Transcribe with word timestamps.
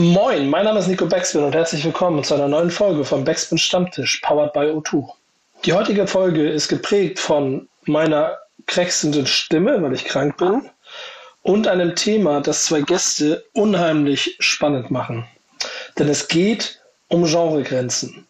Moin, 0.00 0.48
mein 0.48 0.64
Name 0.64 0.78
ist 0.78 0.86
Nico 0.86 1.04
Backspin 1.04 1.44
und 1.44 1.54
herzlich 1.54 1.84
willkommen 1.84 2.24
zu 2.24 2.32
einer 2.32 2.48
neuen 2.48 2.70
Folge 2.70 3.04
vom 3.04 3.22
Backspin 3.22 3.58
Stammtisch, 3.58 4.22
powered 4.22 4.50
by 4.54 4.60
O2. 4.60 5.10
Die 5.66 5.74
heutige 5.74 6.06
Folge 6.06 6.48
ist 6.48 6.68
geprägt 6.68 7.18
von 7.18 7.68
meiner 7.84 8.38
krächzenden 8.64 9.26
Stimme, 9.26 9.82
weil 9.82 9.92
ich 9.92 10.06
krank 10.06 10.38
bin, 10.38 10.62
und 11.42 11.68
einem 11.68 11.96
Thema, 11.96 12.40
das 12.40 12.64
zwei 12.64 12.80
Gäste 12.80 13.44
unheimlich 13.52 14.36
spannend 14.38 14.90
machen. 14.90 15.26
Denn 15.98 16.08
es 16.08 16.28
geht 16.28 16.80
um 17.08 17.24
Genregrenzen. 17.24 18.26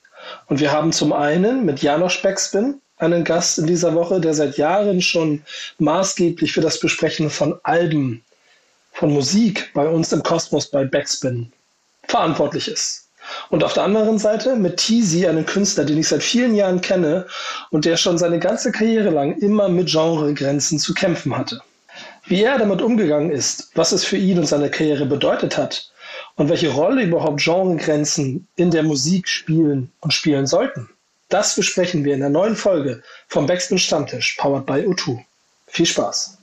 Und 0.48 0.59
wir 0.59 0.73
haben 0.73 0.91
zum 0.91 1.12
einen 1.12 1.64
mit 1.64 1.82
Janosch 1.82 2.21
Backspin 2.21 2.80
einen 2.96 3.23
Gast 3.23 3.61
in 3.61 3.68
dieser 3.68 3.95
Woche, 3.95 4.21
der 4.21 4.34
seit 4.34 4.59
Jahren 4.59 5.00
schon 5.00 5.45
maßgeblich 5.79 6.50
für 6.50 6.62
das 6.62 6.80
Besprechen 6.80 7.30
von 7.30 7.61
Alben, 7.62 8.25
von 8.91 9.14
Musik 9.14 9.71
bei 9.73 9.87
uns 9.87 10.12
im 10.12 10.25
Kosmos 10.25 10.68
bei 10.68 10.84
Backspin 10.84 11.52
verantwortlich 12.11 12.68
ist. 12.68 13.08
Und 13.48 13.64
auf 13.64 13.74
der 13.74 13.84
anderen 13.84 14.19
Seite 14.19 14.56
mit 14.56 14.78
Teasy, 14.78 15.27
einen 15.27 15.46
Künstler, 15.46 15.84
den 15.84 15.98
ich 15.98 16.09
seit 16.09 16.23
vielen 16.23 16.55
Jahren 16.55 16.80
kenne 16.80 17.27
und 17.70 17.84
der 17.84 17.96
schon 17.96 18.19
seine 18.19 18.38
ganze 18.38 18.73
Karriere 18.73 19.10
lang 19.10 19.38
immer 19.38 19.69
mit 19.69 19.91
Genregrenzen 19.91 20.78
zu 20.78 20.95
kämpfen 20.95 21.36
hatte. 21.36 21.60
Wie 22.27 22.42
er 22.42 22.59
damit 22.59 22.83
umgegangen 22.83 23.30
ist, 23.30 23.70
was 23.74 23.92
es 23.92 24.05
für 24.05 24.16
ihn 24.16 24.38
und 24.38 24.46
seine 24.46 24.70
Karriere 24.70 25.06
bedeutet 25.06 25.56
hat 25.56 25.91
und 26.36 26.48
welche 26.48 26.70
Rolle 26.70 27.02
überhaupt 27.02 27.42
Genregrenzen 27.42 28.47
in 28.56 28.70
der 28.70 28.83
Musik 28.83 29.28
spielen 29.28 29.91
und 30.00 30.12
spielen 30.12 30.47
sollten, 30.47 30.88
das 31.28 31.55
besprechen 31.55 32.05
wir 32.05 32.14
in 32.14 32.20
der 32.20 32.28
neuen 32.28 32.56
Folge 32.56 33.02
vom 33.28 33.47
Backspin 33.47 33.78
Stammtisch, 33.78 34.36
powered 34.36 34.66
by 34.66 34.80
U2. 34.84 35.19
Viel 35.69 35.86
Spaß! 35.86 36.38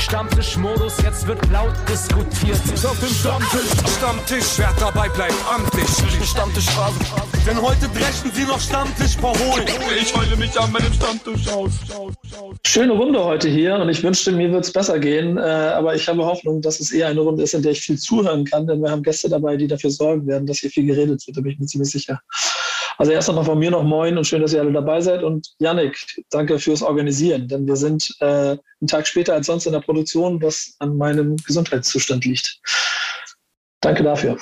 Stammtischmodus, 0.00 0.94
jetzt 1.02 1.26
wird 1.26 1.38
laut 1.50 1.74
diskutiert. 1.88 2.56
Auf 2.84 2.98
dem 3.00 3.08
Stammtisch, 3.08 3.70
Stammtisch, 3.98 4.46
wer 4.56 4.72
dabei 4.80 5.08
bleibt 5.10 5.34
am 5.52 5.62
Tisch. 5.70 6.26
Stammtischphase. 6.26 6.98
Denn 7.46 7.60
heute 7.60 7.86
dreschen 7.88 8.30
sie 8.32 8.44
noch 8.44 8.58
Stammtisch 8.58 9.16
verholen. 9.16 9.66
Ich 10.00 10.16
heule 10.16 10.36
mich 10.36 10.58
an 10.58 10.72
meinem 10.72 10.92
Stammtisch 10.92 11.48
aus. 11.48 11.72
Schöne 12.66 12.92
Runde 12.92 13.22
heute 13.22 13.48
hier 13.48 13.74
und 13.76 13.90
ich 13.90 14.02
wünschte, 14.02 14.32
mir 14.32 14.50
wird 14.50 14.64
es 14.64 14.72
besser 14.72 14.98
gehen. 14.98 15.36
Äh, 15.36 15.40
aber 15.40 15.94
ich 15.94 16.08
habe 16.08 16.24
Hoffnung, 16.24 16.62
dass 16.62 16.80
es 16.80 16.92
eher 16.92 17.08
eine 17.08 17.20
Runde 17.20 17.42
ist, 17.42 17.54
in 17.54 17.62
der 17.62 17.72
ich 17.72 17.80
viel 17.82 17.98
zuhören 17.98 18.44
kann, 18.44 18.66
denn 18.66 18.82
wir 18.82 18.90
haben 18.90 19.02
Gäste 19.02 19.28
dabei, 19.28 19.56
die 19.56 19.66
dafür 19.66 19.90
sorgen 19.90 20.26
werden, 20.26 20.46
dass 20.46 20.58
hier 20.58 20.70
viel 20.70 20.86
geredet 20.86 21.26
wird, 21.26 21.36
da 21.36 21.40
bin 21.42 21.52
ich 21.52 21.58
mir 21.58 21.66
ziemlich 21.66 21.90
sicher. 21.90 22.20
Also 23.00 23.12
erst 23.12 23.30
einmal 23.30 23.46
von 23.46 23.58
mir 23.58 23.70
noch 23.70 23.82
Moin 23.82 24.18
und 24.18 24.26
schön, 24.26 24.42
dass 24.42 24.52
ihr 24.52 24.60
alle 24.60 24.72
dabei 24.72 25.00
seid. 25.00 25.22
Und 25.22 25.54
Yannick, 25.58 25.96
danke 26.28 26.58
fürs 26.58 26.82
Organisieren, 26.82 27.48
denn 27.48 27.66
wir 27.66 27.76
sind 27.76 28.14
äh, 28.20 28.26
einen 28.26 28.88
Tag 28.88 29.06
später 29.06 29.32
als 29.32 29.46
sonst 29.46 29.64
in 29.64 29.72
der 29.72 29.80
Produktion, 29.80 30.42
was 30.42 30.74
an 30.80 30.98
meinem 30.98 31.38
Gesundheitszustand 31.38 32.26
liegt. 32.26 32.60
Danke 33.80 34.02
dafür. 34.02 34.36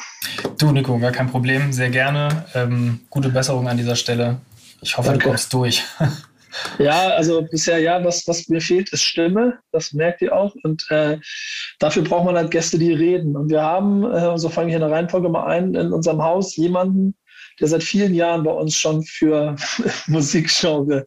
Du, 0.58 0.72
Nico, 0.72 0.98
gar 0.98 1.12
kein 1.12 1.30
Problem, 1.30 1.72
sehr 1.72 1.90
gerne. 1.90 2.46
Ähm, 2.52 2.98
gute 3.10 3.28
Besserung 3.28 3.68
an 3.68 3.76
dieser 3.76 3.94
Stelle. 3.94 4.40
Ich 4.80 4.98
hoffe, 4.98 5.10
danke. 5.10 5.22
du 5.22 5.28
kommst 5.30 5.52
durch. 5.52 5.84
Ja, 6.78 7.10
also 7.10 7.42
bisher 7.42 7.78
ja, 7.78 8.02
was, 8.02 8.26
was 8.26 8.48
mir 8.48 8.60
fehlt, 8.60 8.88
ist 8.88 9.04
Stimme. 9.04 9.58
Das 9.70 9.92
merkt 9.92 10.22
ihr 10.22 10.34
auch. 10.34 10.56
Und 10.64 10.84
äh, 10.90 11.18
dafür 11.78 12.02
braucht 12.02 12.24
man 12.24 12.36
halt 12.36 12.50
Gäste, 12.50 12.78
die 12.78 12.92
reden. 12.92 13.36
Und 13.36 13.50
wir 13.50 13.62
haben, 13.62 14.02
äh, 14.10 14.36
so 14.38 14.48
fange 14.48 14.70
ich 14.70 14.74
in 14.74 14.80
der 14.80 14.90
Reihenfolge 14.90 15.28
mal 15.28 15.46
ein, 15.46 15.74
in 15.74 15.92
unserem 15.92 16.22
Haus 16.22 16.56
jemanden, 16.56 17.14
der 17.60 17.68
seit 17.68 17.82
vielen 17.82 18.14
Jahren 18.14 18.44
bei 18.44 18.52
uns 18.52 18.76
schon 18.76 19.02
für 19.02 19.56
Musikgenre 20.06 21.04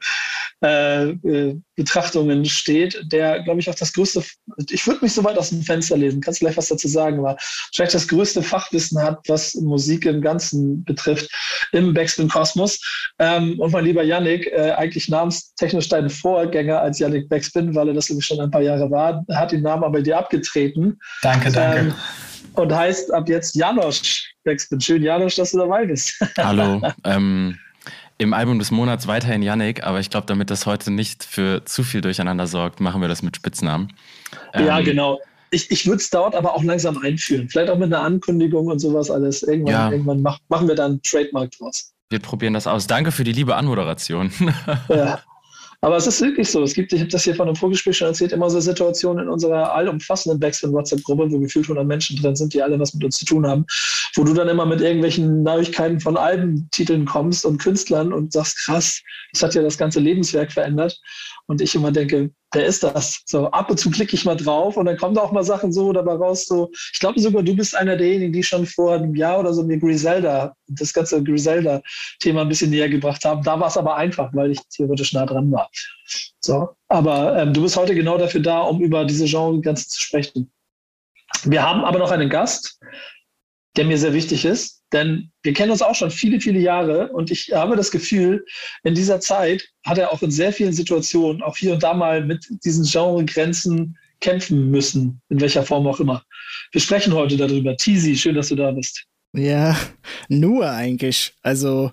äh, 0.64 1.10
äh, 1.10 1.60
Betrachtungen 1.76 2.46
steht, 2.46 3.02
der, 3.12 3.42
glaube 3.42 3.60
ich, 3.60 3.70
auch 3.70 3.76
das 3.76 3.94
größte, 3.94 4.24
ich 4.70 4.86
würde 4.86 5.00
mich 5.02 5.14
so 5.14 5.24
weit 5.24 5.38
aus 5.38 5.50
dem 5.50 5.64
Fenster 5.64 5.98
lesen, 5.98 6.22
kannst 6.22 6.40
du 6.40 6.46
gleich 6.46 6.58
was 6.58 6.68
dazu 6.68 6.88
sagen, 6.88 7.18
aber 7.18 7.36
vielleicht 7.74 7.96
das 7.96 8.08
größte 8.08 8.44
Fachwissen 8.44 9.02
hat, 9.02 9.20
was 9.28 9.56
Musik 9.56 10.06
im 10.06 10.22
Ganzen 10.22 10.84
betrifft, 10.84 11.32
im 11.72 11.94
Backspin 11.96 12.30
Kosmos. 12.30 12.80
Ähm, 13.18 13.60
und 13.60 13.72
mein 13.74 13.86
lieber 13.86 14.04
Yannick, 14.04 14.46
äh, 14.48 14.74
eigentlich 14.74 15.10
namenstechnisch 15.10 15.90
dein 15.90 16.12
Vorgänger 16.12 16.80
als 16.80 17.00
Yannick 17.00 17.28
Backspin, 17.30 17.74
weil 17.74 17.88
er 17.88 17.94
das 17.96 18.10
nämlich 18.10 18.28
schon 18.28 18.40
ein 18.40 18.52
paar 18.52 18.62
Jahre 18.62 18.92
war, 18.92 19.26
hat 19.32 19.52
den 19.52 19.64
Namen 19.64 19.84
aber 19.84 20.02
dir 20.02 20.18
abgetreten. 20.18 21.00
Danke, 21.24 21.52
danke. 21.52 21.80
Ähm, 21.80 21.94
und 22.54 22.74
heißt 22.74 23.14
ab 23.14 23.28
jetzt 23.30 23.56
Janosch 23.56 24.34
Backspin. 24.44 24.82
Schön, 24.82 25.04
Janosch, 25.04 25.36
dass 25.36 25.52
du 25.52 25.60
dabei 25.60 25.86
bist. 25.86 26.20
Hallo. 26.38 26.82
Ähm, 27.04 27.58
Im 28.18 28.34
Album 28.34 28.60
des 28.60 28.72
Monats 28.72 29.08
weiterhin 29.08 29.42
Yannick, 29.42 29.84
aber 29.84 30.00
ich 30.00 30.10
glaube, 30.10 30.28
damit 30.28 30.50
das 30.50 30.66
heute 30.66 30.92
nicht 30.92 31.24
für 31.24 31.64
zu 31.66 31.84
viel 31.84 32.02
Durcheinander 32.02 32.48
sorgt, 32.48 32.80
machen 32.80 33.02
wir 33.02 33.08
das 33.08 33.22
mit 33.22 33.36
Spitznamen. 33.36 33.94
Ähm, 34.54 34.66
ja, 34.66 34.82
genau. 34.82 35.20
Ich, 35.52 35.70
ich 35.70 35.86
würde 35.86 35.98
es 35.98 36.10
dort 36.10 36.34
aber 36.36 36.56
auch 36.56 36.64
langsam 36.64 36.98
einführen. 36.98 37.50
Vielleicht 37.50 37.70
auch 37.70 37.78
mit 37.78 37.94
einer 37.94 38.04
Ankündigung 38.04 38.68
und 38.68 38.80
sowas 38.80 39.12
alles. 39.12 39.44
Irgendwann, 39.44 39.74
ja. 39.74 39.92
irgendwann 39.92 40.22
mach, 40.22 40.40
machen 40.48 40.68
wir 40.68 40.76
dann 40.76 41.02
Trademark 41.02 41.52
draus. 41.52 41.92
Wir 42.10 42.20
probieren 42.20 42.54
das 42.54 42.68
aus. 42.68 42.88
Danke 42.88 43.12
für 43.12 43.24
die 43.24 43.34
liebe 43.34 43.56
Anmoderation. 43.56 44.32
Ja. 44.90 45.22
Aber 45.84 45.98
es 45.98 46.06
ist 46.06 46.22
wirklich 46.22 46.50
so. 46.50 46.62
Es 46.62 46.76
gibt, 46.76 46.94
ich 46.94 47.00
habe 47.00 47.10
das 47.10 47.24
hier 47.24 47.34
von 47.34 47.48
einem 47.48 47.56
Vorgespräch 47.56 47.98
schon 47.98 48.08
erzählt, 48.08 48.32
immer 48.32 48.50
so 48.52 48.60
Situationen 48.60 49.26
in 49.26 49.30
unserer 49.30 49.74
allumfassenden 49.74 50.40
Backspin-WhatsApp-Gruppe, 50.40 51.32
wo 51.32 51.40
gefühlt 51.40 51.66
100 51.66 51.88
Menschen 51.88 52.22
drin 52.22 52.36
sind, 52.36 52.54
die 52.54 52.62
alle 52.62 52.80
was 52.80 52.94
mit 52.94 53.04
uns 53.04 53.18
zu 53.18 53.26
tun 53.26 53.48
haben, 53.48 53.66
wo 54.16 54.24
du 54.24 54.34
dann 54.34 54.48
immer 54.48 54.68
mit 54.68 54.80
irgendwelchen 54.80 55.42
Neuigkeiten 55.42 56.00
von 56.00 56.18
Albentiteln 56.18 57.06
kommst 57.06 57.46
und 57.46 57.58
Künstlern 57.58 58.14
und 58.14 58.32
sagst, 58.32 58.58
krass, 58.66 59.02
das 59.34 59.42
hat 59.42 59.56
ja 59.56 59.64
das 59.64 59.78
ganze 59.78 60.00
Lebenswerk 60.00 60.52
verändert. 60.52 61.02
Und 61.48 61.62
ich 61.62 61.74
immer 61.74 61.92
denke, 61.92 62.30
wer 62.54 62.66
ist 62.66 62.84
das? 62.84 63.22
So, 63.26 63.50
ab 63.52 63.70
und 63.70 63.78
zu 63.78 63.90
klicke 63.90 64.16
ich 64.16 64.26
mal 64.26 64.36
drauf 64.36 64.78
und 64.78 64.86
dann 64.86 64.98
kommen 64.98 65.16
da 65.16 65.22
auch 65.22 65.32
mal 65.32 65.44
Sachen 65.44 65.72
so 65.72 65.92
dabei 65.94 66.14
raus. 66.14 66.46
So, 66.46 66.70
ich 66.94 67.00
glaube 67.00 67.20
sogar, 67.20 67.44
du 67.44 67.56
bist 67.56 67.76
einer 67.76 67.96
derjenigen, 67.96 68.34
die 68.34 68.44
schon 68.44 68.66
vor 68.66 68.94
einem 68.94 69.16
Jahr 69.16 69.40
oder 69.40 69.54
so 69.54 69.64
mir 69.64 69.78
Griselda, 69.78 70.56
das 70.68 70.94
ganze 70.94 71.24
Griselda-Thema 71.24 72.42
ein 72.42 72.50
bisschen 72.50 72.72
näher 72.72 72.90
gebracht 72.90 73.24
haben. 73.26 73.44
Da 73.44 73.60
war 73.60 73.68
es 73.68 73.78
aber 73.78 73.96
einfach, 73.96 74.34
weil 74.34 74.52
ich 74.52 74.60
theoretisch 74.70 75.14
nah 75.14 75.26
dran 75.26 75.52
war. 75.52 75.70
So, 76.42 76.70
aber 76.88 77.38
ähm, 77.38 77.54
du 77.54 77.62
bist 77.62 77.78
heute 77.78 77.96
genau 77.96 78.18
dafür 78.18 78.42
da, 78.42 78.62
um 78.62 78.82
über 78.82 79.06
diese 79.06 79.26
Genre 79.26 79.60
ganz 79.62 79.88
zu 79.88 80.02
sprechen. 80.02 80.52
Wir 81.44 81.64
haben 81.64 81.84
aber 81.84 82.00
noch 82.00 82.12
einen 82.12 82.30
Gast, 82.30 82.80
der 83.78 83.86
mir 83.86 83.98
sehr 83.98 84.14
wichtig 84.14 84.46
ist. 84.46 84.81
Denn 84.94 85.32
wir 85.44 85.54
kennen 85.54 85.72
uns 85.72 85.82
auch 85.82 85.96
schon 85.96 86.12
viele, 86.12 86.42
viele 86.42 86.60
Jahre 86.60 87.10
und 87.10 87.32
ich 87.32 87.52
habe 87.54 87.76
das 87.76 87.92
Gefühl, 87.92 88.46
in 88.84 88.94
dieser 88.94 89.20
Zeit 89.20 89.70
hat 89.86 89.98
er 89.98 90.12
auch 90.12 90.22
in 90.22 90.32
sehr 90.32 90.52
vielen 90.52 90.74
Situationen 90.74 91.42
auch 91.42 91.56
hier 91.56 91.74
und 91.74 91.84
da 91.84 91.94
mal 91.94 92.26
mit 92.26 92.46
diesen 92.66 92.86
Genregrenzen 92.86 93.98
kämpfen 94.20 94.70
müssen, 94.70 95.22
in 95.30 95.40
welcher 95.40 95.64
Form 95.64 95.88
auch 95.88 96.00
immer. 96.00 96.24
Wir 96.72 96.82
sprechen 96.82 97.14
heute 97.14 97.38
darüber. 97.38 97.76
Tizi, 97.76 98.16
schön, 98.16 98.36
dass 98.36 98.50
du 98.50 98.56
da 98.56 98.72
bist. 98.72 99.06
Ja, 99.34 99.78
nur 100.28 100.70
eigentlich. 100.70 101.34
Also, 101.42 101.92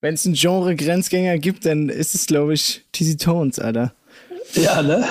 wenn 0.00 0.14
es 0.14 0.24
einen 0.24 0.34
Genre-Grenzgänger 0.34 1.38
gibt, 1.38 1.66
dann 1.66 1.88
ist 1.88 2.14
es, 2.14 2.26
glaube 2.26 2.54
ich, 2.54 2.84
Tizi 2.92 3.16
Tones, 3.16 3.58
Alter. 3.58 3.94
Ja, 4.54 4.82
ne? 4.82 5.06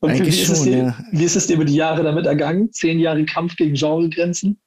Und 0.00 0.10
eigentlich 0.10 0.36
wie, 0.36 0.42
ist 0.42 0.56
schon, 0.56 0.66
dir, 0.66 0.78
ja. 0.78 1.04
wie 1.12 1.24
ist 1.24 1.36
es 1.36 1.46
dir 1.46 1.54
über 1.54 1.64
die 1.64 1.74
Jahre 1.74 2.02
damit 2.02 2.26
ergangen? 2.26 2.72
Zehn 2.72 2.98
Jahre 2.98 3.24
Kampf 3.24 3.56
gegen 3.56 3.74
Genregrenzen? 3.74 4.58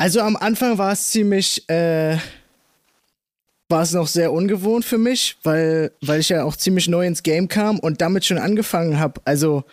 Also 0.00 0.22
am 0.22 0.34
Anfang 0.34 0.78
war 0.78 0.92
es 0.92 1.10
ziemlich, 1.10 1.68
äh, 1.68 2.16
war 3.68 3.82
es 3.82 3.92
noch 3.92 4.06
sehr 4.06 4.32
ungewohnt 4.32 4.82
für 4.82 4.96
mich, 4.96 5.36
weil, 5.42 5.92
weil 6.00 6.20
ich 6.20 6.30
ja 6.30 6.44
auch 6.44 6.56
ziemlich 6.56 6.88
neu 6.88 7.06
ins 7.06 7.22
Game 7.22 7.48
kam 7.48 7.78
und 7.78 8.00
damit 8.00 8.24
schon 8.24 8.38
angefangen 8.38 8.98
habe. 8.98 9.20
Also 9.26 9.64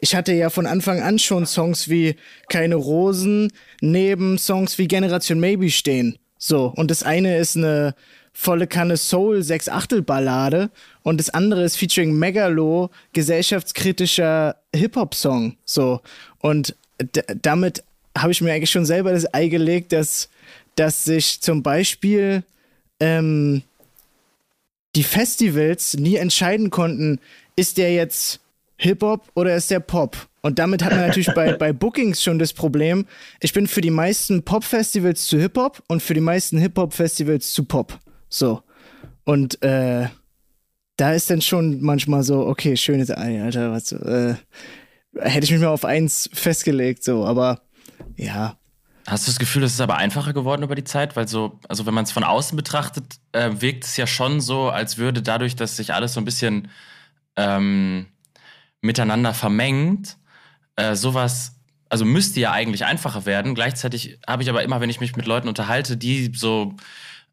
ich 0.00 0.14
hatte 0.14 0.32
ja 0.32 0.48
von 0.48 0.64
Anfang 0.64 1.02
an 1.02 1.18
schon 1.18 1.44
Songs 1.44 1.90
wie 1.90 2.16
Keine 2.48 2.76
Rosen 2.76 3.52
neben 3.82 4.38
Songs 4.38 4.78
wie 4.78 4.88
Generation 4.88 5.38
Maybe 5.38 5.68
stehen. 5.68 6.16
So, 6.38 6.72
und 6.74 6.90
das 6.90 7.02
eine 7.02 7.36
ist 7.36 7.54
eine 7.54 7.94
volle 8.32 8.66
Kanne 8.66 8.96
Soul 8.96 9.42
sechs 9.42 9.68
Achtel 9.68 10.00
Ballade 10.00 10.70
und 11.02 11.20
das 11.20 11.28
andere 11.28 11.62
ist 11.62 11.76
featuring 11.76 12.14
Megalo 12.14 12.88
gesellschaftskritischer 13.12 14.56
Hip 14.74 14.96
Hop 14.96 15.14
Song 15.14 15.58
so 15.66 16.00
und 16.38 16.74
damit 17.42 17.84
habe 18.16 18.32
ich 18.32 18.40
mir 18.40 18.52
eigentlich 18.52 18.70
schon 18.70 18.86
selber 18.86 19.12
das 19.12 19.32
Ei 19.34 19.48
gelegt, 19.48 19.92
dass, 19.92 20.28
dass 20.76 21.04
sich 21.04 21.40
zum 21.40 21.62
Beispiel 21.62 22.44
ähm, 23.00 23.62
die 24.96 25.02
Festivals 25.02 25.94
nie 25.94 26.16
entscheiden 26.16 26.70
konnten, 26.70 27.18
ist 27.56 27.78
der 27.78 27.92
jetzt 27.92 28.40
Hip-Hop 28.76 29.30
oder 29.34 29.56
ist 29.56 29.70
der 29.70 29.80
Pop? 29.80 30.28
Und 30.42 30.58
damit 30.58 30.84
hat 30.84 30.92
man 30.92 31.06
natürlich 31.06 31.32
bei, 31.34 31.52
bei 31.58 31.72
Bookings 31.72 32.22
schon 32.22 32.38
das 32.38 32.52
Problem, 32.52 33.06
ich 33.40 33.52
bin 33.52 33.66
für 33.66 33.80
die 33.80 33.90
meisten 33.90 34.42
Pop-Festivals 34.42 35.26
zu 35.26 35.38
Hip-Hop 35.38 35.82
und 35.88 36.02
für 36.02 36.14
die 36.14 36.20
meisten 36.20 36.58
Hip-Hop-Festivals 36.58 37.52
zu 37.52 37.64
Pop. 37.64 37.98
So. 38.28 38.62
Und 39.24 39.62
äh, 39.62 40.08
da 40.96 41.12
ist 41.12 41.30
dann 41.30 41.40
schon 41.40 41.82
manchmal 41.82 42.22
so, 42.22 42.46
okay, 42.46 42.76
schönes 42.76 43.10
Ei, 43.10 43.42
Alter, 43.42 43.72
was, 43.72 43.90
äh, 43.92 44.34
hätte 45.18 45.44
ich 45.44 45.50
mich 45.52 45.60
mal 45.60 45.68
auf 45.68 45.84
eins 45.84 46.28
festgelegt, 46.32 47.02
so, 47.04 47.24
aber 47.24 47.60
ja. 48.16 48.56
Hast 49.06 49.26
du 49.26 49.30
das 49.30 49.38
Gefühl, 49.38 49.62
es 49.64 49.74
ist 49.74 49.80
aber 49.80 49.96
einfacher 49.96 50.32
geworden 50.32 50.62
über 50.62 50.74
die 50.74 50.84
Zeit? 50.84 51.14
Weil 51.14 51.28
so, 51.28 51.60
also 51.68 51.84
wenn 51.84 51.92
man 51.92 52.04
es 52.04 52.12
von 52.12 52.24
außen 52.24 52.56
betrachtet, 52.56 53.16
äh, 53.32 53.50
wirkt 53.58 53.84
es 53.84 53.96
ja 53.98 54.06
schon 54.06 54.40
so, 54.40 54.70
als 54.70 54.96
würde 54.96 55.20
dadurch, 55.20 55.56
dass 55.56 55.76
sich 55.76 55.92
alles 55.92 56.14
so 56.14 56.20
ein 56.20 56.24
bisschen 56.24 56.68
ähm, 57.36 58.06
miteinander 58.80 59.34
vermengt, 59.34 60.16
äh, 60.76 60.94
sowas, 60.94 61.60
also 61.90 62.06
müsste 62.06 62.40
ja 62.40 62.52
eigentlich 62.52 62.86
einfacher 62.86 63.26
werden. 63.26 63.54
Gleichzeitig 63.54 64.18
habe 64.26 64.42
ich 64.42 64.48
aber 64.48 64.62
immer, 64.62 64.80
wenn 64.80 64.90
ich 64.90 65.00
mich 65.00 65.16
mit 65.16 65.26
Leuten 65.26 65.48
unterhalte, 65.48 65.98
die 65.98 66.32
so 66.34 66.74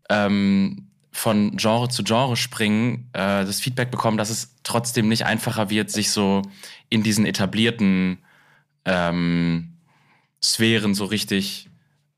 ähm, 0.10 0.90
von 1.14 1.56
Genre 1.56 1.88
zu 1.88 2.04
Genre 2.04 2.36
springen, 2.36 3.10
äh, 3.14 3.46
das 3.46 3.62
Feedback 3.62 3.92
bekommen, 3.92 4.18
dass 4.18 4.30
es 4.30 4.56
trotzdem 4.64 5.08
nicht 5.08 5.26
einfacher 5.26 5.70
wird, 5.70 5.90
sich 5.90 6.12
so 6.12 6.42
in 6.90 7.02
diesen 7.02 7.26
etablierten 7.26 8.18
ähm, 8.86 9.71
Sphären 10.44 10.94
so 10.94 11.06
richtig 11.06 11.70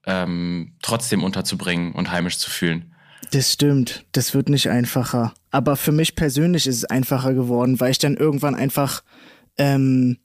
ähm, 0.06 0.74
trotzdem 0.81 1.24
unterzubringen 1.24 1.94
und 1.94 2.12
heimisch 2.12 2.38
zu 2.38 2.50
fühlen. 2.50 2.94
Das 3.31 3.52
stimmt, 3.52 4.06
das 4.12 4.34
wird 4.34 4.50
nicht 4.50 4.70
einfacher. 4.70 5.34
Aber 5.50 5.75
für 5.75 5.92
mich 5.92 6.16
persönlich 6.16 6.68
ist 6.68 6.78
es 6.78 6.86
einfacher 6.86 7.34
geworden, 7.34 7.80
weil 7.80 7.92
ich 7.92 8.00
dann 8.00 8.18
irgendwann 8.18 8.56
einfach 8.56 9.04
ähm, 9.58 10.18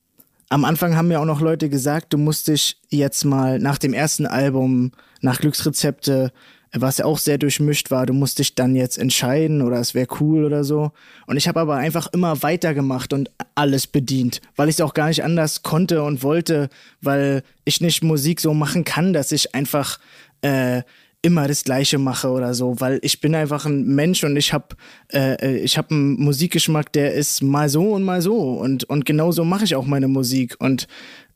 am 0.48 0.64
Anfang 0.64 0.96
haben 0.96 1.08
mir 1.08 1.20
auch 1.20 1.26
noch 1.26 1.40
Leute 1.40 1.68
gesagt, 1.68 2.12
du 2.12 2.18
musst 2.18 2.48
dich 2.48 2.80
jetzt 2.88 3.24
mal 3.24 3.58
nach 3.58 3.78
dem 3.78 3.92
ersten 3.92 4.26
Album, 4.26 4.92
nach 5.20 5.40
Glücksrezepte, 5.40 6.32
was 6.72 6.98
ja 6.98 7.04
auch 7.04 7.18
sehr 7.18 7.38
durchmischt 7.38 7.90
war, 7.90 8.06
du 8.06 8.12
musst 8.12 8.38
dich 8.38 8.54
dann 8.54 8.74
jetzt 8.74 8.98
entscheiden 8.98 9.62
oder 9.62 9.78
es 9.78 9.94
wäre 9.94 10.06
cool 10.20 10.44
oder 10.44 10.64
so. 10.64 10.92
Und 11.26 11.36
ich 11.36 11.48
habe 11.48 11.60
aber 11.60 11.76
einfach 11.76 12.08
immer 12.12 12.42
weitergemacht 12.42 13.12
und 13.12 13.30
alles 13.54 13.86
bedient, 13.86 14.40
weil 14.56 14.68
ich 14.68 14.76
es 14.76 14.80
auch 14.80 14.94
gar 14.94 15.08
nicht 15.08 15.24
anders 15.24 15.62
konnte 15.62 16.02
und 16.02 16.22
wollte, 16.22 16.68
weil 17.00 17.42
ich 17.64 17.80
nicht 17.80 18.02
Musik 18.02 18.40
so 18.40 18.54
machen 18.54 18.84
kann, 18.84 19.12
dass 19.12 19.32
ich 19.32 19.54
einfach 19.54 19.98
äh, 20.42 20.82
immer 21.22 21.48
das 21.48 21.64
Gleiche 21.64 21.98
mache 21.98 22.28
oder 22.28 22.54
so, 22.54 22.80
weil 22.80 23.00
ich 23.02 23.20
bin 23.20 23.34
einfach 23.34 23.66
ein 23.66 23.84
Mensch 23.86 24.22
und 24.22 24.36
ich 24.36 24.52
habe 24.52 24.76
äh, 25.12 25.56
ich 25.56 25.76
habe 25.76 25.90
einen 25.90 26.20
Musikgeschmack, 26.20 26.92
der 26.92 27.14
ist 27.14 27.42
mal 27.42 27.68
so 27.68 27.94
und 27.94 28.04
mal 28.04 28.22
so 28.22 28.36
und 28.36 28.84
und 28.84 29.04
genauso 29.04 29.44
mache 29.44 29.64
ich 29.64 29.74
auch 29.74 29.86
meine 29.86 30.08
Musik 30.08 30.56
und 30.60 30.86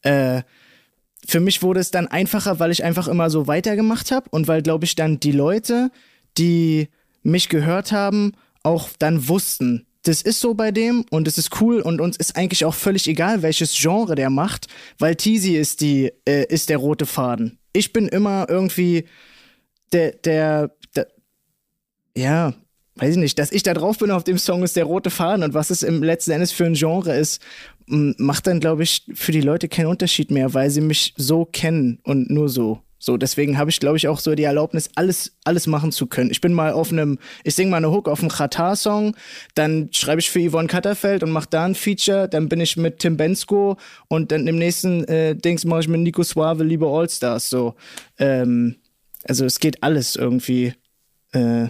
äh, 0.03 0.43
für 1.27 1.41
mich 1.41 1.63
wurde 1.63 1.81
es 1.81 1.91
dann 1.91 2.09
einfacher, 2.09 2.59
weil 2.59 2.71
ich 2.71 2.85
einfach 2.85 3.09
immer 3.09 3.31
so 3.31 3.47
weitergemacht 3.47 4.11
habe 4.11 4.29
und 4.31 4.49
weil, 4.49 4.63
glaube 4.63 4.85
ich, 4.85 4.95
dann 4.95 5.21
die 5.21 5.33
Leute, 5.33 5.91
die 6.39 6.89
mich 7.23 7.49
gehört 7.49 7.93
haben, 7.93 8.33
auch 8.63 8.91
dann 8.99 9.29
wussten, 9.29 9.87
das 10.05 10.23
ist 10.23 10.41
so 10.41 10.55
bei 10.55 10.73
dem 10.73 11.05
und 11.11 11.29
es 11.29 11.39
ist 11.39 11.61
cool 11.61 11.81
und 11.81 12.01
uns 12.01 12.17
ist 12.17 12.37
eigentlich 12.37 12.65
auch 12.65 12.75
völlig 12.75 13.07
egal, 13.07 13.43
welches 13.43 13.75
Genre 13.75 14.15
der 14.15 14.31
macht, 14.31 14.67
weil 14.99 15.15
Teasy 15.15 15.57
ist 15.57 15.81
die, 15.81 16.13
äh, 16.27 16.45
ist 16.49 16.69
der 16.69 16.79
rote 16.79 17.07
Faden. 17.07 17.59
Ich 17.73 17.93
bin 17.93 18.09
immer 18.09 18.47
irgendwie 18.49 19.05
der, 19.93 20.13
der, 20.13 20.73
der, 20.97 21.07
ja, 22.17 22.55
weiß 22.97 23.13
ich 23.13 23.21
nicht, 23.21 23.39
dass 23.39 23.53
ich 23.53 23.63
da 23.63 23.75
drauf 23.75 23.99
bin 23.99 24.11
auf 24.11 24.25
dem 24.25 24.39
Song 24.39 24.65
ist 24.65 24.77
der 24.77 24.85
rote 24.85 25.11
Faden 25.11 25.45
und 25.45 25.55
was 25.55 25.71
es 25.71 25.83
im 25.83 26.03
letzten 26.03 26.33
Endes 26.33 26.53
für 26.53 26.67
ein 26.67 26.75
Genre 26.75 27.15
ist, 27.15 27.41
macht 27.93 28.47
dann, 28.47 28.61
glaube 28.61 28.83
ich, 28.83 29.05
für 29.15 29.33
die 29.33 29.41
Leute 29.41 29.69
keinen 29.69 29.87
Unterschied 29.87 30.31
mehr, 30.31 30.55
weil 30.55 30.71
sie 30.71 30.81
mich 30.81 31.15
so 31.17 31.45
kennen 31.45 32.01
und 32.05 32.31
nur 32.31 32.49
so. 32.49 32.81
So, 32.99 33.17
deswegen 33.17 33.59
habe 33.59 33.69
ich, 33.69 33.81
glaube 33.81 33.97
ich, 33.97 34.07
auch 34.07 34.21
so 34.21 34.37
die 34.37 34.45
Erlaubnis, 34.45 34.89
alles, 34.95 35.37
alles 35.43 35.67
machen 35.67 35.91
zu 35.91 36.07
können. 36.07 36.31
Ich 36.31 36.41
bin 36.41 36.53
mal 36.53 36.73
auf 36.73 36.93
einem, 36.93 37.19
ich 37.43 37.57
singe 37.57 37.73
mal 37.73 37.79
eine 37.79 37.91
Hook 37.91 38.09
auf 38.09 38.21
einem 38.21 38.31
Qatar-Song, 38.31 39.17
dann 39.57 39.89
schreibe 39.93 40.21
ich 40.21 40.31
für 40.31 40.39
Yvonne 40.39 40.69
Katterfeld 40.69 41.25
und 41.25 41.33
mache 41.33 41.49
da 41.51 41.65
ein 41.65 41.75
Feature, 41.75 42.29
dann 42.29 42.49
bin 42.49 42.61
ich 42.61 42.77
mit 42.77 43.01
Tim 43.01 43.17
Bensko 43.17 43.77
und 44.07 44.31
dann 44.31 44.47
im 44.47 44.57
nächsten 44.57 45.03
äh, 45.09 45.35
Dings 45.35 45.65
mache 45.65 45.81
ich 45.81 45.89
mit 45.89 46.01
Nico 46.01 46.23
Suave, 46.23 46.63
liebe 46.63 46.87
Allstars. 46.87 47.51
So, 47.51 47.75
ähm, 48.19 48.77
also 49.25 49.45
es 49.45 49.59
geht 49.59 49.83
alles 49.83 50.15
irgendwie. 50.15 50.75
Äh, 51.33 51.67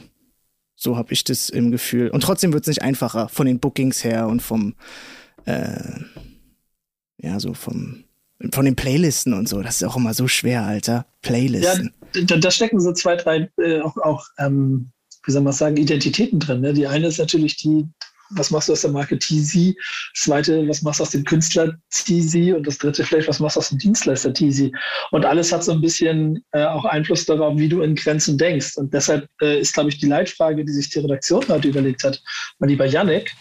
so 0.76 0.96
habe 0.96 1.12
ich 1.12 1.24
das 1.24 1.48
im 1.48 1.70
Gefühl. 1.70 2.10
Und 2.10 2.24
trotzdem 2.24 2.52
wird 2.52 2.64
es 2.64 2.68
nicht 2.68 2.82
einfacher 2.82 3.28
von 3.28 3.46
den 3.46 3.60
Bookings 3.60 4.02
her 4.04 4.26
und 4.26 4.42
vom, 4.42 4.74
äh, 5.46 6.00
ja, 7.18 7.38
so 7.40 7.54
vom, 7.54 8.04
von 8.52 8.64
den 8.64 8.76
Playlisten 8.76 9.32
und 9.34 9.48
so. 9.48 9.62
Das 9.62 9.76
ist 9.76 9.84
auch 9.84 9.96
immer 9.96 10.14
so 10.14 10.28
schwer, 10.28 10.64
Alter. 10.64 11.06
Playlisten. 11.22 11.92
Ja, 12.14 12.22
da, 12.22 12.36
da 12.36 12.50
stecken 12.50 12.80
so 12.80 12.92
zwei, 12.92 13.16
drei 13.16 13.48
äh, 13.58 13.80
auch, 13.80 13.96
auch 13.98 14.26
ähm, 14.38 14.90
wie 15.24 15.32
soll 15.32 15.42
man 15.42 15.52
sagen, 15.52 15.76
Identitäten 15.76 16.40
drin. 16.40 16.60
Ne? 16.60 16.72
Die 16.72 16.86
eine 16.86 17.06
ist 17.06 17.18
natürlich 17.18 17.56
die, 17.56 17.86
was 18.30 18.50
machst 18.50 18.68
du 18.68 18.72
aus 18.72 18.80
der 18.80 18.90
Marke 18.90 19.18
TZ? 19.18 19.74
Das 20.14 20.24
zweite, 20.24 20.66
was 20.68 20.82
machst 20.82 21.00
du 21.00 21.04
aus 21.04 21.10
dem 21.10 21.24
Künstler 21.24 21.76
TZ? 21.90 22.54
Und 22.54 22.66
das 22.66 22.78
dritte 22.78 23.04
vielleicht, 23.04 23.28
was 23.28 23.40
machst 23.40 23.56
du 23.56 23.60
aus 23.60 23.68
dem 23.68 23.78
Dienstleister 23.78 24.32
TZ? 24.32 24.70
Und 25.10 25.24
alles 25.24 25.52
hat 25.52 25.64
so 25.64 25.72
ein 25.72 25.80
bisschen 25.80 26.42
äh, 26.52 26.64
auch 26.64 26.84
Einfluss 26.84 27.26
darauf, 27.26 27.56
wie 27.56 27.68
du 27.68 27.82
in 27.82 27.94
Grenzen 27.94 28.38
denkst. 28.38 28.76
Und 28.76 28.92
deshalb 28.92 29.28
äh, 29.40 29.60
ist, 29.60 29.74
glaube 29.74 29.90
ich, 29.90 29.98
die 29.98 30.06
Leitfrage, 30.06 30.64
die 30.64 30.72
sich 30.72 30.90
die 30.90 31.00
Redaktion 31.00 31.44
heute 31.48 31.68
überlegt 31.68 32.04
hat, 32.04 32.22
mein 32.58 32.70
lieber 32.70 32.86
Yannick, 32.86 33.32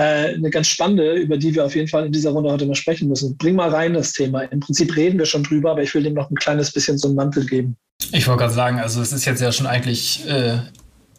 äh, 0.00 0.34
eine 0.34 0.50
ganz 0.50 0.68
spannende, 0.68 1.14
über 1.14 1.36
die 1.36 1.54
wir 1.54 1.64
auf 1.64 1.76
jeden 1.76 1.88
Fall 1.88 2.06
in 2.06 2.12
dieser 2.12 2.30
Runde 2.30 2.50
heute 2.50 2.64
mal 2.64 2.74
sprechen 2.74 3.08
müssen. 3.08 3.36
Bring 3.36 3.54
mal 3.54 3.68
rein 3.68 3.92
das 3.92 4.12
Thema. 4.12 4.42
Im 4.42 4.60
Prinzip 4.60 4.96
reden 4.96 5.18
wir 5.18 5.26
schon 5.26 5.42
drüber, 5.42 5.72
aber 5.72 5.82
ich 5.82 5.94
will 5.94 6.02
dem 6.02 6.14
noch 6.14 6.30
ein 6.30 6.36
kleines 6.36 6.72
bisschen 6.72 6.96
so 6.96 7.08
einen 7.08 7.16
Mantel 7.16 7.44
geben. 7.44 7.76
Ich 8.12 8.26
wollte 8.26 8.40
gerade 8.40 8.54
sagen, 8.54 8.80
also 8.80 9.02
es 9.02 9.12
ist 9.12 9.26
jetzt 9.26 9.42
ja 9.42 9.52
schon 9.52 9.66
eigentlich 9.66 10.26
äh, 10.26 10.58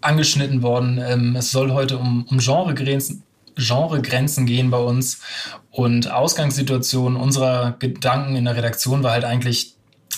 angeschnitten 0.01 0.63
worden. 0.63 0.99
Ähm, 1.03 1.35
es 1.35 1.51
soll 1.51 1.71
heute 1.71 1.99
um, 1.99 2.25
um 2.29 2.39
Genregrenzen, 2.39 3.23
Genregrenzen 3.55 4.47
gehen 4.47 4.71
bei 4.71 4.79
uns. 4.79 5.21
Und 5.69 6.11
Ausgangssituation 6.11 7.15
unserer 7.15 7.75
Gedanken 7.77 8.35
in 8.35 8.45
der 8.45 8.55
Redaktion 8.55 9.03
war 9.03 9.11
halt 9.11 9.25
eigentlich, 9.25 9.75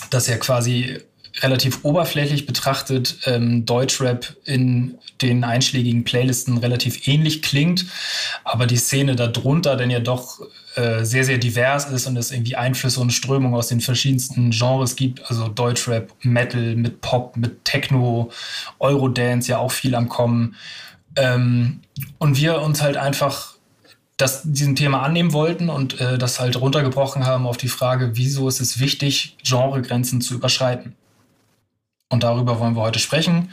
dass 0.09 0.27
ja 0.27 0.37
quasi 0.37 0.99
relativ 1.41 1.83
oberflächlich 1.83 2.45
betrachtet 2.45 3.17
ähm, 3.25 3.65
Deutschrap 3.65 4.35
in 4.45 4.97
den 5.21 5.43
einschlägigen 5.43 6.03
Playlisten 6.03 6.57
relativ 6.57 7.07
ähnlich 7.07 7.41
klingt, 7.41 7.85
aber 8.43 8.67
die 8.67 8.77
Szene 8.77 9.15
darunter 9.15 9.75
denn 9.75 9.89
ja 9.89 9.99
doch 9.99 10.41
äh, 10.75 11.03
sehr, 11.03 11.23
sehr 11.23 11.37
divers 11.37 11.85
ist 11.85 12.07
und 12.07 12.17
es 12.17 12.31
irgendwie 12.31 12.55
Einflüsse 12.55 12.99
und 12.99 13.11
Strömungen 13.11 13.55
aus 13.55 13.67
den 13.67 13.81
verschiedensten 13.81 14.51
Genres 14.51 14.95
gibt, 14.95 15.29
also 15.29 15.47
Deutschrap, 15.47 16.11
Metal 16.21 16.75
mit 16.75 17.01
Pop, 17.01 17.37
mit 17.37 17.65
Techno, 17.65 18.31
Eurodance 18.79 19.49
ja 19.49 19.57
auch 19.57 19.71
viel 19.71 19.95
am 19.95 20.09
Kommen. 20.09 20.55
Ähm, 21.15 21.81
und 22.17 22.37
wir 22.37 22.61
uns 22.61 22.81
halt 22.81 22.97
einfach 22.97 23.53
das, 24.17 24.43
diesem 24.43 24.75
Thema 24.75 25.01
annehmen 25.01 25.33
wollten 25.33 25.69
und 25.69 25.99
äh, 25.99 26.17
das 26.17 26.39
halt 26.39 26.59
runtergebrochen 26.59 27.25
haben 27.25 27.47
auf 27.47 27.57
die 27.57 27.67
Frage, 27.67 28.11
wieso 28.13 28.47
ist 28.47 28.61
es 28.61 28.79
wichtig, 28.79 29.37
Genregrenzen 29.43 30.21
zu 30.21 30.35
überschreiten. 30.35 30.95
Und 32.13 32.21
darüber 32.21 32.59
wollen 32.59 32.75
wir 32.75 32.83
heute 32.83 32.99
sprechen. 32.99 33.49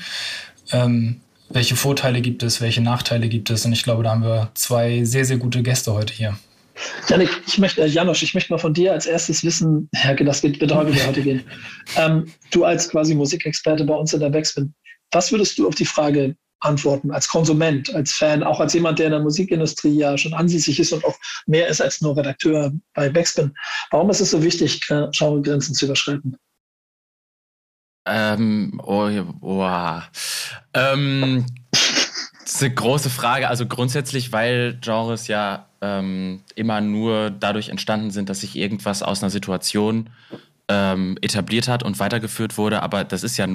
Ähm, 0.71 1.23
welche 1.49 1.77
Vorteile 1.77 2.21
gibt 2.21 2.43
es, 2.43 2.61
welche 2.61 2.83
Nachteile 2.83 3.31
gibt 3.31 3.49
es? 3.49 3.65
Und 3.65 3.73
ich 3.73 3.85
glaube, 3.85 4.03
da 4.03 4.11
haben 4.11 4.23
wir 4.23 4.51
zwei 4.53 5.03
sehr, 5.05 5.25
sehr 5.25 5.39
gute 5.39 5.62
Gäste 5.62 5.95
heute 5.95 6.12
hier. 6.12 6.39
Janik, 7.09 7.31
ich 7.47 7.57
möchte, 7.57 7.81
äh, 7.81 7.87
Janosch, 7.87 8.23
ich 8.23 8.35
möchte 8.35 8.53
mal 8.53 8.59
von 8.59 8.75
dir 8.75 8.93
als 8.93 9.07
erstes 9.07 9.43
wissen, 9.45 9.89
ja, 9.95 10.12
das 10.12 10.43
wird 10.43 10.61
heute 10.75 11.07
heute 11.07 11.23
gehen. 11.23 11.43
Ähm, 11.97 12.27
du 12.51 12.65
als 12.65 12.91
quasi 12.91 13.15
Musikexperte 13.15 13.85
bei 13.85 13.95
uns 13.95 14.12
in 14.12 14.21
der 14.21 14.29
Backspin, 14.29 14.75
was 15.11 15.33
würdest 15.33 15.59
du 15.59 15.67
auf 15.67 15.75
die 15.75 15.87
Frage 15.87 16.37
antworten 16.61 17.11
als 17.12 17.29
Konsument, 17.29 17.95
als 17.95 18.12
Fan, 18.12 18.43
auch 18.43 18.61
als 18.61 18.75
jemand, 18.75 18.99
der 18.99 19.07
in 19.07 19.12
der 19.12 19.23
Musikindustrie 19.23 19.97
ja 19.97 20.19
schon 20.19 20.35
ansässig 20.35 20.79
ist 20.79 20.93
und 20.93 21.02
auch 21.07 21.17
mehr 21.47 21.67
ist 21.69 21.81
als 21.81 22.02
nur 22.02 22.14
Redakteur 22.14 22.75
bei 22.93 23.09
Backspin? 23.09 23.55
Warum 23.90 24.11
ist 24.11 24.21
es 24.21 24.33
so 24.33 24.43
wichtig, 24.43 24.87
Genregrenzen 24.87 25.75
zu 25.75 25.87
überschreiten? 25.87 26.37
Ähm, 28.11 28.81
oh, 28.85 29.09
oh. 29.40 30.00
Ähm, 30.75 31.47
das 31.71 32.55
ist 32.55 32.62
eine 32.62 32.75
große 32.75 33.11
Frage. 33.11 33.49
Also 33.49 33.67
grundsätzlich, 33.67 34.33
weil 34.33 34.79
Genres 34.81 35.29
ja 35.29 35.67
ähm, 35.81 36.43
immer 36.57 36.81
nur 36.81 37.31
dadurch 37.31 37.69
entstanden 37.69 38.11
sind, 38.11 38.29
dass 38.29 38.40
sich 38.40 38.57
irgendwas 38.57 39.02
aus 39.02 39.23
einer 39.23 39.31
Situation 39.31 40.11
ähm, 40.69 41.17
etabliert 41.21 41.69
hat 41.69 41.83
und 41.83 41.99
weitergeführt 42.00 42.59
wurde. 42.59 42.83
Aber 42.83 43.05
das 43.05 43.23
ist 43.23 43.37
ja 43.37 43.47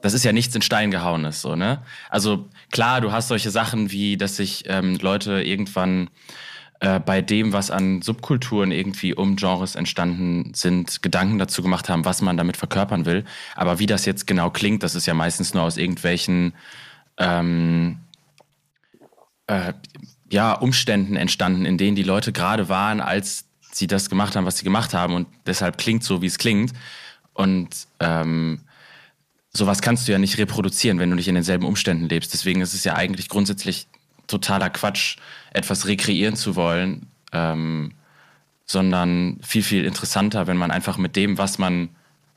das 0.00 0.14
ist 0.14 0.24
ja 0.24 0.32
nichts 0.32 0.54
in 0.54 0.62
Stein 0.62 0.92
gehauenes, 0.92 1.40
so, 1.40 1.56
ne? 1.56 1.82
Also 2.08 2.48
klar, 2.70 3.00
du 3.00 3.10
hast 3.10 3.28
solche 3.28 3.50
Sachen 3.50 3.90
wie, 3.90 4.16
dass 4.16 4.36
sich 4.36 4.62
ähm, 4.66 4.96
Leute 5.00 5.42
irgendwann 5.42 6.08
äh, 6.80 7.00
bei 7.00 7.22
dem, 7.22 7.52
was 7.52 7.70
an 7.70 8.02
Subkulturen 8.02 8.70
irgendwie 8.70 9.12
um 9.12 9.36
Genres 9.36 9.74
entstanden 9.74 10.52
sind, 10.54 11.02
Gedanken 11.02 11.38
dazu 11.38 11.62
gemacht 11.62 11.88
haben, 11.88 12.04
was 12.04 12.22
man 12.22 12.36
damit 12.36 12.56
verkörpern 12.56 13.04
will. 13.04 13.24
Aber 13.56 13.78
wie 13.78 13.86
das 13.86 14.04
jetzt 14.04 14.26
genau 14.26 14.50
klingt, 14.50 14.82
das 14.82 14.94
ist 14.94 15.06
ja 15.06 15.14
meistens 15.14 15.54
nur 15.54 15.64
aus 15.64 15.76
irgendwelchen 15.76 16.52
ähm, 17.16 17.98
äh, 19.48 19.72
ja, 20.30 20.52
Umständen 20.52 21.16
entstanden, 21.16 21.64
in 21.64 21.78
denen 21.78 21.96
die 21.96 22.02
Leute 22.04 22.32
gerade 22.32 22.68
waren, 22.68 23.00
als 23.00 23.46
sie 23.72 23.86
das 23.86 24.08
gemacht 24.08 24.36
haben, 24.36 24.46
was 24.46 24.58
sie 24.58 24.64
gemacht 24.64 24.94
haben. 24.94 25.14
Und 25.14 25.26
deshalb 25.46 25.78
klingt 25.78 26.04
so, 26.04 26.22
wie 26.22 26.26
es 26.26 26.38
klingt. 26.38 26.72
Und 27.32 27.88
ähm, 27.98 28.60
sowas 29.52 29.82
kannst 29.82 30.06
du 30.06 30.12
ja 30.12 30.18
nicht 30.18 30.38
reproduzieren, 30.38 30.98
wenn 30.98 31.10
du 31.10 31.16
nicht 31.16 31.28
in 31.28 31.34
denselben 31.34 31.66
Umständen 31.66 32.08
lebst. 32.08 32.32
Deswegen 32.34 32.60
ist 32.60 32.74
es 32.74 32.84
ja 32.84 32.94
eigentlich 32.94 33.28
grundsätzlich 33.28 33.88
totaler 34.26 34.70
Quatsch, 34.70 35.16
etwas 35.52 35.86
rekreieren 35.86 36.36
zu 36.36 36.56
wollen, 36.56 37.06
ähm, 37.32 37.92
sondern 38.64 39.38
viel, 39.42 39.62
viel 39.62 39.84
interessanter, 39.84 40.46
wenn 40.46 40.56
man 40.56 40.70
einfach 40.70 40.98
mit 40.98 41.16
dem, 41.16 41.38
was 41.38 41.58
man 41.58 41.88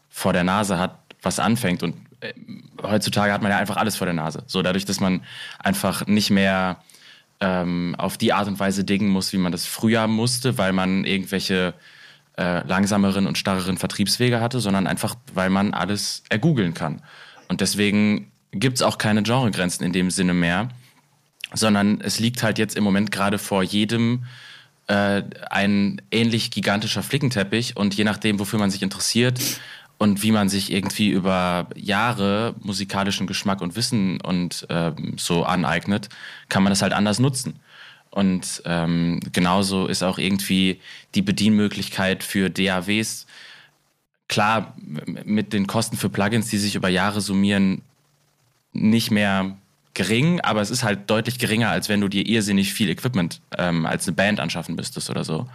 vor 0.10 0.34
der 0.34 0.44
Nase 0.44 0.80
hat, 0.80 0.98
was 1.22 1.40
anfängt. 1.40 1.84
Und 1.84 1.96
äh, 2.22 2.34
heutzutage 2.82 3.34
hat 3.34 3.42
man 3.42 3.52
ja 3.52 3.58
einfach 3.58 3.78
alles 3.78 3.98
vor 3.98 4.06
der 4.06 4.14
Nase. 4.14 4.44
So 4.48 4.62
dadurch, 4.62 4.86
dass 4.86 5.00
man 5.00 5.22
einfach 5.60 6.08
nicht 6.08 6.30
mehr 6.30 6.78
ähm, 7.42 7.96
auf 7.98 8.18
die 8.18 8.34
Art 8.34 8.48
und 8.48 8.60
Weise 8.60 8.84
dingen 8.84 9.10
muss, 9.10 9.34
wie 9.34 9.38
man 9.38 9.52
das 9.52 9.66
früher 9.66 10.08
musste, 10.08 10.58
weil 10.58 10.74
man 10.74 11.04
irgendwelche 11.04 11.74
äh, 12.38 12.66
langsameren 12.66 13.28
und 13.28 13.38
starreren 13.38 13.78
Vertriebswege 13.78 14.40
hatte, 14.40 14.60
sondern 14.60 14.88
einfach, 14.88 15.16
weil 15.34 15.50
man 15.50 15.74
alles 15.74 16.24
ergoogeln 16.30 16.74
kann. 16.74 17.02
Und 17.50 17.62
deswegen 17.62 18.32
gibt 18.52 18.78
es 18.78 18.82
auch 18.82 18.98
keine 18.98 19.24
Genregrenzen 19.24 19.86
in 19.86 19.92
dem 19.92 20.12
Sinne 20.12 20.34
mehr, 20.34 20.70
sondern 21.54 22.02
es 22.02 22.20
liegt 22.20 22.44
halt 22.44 22.58
jetzt 22.58 22.76
im 22.76 22.84
Moment 22.84 23.12
gerade 23.12 23.38
vor 23.38 23.64
jedem 23.64 24.26
äh, 24.88 25.24
ein 25.50 26.02
ähnlich 26.12 26.52
gigantischer 26.52 27.04
Flickenteppich 27.04 27.78
und 27.78 27.94
je 27.96 28.04
nachdem, 28.04 28.40
wofür 28.40 28.60
man 28.60 28.72
sich 28.72 28.84
interessiert 28.84 29.40
und 29.98 30.24
wie 30.24 30.32
man 30.32 30.50
sich 30.50 30.72
irgendwie 30.72 31.10
über 31.10 31.68
Jahre 31.76 32.56
musikalischen 32.60 33.28
Geschmack 33.28 33.62
und 33.62 33.76
Wissen 33.76 34.20
und 34.22 34.66
äh, 34.70 34.92
so 35.18 35.44
aneignet, 35.44 36.10
kann 36.50 36.64
man 36.64 36.72
das 36.72 36.82
halt 36.82 36.94
anders 36.94 37.20
nutzen. 37.20 37.60
Und 38.10 38.62
ähm, 38.66 39.22
genauso 39.32 39.88
ist 39.88 40.04
auch 40.04 40.18
irgendwie 40.18 40.82
die 41.16 41.22
Bedienmöglichkeit 41.22 42.24
für 42.24 42.50
DAWs 42.50 43.26
klar 44.28 44.76
mit 45.26 45.54
den 45.54 45.68
Kosten 45.68 45.98
für 45.98 46.10
Plugins, 46.10 46.48
die 46.50 46.58
sich 46.58 46.76
über 46.76 46.90
Jahre 46.90 47.22
summieren, 47.22 47.82
nicht 48.74 49.12
mehr 49.12 49.58
gering, 49.94 50.40
aber 50.42 50.62
es 50.62 50.70
ist 50.70 50.84
halt 50.84 51.10
deutlich 51.10 51.40
geringer, 51.40 51.70
als 51.70 51.90
wenn 51.90 52.02
du 52.02 52.08
dir 52.08 52.26
irrsinnig 52.26 52.74
viel 52.74 52.90
Equipment 52.90 53.42
ähm, 53.58 53.86
als 53.86 54.08
eine 54.08 54.16
Band 54.16 54.40
anschaffen 54.40 54.76
müsstest 54.76 55.10
oder 55.10 55.24
so. 55.24 55.48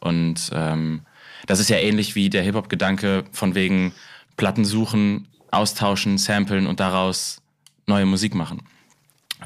Und 0.00 0.50
ähm, 0.52 1.02
das 1.46 1.60
ist 1.60 1.70
ja 1.70 1.78
ähnlich 1.78 2.14
wie 2.14 2.30
der 2.30 2.42
Hip-Hop-Gedanke 2.42 3.24
von 3.32 3.54
wegen 3.54 3.92
Platten 4.36 4.64
suchen, 4.64 5.26
austauschen, 5.50 6.18
samplen 6.18 6.66
und 6.66 6.80
daraus 6.80 7.40
neue 7.86 8.06
Musik 8.06 8.34
machen. 8.34 8.62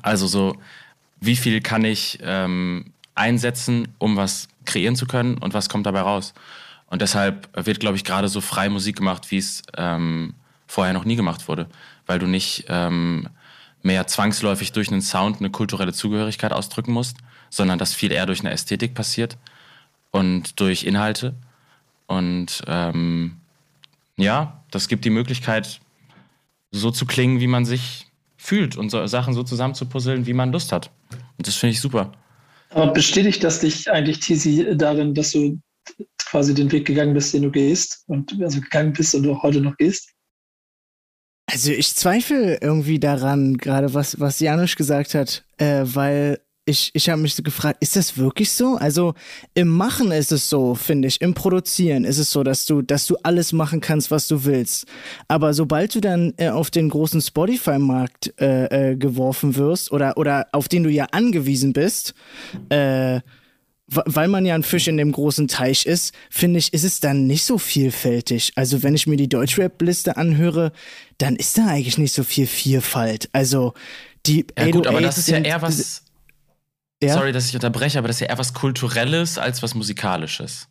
Also 0.02 0.26
so, 0.26 0.56
wie 1.20 1.36
viel 1.36 1.60
kann 1.60 1.84
ich 1.84 2.18
ähm, 2.22 2.92
einsetzen, 3.14 3.88
um 3.98 4.16
was 4.16 4.48
kreieren 4.64 4.96
zu 4.96 5.06
können 5.06 5.38
und 5.38 5.54
was 5.54 5.68
kommt 5.68 5.86
dabei 5.86 6.00
raus? 6.00 6.34
Und 6.86 7.00
deshalb 7.00 7.48
wird, 7.66 7.80
glaube 7.80 7.96
ich, 7.96 8.04
gerade 8.04 8.28
so 8.28 8.40
frei 8.40 8.68
Musik 8.68 8.96
gemacht, 8.96 9.30
wie 9.30 9.38
es 9.38 9.62
ähm, 9.76 10.34
vorher 10.66 10.92
noch 10.92 11.04
nie 11.04 11.16
gemacht 11.16 11.48
wurde, 11.48 11.68
weil 12.06 12.18
du 12.18 12.26
nicht 12.26 12.66
ähm, 12.68 13.28
mehr 13.82 14.06
zwangsläufig 14.06 14.72
durch 14.72 14.90
einen 14.90 15.02
Sound 15.02 15.38
eine 15.38 15.50
kulturelle 15.50 15.92
Zugehörigkeit 15.92 16.52
ausdrücken 16.52 16.92
musst, 16.92 17.16
sondern 17.50 17.78
das 17.78 17.94
viel 17.94 18.12
eher 18.12 18.26
durch 18.26 18.40
eine 18.40 18.50
Ästhetik 18.50 18.94
passiert 18.94 19.36
und 20.10 20.60
durch 20.60 20.84
Inhalte. 20.84 21.34
Und 22.06 22.62
ähm, 22.66 23.36
ja, 24.16 24.62
das 24.70 24.88
gibt 24.88 25.04
die 25.04 25.10
Möglichkeit, 25.10 25.80
so 26.70 26.90
zu 26.90 27.06
klingen, 27.06 27.40
wie 27.40 27.46
man 27.46 27.64
sich 27.64 28.06
fühlt 28.36 28.76
und 28.76 28.90
so 28.90 29.06
Sachen 29.06 29.34
so 29.34 29.42
zusammenzupuzzeln, 29.42 30.26
wie 30.26 30.32
man 30.32 30.52
Lust 30.52 30.72
hat. 30.72 30.90
Und 31.38 31.46
das 31.46 31.56
finde 31.56 31.72
ich 31.72 31.80
super. 31.80 32.12
Aber 32.70 32.92
bestätigt 32.92 33.44
das 33.44 33.60
dich 33.60 33.90
eigentlich, 33.90 34.20
Tizi, 34.20 34.66
darin, 34.74 35.14
dass 35.14 35.32
du 35.32 35.60
quasi 36.18 36.54
den 36.54 36.72
Weg 36.72 36.86
gegangen 36.86 37.14
bist, 37.14 37.34
den 37.34 37.42
du 37.42 37.50
gehst 37.50 38.04
und 38.06 38.40
also 38.40 38.60
gegangen 38.60 38.92
bist 38.92 39.14
und 39.14 39.28
auch 39.28 39.42
heute 39.42 39.60
noch 39.60 39.76
gehst? 39.76 40.11
Also 41.52 41.70
ich 41.70 41.94
zweifle 41.94 42.56
irgendwie 42.62 42.98
daran, 42.98 43.58
gerade 43.58 43.92
was, 43.92 44.18
was 44.18 44.40
Janusz 44.40 44.74
gesagt 44.74 45.14
hat, 45.14 45.44
äh, 45.58 45.82
weil 45.84 46.40
ich, 46.64 46.92
ich 46.94 47.10
habe 47.10 47.20
mich 47.20 47.34
so 47.34 47.42
gefragt, 47.42 47.76
ist 47.80 47.94
das 47.94 48.16
wirklich 48.16 48.52
so? 48.52 48.76
Also 48.76 49.12
im 49.52 49.68
Machen 49.68 50.12
ist 50.12 50.32
es 50.32 50.48
so, 50.48 50.74
finde 50.74 51.08
ich, 51.08 51.20
im 51.20 51.34
Produzieren 51.34 52.04
ist 52.04 52.16
es 52.16 52.30
so, 52.30 52.42
dass 52.42 52.64
du, 52.64 52.80
dass 52.80 53.06
du 53.06 53.16
alles 53.22 53.52
machen 53.52 53.82
kannst, 53.82 54.10
was 54.10 54.28
du 54.28 54.44
willst. 54.44 54.86
Aber 55.28 55.52
sobald 55.52 55.94
du 55.94 56.00
dann 56.00 56.32
äh, 56.38 56.48
auf 56.48 56.70
den 56.70 56.88
großen 56.88 57.20
Spotify-Markt 57.20 58.32
äh, 58.40 58.92
äh, 58.92 58.96
geworfen 58.96 59.56
wirst 59.56 59.92
oder, 59.92 60.16
oder 60.16 60.46
auf 60.52 60.68
den 60.68 60.84
du 60.84 60.90
ja 60.90 61.04
angewiesen 61.10 61.74
bist, 61.74 62.14
äh, 62.70 63.20
weil 63.94 64.28
man 64.28 64.46
ja 64.46 64.54
ein 64.54 64.62
Fisch 64.62 64.88
in 64.88 64.96
dem 64.96 65.12
großen 65.12 65.48
Teich 65.48 65.86
ist, 65.86 66.14
finde 66.30 66.58
ich, 66.58 66.72
ist 66.72 66.84
es 66.84 67.00
dann 67.00 67.26
nicht 67.26 67.44
so 67.44 67.58
vielfältig. 67.58 68.52
Also 68.56 68.82
wenn 68.82 68.94
ich 68.94 69.06
mir 69.06 69.16
die 69.16 69.28
Deutschrap-Liste 69.28 70.16
anhöre, 70.16 70.72
dann 71.18 71.36
ist 71.36 71.58
da 71.58 71.66
eigentlich 71.66 71.98
nicht 71.98 72.14
so 72.14 72.24
viel 72.24 72.46
Vielfalt. 72.46 73.28
Also 73.32 73.74
die 74.26 74.46
Ja 74.58 74.70
gut, 74.70 74.86
aber 74.86 75.00
das 75.00 75.18
ist 75.18 75.28
ja 75.28 75.38
eher 75.38 75.62
was. 75.62 76.04
Ja? 77.02 77.14
Sorry, 77.14 77.32
dass 77.32 77.48
ich 77.48 77.54
unterbreche, 77.54 77.98
aber 77.98 78.08
das 78.08 78.16
ist 78.16 78.20
ja 78.20 78.28
eher 78.28 78.38
was 78.38 78.54
Kulturelles 78.54 79.38
als 79.38 79.62
was 79.62 79.74
Musikalisches. 79.74 80.68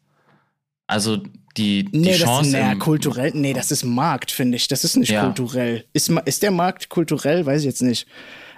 Also 0.87 1.17
die, 1.57 1.85
die 1.85 1.97
nee, 1.97 2.17
Chance. 2.17 2.51
Das, 2.51 2.73
nee, 2.73 2.75
kulturell, 2.79 3.31
nee, 3.33 3.53
das 3.53 3.71
ist 3.71 3.83
Markt, 3.83 4.31
finde 4.31 4.55
ich. 4.55 4.67
Das 4.67 4.83
ist 4.83 4.95
nicht 4.95 5.11
ja. 5.11 5.23
kulturell. 5.23 5.85
Ist, 5.93 6.09
ist 6.25 6.43
der 6.43 6.51
Markt 6.51 6.89
kulturell? 6.89 7.45
Weiß 7.45 7.61
ich 7.61 7.65
jetzt 7.65 7.81
nicht. 7.81 8.07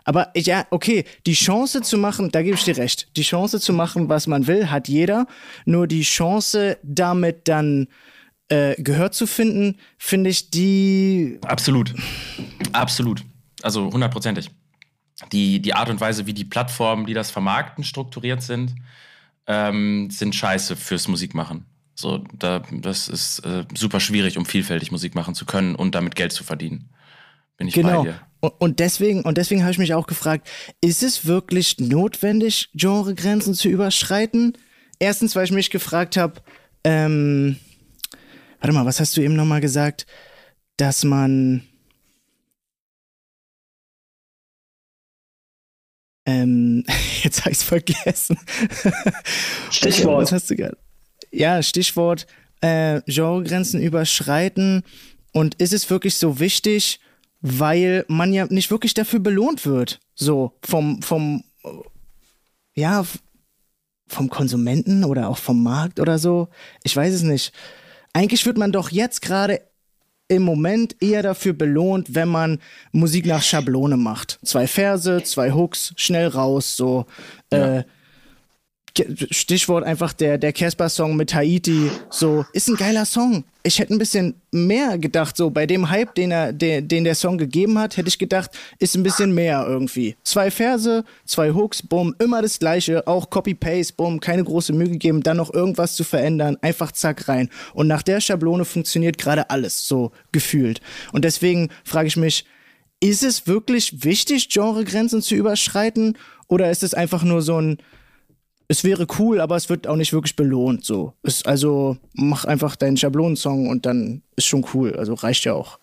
Aber 0.04 0.32
ja, 0.36 0.66
okay, 0.70 1.06
die 1.26 1.34
Chance 1.34 1.82
zu 1.82 1.98
machen, 1.98 2.32
da 2.32 2.42
gebe 2.42 2.56
ich 2.56 2.64
dir 2.64 2.78
recht, 2.78 3.16
die 3.16 3.22
Chance 3.22 3.60
zu 3.60 3.74
machen, 3.74 4.10
was 4.10 4.28
man 4.28 4.48
will, 4.48 4.70
hat 4.70 4.88
jeder. 4.88 5.28
Nur 5.66 5.88
die 5.88 6.02
Chance, 6.02 6.78
damit 6.84 7.48
dann 7.48 7.88
äh, 8.50 8.76
Gehör 8.82 9.12
zu 9.12 9.28
finden, 9.28 9.78
finde 9.98 10.30
ich 10.30 10.50
die. 10.50 11.40
Absolut. 11.46 11.94
Absolut. 12.74 13.24
Also 13.62 13.92
hundertprozentig. 13.92 14.50
Die, 15.32 15.62
die 15.62 15.74
Art 15.74 15.90
und 15.90 16.02
Weise, 16.02 16.26
wie 16.26 16.34
die 16.34 16.44
Plattformen, 16.44 17.06
die 17.06 17.14
das 17.14 17.32
vermarkten, 17.32 17.84
strukturiert 17.84 18.42
sind, 18.42 18.76
ähm, 19.48 20.10
sind 20.10 20.36
scheiße 20.36 20.76
fürs 20.76 21.08
Musikmachen. 21.08 21.66
So, 21.96 22.24
da, 22.34 22.64
das 22.72 23.08
ist 23.08 23.40
äh, 23.40 23.66
super 23.76 24.00
schwierig, 24.00 24.38
um 24.38 24.46
vielfältig 24.46 24.92
Musik 24.92 25.16
machen 25.16 25.36
zu 25.36 25.46
können 25.46 25.76
und 25.76 25.96
damit 25.96 26.16
Geld 26.16 26.32
zu 26.32 26.44
verdienen. 26.44 26.90
Bin 27.58 27.68
ich 27.68 27.76
genau. 27.76 28.04
bei 28.04 28.10
dir. 28.10 28.20
Und 28.50 28.80
deswegen, 28.80 29.22
und 29.22 29.38
deswegen 29.38 29.62
habe 29.62 29.72
ich 29.72 29.78
mich 29.78 29.94
auch 29.94 30.06
gefragt, 30.06 30.50
ist 30.82 31.02
es 31.02 31.26
wirklich 31.26 31.80
notwendig, 31.80 32.70
Genregrenzen 32.74 33.54
zu 33.54 33.70
überschreiten? 33.70 34.58
Erstens, 35.00 35.36
weil 35.36 35.46
ich 35.46 35.52
mich 35.52 35.70
gefragt 35.70 36.18
habe, 36.18 36.42
ähm, 36.84 37.56
warte 38.60 38.74
mal, 38.74 38.86
was 38.86 39.00
hast 39.00 39.16
du 39.16 39.22
eben 39.22 39.38
nochmal 39.38 39.62
gesagt? 39.62 40.06
Dass 40.76 41.06
man 41.06 41.64
ähm, 46.26 46.84
jetzt 47.24 47.42
habe 47.42 47.52
ich 47.52 47.60
es 47.60 47.64
vergessen. 47.64 48.38
Stichwort. 49.72 50.24
was 50.24 50.32
hast 50.34 50.50
du 50.50 50.58
gerade? 50.58 50.78
Ja, 51.32 51.64
Stichwort 51.64 52.28
äh, 52.60 53.02
Genregrenzen 53.06 53.82
überschreiten. 53.82 54.84
Und 55.32 55.56
ist 55.56 55.72
es 55.72 55.90
wirklich 55.90 56.16
so 56.16 56.42
wichtig? 56.42 57.00
Weil 57.44 58.06
man 58.08 58.34
ja 58.34 58.48
nicht 58.50 58.72
wirklich 58.72 58.94
dafür 58.94 59.20
belohnt 59.20 59.66
wird. 59.66 60.00
So, 60.16 60.54
vom, 60.64 61.02
vom, 61.02 61.44
ja, 62.74 63.04
vom 64.08 64.30
Konsumenten 64.30 65.04
oder 65.04 65.28
auch 65.28 65.38
vom 65.38 65.62
Markt 65.62 66.00
oder 66.00 66.18
so. 66.18 66.48
Ich 66.84 66.96
weiß 66.96 67.14
es 67.14 67.22
nicht. 67.22 67.52
Eigentlich 68.14 68.46
wird 68.46 68.58
man 68.58 68.72
doch 68.72 68.92
jetzt 68.92 69.22
gerade 69.22 69.62
im 70.30 70.44
Moment 70.44 70.96
eher 71.02 71.22
dafür 71.22 71.52
belohnt, 71.52 72.16
wenn 72.16 72.30
man 72.30 72.60
Musik 72.94 73.26
nach 73.26 73.44
Schablone 73.44 73.98
macht. 73.98 74.40
Zwei 74.44 74.66
Verse, 74.66 75.22
zwei 75.24 75.52
Hooks, 75.52 75.94
schnell 75.98 76.30
raus, 76.30 76.78
so. 76.78 77.06
Ja. 77.52 77.80
Äh, 77.80 77.84
Stichwort 79.32 79.84
einfach 79.84 80.14
der, 80.14 80.38
der 80.38 80.54
Casper-Song 80.54 81.16
mit 81.16 81.34
Haiti, 81.34 81.90
so, 82.12 82.46
ist 82.54 82.68
ein 82.68 82.76
geiler 82.76 83.06
Song. 83.06 83.44
Ich 83.64 83.80
hätte 83.80 83.94
ein 83.94 83.98
bisschen 83.98 84.36
mehr 84.52 84.98
gedacht, 84.98 85.36
so, 85.36 85.50
bei 85.50 85.66
dem 85.66 85.90
Hype, 85.90 86.14
den, 86.14 86.32
er, 86.32 86.54
den, 86.54 86.88
den 86.88 87.04
der 87.04 87.16
Song 87.16 87.38
gegeben 87.38 87.80
hat, 87.80 87.98
hätte 87.98 88.10
ich 88.10 88.20
gedacht, 88.20 88.52
ist 88.78 88.96
ein 88.96 89.04
bisschen 89.04 89.34
mehr 89.34 89.66
irgendwie. 89.68 90.16
Zwei 90.24 90.52
Verse, 90.52 91.04
zwei 91.26 91.52
Hooks, 91.54 91.82
bumm, 91.82 92.14
immer 92.20 92.42
das 92.42 92.60
Gleiche, 92.60 93.08
auch 93.08 93.30
Copy-Paste, 93.30 93.94
bumm, 93.96 94.20
keine 94.20 94.44
große 94.44 94.74
Mühe 94.74 94.90
gegeben, 94.90 95.24
dann 95.24 95.38
noch 95.38 95.54
irgendwas 95.54 95.96
zu 95.96 96.04
verändern, 96.04 96.58
einfach 96.62 96.92
zack 96.92 97.28
rein. 97.28 97.50
Und 97.74 97.88
nach 97.88 98.04
der 98.04 98.22
Schablone 98.22 98.66
funktioniert 98.66 99.18
gerade 99.18 99.50
alles, 99.50 99.88
so 99.88 100.12
gefühlt. 100.32 100.82
Und 101.14 101.26
deswegen 101.26 101.70
frage 101.84 102.08
ich 102.08 102.18
mich, 102.18 102.46
ist 103.00 103.24
es 103.24 103.48
wirklich 103.48 104.04
wichtig, 104.04 104.50
Genregrenzen 104.50 105.22
zu 105.22 105.36
überschreiten? 105.36 106.18
Oder 106.48 106.70
ist 106.70 106.84
es 106.84 106.94
einfach 106.94 107.24
nur 107.24 107.42
so 107.42 107.60
ein, 107.60 107.78
es 108.68 108.84
wäre 108.84 109.08
cool, 109.20 109.42
aber 109.42 109.56
es 109.56 109.70
wird 109.70 109.88
auch 109.88 109.96
nicht 109.96 110.14
wirklich 110.14 110.36
belohnt. 110.36 110.86
So. 110.86 111.14
Es, 111.24 111.46
also 111.46 111.98
mach 112.14 112.46
einfach 112.46 112.76
deinen 112.76 112.98
Schablonensong 112.98 113.68
und 113.68 113.86
dann 113.86 114.24
ist 114.36 114.46
schon 114.46 114.66
cool. 114.74 114.96
Also 114.96 115.14
reicht 115.14 115.46
ja 115.46 115.54
auch. 115.54 115.80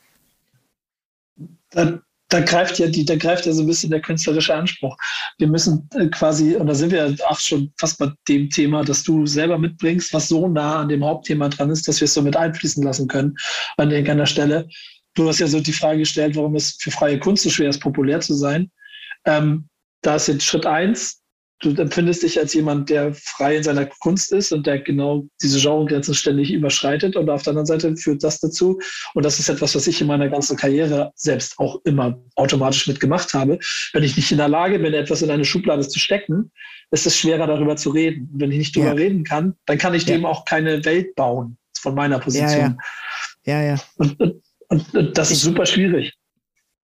Da, 1.70 2.00
da, 2.28 2.40
greift 2.40 2.78
ja 2.78 2.88
die, 2.88 3.04
da 3.04 3.16
greift 3.16 3.46
ja 3.46 3.52
so 3.52 3.62
ein 3.62 3.66
bisschen 3.66 3.90
der 3.90 4.00
künstlerische 4.00 4.54
Anspruch. 4.54 4.96
Wir 5.38 5.46
müssen 5.46 5.88
äh, 5.94 6.08
quasi, 6.08 6.56
und 6.56 6.66
da 6.66 6.74
sind 6.74 6.90
wir 6.90 7.14
auch 7.28 7.38
schon 7.38 7.72
fast 7.78 7.98
bei 7.98 8.10
dem 8.28 8.50
Thema, 8.50 8.82
das 8.84 9.02
du 9.02 9.26
selber 9.26 9.58
mitbringst, 9.58 10.12
was 10.12 10.28
so 10.28 10.48
nah 10.48 10.80
an 10.80 10.88
dem 10.88 11.04
Hauptthema 11.04 11.48
dran 11.48 11.70
ist, 11.70 11.86
dass 11.86 12.00
wir 12.00 12.06
es 12.06 12.14
so 12.14 12.22
mit 12.22 12.36
einfließen 12.36 12.82
lassen 12.82 13.08
können 13.08 13.36
an 13.76 13.90
irgendeiner 13.90 14.26
Stelle. 14.26 14.68
Du 15.14 15.28
hast 15.28 15.40
ja 15.40 15.46
so 15.46 15.60
die 15.60 15.72
Frage 15.72 16.00
gestellt, 16.00 16.36
warum 16.36 16.54
es 16.54 16.76
für 16.80 16.90
freie 16.90 17.18
Kunst 17.18 17.42
so 17.42 17.50
schwer 17.50 17.68
ist, 17.68 17.80
populär 17.80 18.20
zu 18.20 18.34
sein. 18.34 18.70
Ähm, 19.26 19.68
da 20.02 20.16
ist 20.16 20.28
jetzt 20.28 20.44
Schritt 20.44 20.66
eins, 20.66 21.19
du 21.60 21.74
empfindest 21.80 22.22
dich 22.22 22.38
als 22.38 22.54
jemand, 22.54 22.90
der 22.90 23.14
frei 23.14 23.56
in 23.56 23.62
seiner 23.62 23.86
Kunst 23.86 24.32
ist 24.32 24.52
und 24.52 24.66
der 24.66 24.80
genau 24.80 25.26
diese 25.42 25.60
Genregrenzen 25.60 26.14
ständig 26.14 26.50
überschreitet. 26.50 27.16
Und 27.16 27.28
auf 27.30 27.42
der 27.42 27.52
anderen 27.52 27.66
Seite 27.66 27.96
führt 27.96 28.24
das 28.24 28.40
dazu, 28.40 28.78
und 29.14 29.24
das 29.24 29.38
ist 29.38 29.48
etwas, 29.48 29.74
was 29.74 29.86
ich 29.86 30.00
in 30.00 30.06
meiner 30.06 30.28
ganzen 30.28 30.56
Karriere 30.56 31.12
selbst 31.14 31.58
auch 31.58 31.80
immer 31.84 32.18
automatisch 32.36 32.86
mitgemacht 32.86 33.34
habe. 33.34 33.58
Wenn 33.92 34.02
ich 34.02 34.16
nicht 34.16 34.32
in 34.32 34.38
der 34.38 34.48
Lage 34.48 34.78
bin, 34.78 34.94
etwas 34.94 35.22
in 35.22 35.30
eine 35.30 35.44
Schublade 35.44 35.86
zu 35.86 35.98
stecken, 35.98 36.50
ist 36.90 37.06
es 37.06 37.16
schwerer, 37.16 37.46
darüber 37.46 37.76
zu 37.76 37.90
reden. 37.90 38.30
Und 38.32 38.40
wenn 38.40 38.52
ich 38.52 38.58
nicht 38.58 38.76
darüber 38.76 38.90
ja. 38.90 38.96
reden 38.96 39.24
kann, 39.24 39.54
dann 39.66 39.78
kann 39.78 39.94
ich 39.94 40.06
ja. 40.06 40.16
dem 40.16 40.24
auch 40.24 40.44
keine 40.44 40.84
Welt 40.84 41.14
bauen. 41.14 41.56
von 41.78 41.94
meiner 41.94 42.18
Position. 42.18 42.78
Ja, 43.44 43.60
ja. 43.60 43.62
ja, 43.62 43.74
ja. 43.74 43.80
Und, 43.96 44.20
und, 44.20 44.42
und, 44.68 44.94
und 44.94 45.18
das 45.18 45.30
ist 45.30 45.42
super 45.42 45.66
schwierig. 45.66 46.12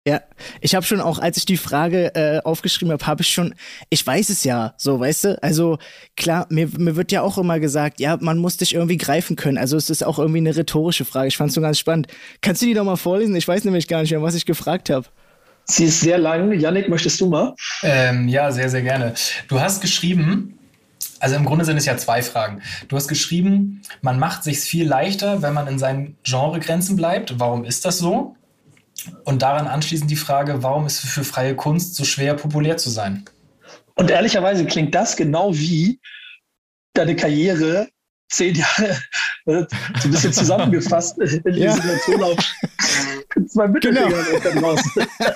Ja, 0.06 0.20
ich 0.60 0.76
habe 0.76 0.86
schon 0.86 1.00
auch, 1.00 1.20
als 1.20 1.38
ich 1.38 1.46
die 1.46 1.56
Frage 1.56 2.14
äh, 2.16 2.42
aufgeschrieben 2.44 2.92
habe, 2.92 3.08
habe 3.08 3.22
ich 3.22 3.30
schon, 3.30 3.56
ich 3.90 4.06
weiß 4.06 4.28
es 4.28 4.44
ja, 4.44 4.74
so, 4.76 5.00
weißt 5.00 5.24
du? 5.24 5.42
Also 5.42 5.78
klar, 6.18 6.46
mir, 6.50 6.68
mir 6.78 6.98
wird 6.98 7.14
ja 7.14 7.22
auch 7.22 7.38
immer 7.38 7.62
gesagt, 7.62 8.02
ja, 8.02 8.18
man 8.20 8.38
muss 8.38 8.58
dich 8.58 8.76
irgendwie 8.76 8.98
greifen 8.98 9.38
können. 9.38 9.58
Also 9.58 9.78
es 9.78 9.90
ist 9.90 10.04
auch 10.04 10.20
irgendwie 10.20 10.40
eine 10.40 10.58
rhetorische 10.58 11.06
Frage. 11.06 11.30
Ich 11.30 11.38
fand 11.38 11.50
es 11.50 11.56
so 11.56 11.62
ganz 11.62 11.80
spannend. 11.80 12.08
Kannst 12.42 12.62
du 12.62 12.66
die 12.66 12.74
doch 12.74 12.84
mal 12.84 12.98
vorlesen? 12.98 13.34
Ich 13.38 13.48
weiß 13.48 13.64
nämlich 13.64 13.88
gar 13.88 14.02
nicht 14.02 14.12
mehr, 14.12 14.22
was 14.22 14.36
ich 14.36 14.46
gefragt 14.46 14.90
habe. 14.90 15.08
Sie 15.64 15.86
ist 15.86 16.02
sehr 16.02 16.18
lang. 16.18 16.52
Yannick, 16.52 16.90
möchtest 16.90 17.22
du 17.22 17.30
mal? 17.30 17.56
Ähm, 17.82 18.28
ja, 18.28 18.52
sehr, 18.52 18.70
sehr 18.70 18.82
gerne. 18.82 19.14
Du 19.48 19.62
hast 19.62 19.80
geschrieben, 19.80 20.60
also 21.22 21.38
im 21.38 21.46
Grunde 21.46 21.64
sind 21.64 21.78
es 21.78 21.86
ja 21.86 21.96
zwei 21.96 22.22
Fragen. 22.22 22.62
Du 22.90 22.98
hast 22.98 23.08
geschrieben, 23.08 23.82
man 24.02 24.20
macht 24.20 24.44
sich 24.44 24.60
viel 24.60 24.86
leichter, 24.86 25.42
wenn 25.42 25.54
man 25.54 25.68
in 25.68 25.80
seinen 25.80 26.18
Genregrenzen 26.24 26.98
bleibt. 26.98 27.40
Warum 27.40 27.64
ist 27.64 27.86
das 27.86 28.00
so? 28.00 28.36
Und 29.26 29.42
daran 29.42 29.68
anschließend 29.68 30.10
die 30.10 30.16
Frage, 30.16 30.64
warum 30.64 30.86
ist 30.86 31.04
es 31.04 31.10
für 31.10 31.24
freie 31.24 31.56
Kunst 31.56 31.96
so 31.96 32.04
schwer, 32.04 32.36
populär 32.36 32.78
zu 32.78 32.90
sein? 32.90 33.26
Und 33.96 34.10
ehrlicherweise 34.12 34.66
klingt 34.66 34.96
das 34.96 35.16
genau 35.16 35.54
wie 35.54 36.00
deine 36.94 37.16
Karriere 37.16 37.90
zehn 38.30 38.56
Jahre, 38.56 38.98
so 39.46 39.52
ein 39.52 40.12
bisschen 40.12 40.34
zusammengefasst 40.34 41.18
in 41.20 41.44
Ja. 41.56 41.76
diesem 41.76 42.00
Tonlauf. 42.06 42.38
Zwei 43.48 43.68
Mittelfinger 43.68 44.24
Genau. 44.54 44.76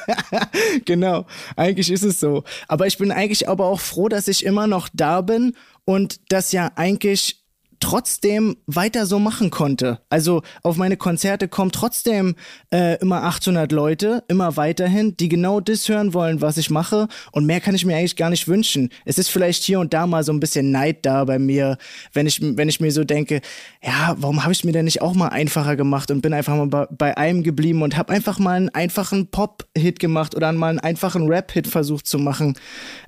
genau, 0.86 1.26
eigentlich 1.56 1.92
ist 1.92 2.04
es 2.04 2.20
so. 2.20 2.44
Aber 2.68 2.88
ich 2.88 2.98
bin 2.98 3.12
eigentlich 3.12 3.50
aber 3.50 3.66
auch 3.66 3.80
froh, 3.80 4.08
dass 4.08 4.28
ich 4.28 4.46
immer 4.46 4.68
noch 4.68 4.90
da 4.94 5.22
bin 5.22 5.56
und 5.86 6.20
das 6.30 6.52
ja 6.52 6.72
eigentlich 6.76 7.37
trotzdem 7.80 8.58
weiter 8.66 9.06
so 9.06 9.20
machen 9.20 9.50
konnte. 9.50 10.00
Also 10.10 10.42
auf 10.64 10.78
meine 10.78 10.98
Konzerte 10.98 11.48
kommen 11.48 11.72
trotzdem 11.72 12.36
äh, 12.72 13.00
immer 13.00 13.24
800 13.24 13.72
Leute, 13.72 14.24
immer 14.28 14.58
weiterhin, 14.58 15.16
die 15.18 15.30
genau 15.30 15.60
das 15.60 15.88
hören 15.88 16.14
wollen, 16.14 16.42
was 16.42 16.58
ich 16.58 16.70
mache. 16.70 17.08
Und 17.32 17.46
mehr 17.46 17.62
kann 17.62 17.76
ich 17.76 17.86
mir 17.86 17.96
eigentlich 17.96 18.16
gar 18.16 18.30
nicht 18.30 18.48
wünschen. 18.48 18.90
Es 19.06 19.18
ist 19.18 19.30
vielleicht 19.30 19.64
hier 19.64 19.80
und 19.80 19.94
da 19.94 20.08
mal 20.08 20.24
so 20.24 20.32
ein 20.32 20.40
bisschen 20.40 20.72
Neid 20.72 21.06
da 21.06 21.26
bei 21.26 21.40
mir, 21.40 21.78
wenn 22.14 22.28
ich, 22.28 22.42
wenn 22.42 22.70
ich 22.70 22.80
mir 22.80 22.92
so 22.92 23.04
denke, 23.04 23.42
ja, 23.84 24.16
warum 24.18 24.44
habe 24.44 24.54
ich 24.54 24.64
mir 24.64 24.72
denn 24.72 24.86
nicht 24.86 25.02
auch 25.02 25.14
mal 25.14 25.30
einfacher 25.30 25.76
gemacht 25.76 26.12
und 26.12 26.22
bin 26.22 26.34
einfach 26.34 26.56
mal 26.56 26.88
bei, 26.92 27.18
einem 27.18 27.44
geblieben 27.44 27.82
und 27.82 27.98
habe 27.98 28.14
einfach 28.14 28.40
mal 28.40 28.56
einen 28.56 28.70
einfachen 28.70 29.28
Pop-Hit 29.28 30.00
gemacht 30.00 30.36
oder 30.36 30.52
mal 30.52 30.70
einen 30.70 30.80
einfachen 30.80 31.28
Rap-Hit 31.28 31.68
versucht 31.68 32.08
zu 32.08 32.20
machen. 32.20 32.56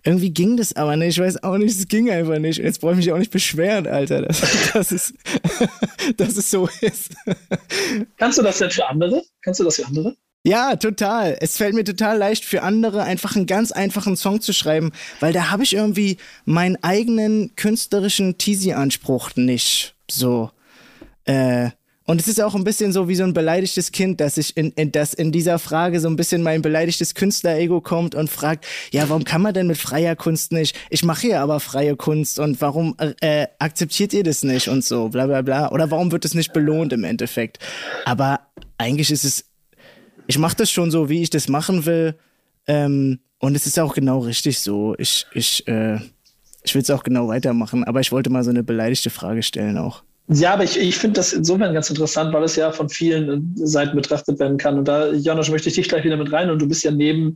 Irgendwie 0.04 0.32
ging 0.32 0.58
das 0.58 0.76
aber 0.76 0.96
nicht. 0.96 1.18
Ich 1.18 1.24
weiß 1.24 1.44
auch 1.44 1.58
nicht, 1.58 1.78
es 1.78 1.88
ging 1.88 2.10
einfach 2.10 2.40
nicht. 2.40 2.58
Jetzt 2.58 2.82
brauche 2.82 2.94
ich 2.94 2.98
mich 2.98 3.12
auch 3.12 3.18
nicht 3.18 3.32
beschweren, 3.32 3.88
Alter, 3.88 4.22
dass, 4.22 4.42
dass, 4.74 4.92
es, 4.92 5.14
dass 6.18 6.38
es 6.38 6.52
so 6.52 6.70
ist. 6.82 7.12
Kannst 8.18 8.38
du 8.38 8.42
das 8.42 8.60
denn 8.60 8.72
für 8.72 8.88
andere? 8.88 9.24
Kannst 9.42 9.60
du 9.60 9.64
das 9.64 9.78
für 9.78 9.86
andere? 9.86 10.16
Ja, 10.44 10.78
total. 10.78 11.38
Es 11.42 11.58
fällt 11.58 11.76
mir 11.76 11.84
total 11.84 12.18
leicht 12.18 12.46
für 12.46 12.64
andere, 12.64 13.04
einfach 13.04 13.36
einen 13.36 13.46
ganz 13.46 13.72
einfachen 13.72 14.16
Song 14.16 14.40
zu 14.42 14.54
schreiben, 14.54 14.92
weil 15.20 15.34
da 15.34 15.50
habe 15.50 15.64
ich 15.64 15.74
irgendwie 15.74 16.18
meinen 16.46 16.82
eigenen 16.82 17.56
künstlerischen 17.56 18.38
Teasy-Anspruch 18.38 19.32
nicht. 19.36 19.96
So. 20.10 20.52
Äh, 21.26 21.72
und 22.10 22.20
es 22.20 22.28
ist 22.28 22.42
auch 22.42 22.56
ein 22.56 22.64
bisschen 22.64 22.92
so 22.92 23.08
wie 23.08 23.16
so 23.16 23.24
ein 23.24 23.34
beleidigtes 23.34 23.92
Kind, 23.92 24.20
dass 24.20 24.38
ich 24.38 24.58
in, 24.58 24.72
in, 24.72 24.92
dass 24.92 25.14
in 25.14 25.32
dieser 25.32 25.60
Frage 25.60 26.00
so 26.00 26.08
ein 26.08 26.16
bisschen 26.16 26.42
mein 26.42 26.62
beleidigtes 26.62 27.14
Künstlerego 27.14 27.82
kommt 27.82 28.16
und 28.16 28.30
fragt, 28.30 28.66
ja, 28.92 29.08
warum 29.10 29.24
kann 29.24 29.42
man 29.42 29.54
denn 29.54 29.68
mit 29.68 29.78
freier 29.78 30.16
Kunst 30.16 30.52
nicht? 30.52 30.76
Ich 30.90 31.04
mache 31.04 31.22
hier 31.22 31.42
aber 31.42 31.60
freie 31.60 31.96
Kunst 31.96 32.40
und 32.40 32.62
warum 32.62 32.96
äh, 33.22 33.48
akzeptiert 33.60 34.14
ihr 34.14 34.24
das 34.24 34.44
nicht 34.44 34.68
und 34.70 34.84
so, 34.84 35.10
bla 35.10 35.28
bla 35.28 35.42
bla. 35.42 35.72
Oder 35.72 35.92
warum 35.92 36.12
wird 36.12 36.26
es 36.26 36.34
nicht 36.34 36.52
belohnt 36.52 36.94
im 36.94 37.04
Endeffekt? 37.04 37.60
Aber 38.06 38.40
eigentlich 38.78 39.12
ist 39.12 39.24
es 39.24 39.46
ich 40.30 40.38
mache 40.38 40.58
das 40.58 40.70
schon 40.70 40.92
so, 40.92 41.10
wie 41.10 41.24
ich 41.24 41.32
das 41.32 41.48
machen 41.48 41.88
will. 41.88 42.14
Ähm, 42.68 43.20
und 43.40 43.56
es 43.56 43.66
ist 43.66 43.80
auch 43.80 43.96
genau 43.96 44.20
richtig 44.20 44.60
so. 44.60 44.94
Ich, 45.00 45.26
ich, 45.34 45.68
äh, 45.68 45.96
ich 46.64 46.76
will 46.76 46.84
es 46.84 46.92
auch 46.92 47.02
genau 47.02 47.28
weitermachen, 47.30 47.84
aber 47.84 48.00
ich 48.00 48.12
wollte 48.12 48.30
mal 48.30 48.44
so 48.44 48.52
eine 48.52 48.62
beleidigte 48.62 49.10
Frage 49.10 49.42
stellen 49.42 49.80
auch. 49.80 50.04
Ja, 50.32 50.54
aber 50.54 50.64
ich, 50.64 50.80
ich 50.80 50.96
finde 50.96 51.16
das 51.16 51.34
insofern 51.34 51.74
ganz 51.74 51.90
interessant, 51.90 52.32
weil 52.34 52.44
es 52.44 52.56
ja 52.56 52.72
von 52.72 52.88
vielen 52.88 53.52
Seiten 53.56 53.96
betrachtet 53.96 54.40
werden 54.40 54.58
kann. 54.58 54.78
Und 54.78 54.88
da, 54.88 55.12
Janosch, 55.12 55.50
möchte 55.50 55.70
ich 55.70 55.76
dich 55.76 55.90
gleich 55.90 56.04
wieder 56.04 56.18
mit 56.18 56.32
rein. 56.32 56.52
Und 56.52 56.62
du 56.62 56.68
bist 56.68 56.84
ja 56.84 56.92
neben 56.92 57.36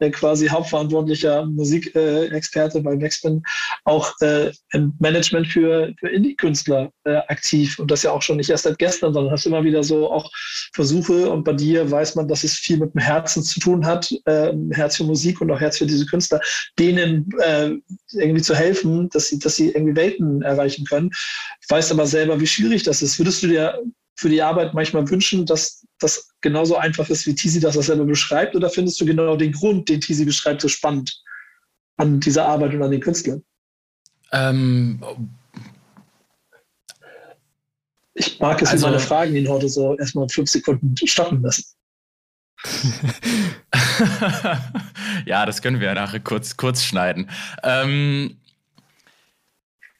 äh, 0.00 0.10
quasi 0.10 0.48
hauptverantwortlicher 0.48 1.46
Musikexperte 1.46 2.78
äh, 2.78 2.80
bei 2.80 2.96
Backspin 2.96 3.42
auch 3.84 4.12
äh, 4.20 4.50
im 4.72 4.94
Management 4.98 5.46
für, 5.46 5.92
für 5.98 6.08
Indie-Künstler 6.08 6.90
äh, 7.04 7.16
aktiv. 7.28 7.78
Und 7.78 7.90
das 7.90 8.02
ja 8.02 8.10
auch 8.10 8.22
schon 8.22 8.38
nicht 8.38 8.50
erst 8.50 8.64
seit 8.64 8.78
gestern, 8.78 9.14
sondern 9.14 9.32
hast 9.32 9.46
immer 9.46 9.64
wieder 9.64 9.82
so 9.82 10.10
auch 10.10 10.30
Versuche. 10.74 11.30
Und 11.30 11.44
bei 11.44 11.52
dir 11.52 11.90
weiß 11.90 12.16
man, 12.16 12.28
dass 12.28 12.44
es 12.44 12.54
viel 12.54 12.78
mit 12.78 12.94
dem 12.94 13.00
Herzen 13.00 13.42
zu 13.42 13.60
tun 13.60 13.86
hat, 13.86 14.10
äh, 14.24 14.52
Herz 14.72 14.96
für 14.96 15.04
Musik 15.04 15.40
und 15.40 15.50
auch 15.50 15.60
Herz 15.60 15.78
für 15.78 15.86
diese 15.86 16.06
Künstler, 16.06 16.40
denen 16.78 17.28
äh, 17.40 17.70
irgendwie 18.12 18.42
zu 18.42 18.54
helfen, 18.54 19.08
dass 19.10 19.28
sie, 19.28 19.38
dass 19.38 19.56
sie 19.56 19.70
irgendwie 19.70 19.96
Welten 19.96 20.42
erreichen 20.42 20.84
können. 20.84 21.10
Ich 21.62 21.68
weiß 21.68 21.92
aber 21.92 22.06
selber, 22.06 22.40
wie 22.40 22.46
schwierig 22.46 22.82
das 22.82 23.02
ist. 23.02 23.18
Würdest 23.18 23.42
du 23.42 23.48
dir 23.48 23.78
für 24.20 24.28
die 24.28 24.42
Arbeit 24.42 24.74
manchmal 24.74 25.08
wünschen, 25.08 25.46
dass 25.46 25.86
das 25.98 26.28
genauso 26.42 26.76
einfach 26.76 27.08
ist, 27.08 27.26
wie 27.26 27.34
Tizi 27.34 27.58
das 27.58 27.74
selber 27.74 28.04
beschreibt? 28.04 28.54
Oder 28.54 28.68
findest 28.68 29.00
du 29.00 29.06
genau 29.06 29.34
den 29.34 29.50
Grund, 29.52 29.88
den 29.88 30.02
Tizi 30.02 30.26
beschreibt, 30.26 30.60
so 30.60 30.68
spannend 30.68 31.22
an 31.96 32.20
dieser 32.20 32.44
Arbeit 32.44 32.74
und 32.74 32.82
an 32.82 32.90
den 32.90 33.00
Künstlern? 33.00 33.42
Ähm, 34.32 35.02
Ich 38.12 38.38
mag 38.40 38.60
es, 38.60 38.68
Also- 38.68 38.86
wie 38.86 38.90
meine 38.90 39.00
Fragen 39.02 39.34
ihn 39.34 39.48
heute 39.48 39.70
so 39.70 39.96
erstmal 39.96 40.28
fünf 40.28 40.50
Sekunden 40.50 40.94
stoppen 41.06 41.40
lassen. 41.42 41.64
ja, 45.24 45.46
das 45.46 45.62
können 45.62 45.80
wir 45.80 45.94
nachher 45.94 46.20
kurz, 46.20 46.58
kurz 46.58 46.84
schneiden. 46.84 47.30
Ähm, 47.62 48.36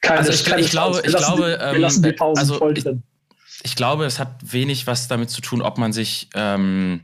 Keine, 0.01 0.19
Also 0.19 0.31
ich- 0.31 0.47
ich 0.65 0.69
glaube- 0.71 0.97
Pause. 0.97 1.01
ich 1.07 1.07
wir 1.07 1.13
lassen, 1.19 1.35
glaube, 1.35 1.41
die, 1.41 1.59
wir 1.59 1.73
ähm, 1.75 1.81
lassen 1.81 2.03
die 2.03 2.11
Pausen 2.11 2.39
also 2.39 2.57
voll 2.59 2.73
drin. 2.75 3.01
Ich 3.63 3.75
glaube, 3.75 4.05
es 4.05 4.19
hat 4.19 4.35
wenig 4.41 4.87
was 4.87 5.07
damit 5.07 5.29
zu 5.29 5.41
tun, 5.41 5.61
ob 5.61 5.77
man 5.77 5.93
sich 5.93 6.29
ähm, 6.33 7.01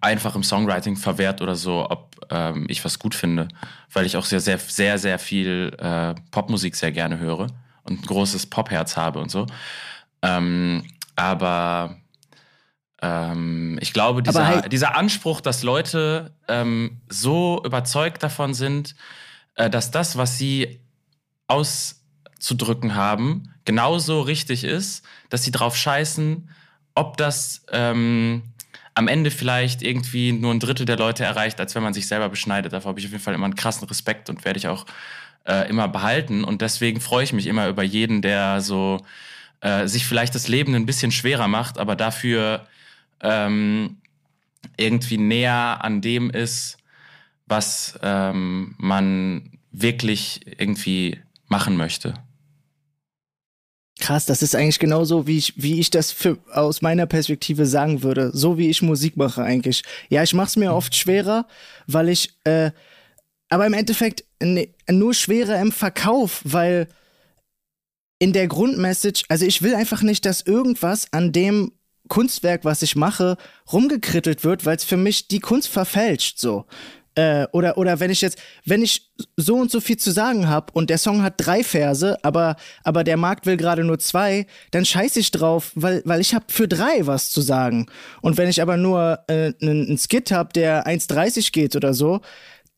einfach 0.00 0.34
im 0.34 0.42
Songwriting 0.42 0.96
verwehrt 0.96 1.40
oder 1.42 1.56
so, 1.56 1.86
ob 1.90 2.14
ähm, 2.30 2.66
ich 2.68 2.84
was 2.84 2.98
gut 2.98 3.14
finde, 3.14 3.48
weil 3.92 4.06
ich 4.06 4.16
auch 4.16 4.24
sehr, 4.24 4.40
sehr, 4.40 4.58
sehr, 4.58 4.98
sehr 4.98 5.18
viel 5.18 5.76
äh, 5.78 6.14
Popmusik 6.30 6.74
sehr 6.76 6.92
gerne 6.92 7.18
höre 7.18 7.48
und 7.84 8.00
ein 8.00 8.02
großes 8.02 8.46
Popherz 8.46 8.96
habe 8.96 9.18
und 9.20 9.30
so. 9.30 9.46
Ähm, 10.22 10.84
aber 11.16 11.96
ähm, 13.02 13.78
ich 13.82 13.92
glaube, 13.92 14.22
dieser, 14.22 14.46
halt- 14.46 14.72
dieser 14.72 14.96
Anspruch, 14.96 15.40
dass 15.42 15.62
Leute 15.62 16.34
ähm, 16.48 17.00
so 17.08 17.62
überzeugt 17.64 18.22
davon 18.22 18.54
sind, 18.54 18.94
äh, 19.56 19.68
dass 19.68 19.90
das, 19.90 20.16
was 20.16 20.38
sie 20.38 20.80
auszudrücken 22.44 22.94
haben, 22.94 23.54
genauso 23.64 24.20
richtig 24.20 24.64
ist, 24.64 25.04
dass 25.30 25.44
sie 25.44 25.50
drauf 25.50 25.76
scheißen, 25.76 26.50
ob 26.94 27.16
das 27.16 27.64
ähm, 27.72 28.42
am 28.94 29.08
Ende 29.08 29.30
vielleicht 29.30 29.82
irgendwie 29.82 30.32
nur 30.32 30.52
ein 30.52 30.60
Drittel 30.60 30.84
der 30.84 30.98
Leute 30.98 31.24
erreicht, 31.24 31.58
als 31.58 31.74
wenn 31.74 31.82
man 31.82 31.94
sich 31.94 32.06
selber 32.06 32.28
beschneidet. 32.28 32.72
Davor 32.72 32.90
habe 32.90 33.00
ich 33.00 33.06
auf 33.06 33.12
jeden 33.12 33.24
Fall 33.24 33.34
immer 33.34 33.46
einen 33.46 33.56
krassen 33.56 33.88
Respekt 33.88 34.28
und 34.28 34.44
werde 34.44 34.58
ich 34.58 34.68
auch 34.68 34.84
äh, 35.46 35.68
immer 35.68 35.88
behalten. 35.88 36.44
Und 36.44 36.60
deswegen 36.60 37.00
freue 37.00 37.24
ich 37.24 37.32
mich 37.32 37.46
immer 37.46 37.68
über 37.68 37.82
jeden, 37.82 38.20
der 38.20 38.60
so 38.60 39.00
äh, 39.62 39.88
sich 39.88 40.04
vielleicht 40.04 40.34
das 40.34 40.46
Leben 40.46 40.74
ein 40.74 40.86
bisschen 40.86 41.12
schwerer 41.12 41.48
macht, 41.48 41.78
aber 41.78 41.96
dafür 41.96 42.66
ähm, 43.20 43.96
irgendwie 44.76 45.18
näher 45.18 45.78
an 45.82 46.02
dem 46.02 46.30
ist, 46.30 46.76
was 47.46 47.98
ähm, 48.02 48.74
man 48.78 49.50
wirklich 49.72 50.42
irgendwie 50.58 51.20
machen 51.48 51.76
möchte. 51.76 52.14
Krass, 54.00 54.26
das 54.26 54.42
ist 54.42 54.56
eigentlich 54.56 54.80
genauso, 54.80 55.26
wie 55.26 55.38
ich, 55.38 55.54
wie 55.56 55.78
ich 55.78 55.88
das 55.88 56.10
für, 56.10 56.38
aus 56.52 56.82
meiner 56.82 57.06
Perspektive 57.06 57.64
sagen 57.64 58.02
würde. 58.02 58.30
So 58.34 58.58
wie 58.58 58.68
ich 58.68 58.82
Musik 58.82 59.16
mache 59.16 59.42
eigentlich. 59.42 59.84
Ja, 60.08 60.22
ich 60.22 60.34
mache 60.34 60.48
es 60.48 60.56
mir 60.56 60.74
oft 60.74 60.94
schwerer, 60.94 61.46
weil 61.86 62.08
ich, 62.08 62.34
äh, 62.44 62.72
aber 63.48 63.66
im 63.66 63.72
Endeffekt 63.72 64.24
ne, 64.42 64.68
nur 64.90 65.14
schwerer 65.14 65.60
im 65.60 65.70
Verkauf, 65.70 66.40
weil 66.44 66.88
in 68.18 68.32
der 68.32 68.48
Grundmessage, 68.48 69.24
also 69.28 69.46
ich 69.46 69.62
will 69.62 69.74
einfach 69.74 70.02
nicht, 70.02 70.24
dass 70.24 70.40
irgendwas 70.40 71.12
an 71.12 71.30
dem 71.30 71.72
Kunstwerk, 72.08 72.64
was 72.64 72.82
ich 72.82 72.96
mache, 72.96 73.36
rumgekrittelt 73.72 74.44
wird, 74.44 74.66
weil 74.66 74.76
es 74.76 74.84
für 74.84 74.96
mich 74.96 75.28
die 75.28 75.40
Kunst 75.40 75.68
verfälscht, 75.68 76.38
so. 76.38 76.66
Äh, 77.16 77.46
oder, 77.52 77.78
oder 77.78 78.00
wenn 78.00 78.10
ich 78.10 78.20
jetzt, 78.20 78.38
wenn 78.64 78.82
ich 78.82 79.10
so 79.36 79.54
und 79.54 79.70
so 79.70 79.80
viel 79.80 79.96
zu 79.96 80.10
sagen 80.10 80.48
habe 80.48 80.72
und 80.72 80.90
der 80.90 80.98
Song 80.98 81.22
hat 81.22 81.34
drei 81.36 81.62
Verse, 81.62 82.16
aber, 82.24 82.56
aber 82.82 83.04
der 83.04 83.16
Markt 83.16 83.46
will 83.46 83.56
gerade 83.56 83.84
nur 83.84 84.00
zwei, 84.00 84.46
dann 84.72 84.84
scheiß 84.84 85.16
ich 85.16 85.30
drauf, 85.30 85.70
weil, 85.76 86.02
weil 86.04 86.20
ich 86.20 86.34
habe 86.34 86.46
für 86.48 86.66
drei 86.66 87.06
was 87.06 87.30
zu 87.30 87.40
sagen. 87.40 87.86
Und 88.20 88.36
wenn 88.36 88.48
ich 88.48 88.60
aber 88.60 88.76
nur 88.76 89.20
äh, 89.28 89.52
einen, 89.62 89.86
einen 89.86 89.98
Skit 89.98 90.32
habe, 90.32 90.52
der 90.52 90.86
1,30 90.86 91.52
geht 91.52 91.76
oder 91.76 91.94
so, 91.94 92.20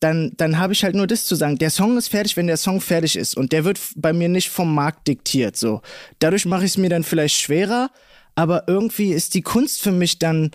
dann, 0.01 0.33
dann 0.37 0.59
habe 0.59 0.75
ich 0.75 0.85
halt 0.85 0.94
nur 0.94 1.07
das 1.07 1.25
zu 1.25 1.35
sagen. 1.35 1.57
Der 1.57 1.70
Song 1.70 1.96
ist 1.96 2.09
fertig, 2.09 2.37
wenn 2.37 2.46
der 2.46 2.59
Song 2.59 2.81
fertig 2.81 3.16
ist. 3.16 3.37
Und 3.37 3.53
der 3.53 3.64
wird 3.64 3.81
bei 3.96 4.12
mir 4.12 4.29
nicht 4.29 4.51
vom 4.51 4.75
Markt 4.75 5.09
diktiert. 5.09 5.57
So. 5.57 5.81
Dadurch 6.18 6.44
mache 6.44 6.64
ich 6.64 6.72
es 6.72 6.77
mir 6.77 6.90
dann 6.90 7.03
vielleicht 7.03 7.37
schwerer, 7.37 7.90
aber 8.35 8.64
irgendwie 8.66 9.12
ist 9.12 9.35
die 9.35 9.42
Kunst 9.42 9.81
für 9.81 9.92
mich 9.92 10.18
dann 10.18 10.51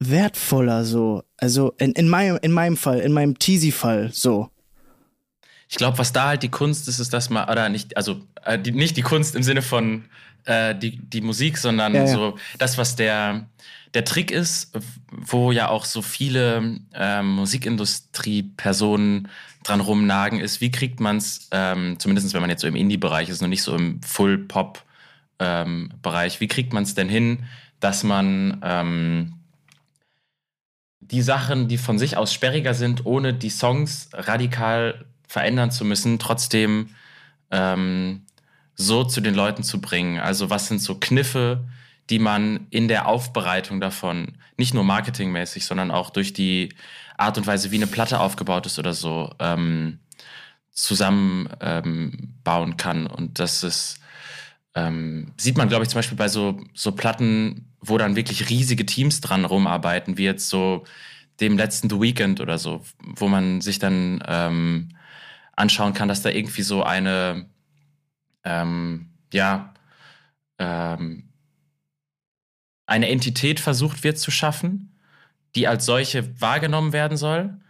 wertvoller 0.00 0.84
so. 0.84 1.22
Also 1.36 1.74
in, 1.78 1.92
in, 1.92 2.08
meinem, 2.08 2.38
in 2.42 2.52
meinem 2.52 2.76
Fall, 2.76 2.98
in 2.98 3.12
meinem 3.12 3.38
Teasy-Fall 3.38 4.10
so. 4.12 4.50
Ich 5.68 5.76
glaube, 5.76 5.98
was 5.98 6.12
da 6.12 6.26
halt 6.28 6.42
die 6.42 6.48
Kunst 6.48 6.88
ist, 6.88 6.98
ist, 6.98 7.12
dass 7.12 7.30
man, 7.30 7.48
oder 7.48 7.68
nicht, 7.68 7.96
also 7.96 8.20
äh, 8.44 8.58
die, 8.58 8.72
nicht 8.72 8.96
die 8.96 9.02
Kunst 9.02 9.36
im 9.36 9.44
Sinne 9.44 9.62
von 9.62 10.06
äh, 10.44 10.74
die, 10.74 10.96
die 10.96 11.20
Musik, 11.20 11.58
sondern 11.58 11.94
ja, 11.94 12.06
ja. 12.06 12.08
so 12.08 12.36
das, 12.58 12.76
was 12.76 12.96
der, 12.96 13.46
der 13.94 14.04
Trick 14.04 14.32
ist, 14.32 14.72
wo 15.10 15.52
ja 15.52 15.68
auch 15.68 15.84
so 15.84 16.02
viele 16.02 16.80
ähm, 16.94 17.26
Musikindustrie-Personen 17.34 19.28
dran 19.62 19.80
rumnagen, 19.80 20.40
ist, 20.40 20.60
wie 20.60 20.70
kriegt 20.70 20.98
man 20.98 21.18
es, 21.18 21.48
ähm, 21.52 21.98
zumindest 21.98 22.34
wenn 22.34 22.40
man 22.40 22.50
jetzt 22.50 22.62
so 22.62 22.66
im 22.66 22.76
Indie-Bereich 22.76 23.28
ist, 23.28 23.42
noch 23.42 23.48
nicht 23.48 23.62
so 23.62 23.76
im 23.76 24.02
Full-Pop-Bereich, 24.02 26.34
ähm, 26.34 26.40
wie 26.40 26.48
kriegt 26.48 26.72
man 26.72 26.84
es 26.84 26.94
denn 26.94 27.08
hin, 27.08 27.44
dass 27.78 28.02
man 28.02 28.60
ähm, 28.64 29.34
die 31.10 31.22
Sachen, 31.22 31.68
die 31.68 31.78
von 31.78 31.98
sich 31.98 32.16
aus 32.16 32.32
sperriger 32.32 32.74
sind, 32.74 33.06
ohne 33.06 33.34
die 33.34 33.50
Songs 33.50 34.10
radikal 34.12 35.04
verändern 35.26 35.70
zu 35.70 35.84
müssen, 35.84 36.18
trotzdem 36.18 36.90
ähm, 37.50 38.22
so 38.74 39.04
zu 39.04 39.20
den 39.20 39.34
Leuten 39.34 39.62
zu 39.62 39.80
bringen? 39.80 40.18
Also 40.18 40.50
was 40.50 40.68
sind 40.68 40.80
so 40.80 40.96
Kniffe, 40.96 41.64
die 42.10 42.18
man 42.18 42.66
in 42.70 42.88
der 42.88 43.06
Aufbereitung 43.06 43.80
davon, 43.80 44.38
nicht 44.56 44.74
nur 44.74 44.84
marketingmäßig, 44.84 45.64
sondern 45.64 45.90
auch 45.90 46.10
durch 46.10 46.32
die 46.32 46.74
Art 47.16 47.38
und 47.38 47.46
Weise, 47.46 47.70
wie 47.70 47.76
eine 47.76 47.86
Platte 47.86 48.20
aufgebaut 48.20 48.66
ist 48.66 48.78
oder 48.78 48.94
so, 48.94 49.32
ähm, 49.38 50.00
zusammenbauen 50.70 52.70
ähm, 52.70 52.76
kann. 52.76 53.06
Und 53.06 53.38
das 53.38 53.62
ist, 53.62 54.00
ähm, 54.74 55.32
sieht 55.36 55.56
man, 55.56 55.68
glaube 55.68 55.84
ich, 55.84 55.90
zum 55.90 55.98
Beispiel 55.98 56.18
bei 56.18 56.28
so, 56.28 56.60
so 56.74 56.92
Platten, 56.92 57.69
wo 57.80 57.98
dann 57.98 58.16
wirklich 58.16 58.50
riesige 58.50 58.86
Teams 58.86 59.20
dran 59.20 59.44
rumarbeiten, 59.44 60.18
wie 60.18 60.24
jetzt 60.24 60.48
so 60.48 60.84
dem 61.40 61.56
letzten 61.56 61.88
The 61.88 62.00
Weekend 62.00 62.40
oder 62.40 62.58
so, 62.58 62.82
wo 63.00 63.28
man 63.28 63.60
sich 63.60 63.78
dann 63.78 64.22
ähm, 64.26 64.90
anschauen 65.56 65.94
kann, 65.94 66.08
dass 66.08 66.22
da 66.22 66.30
irgendwie 66.30 66.62
so 66.62 66.82
eine, 66.82 67.46
ähm, 68.44 69.10
ja, 69.32 69.74
ähm, 70.58 71.30
eine 72.86 73.08
Entität 73.08 73.60
versucht 73.60 74.04
wird 74.04 74.18
zu 74.18 74.30
schaffen, 74.30 74.98
die 75.54 75.66
als 75.66 75.86
solche 75.86 76.40
wahrgenommen 76.40 76.92
werden 76.92 77.16
soll, 77.16 77.60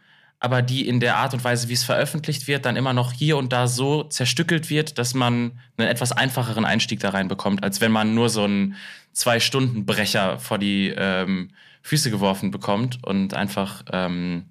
aber 0.40 0.62
die 0.62 0.88
in 0.88 1.00
der 1.00 1.16
Art 1.18 1.34
und 1.34 1.44
Weise, 1.44 1.68
wie 1.68 1.74
es 1.74 1.84
veröffentlicht 1.84 2.48
wird, 2.48 2.64
dann 2.64 2.76
immer 2.76 2.94
noch 2.94 3.12
hier 3.12 3.36
und 3.36 3.52
da 3.52 3.68
so 3.68 4.04
zerstückelt 4.04 4.70
wird, 4.70 4.98
dass 4.98 5.12
man 5.12 5.60
einen 5.76 5.88
etwas 5.88 6.12
einfacheren 6.12 6.64
Einstieg 6.64 7.00
da 7.00 7.10
rein 7.10 7.28
bekommt, 7.28 7.62
als 7.62 7.82
wenn 7.82 7.92
man 7.92 8.14
nur 8.14 8.30
so 8.30 8.44
einen 8.44 8.74
Zwei-Stunden-Brecher 9.12 10.38
vor 10.38 10.58
die 10.58 10.94
ähm, 10.96 11.50
Füße 11.82 12.10
geworfen 12.10 12.50
bekommt 12.50 13.04
und 13.04 13.34
einfach 13.34 13.84
ähm, 13.92 14.46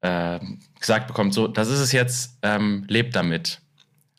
äh, 0.00 0.40
gesagt 0.80 1.06
bekommt, 1.06 1.32
so, 1.32 1.46
das 1.46 1.68
ist 1.68 1.78
es 1.78 1.92
jetzt, 1.92 2.38
ähm, 2.42 2.84
lebt 2.88 3.14
damit. 3.14 3.60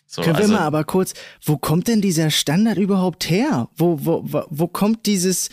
So, 0.05 0.21
Können 0.21 0.37
also, 0.37 0.49
wir 0.49 0.59
mal 0.59 0.65
aber 0.65 0.85
kurz, 0.85 1.13
wo 1.43 1.57
kommt 1.57 1.89
denn 1.89 2.01
dieser 2.01 2.31
Standard 2.31 2.77
überhaupt 2.77 3.29
her? 3.29 3.67
Wo, 3.75 3.99
wo, 4.05 4.21
wo, 4.23 4.45
wo 4.49 4.67
kommt 4.67 5.05
dieses, 5.05 5.49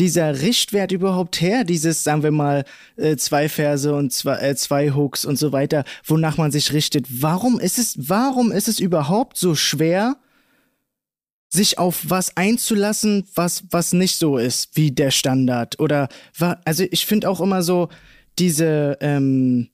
dieser 0.00 0.40
Richtwert 0.40 0.92
überhaupt 0.92 1.40
her? 1.40 1.64
Dieses, 1.64 2.04
sagen 2.04 2.22
wir 2.22 2.30
mal, 2.30 2.64
äh, 2.96 3.16
zwei 3.16 3.48
Verse 3.48 3.92
und 3.94 4.12
zwei, 4.12 4.36
äh, 4.36 4.56
zwei 4.56 4.90
Hooks 4.90 5.24
und 5.24 5.38
so 5.38 5.52
weiter, 5.52 5.84
wonach 6.04 6.36
man 6.36 6.50
sich 6.50 6.72
richtet. 6.72 7.06
Warum 7.22 7.58
ist 7.58 7.78
es, 7.78 7.96
warum 8.08 8.52
ist 8.52 8.68
es 8.68 8.80
überhaupt 8.80 9.36
so 9.36 9.54
schwer, 9.54 10.16
sich 11.50 11.78
auf 11.78 12.02
was 12.08 12.36
einzulassen, 12.36 13.24
was, 13.34 13.64
was 13.70 13.92
nicht 13.92 14.16
so 14.16 14.38
ist 14.38 14.76
wie 14.76 14.90
der 14.90 15.10
Standard? 15.10 15.80
Oder, 15.80 16.08
also 16.64 16.84
ich 16.90 17.06
finde 17.06 17.28
auch 17.28 17.40
immer 17.40 17.62
so, 17.62 17.88
diese, 18.38 18.98
ähm, 19.00 19.68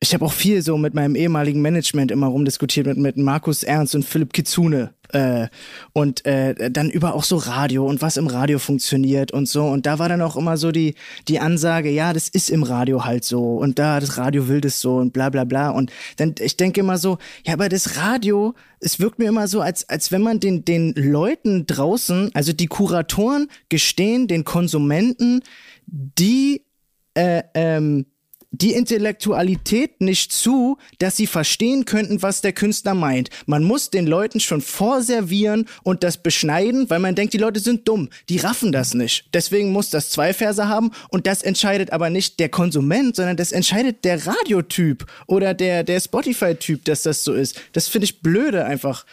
ich 0.00 0.12
habe 0.12 0.24
auch 0.26 0.32
viel 0.32 0.60
so 0.60 0.76
mit 0.76 0.92
meinem 0.92 1.14
ehemaligen 1.14 1.62
Management 1.62 2.10
immer 2.10 2.26
rumdiskutiert, 2.26 2.86
mit, 2.86 2.98
mit 2.98 3.16
Markus 3.16 3.62
Ernst 3.62 3.94
und 3.94 4.04
Philipp 4.04 4.34
Kitsune. 4.34 4.92
Äh, 5.12 5.48
und 5.92 6.26
äh, 6.26 6.70
dann 6.70 6.90
über 6.90 7.14
auch 7.14 7.24
so 7.24 7.36
Radio 7.36 7.86
und 7.86 8.02
was 8.02 8.16
im 8.18 8.26
Radio 8.26 8.58
funktioniert 8.58 9.32
und 9.32 9.48
so. 9.48 9.64
Und 9.64 9.86
da 9.86 9.98
war 9.98 10.08
dann 10.08 10.20
auch 10.20 10.36
immer 10.36 10.58
so 10.58 10.70
die, 10.70 10.96
die 11.28 11.38
Ansage, 11.38 11.88
ja, 11.90 12.12
das 12.12 12.28
ist 12.28 12.50
im 12.50 12.62
Radio 12.62 13.04
halt 13.04 13.24
so. 13.24 13.56
Und 13.56 13.78
da, 13.78 13.98
das 14.00 14.18
Radio 14.18 14.48
will 14.48 14.60
das 14.60 14.80
so 14.80 14.96
und 14.96 15.12
bla 15.12 15.30
bla 15.30 15.44
bla. 15.44 15.70
Und 15.70 15.90
dann, 16.16 16.34
ich 16.40 16.58
denke 16.58 16.80
immer 16.80 16.98
so, 16.98 17.16
ja, 17.46 17.54
aber 17.54 17.70
das 17.70 17.96
Radio, 17.96 18.54
es 18.80 19.00
wirkt 19.00 19.18
mir 19.18 19.28
immer 19.28 19.48
so, 19.48 19.62
als, 19.62 19.88
als 19.88 20.12
wenn 20.12 20.22
man 20.22 20.40
den, 20.40 20.64
den 20.64 20.92
Leuten 20.94 21.66
draußen, 21.66 22.30
also 22.34 22.52
die 22.52 22.66
Kuratoren 22.66 23.48
gestehen, 23.70 24.28
den 24.28 24.44
Konsumenten, 24.44 25.40
die 25.86 26.66
äh, 27.14 27.44
ähm, 27.54 28.06
die 28.50 28.72
Intellektualität 28.72 30.00
nicht 30.00 30.32
zu, 30.32 30.78
dass 30.98 31.16
sie 31.16 31.26
verstehen 31.26 31.84
könnten, 31.84 32.22
was 32.22 32.40
der 32.40 32.52
Künstler 32.52 32.94
meint. 32.94 33.30
Man 33.46 33.64
muss 33.64 33.90
den 33.90 34.06
Leuten 34.06 34.40
schon 34.40 34.60
vorservieren 34.60 35.66
und 35.82 36.02
das 36.02 36.18
beschneiden, 36.18 36.88
weil 36.88 37.00
man 37.00 37.14
denkt, 37.14 37.34
die 37.34 37.38
Leute 37.38 37.60
sind 37.60 37.86
dumm. 37.88 38.08
Die 38.28 38.38
raffen 38.38 38.72
das 38.72 38.94
nicht. 38.94 39.28
Deswegen 39.34 39.72
muss 39.72 39.90
das 39.90 40.10
zwei 40.10 40.32
Verse 40.32 40.68
haben 40.68 40.92
und 41.10 41.26
das 41.26 41.42
entscheidet 41.42 41.92
aber 41.92 42.10
nicht 42.10 42.40
der 42.40 42.48
Konsument, 42.48 43.16
sondern 43.16 43.36
das 43.36 43.52
entscheidet 43.52 44.04
der 44.04 44.26
Radiotyp 44.26 45.06
oder 45.26 45.54
der, 45.54 45.84
der 45.84 46.00
Spotify-Typ, 46.00 46.84
dass 46.84 47.02
das 47.02 47.24
so 47.24 47.34
ist. 47.34 47.60
Das 47.72 47.88
finde 47.88 48.04
ich 48.04 48.22
blöde 48.22 48.64
einfach. 48.64 49.04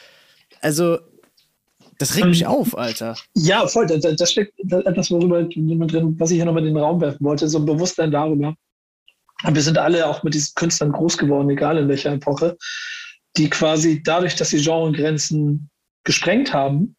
Also, 0.61 0.99
das 1.97 2.15
regt 2.15 2.27
mich 2.27 2.41
ähm, 2.41 2.47
auf, 2.47 2.77
Alter. 2.77 3.15
Ja, 3.35 3.67
voll. 3.67 3.87
Da, 3.87 3.97
da 3.97 4.25
steckt 4.25 4.53
etwas, 4.59 5.11
worüber 5.11 5.41
jemand 5.49 5.91
drin, 5.91 6.15
was 6.17 6.31
ich 6.31 6.37
hier 6.37 6.45
nochmal 6.45 6.65
in 6.65 6.73
den 6.73 6.83
Raum 6.83 7.01
werfen 7.01 7.23
wollte, 7.23 7.47
so 7.47 7.59
ein 7.59 7.65
Bewusstsein 7.65 8.11
darüber, 8.11 8.55
und 9.43 9.55
wir 9.55 9.61
sind 9.61 9.77
alle 9.77 10.07
auch 10.07 10.23
mit 10.23 10.33
diesen 10.33 10.53
Künstlern 10.55 10.91
groß 10.91 11.17
geworden, 11.17 11.49
egal 11.49 11.77
in 11.77 11.87
welcher 11.87 12.13
Epoche, 12.13 12.57
die 13.37 13.49
quasi 13.49 14.01
dadurch, 14.03 14.35
dass 14.35 14.49
sie 14.49 14.61
Genregrenzen 14.61 15.69
gesprengt 16.03 16.53
haben, 16.53 16.95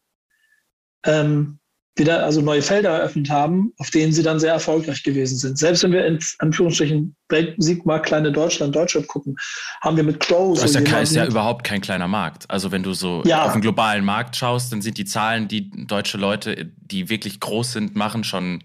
ähm, 1.05 1.59
wieder 1.97 2.25
also 2.25 2.41
neue 2.41 2.61
Felder 2.61 2.89
eröffnet 2.89 3.29
haben, 3.29 3.71
auf 3.77 3.89
denen 3.89 4.11
sie 4.11 4.21
dann 4.21 4.39
sehr 4.39 4.51
erfolgreich 4.51 5.01
gewesen 5.03 5.37
sind. 5.37 5.57
Selbst 5.57 5.81
wenn 5.83 5.93
wir 5.93 6.05
in 6.05 6.19
Anführungsstrichen 6.39 7.15
Weltmusik 7.29 7.85
mal 7.85 7.99
kleine 7.99 8.33
Deutschland, 8.33 8.75
Deutschrap 8.75 9.07
gucken, 9.07 9.37
haben 9.81 9.95
wir 9.95 10.03
mit 10.03 10.19
Crow. 10.19 10.59
Das 10.59 10.73
so 10.73 10.79
ist, 10.79 10.87
ja, 10.89 10.99
ist 10.99 11.15
ja 11.15 11.25
überhaupt 11.25 11.63
kein 11.63 11.79
kleiner 11.79 12.09
Markt. 12.09 12.49
Also 12.49 12.71
wenn 12.71 12.83
du 12.83 12.93
so 12.93 13.23
ja. 13.25 13.45
auf 13.45 13.53
den 13.53 13.61
globalen 13.61 14.03
Markt 14.03 14.35
schaust, 14.35 14.73
dann 14.73 14.81
sind 14.81 14.97
die 14.97 15.05
Zahlen, 15.05 15.47
die 15.47 15.69
deutsche 15.87 16.17
Leute, 16.17 16.69
die 16.75 17.07
wirklich 17.07 17.39
groß 17.39 17.71
sind, 17.71 17.95
machen 17.95 18.25
schon 18.25 18.61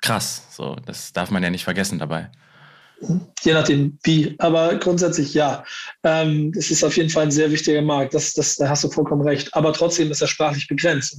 krass. 0.00 0.46
So, 0.50 0.76
das 0.86 1.12
darf 1.12 1.30
man 1.30 1.42
ja 1.42 1.50
nicht 1.50 1.64
vergessen 1.64 1.98
dabei. 1.98 2.30
Je 3.44 3.52
nachdem 3.52 3.98
wie, 4.04 4.36
aber 4.38 4.76
grundsätzlich 4.76 5.34
ja. 5.34 5.64
Ähm, 6.04 6.52
es 6.56 6.70
ist 6.70 6.84
auf 6.84 6.96
jeden 6.96 7.10
Fall 7.10 7.24
ein 7.24 7.30
sehr 7.30 7.50
wichtiger 7.50 7.82
Markt, 7.82 8.14
das, 8.14 8.34
das, 8.34 8.56
da 8.56 8.68
hast 8.68 8.84
du 8.84 8.90
vollkommen 8.90 9.22
recht. 9.22 9.54
Aber 9.54 9.72
trotzdem 9.72 10.10
ist 10.10 10.22
er 10.22 10.28
sprachlich 10.28 10.68
begrenzt. 10.68 11.16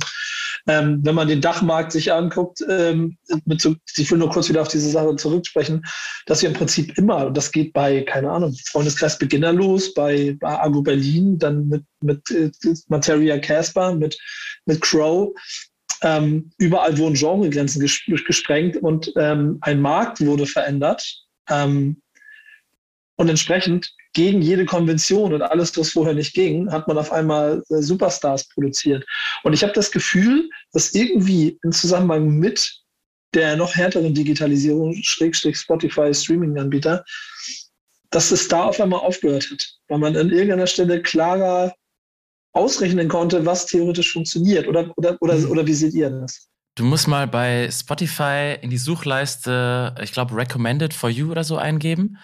Ähm, 0.67 1.01
wenn 1.03 1.15
man 1.15 1.27
den 1.27 1.41
Dachmarkt 1.41 1.91
sich 1.91 2.13
anguckt, 2.13 2.63
ähm, 2.69 3.17
so, 3.57 3.75
ich 3.97 4.09
will 4.09 4.17
nur 4.17 4.29
kurz 4.29 4.47
wieder 4.47 4.61
auf 4.61 4.69
diese 4.69 4.89
Sache 4.89 5.15
zurücksprechen, 5.17 5.85
dass 6.25 6.41
wir 6.41 6.49
im 6.49 6.55
Prinzip 6.55 6.97
immer, 6.97 7.27
und 7.27 7.35
das 7.35 7.51
geht 7.51 7.73
bei, 7.73 8.01
keine 8.03 8.31
Ahnung, 8.31 8.55
Freundeskreis 8.67 9.17
Beginner 9.17 9.51
los, 9.51 9.93
bei, 9.93 10.37
bei 10.39 10.57
Argo 10.57 10.81
Berlin, 10.81 11.37
dann 11.37 11.67
mit, 11.67 11.83
mit 12.01 12.31
äh, 12.31 12.49
Materia 12.87 13.37
Casper, 13.39 13.93
mit, 13.93 14.17
mit 14.65 14.79
Crow, 14.79 15.33
ähm, 16.01 16.51
überall 16.57 16.97
wurden 16.97 17.15
Genregrenzen 17.15 17.81
gesprengt 17.81 18.77
und 18.77 19.11
ähm, 19.17 19.57
ein 19.61 19.81
Markt 19.81 20.19
wurde 20.21 20.45
verändert 20.45 21.22
ähm, 21.49 22.01
und 23.15 23.29
entsprechend 23.29 23.93
gegen 24.13 24.41
jede 24.41 24.65
Konvention 24.65 25.33
und 25.33 25.41
alles, 25.41 25.77
was 25.77 25.89
vorher 25.89 26.13
nicht 26.13 26.33
ging, 26.33 26.71
hat 26.71 26.87
man 26.87 26.97
auf 26.97 27.11
einmal 27.11 27.63
äh, 27.69 27.81
Superstars 27.81 28.47
produziert. 28.49 29.05
Und 29.43 29.53
ich 29.53 29.63
habe 29.63 29.73
das 29.73 29.91
Gefühl, 29.91 30.49
dass 30.71 30.93
irgendwie 30.93 31.57
im 31.63 31.71
Zusammenhang 31.71 32.29
mit 32.29 32.83
der 33.33 33.55
noch 33.55 33.75
härteren 33.75 34.13
Digitalisierung, 34.13 34.93
Schrägstrich 35.01 35.57
Spotify 35.57 36.13
Streaming-Anbieter, 36.13 37.03
dass 38.11 38.31
es 38.31 38.47
da 38.47 38.65
auf 38.65 38.79
einmal 38.79 38.99
aufgehört 38.99 39.49
hat, 39.49 39.67
weil 39.87 39.97
man 39.97 40.15
an 40.15 40.29
irgendeiner 40.29 40.67
Stelle 40.67 41.01
klarer 41.01 41.73
ausrechnen 42.53 43.07
konnte, 43.07 43.45
was 43.45 43.65
theoretisch 43.65 44.13
funktioniert. 44.13 44.67
Oder, 44.67 44.93
oder, 44.97 45.17
oder, 45.19 45.35
mhm. 45.35 45.49
oder 45.49 45.65
wie 45.65 45.73
seht 45.73 45.95
ihr 45.95 46.11
das? 46.11 46.47
Du 46.75 46.83
musst 46.83 47.07
mal 47.07 47.27
bei 47.27 47.69
Spotify 47.71 48.57
in 48.61 48.71
die 48.71 48.77
Suchleiste, 48.77 49.93
ich 50.01 50.11
glaube, 50.11 50.35
Recommended 50.35 50.93
for 50.93 51.09
You 51.09 51.29
oder 51.29 51.43
so 51.43 51.57
eingeben. 51.57 52.17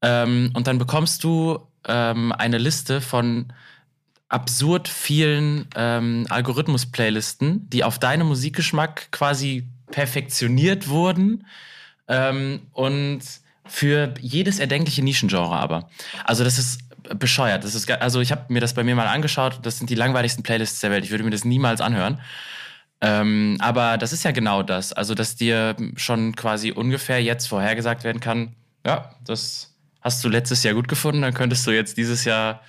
Ähm, 0.00 0.50
und 0.54 0.66
dann 0.66 0.78
bekommst 0.78 1.24
du 1.24 1.60
ähm, 1.86 2.32
eine 2.32 2.58
Liste 2.58 3.00
von 3.00 3.52
absurd 4.28 4.88
vielen 4.88 5.68
ähm, 5.76 6.26
Algorithmus-Playlisten, 6.30 7.68
die 7.68 7.84
auf 7.84 7.98
deinem 7.98 8.28
Musikgeschmack 8.28 9.12
quasi 9.12 9.68
perfektioniert 9.90 10.88
wurden. 10.88 11.46
Ähm, 12.08 12.62
und 12.72 13.20
für 13.66 14.14
jedes 14.20 14.58
erdenkliche 14.58 15.02
Nischengenre 15.02 15.56
aber. 15.56 15.90
Also 16.24 16.44
das 16.44 16.58
ist 16.58 16.80
bescheuert. 17.18 17.62
Das 17.62 17.74
ist, 17.74 17.90
also 17.90 18.20
ich 18.20 18.32
habe 18.32 18.52
mir 18.52 18.60
das 18.60 18.74
bei 18.74 18.84
mir 18.84 18.94
mal 18.94 19.06
angeschaut. 19.06 19.60
Das 19.62 19.78
sind 19.78 19.90
die 19.90 19.94
langweiligsten 19.94 20.42
Playlists 20.42 20.80
der 20.80 20.90
Welt. 20.90 21.04
Ich 21.04 21.10
würde 21.10 21.24
mir 21.24 21.30
das 21.30 21.44
niemals 21.44 21.80
anhören. 21.80 22.20
Ähm, 23.00 23.56
aber 23.60 23.98
das 23.98 24.12
ist 24.12 24.24
ja 24.24 24.30
genau 24.30 24.62
das. 24.62 24.92
Also, 24.92 25.14
dass 25.14 25.36
dir 25.36 25.76
schon 25.96 26.34
quasi 26.34 26.72
ungefähr 26.72 27.22
jetzt 27.22 27.46
vorhergesagt 27.46 28.04
werden 28.04 28.20
kann, 28.20 28.54
ja, 28.86 29.14
das 29.24 29.74
hast 30.00 30.22
du 30.24 30.28
letztes 30.28 30.62
Jahr 30.62 30.74
gut 30.74 30.88
gefunden, 30.88 31.22
dann 31.22 31.34
könntest 31.34 31.66
du 31.66 31.72
jetzt 31.72 31.96
dieses 31.96 32.24
Jahr 32.24 32.62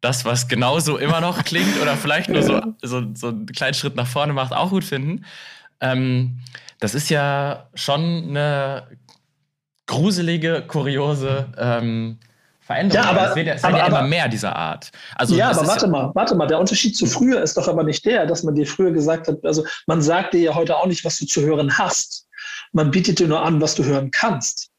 das, 0.00 0.24
was 0.24 0.46
genauso 0.46 0.98
immer 0.98 1.20
noch 1.20 1.42
klingt 1.44 1.80
oder 1.80 1.96
vielleicht 1.96 2.28
nur 2.28 2.42
so, 2.42 2.60
so, 2.82 3.02
so 3.14 3.28
einen 3.28 3.46
kleinen 3.46 3.74
Schritt 3.74 3.96
nach 3.96 4.06
vorne 4.06 4.32
macht, 4.32 4.52
auch 4.52 4.70
gut 4.70 4.84
finden. 4.84 5.24
Ähm, 5.80 6.38
das 6.78 6.94
ist 6.94 7.08
ja 7.08 7.68
schon 7.74 8.28
eine 8.28 8.86
gruselige, 9.86 10.62
kuriose 10.66 11.52
ähm, 11.56 12.18
Veränderung. 12.66 13.04
Ja, 13.04 13.10
aber, 13.10 13.28
es 13.30 13.36
wird, 13.36 13.46
es 13.46 13.62
aber, 13.62 13.78
ja 13.78 13.84
aber, 13.84 14.00
immer 14.00 14.08
mehr 14.08 14.28
dieser 14.28 14.56
Art. 14.56 14.90
Also, 15.14 15.36
ja, 15.36 15.50
aber 15.50 15.66
warte 15.68 15.86
mal, 15.86 16.10
warte 16.14 16.34
mal. 16.34 16.46
Der 16.46 16.58
Unterschied 16.58 16.96
zu 16.96 17.06
früher 17.06 17.40
ist 17.40 17.56
doch 17.56 17.68
aber 17.68 17.84
nicht 17.84 18.04
der, 18.04 18.26
dass 18.26 18.42
man 18.42 18.56
dir 18.56 18.66
früher 18.66 18.90
gesagt 18.90 19.28
hat, 19.28 19.44
also 19.44 19.64
man 19.86 20.02
sagt 20.02 20.34
dir 20.34 20.40
ja 20.40 20.54
heute 20.54 20.76
auch 20.76 20.86
nicht, 20.86 21.04
was 21.04 21.18
du 21.18 21.26
zu 21.26 21.42
hören 21.42 21.78
hast. 21.78 22.26
Man 22.72 22.90
bietet 22.90 23.20
dir 23.20 23.28
nur 23.28 23.40
an, 23.40 23.60
was 23.60 23.76
du 23.76 23.84
hören 23.84 24.10
kannst. 24.10 24.70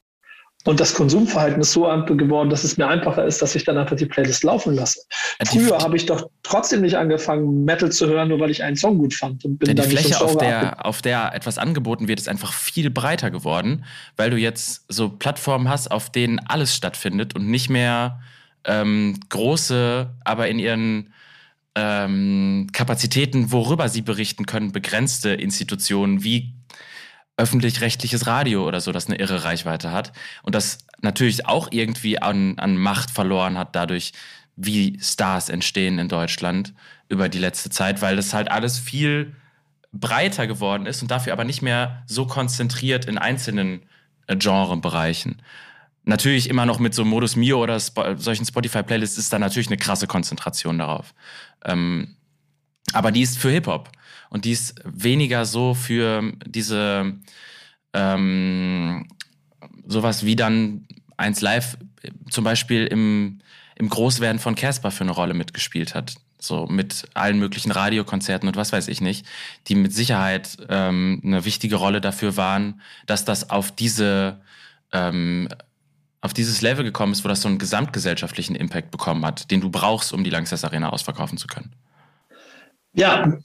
Und 0.68 0.82
das 0.82 0.94
Konsumverhalten 0.94 1.62
ist 1.62 1.72
so 1.72 1.84
geworden, 1.84 2.50
dass 2.50 2.66
es 2.66 2.76
mir 2.76 2.90
einfacher 2.90 3.24
ist, 3.24 3.42
dass 3.42 3.56
ich 3.56 3.64
dann 3.64 3.78
einfach 3.78 3.96
die 3.96 4.06
Playlist 4.06 4.44
laufen 4.44 4.76
lasse. 4.76 5.00
Früher 5.46 5.78
habe 5.78 5.96
ich 5.96 6.06
doch 6.08 6.30
trotzdem 6.44 6.82
nicht 6.82 6.96
angefangen, 6.96 7.64
Metal 7.64 7.90
zu 7.90 8.06
hören, 8.06 8.28
nur 8.28 8.42
weil 8.42 8.52
ich 8.52 8.62
einen 8.62 8.76
Song 8.76 8.98
gut 8.98 9.14
fand. 9.14 9.46
Und 9.46 9.60
bin 9.60 9.70
Ja, 9.70 9.76
die 9.76 9.82
dann 9.82 9.90
Fläche, 9.90 10.20
auf 10.20 10.36
der, 10.36 10.86
auf 10.86 11.02
der 11.02 11.34
etwas 11.34 11.58
angeboten 11.58 12.10
wird, 12.10 12.20
ist 12.20 12.28
einfach 12.28 12.52
viel 12.52 12.90
breiter 12.90 13.32
geworden, 13.32 13.86
weil 14.18 14.30
du 14.30 14.36
jetzt 14.36 14.84
so 14.90 15.08
Plattformen 15.08 15.70
hast, 15.70 15.90
auf 15.90 16.12
denen 16.12 16.40
alles 16.40 16.76
stattfindet 16.76 17.34
und 17.34 17.50
nicht 17.50 17.70
mehr 17.70 18.20
ähm, 18.66 19.18
große, 19.30 20.10
aber 20.26 20.50
in 20.50 20.60
ihren 20.60 21.14
ähm, 21.76 22.68
Kapazitäten, 22.74 23.54
worüber 23.54 23.88
sie 23.88 24.02
berichten 24.02 24.46
können, 24.46 24.74
begrenzte 24.74 25.30
Institutionen 25.30 26.26
wie 26.26 26.57
öffentlich-rechtliches 27.38 28.26
Radio 28.28 28.68
oder 28.68 28.82
so, 28.82 28.92
das 28.92 29.08
eine 29.08 29.18
irre 29.18 29.44
Reichweite 29.44 29.92
hat 29.92 30.12
und 30.42 30.56
das 30.56 30.80
natürlich 31.02 31.46
auch 31.46 31.70
irgendwie 31.72 32.20
an, 32.20 32.58
an 32.58 32.78
Macht 32.78 33.12
verloren 33.12 33.58
hat 33.58 33.76
dadurch, 33.76 34.14
wie 34.56 35.00
Stars 35.00 35.50
entstehen 35.50 36.00
in 36.00 36.10
Deutschland 36.10 36.74
über 37.10 37.30
die 37.30 37.38
letzte 37.38 37.70
Zeit, 37.70 38.02
weil 38.02 38.16
das 38.16 38.34
halt 38.34 38.50
alles 38.50 38.80
viel 38.80 39.36
breiter 39.94 40.48
geworden 40.48 40.88
ist 40.88 41.02
und 41.02 41.12
dafür 41.12 41.34
aber 41.34 41.44
nicht 41.44 41.62
mehr 41.62 42.04
so 42.08 42.26
konzentriert 42.26 43.06
in 43.06 43.18
einzelnen 43.18 43.84
äh, 44.26 44.36
Genrebereichen. 44.36 45.42
Natürlich 46.04 46.50
immer 46.50 46.66
noch 46.66 46.80
mit 46.80 46.94
so 46.94 47.06
Modus 47.06 47.36
Mio 47.36 47.62
oder 47.62 47.80
Spo 47.80 48.16
solchen 48.16 48.46
Spotify-Playlists 48.46 49.18
ist 49.18 49.32
da 49.32 49.40
natürlich 49.40 49.68
eine 49.68 49.78
krasse 49.78 50.08
Konzentration 50.08 50.80
darauf. 50.80 51.14
Ähm, 51.66 52.16
aber 52.94 53.12
die 53.12 53.22
ist 53.22 53.38
für 53.38 53.50
Hip-Hop 53.50 53.92
und 54.30 54.46
die 54.46 54.52
ist 54.52 54.76
weniger 54.84 55.46
so 55.46 55.74
für 55.74 56.34
diese 56.46 57.16
ähm, 57.94 59.08
sowas 59.86 60.26
wie 60.26 60.36
dann 60.36 60.88
eins 61.18 61.42
live 61.42 61.78
zum 62.30 62.44
Beispiel 62.44 62.86
im, 62.88 63.40
im 63.76 63.90
Großwerden 63.90 64.40
von 64.40 64.56
Casper 64.56 64.92
für 64.92 65.04
eine 65.04 65.12
Rolle 65.12 65.34
mitgespielt 65.34 65.96
hat. 65.96 66.16
So 66.40 66.68
mit 66.68 67.08
allen 67.16 67.40
möglichen 67.40 67.72
Radiokonzerten 67.72 68.48
und 68.48 68.56
was 68.56 68.72
weiß 68.72 68.90
ich 68.90 69.02
nicht, 69.02 69.26
die 69.68 69.76
mit 69.76 69.92
Sicherheit 69.92 70.58
ähm, 70.70 71.20
eine 71.24 71.46
wichtige 71.46 71.78
Rolle 71.78 72.00
dafür 72.00 72.38
waren, 72.38 72.82
dass 73.08 73.26
das 73.26 73.50
auf 73.50 73.72
diese 73.72 74.40
ähm, 74.94 75.50
auf 76.22 76.34
dieses 76.34 76.62
Level 76.62 76.84
gekommen 76.84 77.12
ist, 77.12 77.24
wo 77.24 77.28
das 77.28 77.42
so 77.42 77.48
einen 77.48 77.58
gesamtgesellschaftlichen 77.58 78.56
Impact 78.56 78.92
bekommen 78.92 79.26
hat, 79.26 79.50
den 79.50 79.62
du 79.62 79.70
brauchst, 79.70 80.14
um 80.14 80.24
die 80.24 80.30
Langsess 80.30 80.64
Arena 80.64 80.90
ausverkaufen 80.90 81.38
zu 81.38 81.48
können. 81.48 81.74
Ja, 82.94 83.38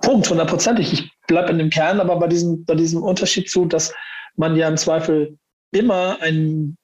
Punkt, 0.00 0.28
hundertprozentig. 0.30 0.92
Ich 0.92 1.10
bleibe 1.26 1.50
in 1.50 1.58
dem 1.58 1.70
Kern, 1.70 2.00
aber 2.00 2.18
bei 2.18 2.28
diesem, 2.28 2.64
bei 2.64 2.74
diesem 2.74 3.02
Unterschied 3.02 3.50
zu, 3.50 3.64
dass 3.64 3.92
man 4.36 4.56
ja 4.56 4.68
im 4.68 4.76
Zweifel 4.76 5.36
immer 5.72 6.18
ein, 6.20 6.76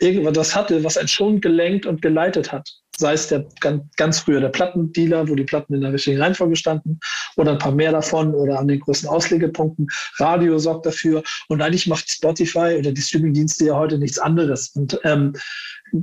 irgendwas 0.00 0.54
hatte, 0.54 0.82
was 0.84 0.96
einen 0.96 1.08
schon 1.08 1.40
gelenkt 1.40 1.84
und 1.84 2.00
geleitet 2.00 2.52
hat. 2.52 2.68
Sei 2.96 3.12
es 3.12 3.28
der 3.28 3.46
ganz, 3.60 3.82
ganz 3.96 4.20
früher 4.20 4.40
der 4.40 4.50
Plattendealer, 4.50 5.28
wo 5.28 5.34
die 5.34 5.44
Platten 5.44 5.74
in 5.74 5.80
der 5.80 5.92
richtigen 5.92 6.20
Reihenfolge 6.20 6.54
standen, 6.54 7.00
oder 7.36 7.52
ein 7.52 7.58
paar 7.58 7.72
mehr 7.72 7.92
davon 7.92 8.34
oder 8.34 8.58
an 8.58 8.68
den 8.68 8.80
größten 8.80 9.08
Auslegepunkten. 9.08 9.88
Radio 10.18 10.58
sorgt 10.58 10.86
dafür. 10.86 11.22
Und 11.48 11.60
eigentlich 11.60 11.88
macht 11.88 12.08
Spotify 12.08 12.76
oder 12.78 12.92
die 12.92 13.00
Streamingdienste 13.00 13.66
ja 13.66 13.74
heute 13.74 13.98
nichts 13.98 14.18
anderes. 14.18 14.70
Und 14.76 15.00
ähm, 15.04 15.34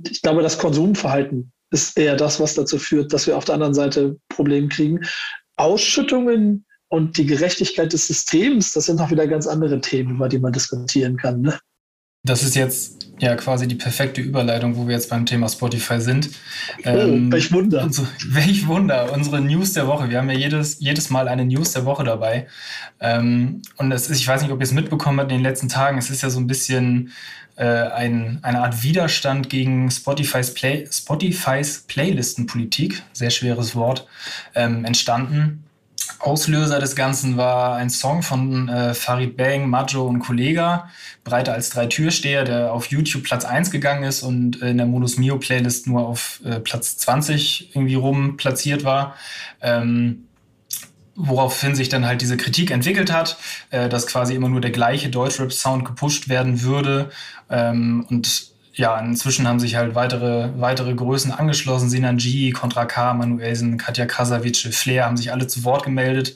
ich 0.09 0.21
glaube, 0.21 0.41
das 0.41 0.57
Konsumverhalten 0.57 1.51
ist 1.71 1.97
eher 1.97 2.15
das, 2.15 2.39
was 2.39 2.55
dazu 2.55 2.77
führt, 2.77 3.13
dass 3.13 3.27
wir 3.27 3.37
auf 3.37 3.45
der 3.45 3.55
anderen 3.55 3.73
Seite 3.73 4.17
Probleme 4.29 4.67
kriegen. 4.67 5.01
Ausschüttungen 5.57 6.65
und 6.89 7.17
die 7.17 7.25
Gerechtigkeit 7.25 7.91
des 7.91 8.07
Systems, 8.07 8.73
das 8.73 8.85
sind 8.85 9.01
auch 9.01 9.11
wieder 9.11 9.27
ganz 9.27 9.47
andere 9.47 9.81
Themen, 9.81 10.15
über 10.15 10.29
die 10.29 10.39
man 10.39 10.53
diskutieren 10.53 11.17
kann. 11.17 11.41
Ne? 11.41 11.59
Das 12.27 12.43
ist 12.43 12.55
jetzt 12.55 12.97
ja 13.19 13.35
quasi 13.35 13.67
die 13.67 13.75
perfekte 13.75 14.21
Überleitung, 14.21 14.75
wo 14.75 14.87
wir 14.87 14.93
jetzt 14.93 15.09
beim 15.09 15.25
Thema 15.25 15.49
Spotify 15.49 15.99
sind. 15.99 16.29
Oh, 16.85 16.91
welch 17.31 17.51
Wunder. 17.51 17.83
Unsere, 17.83 18.07
welch 18.27 18.67
Wunder. 18.67 19.11
Unsere 19.11 19.41
News 19.41 19.73
der 19.73 19.87
Woche. 19.87 20.09
Wir 20.09 20.19
haben 20.19 20.29
ja 20.29 20.37
jedes, 20.37 20.79
jedes 20.79 21.09
Mal 21.09 21.27
eine 21.27 21.45
News 21.45 21.73
der 21.73 21.85
Woche 21.85 22.03
dabei. 22.03 22.47
Ähm, 22.99 23.61
und 23.77 23.91
es 23.91 24.09
ist, 24.09 24.19
ich 24.19 24.27
weiß 24.27 24.41
nicht, 24.41 24.51
ob 24.51 24.59
ihr 24.59 24.63
es 24.63 24.71
mitbekommen 24.71 25.19
habt 25.19 25.31
in 25.31 25.39
den 25.39 25.43
letzten 25.43 25.69
Tagen, 25.69 25.97
es 25.97 26.09
ist 26.09 26.21
ja 26.21 26.29
so 26.29 26.39
ein 26.39 26.47
bisschen 26.47 27.11
äh, 27.55 27.65
ein, 27.65 28.39
eine 28.43 28.61
Art 28.61 28.83
Widerstand 28.83 29.49
gegen 29.49 29.89
Spotifys, 29.89 30.53
Play, 30.53 30.87
Spotifys 30.91 31.85
Playlistenpolitik, 31.87 33.01
sehr 33.13 33.31
schweres 33.31 33.75
Wort, 33.75 34.07
ähm, 34.53 34.85
entstanden. 34.85 35.63
Auslöser 36.19 36.79
des 36.79 36.95
Ganzen 36.95 37.37
war 37.37 37.75
ein 37.75 37.89
Song 37.89 38.21
von 38.21 38.69
äh, 38.69 38.93
Farid 38.93 39.37
Bang, 39.37 39.69
Majo 39.69 40.05
und 40.05 40.19
Kollega, 40.19 40.89
breiter 41.23 41.53
als 41.53 41.69
drei 41.69 41.85
Türsteher, 41.87 42.43
der 42.43 42.73
auf 42.73 42.87
YouTube 42.87 43.23
Platz 43.23 43.45
1 43.45 43.71
gegangen 43.71 44.03
ist 44.03 44.23
und 44.23 44.57
in 44.57 44.77
der 44.77 44.85
Modus 44.85 45.17
Mio 45.17 45.37
Playlist 45.37 45.87
nur 45.87 46.07
auf 46.07 46.41
äh, 46.45 46.59
Platz 46.59 46.97
20 46.97 47.75
irgendwie 47.75 47.95
rum 47.95 48.37
platziert 48.37 48.83
war. 48.83 49.15
Ähm, 49.61 50.23
woraufhin 51.17 51.73
sich 51.75 51.89
dann 51.89 52.05
halt 52.05 52.21
diese 52.21 52.37
Kritik 52.37 52.69
entwickelt 52.69 53.11
hat, 53.11 53.37
äh, 53.71 53.89
dass 53.89 54.05
quasi 54.05 54.35
immer 54.35 54.49
nur 54.49 54.61
der 54.61 54.71
gleiche 54.71 55.09
Deutschrap-Sound 55.09 55.83
gepusht 55.83 56.29
werden 56.29 56.61
würde. 56.61 57.09
Ähm, 57.49 58.05
und 58.09 58.51
ja, 58.77 58.99
inzwischen 58.99 59.47
haben 59.47 59.59
sich 59.59 59.75
halt 59.75 59.95
weitere, 59.95 60.49
weitere 60.57 60.93
Größen 60.93 61.31
angeschlossen. 61.31 61.89
Sinan 61.89 62.17
G, 62.17 62.51
Contra 62.51 62.85
K, 62.85 63.15
Manuelsen, 63.15 63.77
Katja 63.77 64.05
Krasavice, 64.05 64.69
Flair 64.71 65.05
haben 65.05 65.17
sich 65.17 65.31
alle 65.31 65.47
zu 65.47 65.63
Wort 65.63 65.83
gemeldet 65.83 66.35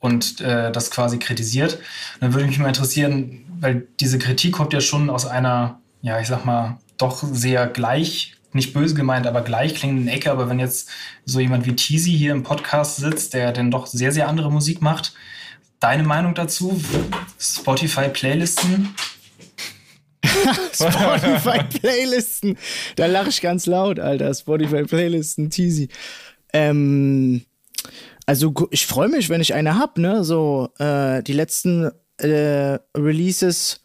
und 0.00 0.40
äh, 0.40 0.72
das 0.72 0.90
quasi 0.90 1.18
kritisiert. 1.18 1.74
Und 1.74 2.22
dann 2.22 2.32
würde 2.32 2.46
mich 2.46 2.58
mal 2.58 2.68
interessieren, 2.68 3.44
weil 3.60 3.86
diese 4.00 4.18
Kritik 4.18 4.52
kommt 4.52 4.72
ja 4.72 4.80
schon 4.80 5.10
aus 5.10 5.26
einer, 5.26 5.78
ja, 6.00 6.18
ich 6.20 6.26
sag 6.26 6.46
mal, 6.46 6.78
doch 6.96 7.22
sehr 7.22 7.66
gleich, 7.66 8.34
nicht 8.52 8.72
böse 8.72 8.94
gemeint, 8.94 9.26
aber 9.26 9.42
gleich 9.42 9.74
klingenden 9.74 10.08
Ecke. 10.08 10.30
Aber 10.30 10.48
wenn 10.48 10.58
jetzt 10.58 10.88
so 11.26 11.38
jemand 11.38 11.66
wie 11.66 11.76
Teasy 11.76 12.12
hier 12.12 12.32
im 12.32 12.44
Podcast 12.44 12.96
sitzt, 12.96 13.34
der 13.34 13.52
dann 13.52 13.70
doch 13.70 13.86
sehr, 13.86 14.10
sehr 14.10 14.28
andere 14.28 14.50
Musik 14.50 14.80
macht, 14.80 15.12
deine 15.80 16.04
Meinung 16.04 16.34
dazu? 16.34 16.80
Spotify-Playlisten? 17.38 18.94
Spotify-Playlisten. 20.72 22.56
Da 22.96 23.06
lache 23.06 23.30
ich 23.30 23.40
ganz 23.40 23.66
laut, 23.66 23.98
Alter. 24.00 24.32
Spotify-Playlisten, 24.32 25.50
Teasy. 25.50 25.88
Ähm, 26.52 27.42
also 28.26 28.54
ich 28.70 28.86
freue 28.86 29.08
mich, 29.08 29.28
wenn 29.28 29.40
ich 29.40 29.54
eine 29.54 29.78
hab, 29.78 29.98
ne? 29.98 30.24
So, 30.24 30.70
äh, 30.78 31.22
die 31.22 31.32
letzten 31.32 31.90
äh, 32.18 32.78
Releases 32.96 33.80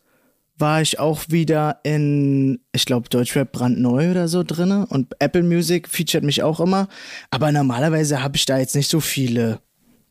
war 0.58 0.82
ich 0.82 0.99
auch 0.99 1.23
wieder 1.30 1.80
in, 1.84 2.60
ich 2.73 2.86
glaube, 2.86 3.10
Deutschrap 3.10 3.52
brandneu 3.52 4.12
oder 4.12 4.28
so 4.28 4.43
drinne 4.43 4.86
und 4.88 5.15
Apple 5.19 5.43
Music 5.43 5.88
featuret 5.88 6.23
mich 6.23 6.43
auch 6.43 6.60
immer. 6.60 6.88
Aber 7.32 7.52
normalerweise 7.52 8.21
habe 8.21 8.36
ich 8.36 8.45
da 8.45 8.58
jetzt 8.58 8.75
nicht 8.75 8.89
so 8.89 8.99
viele. 8.99 9.62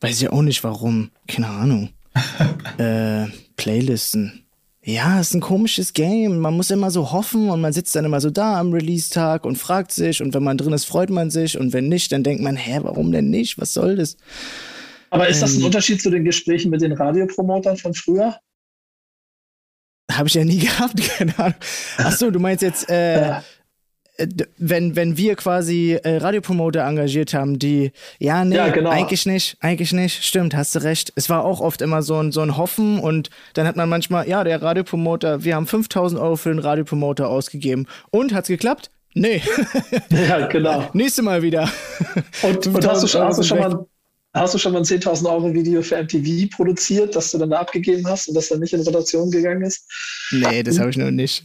Weiß 0.01 0.21
ich 0.23 0.31
auch 0.31 0.43
nicht 0.43 0.65
warum. 0.65 1.11
Keine 1.27 1.49
Ahnung. 1.49 1.91
äh, 2.79 3.27
Playlisten. 3.57 4.48
Ja, 4.89 5.21
ist 5.21 5.35
ein 5.35 5.43
komisches 5.43 5.93
Game. 5.93 6.39
Man 6.39 6.55
muss 6.55 6.71
immer 6.71 6.91
so 6.91 7.13
hoffen 7.13 7.51
und 7.51 7.61
man 7.61 7.75
sitzt 7.75 7.95
dann 7.95 8.07
immer 8.07 8.23
so 8.23 8.31
da 8.31 8.59
am 8.59 8.73
Release-Tag 8.73 9.45
und 9.45 9.57
fragt 9.59 9.93
sich 9.93 10.23
und 10.23 10.33
wenn 10.33 10.43
man 10.43 10.57
drin 10.57 10.73
ist, 10.73 10.87
freut 10.87 11.11
man 11.11 11.31
sich 11.31 11.59
und 11.59 11.75
wenn 11.75 11.89
nicht, 11.91 12.11
dann 12.11 12.23
denkt 12.23 12.43
man, 12.43 12.57
hä, 12.57 12.79
warum 12.83 13.13
denn 13.13 13.29
nicht? 13.29 13.59
Was 13.61 13.75
soll 13.75 13.97
das? 13.97 14.17
Aber 15.11 15.29
ist 15.29 15.43
das 15.43 15.53
ein 15.53 15.59
Ähm, 15.61 15.67
Unterschied 15.67 16.01
zu 16.01 16.09
den 16.09 16.25
Gesprächen 16.25 16.71
mit 16.71 16.81
den 16.81 16.93
Radiopromotern 16.93 17.77
von 17.77 17.93
früher? 17.93 18.39
Habe 20.11 20.29
ich 20.29 20.35
ja 20.35 20.45
nie 20.45 20.59
gehabt, 20.67 20.99
keine 21.19 21.39
Ahnung. 21.39 21.55
Achso, 21.99 22.31
du 22.31 22.39
meinst 22.41 22.63
jetzt, 22.63 22.89
äh, 22.89 23.21
Ja. 23.29 23.45
Äh, 24.19 24.27
wenn, 24.59 24.97
wenn 24.97 25.17
wir 25.17 25.37
quasi 25.37 25.99
äh, 26.03 26.17
Radiopromoter 26.19 26.85
engagiert 26.85 27.35
haben, 27.35 27.59
die, 27.59 27.93
ja, 28.19 28.45
nee, 28.45 28.57
Ja, 28.57 28.69
genau. 28.69 28.91
eigentlich 28.91 29.27
nicht, 29.27 29.57
eigentlich 29.61 29.93
nicht, 29.93 30.25
stimmt, 30.25 30.55
hast 30.55 30.75
du 30.75 30.83
recht. 30.83 31.13
Es 31.15 31.31
war 31.31 31.45
auch 31.45 31.61
oft 31.61 31.81
immer 31.81 32.03
so 32.03 32.17
ein, 32.17 32.33
so 32.33 32.41
ein 32.41 32.57
Hoffen 32.57 32.99
und 32.99 33.31
dann 33.55 33.67
hat 33.67 33.77
man 33.77 33.89
manchmal, 33.89 34.29
ja, 34.29 34.45
der 34.45 34.61
Radiopromoter, 34.61 35.45
wir 35.45 35.55
haben 35.55 35.67
5000 35.67 36.21
Euro 36.21 36.37
für 36.37 36.51
den 36.51 36.59
Radiopromoter 36.59 37.29
ausgegeben. 37.29 37.87
Und 38.11 38.35
hat's 38.35 38.49
geklappt? 38.49 38.91
Nee. 39.15 39.43
Ja, 40.11 40.47
genau. 40.47 40.89
Nächste 40.93 41.23
Mal 41.23 41.43
wieder. 41.43 41.71
Und, 42.43 42.67
und 42.67 42.87
hast, 42.87 43.03
du 43.03 43.07
schon, 43.07 43.23
5000 43.23 43.25
hast, 43.25 43.39
du 43.39 43.43
schon 43.43 43.59
Euro 43.59 43.75
mal, 43.75 43.87
hast 44.35 44.55
du 44.55 44.59
schon 44.59 44.73
mal 44.73 44.79
ein 44.79 44.85
10.000 44.85 45.31
Euro 45.31 45.53
Video 45.55 45.83
für 45.83 46.03
MTV 46.03 46.55
produziert, 46.55 47.15
das 47.15 47.31
du 47.31 47.39
dann 47.39 47.51
da 47.51 47.61
abgegeben 47.61 48.07
hast 48.07 48.29
und 48.29 48.35
das 48.35 48.49
dann 48.49 48.61
nicht 48.61 48.73
in 48.73 48.81
Rotation 48.81 49.31
gegangen 49.31 49.63
ist? 49.63 49.89
Nee, 50.31 50.63
das 50.63 50.79
habe 50.79 50.91
ich 50.91 50.97
noch 50.97 51.11
nicht. 51.11 51.45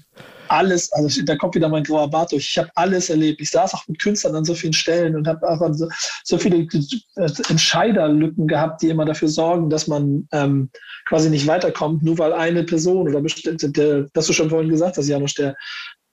Alles, 0.54 0.92
also 0.94 1.24
da 1.24 1.36
kommt 1.36 1.56
wieder 1.56 1.68
mein 1.68 1.84
grauer 1.84 2.10
Bart 2.10 2.32
durch. 2.32 2.48
Ich 2.48 2.58
habe 2.60 2.70
alles 2.76 3.10
erlebt. 3.10 3.42
Ich 3.42 3.50
saß 3.50 3.74
auch 3.74 3.88
mit 3.88 4.00
Künstlern 4.00 4.36
an 4.36 4.46
so 4.46 4.54
vielen 4.54 4.74
Stellen 4.74 5.16
und 5.16 5.28
habe 5.28 5.48
auch 5.50 5.60
so, 5.74 5.90
so 6.24 6.38
viele 6.38 6.58
äh, 6.58 7.32
Entscheiderlücken 7.50 8.48
gehabt, 8.48 8.84
die 8.84 8.90
immer 8.90 9.06
dafür 9.06 9.30
sorgen, 9.30 9.72
dass 9.72 9.88
man 9.88 10.28
ähm, 10.32 10.70
quasi 11.08 11.32
nicht 11.32 11.48
weiterkommt, 11.48 12.04
nur 12.04 12.20
weil 12.20 12.34
eine 12.34 12.64
Person 12.64 13.08
oder 13.08 13.20
bestimmte, 13.20 13.70
der, 13.72 14.06
das 14.14 14.28
du 14.28 14.34
schon 14.34 14.52
vorhin 14.52 14.70
gesagt 14.70 14.96
hast, 14.98 15.08
Janusz, 15.08 15.34
der, 15.34 15.56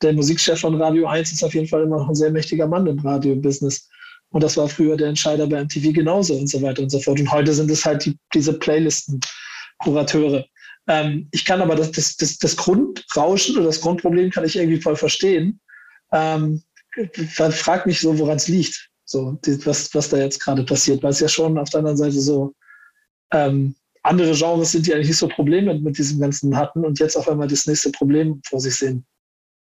der 0.01 0.15
Musikchef 0.15 0.59
von 0.59 0.81
Radio 0.81 1.07
1 1.07 1.33
ist 1.33 1.45
auf 1.45 1.55
jeden 1.55 1.69
Fall 1.69 1.83
immer 1.83 1.99
noch 1.99 2.09
ein 2.09 2.15
sehr 2.15 2.31
mächtiger 2.31 2.67
Mann 2.67 2.87
im 2.87 2.99
Radio-Business. 2.99 3.91
Und 4.31 4.43
das 4.43 4.57
war 4.57 4.69
früher 4.69 4.97
der 4.97 5.09
Entscheider 5.09 5.47
bei 5.47 5.63
MTV 5.63 5.93
genauso 5.93 6.35
und 6.35 6.49
so 6.49 6.63
weiter 6.63 6.83
und 6.83 6.91
so 6.91 6.99
fort. 7.01 7.21
Und 7.21 7.31
heute 7.31 7.53
sind 7.53 7.71
es 7.71 7.85
halt 7.85 8.07
die, 8.07 8.17
diese 8.33 8.55
Playlisten-Kurateure. 8.55 10.47
Ähm, 10.89 11.29
ich 11.31 11.45
kann 11.45 11.61
aber 11.61 11.77
das, 11.77 11.93
das, 11.93 12.17
das, 12.17 12.39
das 12.39 12.57
Grundrauschen 12.57 13.57
oder 13.57 13.67
das 13.67 13.81
Grundproblem 13.81 14.31
kann 14.31 14.45
ich 14.45 14.57
irgendwie 14.57 14.81
voll 14.81 14.97
verstehen. 14.97 15.61
Ähm, 16.13 16.63
frag 17.27 17.87
mich 17.87 18.01
so, 18.01 18.19
woran 18.19 18.37
es 18.37 18.49
liegt, 18.49 18.91
so, 19.05 19.39
die, 19.45 19.65
was, 19.67 19.95
was 19.95 20.09
da 20.09 20.19
jetzt 20.19 20.41
gerade 20.41 20.65
passiert, 20.65 21.03
weil 21.03 21.11
es 21.11 21.21
ja 21.21 21.29
schon 21.29 21.59
auf 21.59 21.71
der 21.71 21.79
anderen 21.79 21.97
Seite 21.97 22.21
so 22.21 22.55
ähm, 23.33 23.75
andere 24.03 24.33
Genres 24.33 24.73
sind, 24.73 24.87
die 24.87 24.95
eigentlich 24.95 25.09
nicht 25.09 25.19
so 25.19 25.29
Probleme 25.29 25.79
mit 25.79 25.99
diesem 25.99 26.21
Ganzen 26.21 26.57
hatten 26.57 26.85
und 26.85 26.99
jetzt 26.99 27.17
auf 27.17 27.29
einmal 27.29 27.49
das 27.49 27.67
nächste 27.67 27.91
Problem 27.91 28.41
vor 28.47 28.61
sich 28.61 28.75
sehen. 28.77 29.05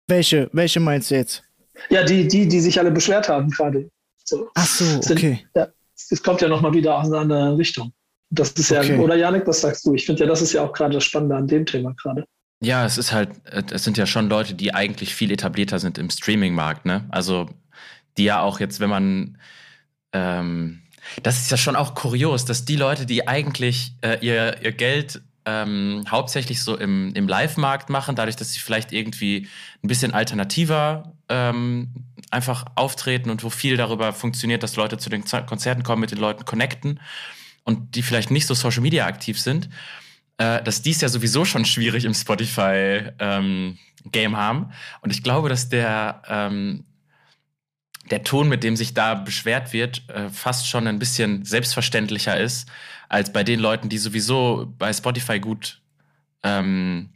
Welche, 0.09 0.49
welche 0.53 0.79
meinst 0.79 1.11
du 1.11 1.17
jetzt? 1.17 1.43
Ja, 1.91 2.05
die, 2.05 2.29
die, 2.29 2.47
die 2.47 2.61
sich 2.61 2.79
alle 2.79 2.91
beschwert 2.91 3.29
haben 3.29 3.51
gerade. 3.51 3.91
So. 4.25 4.49
Ach 4.55 4.67
so, 4.67 4.85
Sind- 5.03 5.19
okay. 5.19 5.47
Ja, 5.55 5.69
es 6.11 6.23
kommt 6.23 6.41
ja 6.43 6.49
nochmal 6.49 6.75
wieder 6.75 6.99
aus 6.99 7.07
einer 7.07 7.19
anderen 7.19 7.57
Richtung. 7.57 7.93
Das 8.31 8.51
ist 8.53 8.71
ja, 8.71 8.81
Okay. 8.81 8.99
oder 8.99 9.17
Janik, 9.17 9.47
was 9.47 9.61
sagst 9.61 9.87
du? 9.87 9.95
Ich 9.95 10.07
finde 10.07 10.25
ja, 10.25 10.27
das 10.27 10.43
ist 10.43 10.53
ja 10.53 10.63
auch 10.63 10.73
gerade 10.73 10.95
das 10.95 11.05
Spannende 11.05 11.37
an 11.37 11.47
dem 11.47 11.65
Thema 11.65 11.95
gerade. 11.95 12.25
Ja, 12.61 12.85
es 12.85 12.99
ist 12.99 13.13
halt, 13.13 13.31
äh, 13.45 13.63
es 13.71 13.85
sind 13.85 13.99
ja 13.99 14.07
schon 14.07 14.29
Leute, 14.29 14.55
die 14.55 14.75
eigentlich 14.75 15.15
viel 15.15 15.31
etablierter 15.31 15.79
sind 15.79 15.99
im 15.99 16.11
Streaming-Markt, 16.11 16.87
ne? 16.87 17.07
Also, 17.11 17.49
die 18.17 18.25
ja 18.25 18.41
auch 18.41 18.61
jetzt, 18.61 18.81
wenn 18.81 18.91
man, 18.91 19.39
ähm, 20.13 20.83
das 21.23 21.39
ist 21.39 21.51
ja 21.51 21.57
schon 21.57 21.77
auch 21.77 21.95
kurios, 21.95 22.45
dass 22.45 22.65
die 22.65 22.77
Leute, 22.77 23.07
die 23.07 23.29
eigentlich 23.29 23.93
äh, 24.01 24.19
ihr, 24.21 24.63
ihr 24.63 24.73
Geld 24.73 25.21
ähm, 25.45 26.05
hauptsächlich 26.11 26.63
so 26.63 26.77
im, 26.77 27.13
im 27.15 27.29
Live-Markt 27.29 27.91
machen, 27.91 28.17
dadurch, 28.17 28.37
dass 28.37 28.53
sie 28.53 28.59
vielleicht 28.59 28.93
irgendwie 28.93 29.47
ein 29.85 29.89
bisschen 29.89 30.13
alternativer 30.13 31.13
ähm, 31.29 31.93
einfach 32.33 32.65
auftreten 32.75 33.31
und 33.31 33.45
wo 33.45 33.51
viel 33.51 33.77
darüber 33.77 34.13
funktioniert, 34.13 34.65
dass 34.65 34.75
Leute 34.75 34.99
zu 34.99 35.11
den 35.11 35.25
Konzerten 35.25 35.85
kommen, 35.85 36.01
mit 36.01 36.11
den 36.11 36.19
Leuten 36.19 36.45
connecten 36.45 36.99
und 37.67 37.97
die 37.97 38.03
vielleicht 38.03 38.31
nicht 38.31 38.47
so 38.47 38.55
Social 38.55 38.81
Media 38.81 39.07
aktiv 39.07 39.39
sind, 39.39 39.69
äh, 40.39 40.63
dass 40.63 40.81
die 40.81 40.93
es 40.93 41.03
ja 41.03 41.09
sowieso 41.09 41.45
schon 41.45 41.67
schwierig 41.67 42.05
im 42.05 42.15
Spotify-Game 42.15 44.37
haben. 44.37 44.73
Und 45.03 45.11
ich 45.11 45.23
glaube, 45.23 45.51
dass 45.51 45.69
der, 45.69 46.23
ähm, 46.29 46.85
der 48.11 48.23
Ton, 48.23 48.49
mit 48.49 48.63
dem 48.63 48.77
sich 48.77 48.95
da 48.95 49.15
beschwert 49.15 49.73
wird, 49.73 50.09
äh, 50.09 50.31
fast 50.31 50.69
schon 50.69 50.87
ein 50.87 51.01
bisschen 51.01 51.45
selbstverständlicher 51.45 52.39
ist, 52.39 52.69
als 53.09 53.33
bei 53.33 53.43
den 53.43 53.61
Leuten, 53.61 53.89
die 53.89 53.99
sowieso 53.99 54.73
bei 54.79 54.93
Spotify 54.93 55.41
gut, 55.41 55.81
ähm, 56.45 57.11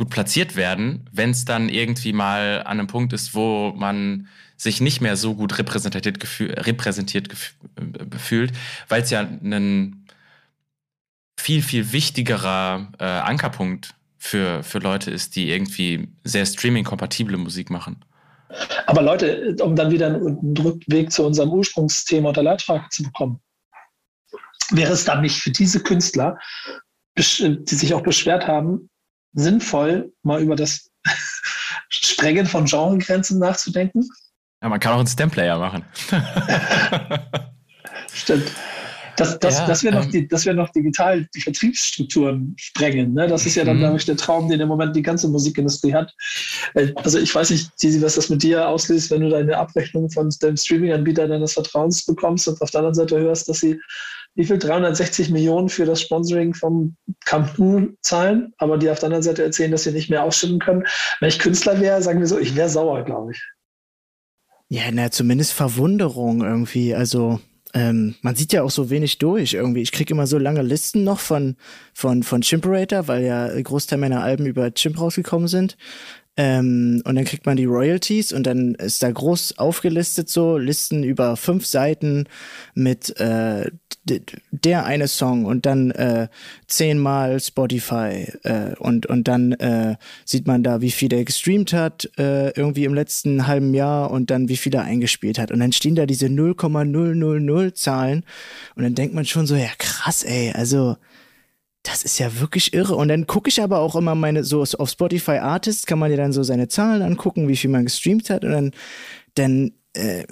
gut 0.00 0.08
platziert 0.08 0.56
werden, 0.56 1.10
wenn 1.12 1.28
es 1.28 1.44
dann 1.44 1.68
irgendwie 1.68 2.14
mal 2.14 2.62
an 2.64 2.78
einem 2.78 2.86
Punkt 2.86 3.12
ist, 3.12 3.34
wo 3.34 3.74
man 3.76 4.28
sich 4.56 4.80
nicht 4.80 5.02
mehr 5.02 5.14
so 5.14 5.34
gut 5.34 5.58
repräsentiert, 5.58 6.18
gefü 6.18 6.46
repräsentiert 6.46 7.30
äh, 7.30 8.16
fühlt, 8.18 8.52
weil 8.88 9.02
es 9.02 9.10
ja 9.10 9.20
ein 9.20 10.06
viel, 11.38 11.62
viel 11.62 11.92
wichtigerer 11.92 12.90
äh, 12.98 13.04
Ankerpunkt 13.04 13.94
für, 14.16 14.62
für 14.62 14.78
Leute 14.78 15.10
ist, 15.10 15.36
die 15.36 15.50
irgendwie 15.50 16.08
sehr 16.24 16.46
streaming-kompatible 16.46 17.36
Musik 17.36 17.68
machen. 17.68 18.02
Aber 18.86 19.02
Leute, 19.02 19.54
um 19.60 19.76
dann 19.76 19.90
wieder 19.90 20.06
einen 20.06 20.56
Rückweg 20.56 21.12
zu 21.12 21.26
unserem 21.26 21.50
Ursprungsthema 21.50 22.28
und 22.28 22.36
der 22.38 22.44
Leitfrage 22.44 22.86
zu 22.88 23.02
bekommen, 23.02 23.38
wäre 24.70 24.94
es 24.94 25.04
dann 25.04 25.20
nicht 25.20 25.36
für 25.36 25.50
diese 25.50 25.80
Künstler, 25.80 26.38
die 27.18 27.74
sich 27.74 27.92
auch 27.92 28.02
beschwert 28.02 28.46
haben, 28.46 28.89
sinnvoll, 29.32 30.12
mal 30.22 30.40
über 30.42 30.56
das 30.56 30.90
Sprengen 31.88 32.46
von 32.46 32.64
Genregrenzen 32.64 33.38
nachzudenken? 33.38 34.08
Ja, 34.62 34.68
man 34.68 34.80
kann 34.80 34.92
auch 34.92 34.98
einen 34.98 35.06
Stem-Player 35.06 35.58
machen. 35.58 35.84
Stimmt. 38.12 38.52
Das, 39.16 39.38
das, 39.38 39.58
Ja, 39.58 39.66
das 39.66 39.84
wäre 39.84 39.94
noch, 39.96 40.04
ähm, 40.14 40.28
wär 40.30 40.54
noch 40.54 40.70
digital 40.70 41.28
die 41.34 41.42
Vertriebsstrukturen 41.42 42.54
sprengen. 42.56 43.12
Ne? 43.12 43.28
Das 43.28 43.44
ist 43.44 43.54
ja 43.54 43.64
dann, 43.64 43.76
Mhm. 43.76 43.80
glaube 43.80 43.96
ich, 43.98 44.04
der 44.06 44.16
Traum, 44.16 44.48
den 44.48 44.60
im 44.60 44.68
Moment 44.68 44.96
die 44.96 45.02
ganze 45.02 45.28
Musikindustrie 45.28 45.92
hat. 45.92 46.14
Äh, 46.74 46.92
Also 46.96 47.18
ich 47.18 47.34
weiß 47.34 47.50
nicht, 47.50 47.76
Tizi, 47.76 48.00
was 48.00 48.14
das 48.14 48.30
mit 48.30 48.42
dir 48.42 48.66
auslöst, 48.66 49.10
wenn 49.10 49.20
du 49.20 49.28
deine 49.28 49.58
Abrechnung 49.58 50.10
von 50.10 50.30
dem 50.42 50.56
Streaming-Anbieter 50.56 51.28
deines 51.28 51.52
Vertrauens 51.52 52.04
bekommst 52.06 52.48
und 52.48 52.60
auf 52.62 52.70
der 52.70 52.78
anderen 52.78 52.94
Seite 52.94 53.18
hörst, 53.18 53.48
dass 53.48 53.60
sie 53.60 53.78
wie 54.34 54.44
viel 54.44 54.58
360 54.58 55.30
Millionen 55.30 55.68
für 55.68 55.84
das 55.84 56.00
Sponsoring 56.00 56.54
vom 56.54 56.96
Camp 57.24 57.58
Nou 57.58 57.88
zahlen, 58.00 58.52
aber 58.58 58.78
die 58.78 58.90
auf 58.90 58.98
der 58.98 59.08
anderen 59.08 59.22
Seite 59.22 59.42
erzählen, 59.42 59.70
dass 59.70 59.82
sie 59.82 59.92
nicht 59.92 60.10
mehr 60.10 60.24
ausschütten 60.24 60.58
können. 60.58 60.84
Wenn 61.20 61.28
ich 61.28 61.38
Künstler 61.38 61.80
wäre, 61.80 62.02
sagen 62.02 62.20
wir 62.20 62.26
so, 62.26 62.38
ich 62.38 62.54
wäre 62.54 62.68
sauer, 62.68 63.04
glaube 63.04 63.32
ich. 63.32 63.42
Ja, 64.68 64.84
na, 64.92 65.10
zumindest 65.10 65.52
Verwunderung 65.52 66.42
irgendwie. 66.42 66.94
Also, 66.94 67.40
ähm, 67.74 68.14
man 68.22 68.36
sieht 68.36 68.52
ja 68.52 68.62
auch 68.62 68.70
so 68.70 68.88
wenig 68.88 69.18
durch 69.18 69.54
irgendwie. 69.54 69.82
Ich 69.82 69.90
krieg 69.90 70.10
immer 70.10 70.28
so 70.28 70.38
lange 70.38 70.62
Listen 70.62 71.02
noch 71.02 71.18
von, 71.18 71.56
von, 71.92 72.22
von 72.22 72.40
Chimperator, 72.42 73.08
weil 73.08 73.24
ja 73.24 73.60
Großteil 73.60 73.98
meiner 73.98 74.22
Alben 74.22 74.46
über 74.46 74.72
Chimp 74.72 75.00
rausgekommen 75.00 75.48
sind. 75.48 75.76
Ähm, 76.36 77.02
und 77.04 77.16
dann 77.16 77.24
kriegt 77.24 77.44
man 77.44 77.56
die 77.56 77.64
Royalties 77.64 78.32
und 78.32 78.46
dann 78.46 78.74
ist 78.76 79.02
da 79.02 79.10
groß 79.10 79.58
aufgelistet 79.58 80.28
so 80.28 80.56
Listen 80.56 81.02
über 81.02 81.36
fünf 81.36 81.66
Seiten 81.66 82.26
mit 82.74 83.18
äh, 83.18 83.70
der 84.50 84.86
eine 84.86 85.08
Song 85.08 85.44
und 85.44 85.66
dann 85.66 85.90
äh, 85.90 86.28
zehnmal 86.66 87.40
Spotify 87.40 88.32
äh, 88.44 88.74
und 88.78 89.06
und 89.06 89.28
dann 89.28 89.52
äh, 89.52 89.96
sieht 90.24 90.46
man 90.46 90.62
da, 90.62 90.80
wie 90.80 90.90
viel 90.90 91.12
er 91.12 91.24
gestreamt 91.24 91.72
hat 91.72 92.08
äh, 92.16 92.50
irgendwie 92.50 92.84
im 92.84 92.94
letzten 92.94 93.46
halben 93.46 93.74
Jahr 93.74 94.10
und 94.10 94.30
dann 94.30 94.48
wie 94.48 94.56
viel 94.56 94.74
er 94.74 94.84
eingespielt 94.84 95.38
hat. 95.38 95.50
Und 95.50 95.60
dann 95.60 95.72
stehen 95.72 95.94
da 95.94 96.06
diese 96.06 96.26
0,000 96.26 97.76
Zahlen 97.76 98.24
und 98.76 98.84
dann 98.84 98.94
denkt 98.94 99.14
man 99.14 99.26
schon 99.26 99.46
so 99.46 99.56
ja 99.56 99.68
krass 99.78 100.22
ey 100.22 100.52
also 100.52 100.96
das 101.82 102.04
ist 102.04 102.18
ja 102.18 102.40
wirklich 102.40 102.74
irre. 102.74 102.94
Und 102.96 103.08
dann 103.08 103.26
gucke 103.26 103.48
ich 103.48 103.62
aber 103.62 103.78
auch 103.78 103.96
immer 103.96 104.14
meine, 104.14 104.44
so 104.44 104.62
auf 104.62 104.90
Spotify 104.90 105.38
Artists 105.38 105.86
kann 105.86 105.98
man 105.98 106.10
ja 106.10 106.16
dann 106.16 106.32
so 106.32 106.42
seine 106.42 106.68
Zahlen 106.68 107.02
angucken, 107.02 107.48
wie 107.48 107.56
viel 107.56 107.70
man 107.70 107.84
gestreamt 107.84 108.30
hat. 108.30 108.44
Und 108.44 108.52
dann, 108.52 108.70
dann 109.34 109.72
äh, 109.94 110.24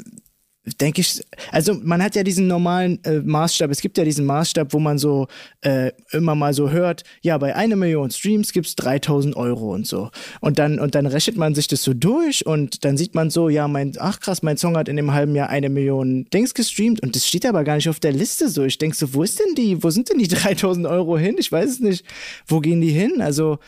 denke 0.80 1.00
ich, 1.00 1.22
also 1.52 1.74
man 1.74 2.02
hat 2.02 2.14
ja 2.14 2.22
diesen 2.22 2.46
normalen 2.46 3.02
äh, 3.04 3.20
Maßstab, 3.20 3.70
es 3.70 3.80
gibt 3.80 3.98
ja 3.98 4.04
diesen 4.04 4.26
Maßstab, 4.26 4.72
wo 4.72 4.78
man 4.78 4.98
so 4.98 5.28
äh, 5.62 5.92
immer 6.12 6.34
mal 6.34 6.54
so 6.54 6.70
hört, 6.70 7.04
ja, 7.22 7.38
bei 7.38 7.54
einer 7.54 7.76
Million 7.76 8.10
Streams 8.10 8.52
gibt's 8.52 8.76
3000 8.76 9.36
Euro 9.36 9.74
und 9.74 9.86
so. 9.86 10.10
Und 10.40 10.58
dann, 10.58 10.78
und 10.78 10.94
dann 10.94 11.06
rechnet 11.06 11.36
man 11.36 11.54
sich 11.54 11.68
das 11.68 11.82
so 11.82 11.94
durch 11.94 12.46
und 12.46 12.84
dann 12.84 12.96
sieht 12.96 13.14
man 13.14 13.30
so, 13.30 13.48
ja, 13.48 13.68
mein, 13.68 13.92
ach 13.98 14.20
krass, 14.20 14.42
mein 14.42 14.56
Song 14.56 14.76
hat 14.76 14.88
in 14.88 14.96
dem 14.96 15.12
halben 15.12 15.34
Jahr 15.34 15.48
eine 15.48 15.68
Million 15.68 16.26
Dings 16.32 16.54
gestreamt 16.54 17.02
und 17.02 17.16
das 17.16 17.26
steht 17.26 17.46
aber 17.46 17.64
gar 17.64 17.76
nicht 17.76 17.88
auf 17.88 18.00
der 18.00 18.12
Liste 18.12 18.48
so. 18.48 18.64
Ich 18.64 18.78
denke 18.78 18.96
so, 18.96 19.14
wo 19.14 19.22
ist 19.22 19.38
denn 19.38 19.54
die, 19.54 19.82
wo 19.82 19.90
sind 19.90 20.10
denn 20.10 20.18
die 20.18 20.28
3000 20.28 20.86
Euro 20.86 21.18
hin? 21.18 21.36
Ich 21.38 21.50
weiß 21.50 21.70
es 21.70 21.80
nicht. 21.80 22.04
Wo 22.46 22.60
gehen 22.60 22.80
die 22.80 22.90
hin? 22.90 23.20
Also, 23.20 23.58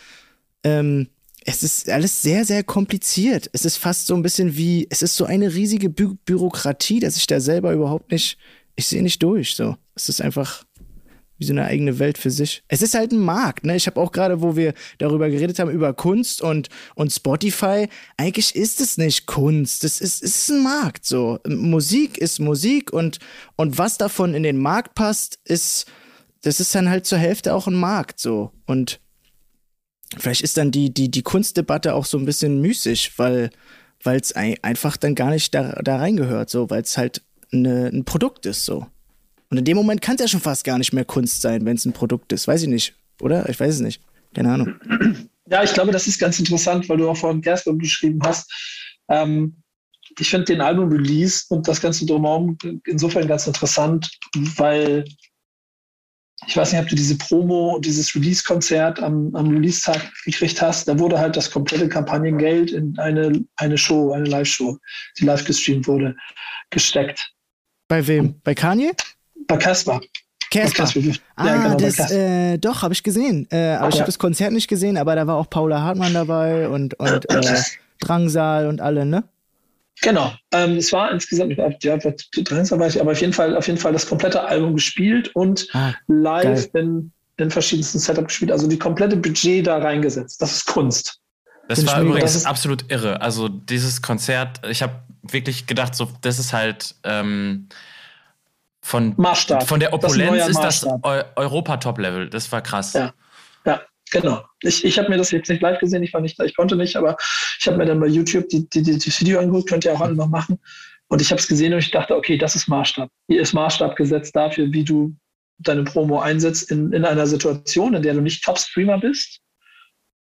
ähm, 0.64 1.08
es 1.44 1.62
ist 1.62 1.88
alles 1.88 2.22
sehr, 2.22 2.44
sehr 2.44 2.62
kompliziert. 2.62 3.48
Es 3.52 3.64
ist 3.64 3.76
fast 3.76 4.06
so 4.06 4.14
ein 4.14 4.22
bisschen 4.22 4.56
wie, 4.56 4.86
es 4.90 5.02
ist 5.02 5.16
so 5.16 5.24
eine 5.24 5.54
riesige 5.54 5.88
Bü 5.88 6.14
Bürokratie, 6.24 7.00
dass 7.00 7.16
ich 7.16 7.26
da 7.26 7.40
selber 7.40 7.72
überhaupt 7.72 8.10
nicht, 8.10 8.38
ich 8.76 8.86
sehe 8.86 9.02
nicht 9.02 9.22
durch. 9.22 9.54
So, 9.54 9.76
es 9.94 10.08
ist 10.08 10.20
einfach 10.20 10.64
wie 11.40 11.46
so 11.46 11.54
eine 11.54 11.64
eigene 11.64 11.98
Welt 11.98 12.18
für 12.18 12.30
sich. 12.30 12.62
Es 12.68 12.82
ist 12.82 12.94
halt 12.94 13.12
ein 13.12 13.18
Markt, 13.18 13.64
ne? 13.64 13.74
Ich 13.74 13.86
habe 13.86 13.98
auch 13.98 14.12
gerade, 14.12 14.42
wo 14.42 14.56
wir 14.56 14.74
darüber 14.98 15.30
geredet 15.30 15.58
haben, 15.58 15.70
über 15.70 15.94
Kunst 15.94 16.42
und, 16.42 16.68
und 16.94 17.10
Spotify, 17.10 17.88
eigentlich 18.18 18.54
ist 18.54 18.78
es 18.82 18.98
nicht 18.98 19.24
Kunst. 19.24 19.82
Das 19.82 20.02
ist, 20.02 20.22
es 20.22 20.36
ist 20.36 20.50
ein 20.50 20.62
Markt. 20.62 21.06
So. 21.06 21.38
Musik 21.48 22.18
ist 22.18 22.40
Musik 22.40 22.92
und, 22.92 23.20
und 23.56 23.78
was 23.78 23.96
davon 23.96 24.34
in 24.34 24.42
den 24.42 24.58
Markt 24.58 24.94
passt, 24.94 25.38
ist, 25.44 25.86
das 26.42 26.60
ist 26.60 26.74
dann 26.74 26.90
halt 26.90 27.06
zur 27.06 27.18
Hälfte 27.18 27.54
auch 27.54 27.66
ein 27.66 27.74
Markt. 27.74 28.20
So. 28.20 28.52
Und 28.66 29.00
vielleicht 30.18 30.42
ist 30.42 30.56
dann 30.56 30.70
die, 30.70 30.92
die, 30.92 31.10
die 31.10 31.22
Kunstdebatte 31.22 31.94
auch 31.94 32.04
so 32.04 32.18
ein 32.18 32.24
bisschen 32.24 32.60
müßig, 32.60 33.18
weil, 33.18 33.50
es 34.04 34.32
einfach 34.34 34.96
dann 34.96 35.14
gar 35.14 35.30
nicht 35.30 35.54
da, 35.54 35.80
da 35.82 35.96
reingehört, 35.96 36.50
so, 36.50 36.70
weil 36.70 36.82
es 36.82 36.96
halt 36.96 37.22
eine, 37.52 37.88
ein 37.88 38.04
Produkt 38.04 38.46
ist, 38.46 38.64
so. 38.64 38.86
Und 39.50 39.58
in 39.58 39.64
dem 39.64 39.76
Moment 39.76 40.00
kann 40.00 40.14
es 40.14 40.20
ja 40.20 40.28
schon 40.28 40.40
fast 40.40 40.64
gar 40.64 40.78
nicht 40.78 40.92
mehr 40.92 41.04
Kunst 41.04 41.42
sein, 41.42 41.64
wenn 41.64 41.76
es 41.76 41.84
ein 41.84 41.92
Produkt 41.92 42.32
ist. 42.32 42.46
Weiß 42.46 42.62
ich 42.62 42.68
nicht, 42.68 42.94
oder? 43.20 43.48
Ich 43.48 43.58
weiß 43.58 43.74
es 43.74 43.80
nicht. 43.80 44.00
Keine 44.34 44.52
Ahnung. 44.52 44.74
Ja, 45.50 45.64
ich 45.64 45.72
glaube, 45.74 45.90
das 45.90 46.06
ist 46.06 46.20
ganz 46.20 46.38
interessant, 46.38 46.88
weil 46.88 46.98
du 46.98 47.08
auch 47.08 47.16
vorhin 47.16 47.40
Gerstmann 47.40 47.78
beschrieben 47.78 48.20
hast. 48.24 48.48
Ähm, 49.08 49.56
ich 50.16 50.30
finde 50.30 50.44
den 50.44 50.60
Album-Release 50.60 51.46
und 51.48 51.66
das 51.66 51.80
Ganze 51.80 52.06
drumherum 52.06 52.56
insofern 52.86 53.26
ganz 53.26 53.48
interessant, 53.48 54.10
weil 54.56 55.04
ich 56.50 56.56
weiß 56.56 56.72
nicht, 56.72 56.82
ob 56.82 56.88
du 56.88 56.96
diese 56.96 57.16
Promo, 57.16 57.78
dieses 57.78 58.12
Release-Konzert 58.12 59.00
am, 59.00 59.32
am 59.36 59.50
Release-Tag 59.50 60.10
gekriegt 60.24 60.60
hast. 60.60 60.88
Da 60.88 60.98
wurde 60.98 61.16
halt 61.16 61.36
das 61.36 61.48
komplette 61.48 61.88
Kampagnengeld 61.88 62.72
in 62.72 62.98
eine, 62.98 63.44
eine 63.54 63.78
Show, 63.78 64.12
eine 64.12 64.24
Live-Show, 64.24 64.76
die 65.16 65.26
live 65.26 65.44
gestreamt 65.44 65.86
wurde, 65.86 66.16
gesteckt. 66.70 67.32
Bei 67.86 68.04
wem? 68.04 68.34
Bei 68.42 68.56
Kanye? 68.56 68.90
Bei 69.46 69.56
Casper. 69.56 70.00
Casper. 70.50 70.88
Ah, 71.36 71.46
ja, 71.46 71.62
genau, 71.62 71.76
das, 71.76 72.10
äh, 72.10 72.58
doch, 72.58 72.82
habe 72.82 72.94
ich 72.94 73.04
gesehen. 73.04 73.46
Äh, 73.52 73.74
aber 73.74 73.84
ja. 73.84 73.88
ich 73.90 73.94
habe 74.00 74.06
das 74.06 74.18
Konzert 74.18 74.52
nicht 74.52 74.66
gesehen, 74.66 74.96
aber 74.96 75.14
da 75.14 75.28
war 75.28 75.36
auch 75.36 75.48
Paula 75.48 75.80
Hartmann 75.80 76.14
dabei 76.14 76.68
und, 76.68 76.94
und 76.94 77.30
äh, 77.30 77.62
Drangsal 78.00 78.66
und 78.66 78.80
alle, 78.80 79.06
ne? 79.06 79.22
Genau. 80.02 80.32
Ähm, 80.52 80.76
es 80.76 80.92
war 80.92 81.10
insgesamt, 81.10 81.56
ja, 81.82 81.96
Drangsal 81.96 82.78
war 82.78 82.86
ich, 82.86 83.00
aber 83.00 83.12
auf 83.12 83.20
jeden 83.20 83.32
Fall, 83.32 83.56
auf 83.56 83.66
jeden 83.66 83.78
Fall 83.78 83.92
das 83.92 84.06
komplette 84.06 84.42
Album 84.42 84.74
gespielt 84.74 85.34
und 85.34 85.66
ah, 85.74 85.92
live 86.08 86.68
in, 86.74 87.12
in 87.36 87.50
verschiedensten 87.50 87.98
Setups 87.98 88.28
gespielt. 88.28 88.52
Also 88.52 88.66
die 88.66 88.78
komplette 88.78 89.16
Budget 89.16 89.66
da 89.66 89.78
reingesetzt. 89.78 90.40
Das 90.40 90.52
ist 90.52 90.66
Kunst. 90.66 91.18
Das 91.68 91.86
war 91.86 92.02
übrigens 92.02 92.32
das 92.32 92.46
absolut 92.46 92.90
irre. 92.90 93.20
Also 93.20 93.48
dieses 93.48 94.02
Konzert, 94.02 94.60
ich 94.68 94.82
habe 94.82 94.94
wirklich 95.22 95.66
gedacht, 95.66 95.94
so, 95.94 96.08
das 96.22 96.38
ist 96.38 96.52
halt 96.52 96.96
ähm, 97.04 97.68
von, 98.82 99.14
Maßstab. 99.16 99.68
von 99.68 99.78
der 99.78 99.92
Opulenz 99.92 100.38
das 100.38 100.48
ist 100.48 100.84
das 100.84 100.86
Eu 101.04 101.22
Europa-Top-Level. 101.36 102.30
Das 102.30 102.50
war 102.50 102.62
krass. 102.62 102.94
Ja 102.94 103.12
genau. 104.10 104.44
Ich, 104.62 104.84
ich 104.84 104.98
habe 104.98 105.08
mir 105.08 105.16
das 105.16 105.30
jetzt 105.30 105.48
nicht 105.48 105.62
live 105.62 105.78
gesehen, 105.78 106.02
ich 106.02 106.12
war 106.12 106.20
nicht 106.20 106.38
da, 106.38 106.44
ich 106.44 106.56
konnte 106.56 106.76
nicht, 106.76 106.96
aber 106.96 107.16
ich 107.58 107.66
habe 107.66 107.76
mir 107.76 107.86
dann 107.86 108.00
bei 108.00 108.06
YouTube 108.06 108.48
die, 108.48 108.68
die, 108.68 108.82
die, 108.82 108.98
das 108.98 109.20
Video 109.20 109.38
angeguckt, 109.38 109.68
könnt 109.68 109.84
ihr 109.84 109.92
auch 109.92 110.00
alle 110.00 110.14
noch 110.14 110.28
machen. 110.28 110.58
Und 111.08 111.20
ich 111.20 111.30
habe 111.30 111.40
es 111.40 111.48
gesehen 111.48 111.72
und 111.72 111.80
ich 111.80 111.90
dachte, 111.90 112.14
okay, 112.14 112.38
das 112.38 112.54
ist 112.54 112.68
Maßstab. 112.68 113.10
Hier 113.28 113.40
ist 113.40 113.52
Maßstab 113.52 113.96
gesetzt 113.96 114.36
dafür, 114.36 114.72
wie 114.72 114.84
du 114.84 115.16
deine 115.58 115.84
Promo 115.84 116.20
einsetzt 116.20 116.70
in, 116.70 116.92
in 116.92 117.04
einer 117.04 117.26
Situation, 117.26 117.94
in 117.94 118.02
der 118.02 118.14
du 118.14 118.20
nicht 118.20 118.44
Top-Streamer 118.44 118.98
bist, 118.98 119.40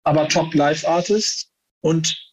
aber 0.05 0.29
Top-Live-Artist. 0.29 1.51
Und 1.81 2.33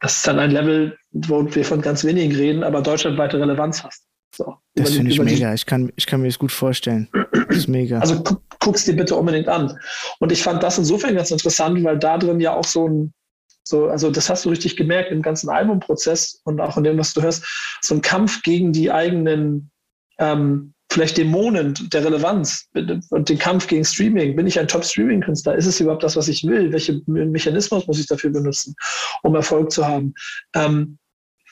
das 0.00 0.16
ist 0.16 0.26
dann 0.26 0.38
ein 0.38 0.50
Level, 0.50 0.98
wo 1.10 1.52
wir 1.54 1.64
von 1.64 1.80
ganz 1.80 2.04
wenigen 2.04 2.34
reden, 2.34 2.62
aber 2.62 2.82
deutschlandweite 2.82 3.40
Relevanz 3.40 3.82
hast. 3.82 4.06
So, 4.36 4.56
das 4.74 4.90
finde 4.90 5.12
ich 5.12 5.20
mega. 5.20 5.54
Ich 5.54 5.64
kann, 5.64 5.92
ich 5.96 6.06
kann 6.06 6.20
mir 6.20 6.28
das 6.28 6.38
gut 6.38 6.50
vorstellen. 6.50 7.08
Das 7.48 7.56
ist 7.56 7.68
mega. 7.68 8.00
Also 8.00 8.22
gu 8.22 8.36
guck's 8.58 8.84
dir 8.84 8.96
bitte 8.96 9.14
unbedingt 9.14 9.48
an. 9.48 9.78
Und 10.18 10.32
ich 10.32 10.42
fand 10.42 10.62
das 10.62 10.78
insofern 10.78 11.14
ganz 11.14 11.30
interessant, 11.30 11.84
weil 11.84 11.98
da 11.98 12.18
drin 12.18 12.40
ja 12.40 12.54
auch 12.54 12.64
so 12.64 12.88
ein, 12.88 13.14
so, 13.62 13.88
also 13.88 14.10
das 14.10 14.28
hast 14.28 14.44
du 14.44 14.48
richtig 14.50 14.76
gemerkt 14.76 15.12
im 15.12 15.22
ganzen 15.22 15.50
Albumprozess 15.50 16.40
und 16.44 16.60
auch 16.60 16.76
in 16.76 16.84
dem, 16.84 16.98
was 16.98 17.14
du 17.14 17.22
hörst, 17.22 17.44
so 17.82 17.94
ein 17.94 18.02
Kampf 18.02 18.42
gegen 18.42 18.72
die 18.72 18.90
eigenen 18.90 19.70
ähm, 20.18 20.74
vielleicht 20.90 21.16
Dämonen 21.16 21.74
der 21.92 22.04
Relevanz 22.04 22.68
und 23.10 23.28
den 23.28 23.38
Kampf 23.38 23.66
gegen 23.66 23.84
Streaming. 23.84 24.36
Bin 24.36 24.46
ich 24.46 24.58
ein 24.58 24.68
Top-Streaming-Künstler? 24.68 25.56
Ist 25.56 25.66
es 25.66 25.80
überhaupt 25.80 26.04
das, 26.04 26.16
was 26.16 26.28
ich 26.28 26.44
will? 26.44 26.72
Welche 26.72 27.02
Mechanismus 27.06 27.86
muss 27.86 27.98
ich 27.98 28.06
dafür 28.06 28.30
benutzen, 28.30 28.74
um 29.22 29.34
Erfolg 29.34 29.72
zu 29.72 29.86
haben? 29.86 30.14
Ähm, 30.54 30.98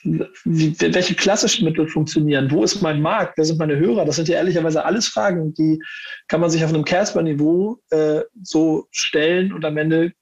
welche 0.05 1.15
klassischen 1.15 1.65
Mittel 1.65 1.87
funktionieren? 1.87 2.51
Wo 2.51 2.65
ist 2.65 2.83
mein 2.83 3.01
Markt? 3.01 3.39
Wer 3.39 3.45
sind 3.45 3.59
meine 3.59 3.77
Hörer? 3.77 4.05
Das 4.05 4.17
sind 4.17 4.29
ja 4.29 4.37
ehrlicherweise 4.37 4.85
alles 4.85 5.09
Fragen, 5.09 5.55
die 5.55 5.81
kann 6.29 6.41
man 6.41 6.51
sich 6.51 6.65
auf 6.65 6.71
einem 6.71 6.85
Casper-Niveau 6.85 7.79
äh, 7.91 8.23
so 8.43 8.87
stellen 8.91 9.53
und 9.53 9.65
am 9.65 9.77
Ende 9.77 10.13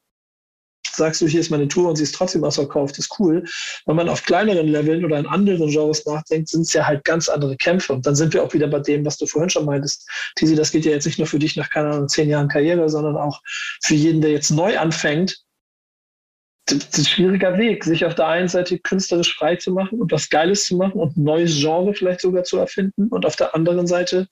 sagst 0.92 1.20
du, 1.20 1.26
hier 1.26 1.40
ist 1.40 1.50
meine 1.50 1.68
Tour 1.68 1.88
und 1.88 1.96
sie 1.96 2.02
ist 2.02 2.14
trotzdem 2.14 2.44
ausverkauft, 2.44 2.98
ist 2.98 3.18
cool. 3.18 3.44
Wenn 3.86 3.96
man 3.96 4.08
auf 4.08 4.24
kleineren 4.24 4.68
Leveln 4.68 5.04
oder 5.04 5.18
in 5.18 5.26
anderen 5.26 5.70
Genres 5.70 6.04
nachdenkt, 6.04 6.48
sind 6.48 6.62
es 6.62 6.72
ja 6.72 6.86
halt 6.86 7.04
ganz 7.04 7.28
andere 7.28 7.56
Kämpfe. 7.56 7.92
Und 7.92 8.06
dann 8.06 8.16
sind 8.16 8.34
wir 8.34 8.42
auch 8.42 8.52
wieder 8.52 8.68
bei 8.68 8.80
dem, 8.80 9.04
was 9.04 9.16
du 9.16 9.26
vorhin 9.26 9.50
schon 9.50 9.66
meintest. 9.66 10.08
Tisi, 10.36 10.54
das 10.54 10.72
geht 10.72 10.84
ja 10.84 10.92
jetzt 10.92 11.06
nicht 11.06 11.18
nur 11.18 11.26
für 11.26 11.38
dich 11.38 11.56
nach, 11.56 11.70
keine 11.70 11.90
Ahnung, 11.90 12.08
zehn 12.08 12.28
Jahren 12.28 12.48
Karriere, 12.48 12.88
sondern 12.88 13.16
auch 13.16 13.40
für 13.82 13.94
jeden, 13.94 14.20
der 14.20 14.30
jetzt 14.30 14.50
neu 14.50 14.78
anfängt, 14.78 15.42
ist 16.72 16.98
ein 16.98 17.04
schwieriger 17.04 17.56
Weg, 17.58 17.84
sich 17.84 18.04
auf 18.04 18.14
der 18.14 18.28
einen 18.28 18.48
Seite 18.48 18.78
künstlerisch 18.78 19.36
frei 19.36 19.56
zu 19.56 19.72
machen 19.72 20.00
und 20.00 20.12
was 20.12 20.28
Geiles 20.28 20.64
zu 20.64 20.76
machen 20.76 21.00
und 21.00 21.16
ein 21.16 21.24
neues 21.24 21.58
Genre 21.58 21.94
vielleicht 21.94 22.20
sogar 22.20 22.44
zu 22.44 22.58
erfinden 22.58 23.08
und 23.08 23.26
auf 23.26 23.36
der 23.36 23.54
anderen 23.54 23.86
Seite 23.86 24.28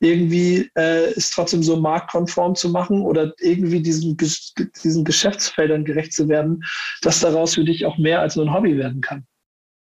irgendwie 0.00 0.70
äh, 0.74 1.12
es 1.16 1.30
trotzdem 1.30 1.62
so 1.62 1.76
marktkonform 1.80 2.54
zu 2.54 2.70
machen 2.70 3.02
oder 3.02 3.32
irgendwie 3.40 3.80
diesen, 3.80 4.16
diesen 4.16 5.04
Geschäftsfeldern 5.04 5.84
gerecht 5.84 6.12
zu 6.12 6.28
werden, 6.28 6.64
dass 7.02 7.20
daraus 7.20 7.54
für 7.54 7.64
dich 7.64 7.86
auch 7.86 7.98
mehr 7.98 8.20
als 8.20 8.36
nur 8.36 8.46
ein 8.46 8.54
Hobby 8.54 8.76
werden 8.76 9.00
kann. 9.00 9.26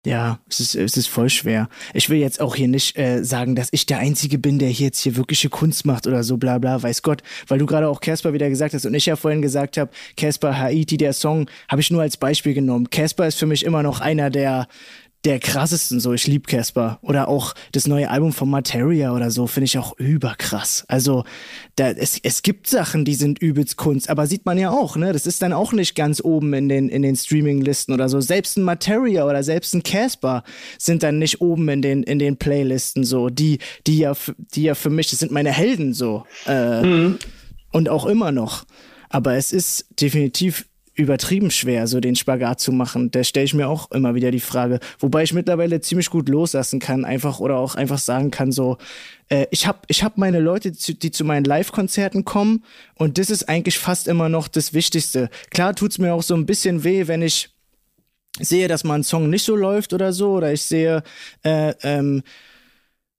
Ja, 0.07 0.39
es 0.49 0.61
ist, 0.61 0.75
es 0.77 0.97
ist 0.97 1.09
voll 1.09 1.29
schwer. 1.29 1.69
Ich 1.93 2.09
will 2.09 2.19
jetzt 2.19 2.41
auch 2.41 2.55
hier 2.55 2.69
nicht 2.69 2.97
äh, 2.97 3.25
sagen, 3.25 3.57
dass 3.57 3.69
ich 3.73 3.85
der 3.85 3.99
Einzige 3.99 4.39
bin, 4.39 4.61
der 4.61 4.69
hier 4.69 4.87
jetzt 4.87 5.01
hier 5.01 5.17
wirkliche 5.17 5.49
Kunst 5.49 5.85
macht 5.87 6.07
oder 6.07 6.23
so, 6.23 6.37
bla 6.37 6.59
bla, 6.59 6.81
weiß 6.81 7.03
Gott. 7.03 7.23
Weil 7.49 7.59
du 7.59 7.67
gerade 7.67 7.89
auch 7.89 8.01
Casper 8.01 8.33
wieder 8.33 8.49
gesagt 8.49 8.75
hast 8.75 8.87
und 8.87 8.95
ich 8.95 9.07
ja 9.07 9.17
vorhin 9.17 9.43
gesagt 9.43 9.77
habe, 9.77 9.91
Casper 10.17 10.57
Haiti, 10.57 10.97
der 10.99 11.13
Song, 11.13 11.51
habe 11.69 11.81
ich 11.81 11.91
nur 11.91 12.01
als 12.01 12.17
Beispiel 12.17 12.55
genommen. 12.55 12.91
Casper 12.91 13.27
ist 13.27 13.39
für 13.39 13.47
mich 13.47 13.65
immer 13.65 13.83
noch 13.83 14.01
einer 14.01 14.31
der, 14.31 14.69
der 15.25 15.41
krassesten 15.41 15.99
so. 16.01 16.13
Ich 16.13 16.27
lieb 16.27 16.47
Casper. 16.47 16.99
Oder 17.03 17.29
auch 17.29 17.55
das 17.73 17.87
neue 17.87 18.11
Album 18.11 18.33
von 18.33 18.49
Materia 18.49 19.15
oder 19.15 19.31
so, 19.31 19.47
finde 19.47 19.67
ich 19.67 19.79
auch 19.79 19.99
überkrass. 19.99 20.85
Also, 20.89 21.25
da, 21.77 21.91
es, 21.91 22.19
es 22.23 22.43
gibt 22.43 22.69
Sachen, 22.69 23.05
die 23.05 23.15
sind 23.15 23.41
übelst 23.41 23.77
Kunst, 23.77 24.11
aber 24.11 24.27
sieht 24.27 24.47
man 24.47 24.59
ja 24.59 24.71
auch, 24.71 24.97
ne? 24.97 25.13
Das 25.13 25.27
ist 25.27 25.43
dann 25.43 25.53
auch 25.53 25.73
nicht 25.73 25.95
ganz 25.95 26.21
oben 26.23 26.55
in 26.55 26.69
den, 26.69 26.89
in 26.89 27.03
den 27.03 27.17
Streaming-Listen 27.17 27.93
oder 27.93 28.09
so. 28.09 28.21
Selbst 28.21 28.57
ein 28.57 28.63
Materia 28.63 29.27
oder 29.27 29.43
selbst 29.43 29.75
ein 29.75 29.83
Casper 29.83 30.45
sind 30.79 31.03
dann 31.03 31.19
nicht 31.19 31.41
oben 31.41 31.69
in 31.69 31.83
den, 31.83 32.03
in 32.05 32.19
den 32.19 32.37
Playlisten 32.37 33.05
so. 33.05 33.29
Die, 33.29 33.59
die 33.87 33.99
ja, 33.99 34.15
die 34.55 34.63
ja 34.63 34.75
für 34.75 34.91
mich, 34.91 35.11
das 35.11 35.19
sind 35.19 35.33
meine 35.33 35.51
Helden 35.51 35.95
so. 35.95 36.25
Äh, 36.47 36.83
mhm. 36.83 37.19
Und 37.73 37.89
auch 37.89 38.07
immer 38.07 38.33
noch. 38.33 38.65
Aber 39.11 39.35
es 39.35 39.53
ist 39.53 39.87
definitiv 40.01 40.68
übertrieben 40.99 41.51
schwer, 41.51 41.87
so 41.87 42.01
den 42.01 42.17
Spagat 42.17 42.61
zu 42.61 42.73
machen. 42.73 43.11
Da 43.11 43.23
stelle 43.23 43.45
ich 43.45 43.55
mir 43.55 43.69
auch 43.69 43.91
immer 43.93 44.15
wieder 44.15 44.31
die 44.31 44.41
Frage. 44.41 44.81
Wobei 44.99 45.23
ich 45.23 45.33
mittlerweile 45.33 45.81
ziemlich 45.81 46.11
gut 46.11 46.29
loslassen 46.29 46.81
kann, 46.81 47.05
einfach 47.05 47.39
oder 47.39 47.57
auch 47.57 47.77
einfach 47.77 47.99
sagen 47.99 48.31
kann, 48.31 48.51
so, 48.51 48.79
äh, 49.29 49.47
ich 49.51 49.67
habe 49.67 49.79
ich 49.87 50.03
hab 50.03 50.19
meine 50.19 50.41
Leute, 50.41 50.73
die, 50.73 51.11
zu 51.11 51.25
meinen 51.25 51.45
Live-Konzerten 51.45 52.25
kommen 52.25 52.65
und 52.97 53.17
das 53.19 53.31
ist 53.31 53.49
eigentlich 53.49 53.79
fast 53.79 54.09
immer 54.09 54.29
noch 54.29 54.49
das 54.49 54.75
Wichtigste. 54.75 55.31
Klar 55.51 55.75
tut's 55.75 55.99
mir 55.99 56.13
auch 56.13 56.23
so 56.23 56.35
ein 56.35 56.47
bisschen 56.47 56.83
weh, 56.83 57.07
wenn 57.07 57.23
ich 57.23 57.51
sehe, 58.41 58.67
dass 58.69 58.85
mal 58.85 58.97
ein 58.97 59.05
Song 59.05 59.31
nicht 59.31 59.45
so 59.45 59.55
läuft 59.55 59.93
oder 59.93 60.13
so, 60.13 60.33
oder 60.33 60.53
ich 60.53 60.63
sehe, 60.63 61.03
äh, 61.45 61.75
ähm, 61.83 62.23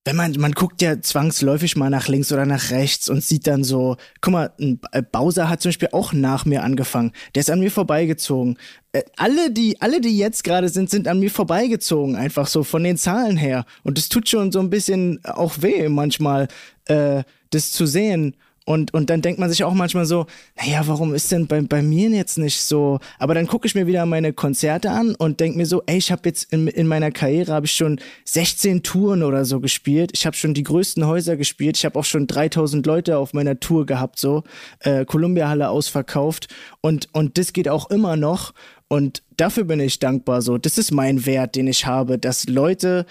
wenn 0.06 0.16
man, 0.16 0.32
man 0.39 0.54
guckt 0.54 0.82
ja 0.82 1.02
zwangsläufig 1.02 1.76
mal 1.76 1.89
nach 1.89 2.08
links 2.08 2.32
oder 2.32 2.45
nach 2.45 2.72
rechts 2.72 3.10
und 3.10 3.24
sieht 3.24 3.45
dann 3.47 3.64
so, 3.64 3.97
guck 4.22 4.32
mal, 4.32 4.52
ein 4.60 4.80
äh, 4.91 5.04
Bowser 5.04 5.50
hat 5.50 5.62
zum 5.62 5.70
Beispiel 5.70 5.89
auch 5.91 6.14
nach 6.14 6.45
mir 6.45 6.64
angefangen. 6.64 7.12
Der 7.36 7.41
ist 7.41 7.52
an 7.52 7.60
mir 7.60 7.70
vorbeigezogen. 7.70 8.58
Äh, 8.93 9.04
alle, 9.18 9.52
die, 9.52 9.80
alle, 9.82 10.00
die 10.00 10.18
jetzt 10.18 10.43
gerade 10.43 10.70
sind, 10.70 10.89
sind 10.89 11.08
an 11.08 11.20
mir 11.20 11.30
vorbeigezogen, 11.30 12.16
einfach 12.16 12.47
so 12.47 12.64
von 12.64 12.84
den 12.84 12.97
Zahlen 12.97 13.38
her. 13.38 13.66
Und 13.84 13.97
es 13.97 14.10
tut 14.10 14.30
schon 14.30 14.52
so 14.52 14.60
ein 14.60 14.70
bisschen 14.70 15.20
auch 15.26 15.62
weh, 15.62 15.89
manchmal, 15.89 16.47
äh, 16.86 17.24
das 17.50 17.72
zu 17.72 17.86
sehen. 17.86 18.36
Und, 18.70 18.93
und 18.93 19.09
dann 19.09 19.24
denkt 19.24 19.39
man 19.39 19.49
sich 19.49 19.63
auch 19.63 19.74
manchmal 19.74 20.05
so, 20.05 20.28
naja, 20.55 20.84
warum 20.86 21.15
ist 21.15 21.32
denn 21.32 21.47
bei, 21.47 21.59
bei 21.59 21.82
mir 21.82 22.11
jetzt 22.11 22.38
nicht 22.38 22.61
so? 22.61 22.99
Aber 23.17 23.34
dann 23.34 23.47
gucke 23.47 23.65
ich 23.65 23.74
mir 23.74 23.88
wieder 23.88 24.05
meine 24.05 24.32
Konzerte 24.32 24.91
an 24.91 25.15
und 25.15 25.39
denke 25.39 25.57
mir 25.57 25.65
so, 25.65 25.82
ey, 25.88 25.97
ich 25.97 26.11
habe 26.11 26.22
jetzt 26.26 26.53
in, 26.53 26.67
in 26.67 26.86
meiner 26.86 27.09
Karriere 27.09 27.51
habe 27.51 27.65
ich 27.65 27.72
schon 27.72 27.99
16 28.26 28.84
Touren 28.84 29.24
oder 29.24 29.43
so 29.43 29.59
gespielt. 29.59 30.11
Ich 30.13 30.28
habe 30.28 30.36
schon 30.36 30.53
die 30.53 30.61
größten 30.61 31.07
Häuser 31.07 31.36
gespielt. 31.36 31.78
Ich 31.78 31.86
habe 31.86 31.97
auch 31.97 32.05
schon 32.05 32.28
3000 32.28 32.86
Leute 32.86 33.17
auf 33.17 33.34
meiner 33.34 33.59
Tour 33.59 33.88
gehabt, 33.88 34.20
so 34.20 34.43
äh, 34.82 35.03
Columbia 35.03 35.49
Halle 35.49 35.70
ausverkauft. 35.70 36.47
Und, 36.80 37.09
und 37.11 37.39
das 37.39 37.53
geht 37.53 37.70
auch 37.70 37.89
immer 37.89 38.17
noch. 38.17 38.53
Und 38.88 39.24
dafür 39.36 39.63
bin 39.63 39.80
ich 39.80 39.97
dankbar. 39.97 40.43
So, 40.43 40.59
das 40.59 40.78
ist 40.78 40.91
mein 40.91 41.26
Wert, 41.26 41.55
den 41.55 41.65
ich 41.65 41.88
habe, 41.88 42.20
dass 42.20 42.47
Leute 42.47 43.07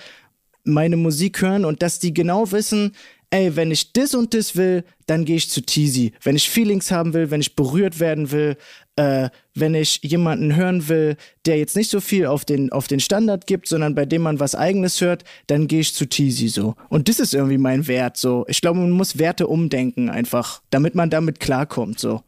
meine 0.63 0.97
Musik 0.97 1.43
hören 1.43 1.65
und 1.65 1.83
dass 1.83 1.99
die 1.99 2.15
genau 2.15 2.53
wissen, 2.53 2.93
ey, 3.31 3.57
wenn 3.57 3.71
ich 3.71 3.93
das 3.93 4.15
und 4.15 4.35
das 4.35 4.57
will, 4.57 4.85
dann 5.07 5.25
gehe 5.25 5.37
ich 5.37 5.51
zu 5.51 5.61
Teasy. 5.61 6.13
Wenn 6.23 6.37
ich 6.37 6.49
Feelings 6.49 6.91
haben 6.91 7.13
will, 7.13 7.31
wenn 7.31 7.41
ich 7.41 7.57
berührt 7.57 8.01
werden 8.01 8.31
will, 8.31 8.57
äh, 8.97 9.29
wenn 9.55 9.75
ich 9.75 10.01
jemanden 10.03 10.57
hören 10.57 10.89
will, 10.89 11.17
der 11.47 11.59
jetzt 11.59 11.77
nicht 11.77 11.91
so 11.91 12.01
viel 12.01 12.27
auf 12.27 12.45
den, 12.45 12.73
auf 12.73 12.89
den 12.89 13.01
Standard 13.01 13.47
gibt, 13.47 13.69
sondern 13.69 13.95
bei 13.95 14.07
dem 14.07 14.23
man 14.23 14.41
was 14.41 14.55
eigenes 14.55 15.01
hört, 15.01 15.25
dann 15.47 15.69
gehe 15.69 15.81
ich 15.81 15.95
zu 15.95 16.07
Teasy 16.07 16.49
so. 16.49 16.75
Und 16.89 17.09
das 17.09 17.21
ist 17.21 17.35
irgendwie 17.35 17.59
mein 17.59 17.87
Wert 17.87 18.17
so. 18.17 18.45
Ich 18.49 18.61
glaube, 18.61 18.81
man 18.81 18.91
muss 18.91 19.19
Werte 19.19 19.47
umdenken 19.47 20.09
einfach, 20.11 20.63
damit 20.71 20.95
man 20.95 21.11
damit 21.11 21.41
klarkommt 21.41 21.99
so. 22.01 22.23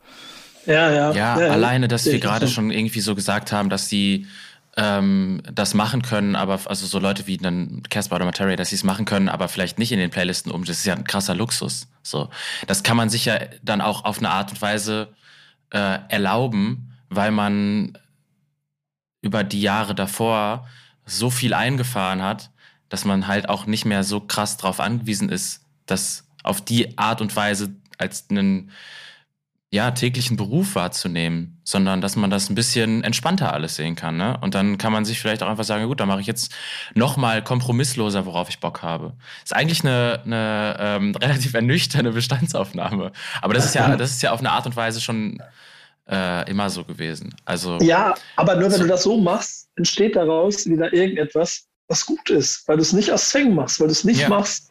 Ja, 0.67 0.93
ja. 0.93 1.13
Ja, 1.13 1.41
ja 1.41 1.51
alleine, 1.51 1.89
dass 1.89 2.05
wir 2.05 2.19
gerade 2.21 2.47
schon 2.47 2.71
irgendwie 2.71 3.01
so 3.01 3.15
gesagt 3.15 3.53
haben, 3.53 3.71
dass 3.71 3.89
die 3.89 4.27
ähm, 4.81 5.43
das 5.53 5.75
machen 5.75 6.01
können, 6.01 6.35
aber 6.35 6.59
also 6.65 6.87
so 6.87 6.99
Leute 6.99 7.27
wie 7.27 7.37
dann 7.37 7.83
Casper 7.91 8.17
oder 8.17 8.25
Materia, 8.25 8.57
dass 8.57 8.71
sie 8.71 8.77
es 8.77 8.83
machen 8.83 9.05
können, 9.05 9.29
aber 9.29 9.49
vielleicht 9.49 9.79
nicht 9.79 9.93
in 9.93 9.99
den 9.99 10.11
Playlisten 10.11 10.51
um. 10.51 10.65
Das 10.65 10.79
ist 10.79 10.87
ja 10.87 10.95
ein 10.95 11.05
krasser 11.05 11.35
Luxus. 11.35 11.87
So, 12.03 12.31
das 12.67 12.83
kann 12.83 12.97
man 12.97 13.11
sich 13.11 13.27
ja 13.27 13.39
dann 13.63 13.83
auch 13.83 14.07
auf 14.07 14.19
eine 14.19 14.31
Art 14.31 14.51
und 14.51 14.63
Weise 14.63 15.15
äh, 15.69 15.99
erlauben, 16.09 16.97
weil 17.11 17.31
man 17.31 17.99
über 19.21 19.45
die 19.45 19.61
Jahre 19.61 19.95
davor 19.95 20.67
so 21.05 21.29
viel 21.29 21.53
eingefahren 21.53 22.23
hat, 22.23 22.51
dass 22.89 23.05
man 23.05 23.27
halt 23.27 23.51
auch 23.51 23.67
nicht 23.67 23.85
mehr 23.85 24.03
so 24.03 24.21
krass 24.21 24.57
darauf 24.57 24.81
angewiesen 24.81 25.29
ist, 25.29 25.63
das 25.85 26.25
auf 26.43 26.63
die 26.63 26.97
Art 26.97 27.21
und 27.21 27.37
Weise 27.37 27.75
als 27.99 28.31
einen 28.31 28.71
ja, 29.73 29.93
täglichen 29.93 30.37
Beruf 30.37 30.75
wahrzunehmen, 30.75 31.61
sondern 31.63 32.01
dass 32.01 32.17
man 32.17 32.29
das 32.29 32.51
ein 32.51 32.57
bisschen 32.57 33.05
entspannter 33.05 33.53
alles 33.53 33.77
sehen 33.77 33.95
kann. 33.95 34.17
Ne? 34.17 34.37
Und 34.41 34.57
dann 34.57 34.79
kann 34.79 34.93
man 34.93 35.05
sich 35.05 35.21
vielleicht 35.21 35.45
auch 35.45 35.49
einfach 35.49 35.65
sagen, 35.65 35.87
gut, 35.87 36.01
dann 36.01 36.09
mache 36.09 36.21
ich 36.21 36.27
jetzt 36.27 36.53
noch 36.95 37.17
mal 37.17 37.43
kompromissloser, 37.43 38.27
worauf 38.27 38.49
ich 38.49 38.59
Bock 38.59 38.83
habe. 38.83 39.13
Ist 39.45 39.55
eigentlich 39.55 39.85
eine, 39.85 40.23
eine 40.25 40.77
ähm, 40.81 41.15
relativ 41.23 41.55
ernüchternde 41.55 42.11
Bestandsaufnahme. 42.11 43.13
Aber 43.43 43.55
das 43.55 43.67
ist 43.67 43.77
ja, 43.77 43.97
das 43.97 44.11
ist 44.11 44.23
ja 44.23 44.33
auf 44.33 44.41
eine 44.41 44.51
Art 44.51 44.67
und 44.67 44.75
Weise 44.75 45.01
schon 45.01 45.41
äh, 46.09 46.51
immer 46.51 46.69
so 46.69 46.83
gewesen. 46.83 47.33
Also 47.45 47.79
ja, 47.79 48.15
aber 48.35 48.57
nur 48.57 48.65
wenn 48.65 48.79
so, 48.79 48.83
du 48.83 48.89
das 48.89 49.05
so 49.05 49.19
machst, 49.19 49.69
entsteht 49.77 50.17
daraus 50.17 50.67
wieder 50.67 50.93
irgendetwas, 50.93 51.69
was 51.87 52.05
gut 52.05 52.29
ist, 52.31 52.67
weil 52.67 52.77
du 52.77 52.83
es 52.83 52.93
nicht 52.93 53.13
aus 53.13 53.29
Zwängen 53.29 53.55
machst, 53.55 53.79
weil 53.79 53.87
du 53.87 53.93
es 53.93 54.03
nicht 54.03 54.23
ja. 54.23 54.29
machst, 54.29 54.70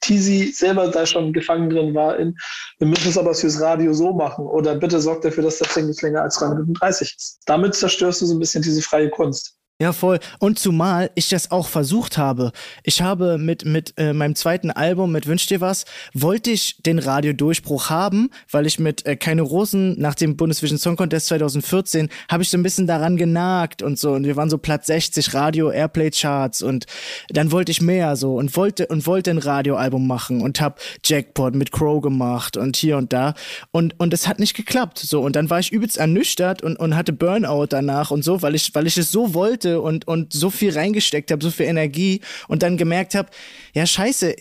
Tizi 0.00 0.52
selber 0.52 0.88
da 0.88 1.06
schon 1.06 1.32
gefangen 1.32 1.70
drin 1.70 1.94
war 1.94 2.18
in, 2.18 2.36
wir 2.78 2.88
müssen 2.88 3.08
es 3.08 3.18
aber 3.18 3.34
fürs 3.34 3.60
Radio 3.60 3.92
so 3.92 4.12
machen 4.12 4.46
oder 4.46 4.74
bitte 4.74 5.00
sorgt 5.00 5.24
dafür, 5.24 5.44
dass 5.44 5.58
das 5.58 5.72
Ding 5.74 5.86
nicht 5.86 6.02
länger 6.02 6.22
als 6.22 6.38
3 6.38 6.48
Minuten 6.48 6.74
30 6.74 7.14
ist. 7.16 7.40
Damit 7.46 7.74
zerstörst 7.74 8.20
du 8.20 8.26
so 8.26 8.34
ein 8.34 8.40
bisschen 8.40 8.62
diese 8.62 8.82
freie 8.82 9.10
Kunst. 9.10 9.55
Ja, 9.78 9.92
voll. 9.92 10.20
Und 10.38 10.58
zumal 10.58 11.10
ich 11.16 11.28
das 11.28 11.50
auch 11.50 11.68
versucht 11.68 12.16
habe. 12.16 12.52
Ich 12.82 13.02
habe 13.02 13.36
mit, 13.36 13.66
mit 13.66 13.92
äh, 13.98 14.14
meinem 14.14 14.34
zweiten 14.34 14.70
Album, 14.70 15.12
mit 15.12 15.26
Wünsch 15.26 15.44
dir 15.44 15.60
was, 15.60 15.84
wollte 16.14 16.50
ich 16.50 16.82
den 16.82 16.98
Radiodurchbruch 16.98 17.90
haben, 17.90 18.30
weil 18.50 18.64
ich 18.64 18.78
mit 18.78 19.04
äh, 19.04 19.16
Keine 19.16 19.42
Rosen 19.42 20.00
nach 20.00 20.14
dem 20.14 20.34
Bundesvision 20.38 20.78
Song 20.78 20.96
Contest 20.96 21.26
2014 21.26 22.08
habe 22.30 22.42
ich 22.42 22.48
so 22.48 22.56
ein 22.56 22.62
bisschen 22.62 22.86
daran 22.86 23.18
genagt 23.18 23.82
und 23.82 23.98
so. 23.98 24.12
Und 24.12 24.24
wir 24.24 24.34
waren 24.36 24.48
so 24.48 24.56
Platz 24.56 24.86
60 24.86 25.34
Radio 25.34 25.70
Airplay 25.70 26.10
Charts 26.10 26.62
und 26.62 26.86
dann 27.28 27.52
wollte 27.52 27.70
ich 27.70 27.82
mehr 27.82 28.16
so 28.16 28.36
und 28.36 28.56
wollte 28.56 28.86
und 28.86 29.06
wollte 29.06 29.30
ein 29.30 29.36
Radioalbum 29.36 30.06
machen 30.06 30.40
und 30.40 30.58
hab 30.58 30.80
Jackpot 31.04 31.54
mit 31.54 31.70
Crow 31.70 32.00
gemacht 32.00 32.56
und 32.56 32.76
hier 32.76 32.96
und 32.96 33.12
da. 33.12 33.34
Und, 33.72 34.00
und 34.00 34.14
es 34.14 34.26
hat 34.26 34.38
nicht 34.38 34.54
geklappt. 34.54 35.00
So. 35.00 35.20
Und 35.20 35.36
dann 35.36 35.50
war 35.50 35.58
ich 35.58 35.70
übelst 35.70 35.98
ernüchtert 35.98 36.62
und, 36.62 36.78
und 36.78 36.96
hatte 36.96 37.12
Burnout 37.12 37.66
danach 37.68 38.10
und 38.10 38.24
so, 38.24 38.40
weil 38.40 38.54
ich, 38.54 38.74
weil 38.74 38.86
ich 38.86 38.96
es 38.96 39.12
so 39.12 39.34
wollte 39.34 39.65
wollte 39.66 39.80
und, 39.80 40.06
und 40.08 40.32
so 40.32 40.50
viel 40.50 40.72
reingesteckt 40.72 41.30
habe, 41.30 41.42
so 41.42 41.50
viel 41.50 41.66
Energie 41.66 42.20
und 42.48 42.62
dann 42.62 42.76
gemerkt 42.76 43.14
habe, 43.14 43.28
ja 43.74 43.86
scheiße, 43.86 44.34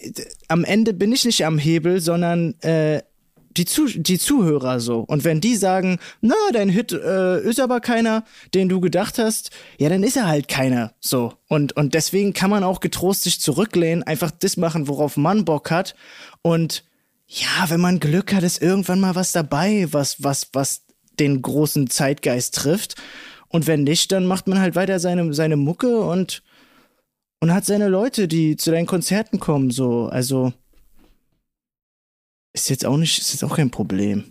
am 0.48 0.64
Ende 0.64 0.94
bin 0.94 1.12
ich 1.12 1.26
nicht 1.26 1.46
am 1.46 1.58
Hebel, 1.58 2.00
sondern 2.02 2.60
äh, 2.62 3.02
die, 3.58 3.66
Zu 3.66 3.86
die 3.88 4.20
Zuhörer 4.20 4.82
so. 4.82 5.00
Und 5.00 5.24
wenn 5.24 5.40
die 5.40 5.56
sagen, 5.56 6.00
na, 6.20 6.36
dein 6.52 6.68
Hit 6.68 6.92
äh, 6.92 7.40
ist 7.42 7.62
aber 7.62 7.80
keiner, 7.80 8.26
den 8.54 8.68
du 8.68 8.82
gedacht 8.82 9.18
hast, 9.18 9.52
ja, 9.78 9.88
dann 9.88 10.04
ist 10.04 10.18
er 10.18 10.28
halt 10.28 10.50
keiner 10.50 10.92
so. 11.00 11.34
Und, 11.48 11.72
und 11.78 11.94
deswegen 11.94 12.34
kann 12.34 12.50
man 12.50 12.66
auch 12.66 12.82
getrost 12.82 13.24
sich 13.24 13.40
zurücklehnen, 13.40 14.04
einfach 14.04 14.32
das 14.32 14.58
machen, 14.58 14.90
worauf 14.90 15.16
man 15.16 15.46
Bock 15.46 15.72
hat. 15.72 15.96
Und 16.42 16.84
ja, 17.28 17.70
wenn 17.70 17.80
man 17.80 18.02
Glück 18.02 18.34
hat, 18.34 18.44
ist 18.44 18.62
irgendwann 18.62 19.00
mal 19.00 19.16
was 19.16 19.32
dabei, 19.32 19.88
was, 19.90 20.22
was, 20.22 20.50
was 20.52 20.82
den 21.18 21.42
großen 21.42 21.90
Zeitgeist 21.90 22.56
trifft. 22.56 22.96
Und 23.50 23.68
wenn 23.68 23.84
nicht, 23.84 24.12
dann 24.12 24.26
macht 24.26 24.48
man 24.48 24.60
halt 24.60 24.76
weiter 24.76 25.00
seine, 25.00 25.34
seine 25.34 25.56
Mucke 25.56 26.00
und, 26.00 26.44
und 27.40 27.54
hat 27.54 27.66
seine 27.66 27.88
Leute, 27.88 28.28
die 28.28 28.58
zu 28.58 28.72
deinen 28.72 28.88
Konzerten 28.88 29.40
kommen, 29.40 29.72
so. 29.72 30.08
Also 30.08 30.54
ist 32.54 32.70
jetzt 32.70 32.86
auch 32.86 32.98
nicht, 32.98 33.20
ist 33.20 33.34
jetzt 33.34 33.44
auch 33.44 33.56
kein 33.56 33.70
Problem. 33.70 34.26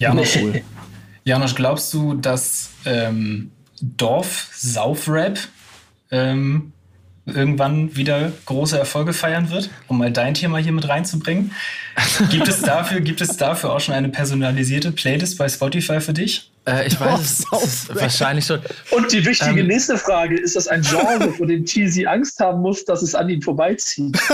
Janosch, 0.00 0.36
cool. 0.36 0.62
Janosch 1.24 1.54
glaubst 1.54 1.92
du, 1.94 2.14
dass 2.14 2.70
ähm, 2.84 3.50
Dorf-Saufrap 3.80 5.38
ähm, 6.10 6.72
irgendwann 7.26 7.96
wieder 7.96 8.32
große 8.44 8.78
Erfolge 8.78 9.12
feiern 9.12 9.50
wird, 9.50 9.70
um 9.88 9.98
mal 9.98 10.12
dein 10.12 10.34
Thema 10.34 10.58
hier 10.58 10.72
mit 10.72 10.88
reinzubringen? 10.88 11.52
Gibt 12.30 12.48
es 12.48 12.60
dafür, 12.62 13.00
gibt 13.00 13.20
es 13.20 13.36
dafür 13.36 13.72
auch 13.72 13.80
schon 13.80 13.94
eine 13.94 14.10
personalisierte 14.10 14.92
Playlist 14.92 15.38
bei 15.38 15.48
Spotify 15.48 16.00
für 16.00 16.12
dich? 16.12 16.50
Äh, 16.66 16.86
ich 16.86 16.98
weiß 17.00 17.44
oh, 17.50 17.60
es 17.62 17.94
wahrscheinlich 17.94 18.46
schon. 18.46 18.60
Und 18.90 19.12
die 19.12 19.24
wichtige 19.24 19.60
ähm, 19.60 19.66
nächste 19.66 19.98
Frage: 19.98 20.38
Ist 20.38 20.56
das 20.56 20.68
ein 20.68 20.82
Genre, 20.82 21.32
vor 21.32 21.46
dem 21.46 21.64
Cheesy 21.64 22.06
Angst 22.06 22.40
haben 22.40 22.60
muss, 22.60 22.84
dass 22.84 23.02
es 23.02 23.14
an 23.14 23.28
ihn 23.28 23.42
vorbeizieht? 23.42 24.18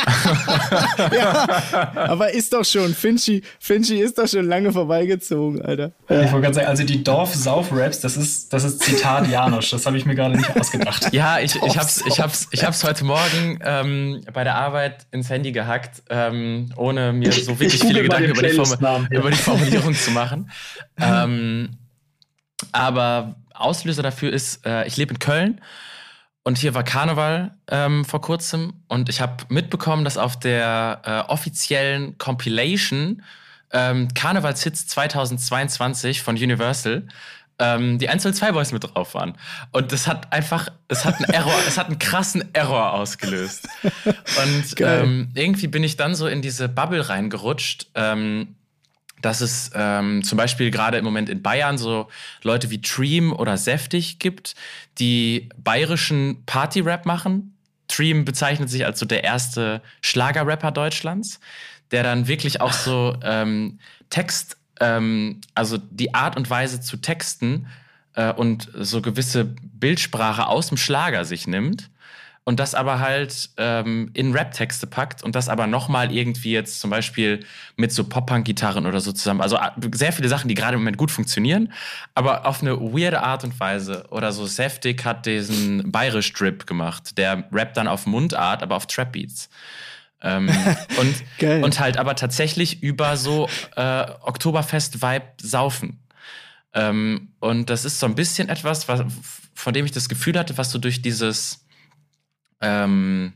ja, 1.12 1.92
aber 1.94 2.32
ist 2.32 2.52
doch 2.52 2.64
schon. 2.64 2.94
Finchy, 2.94 3.42
Finchy 3.58 4.00
ist 4.00 4.18
doch 4.18 4.26
schon 4.26 4.46
lange 4.46 4.72
vorbeigezogen, 4.72 5.62
Alter. 5.62 5.92
Ja. 6.08 6.22
Ich 6.22 6.32
wollte 6.32 6.42
gerade 6.42 6.54
sagen, 6.54 6.66
also 6.68 6.84
die 6.84 7.02
Dorf-Sauf-Raps, 7.02 8.00
das 8.00 8.16
ist, 8.16 8.52
das 8.52 8.64
ist 8.64 8.82
Zitat 8.82 9.28
Janosch. 9.28 9.70
Das 9.70 9.86
habe 9.86 9.98
ich 9.98 10.06
mir 10.06 10.14
gerade 10.14 10.36
nicht 10.36 10.56
ausgedacht. 10.56 11.12
Ja, 11.12 11.38
ich, 11.40 11.54
ich 11.56 11.78
hab's, 11.78 12.02
ich 12.06 12.20
hab's, 12.20 12.48
ich 12.50 12.64
hab's 12.64 12.84
heute 12.84 13.04
Morgen 13.04 13.58
ähm, 13.64 14.22
bei 14.32 14.44
der 14.44 14.54
Arbeit 14.54 15.06
ins 15.10 15.28
Handy 15.28 15.52
gehackt, 15.52 16.02
ähm, 16.08 16.72
ohne 16.76 17.12
mir 17.12 17.32
so 17.32 17.58
wirklich 17.58 17.80
viele 17.80 18.02
Gedanken 18.02 18.30
über 18.30 18.42
die, 18.42 19.14
über 19.14 19.30
die, 19.30 19.36
Formulierung 19.36 19.94
zu 19.94 20.10
machen. 20.12 20.50
ähm, 21.00 21.69
aber 22.72 23.36
Auslöser 23.54 24.02
dafür 24.02 24.32
ist, 24.32 24.66
äh, 24.66 24.86
ich 24.86 24.96
lebe 24.96 25.14
in 25.14 25.18
Köln 25.18 25.60
und 26.42 26.58
hier 26.58 26.74
war 26.74 26.82
Karneval 26.82 27.52
ähm, 27.68 28.04
vor 28.04 28.20
kurzem 28.20 28.72
und 28.88 29.08
ich 29.08 29.20
habe 29.20 29.44
mitbekommen, 29.48 30.04
dass 30.04 30.16
auf 30.16 30.38
der 30.38 31.02
äh, 31.04 31.30
offiziellen 31.30 32.16
Compilation 32.18 33.22
ähm, 33.72 34.08
Karnevalshits 34.14 34.86
2022 34.86 36.22
von 36.22 36.36
Universal 36.36 37.06
ähm, 37.60 37.98
die 37.98 38.08
102 38.08 38.52
Boys 38.52 38.72
mit 38.72 38.82
drauf 38.82 39.14
waren. 39.14 39.36
Und 39.70 39.92
das 39.92 40.06
hat 40.06 40.32
einfach, 40.32 40.68
es 40.88 41.04
hat 41.04 41.16
einen 41.16 41.30
Error, 41.30 41.54
es 41.68 41.78
hat 41.78 41.86
einen 41.86 41.98
krassen 41.98 42.52
Error 42.54 42.94
ausgelöst. 42.94 43.68
Und 44.04 44.80
ähm, 44.80 45.28
irgendwie 45.34 45.68
bin 45.68 45.84
ich 45.84 45.96
dann 45.96 46.14
so 46.14 46.26
in 46.26 46.42
diese 46.42 46.68
Bubble 46.68 47.08
reingerutscht. 47.08 47.88
Ähm, 47.94 48.56
dass 49.22 49.40
es 49.40 49.70
ähm, 49.74 50.22
zum 50.22 50.38
Beispiel 50.38 50.70
gerade 50.70 50.98
im 50.98 51.04
Moment 51.04 51.28
in 51.28 51.42
Bayern 51.42 51.78
so 51.78 52.08
Leute 52.42 52.70
wie 52.70 52.80
Dream 52.80 53.32
oder 53.32 53.56
Säftig 53.56 54.18
gibt, 54.18 54.54
die 54.98 55.48
bayerischen 55.56 56.44
Party-Rap 56.46 57.06
machen. 57.06 57.56
Dream 57.88 58.24
bezeichnet 58.24 58.70
sich 58.70 58.84
als 58.84 58.98
so 58.98 59.06
der 59.06 59.24
erste 59.24 59.82
Schlager-Rapper 60.00 60.70
Deutschlands, 60.70 61.40
der 61.90 62.02
dann 62.02 62.28
wirklich 62.28 62.60
auch 62.60 62.72
so 62.72 63.16
ähm, 63.24 63.78
Text, 64.10 64.56
ähm, 64.80 65.40
also 65.54 65.78
die 65.78 66.14
Art 66.14 66.36
und 66.36 66.48
Weise 66.48 66.80
zu 66.80 66.96
texten 66.98 67.66
äh, 68.14 68.32
und 68.32 68.68
so 68.74 69.02
gewisse 69.02 69.44
Bildsprache 69.44 70.46
aus 70.46 70.68
dem 70.68 70.76
Schlager 70.76 71.24
sich 71.24 71.46
nimmt 71.46 71.90
und 72.44 72.58
das 72.58 72.74
aber 72.74 73.00
halt 73.00 73.50
ähm, 73.58 74.10
in 74.14 74.32
Rap-Texte 74.32 74.86
packt 74.86 75.22
und 75.22 75.34
das 75.34 75.48
aber 75.48 75.66
nochmal 75.66 76.12
irgendwie 76.12 76.52
jetzt 76.52 76.80
zum 76.80 76.90
Beispiel 76.90 77.44
mit 77.76 77.92
so 77.92 78.04
Pop-Punk-Gitarren 78.04 78.86
oder 78.86 79.00
so 79.00 79.12
zusammen. 79.12 79.40
Also 79.42 79.56
äh, 79.56 79.70
sehr 79.92 80.12
viele 80.12 80.28
Sachen, 80.28 80.48
die 80.48 80.54
gerade 80.54 80.74
im 80.74 80.80
Moment 80.80 80.96
gut 80.96 81.10
funktionieren, 81.10 81.72
aber 82.14 82.46
auf 82.46 82.62
eine 82.62 82.80
weirde 82.80 83.22
Art 83.22 83.44
und 83.44 83.58
Weise. 83.60 84.06
Oder 84.10 84.32
so 84.32 84.46
Seftig 84.46 85.04
hat 85.04 85.26
diesen 85.26 85.92
Bayerisch-Drip 85.92 86.66
gemacht, 86.66 87.18
der 87.18 87.44
rappt 87.52 87.76
dann 87.76 87.88
auf 87.88 88.06
Mundart, 88.06 88.62
aber 88.62 88.76
auf 88.76 88.86
Trap-Beats. 88.86 89.50
ähm, 90.22 90.50
und, 90.98 91.62
und 91.62 91.78
halt 91.78 91.98
aber 91.98 92.16
tatsächlich 92.16 92.82
über 92.82 93.16
so 93.16 93.48
äh, 93.76 94.06
Oktoberfest-Vibe 94.22 95.26
saufen. 95.42 96.00
Ähm, 96.72 97.28
und 97.38 97.68
das 97.68 97.84
ist 97.84 98.00
so 98.00 98.06
ein 98.06 98.14
bisschen 98.14 98.48
etwas, 98.48 98.88
was, 98.88 99.02
von 99.54 99.74
dem 99.74 99.84
ich 99.84 99.92
das 99.92 100.08
Gefühl 100.08 100.38
hatte, 100.38 100.56
was 100.56 100.70
so 100.70 100.78
durch 100.78 101.02
dieses 101.02 101.66
ähm, 102.60 103.32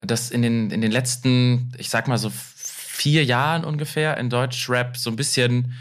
dass 0.00 0.30
in 0.30 0.42
den, 0.42 0.70
in 0.70 0.80
den 0.80 0.90
letzten, 0.90 1.72
ich 1.78 1.90
sag 1.90 2.08
mal 2.08 2.18
so 2.18 2.30
vier 2.34 3.24
Jahren 3.24 3.64
ungefähr 3.64 4.16
in 4.16 4.30
Deutschrap 4.30 4.96
so 4.96 5.10
ein 5.10 5.16
bisschen 5.16 5.74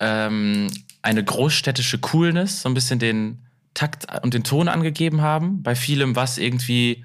ähm, 0.00 0.68
eine 1.02 1.24
großstädtische 1.24 1.98
Coolness, 1.98 2.62
so 2.62 2.68
ein 2.68 2.74
bisschen 2.74 2.98
den 2.98 3.38
Takt 3.74 4.06
und 4.22 4.34
den 4.34 4.44
Ton 4.44 4.68
angegeben 4.68 5.20
haben, 5.20 5.62
bei 5.62 5.74
vielem, 5.74 6.16
was 6.16 6.38
irgendwie 6.38 7.04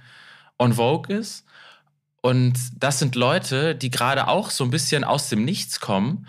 on 0.60 0.74
Vogue 0.74 1.16
ist. 1.16 1.46
Und 2.22 2.54
das 2.78 3.00
sind 3.00 3.16
Leute, 3.16 3.76
die 3.76 3.92
gerade 3.92 4.28
auch 4.28 4.50
so 4.50 4.64
ein 4.64 4.72
bisschen 4.72 5.04
aus 5.04 5.30
dem 5.30 5.44
Nichts 5.46 5.80
kommen 5.80 6.28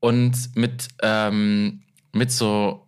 und 0.00 0.54
mit, 0.54 0.88
ähm, 1.02 1.82
mit 2.12 2.30
so 2.30 2.86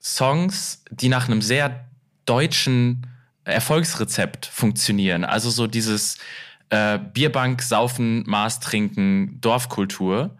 Songs, 0.00 0.84
die 0.90 1.08
nach 1.08 1.28
einem 1.28 1.42
sehr 1.42 1.84
deutschen 2.26 3.06
Erfolgsrezept 3.44 4.46
funktionieren. 4.46 5.24
Also 5.24 5.50
so 5.50 5.66
dieses 5.66 6.18
äh, 6.70 6.98
Bierbank, 6.98 7.62
Saufen, 7.62 8.24
Maß 8.26 8.60
trinken, 8.60 9.40
Dorfkultur. 9.40 10.36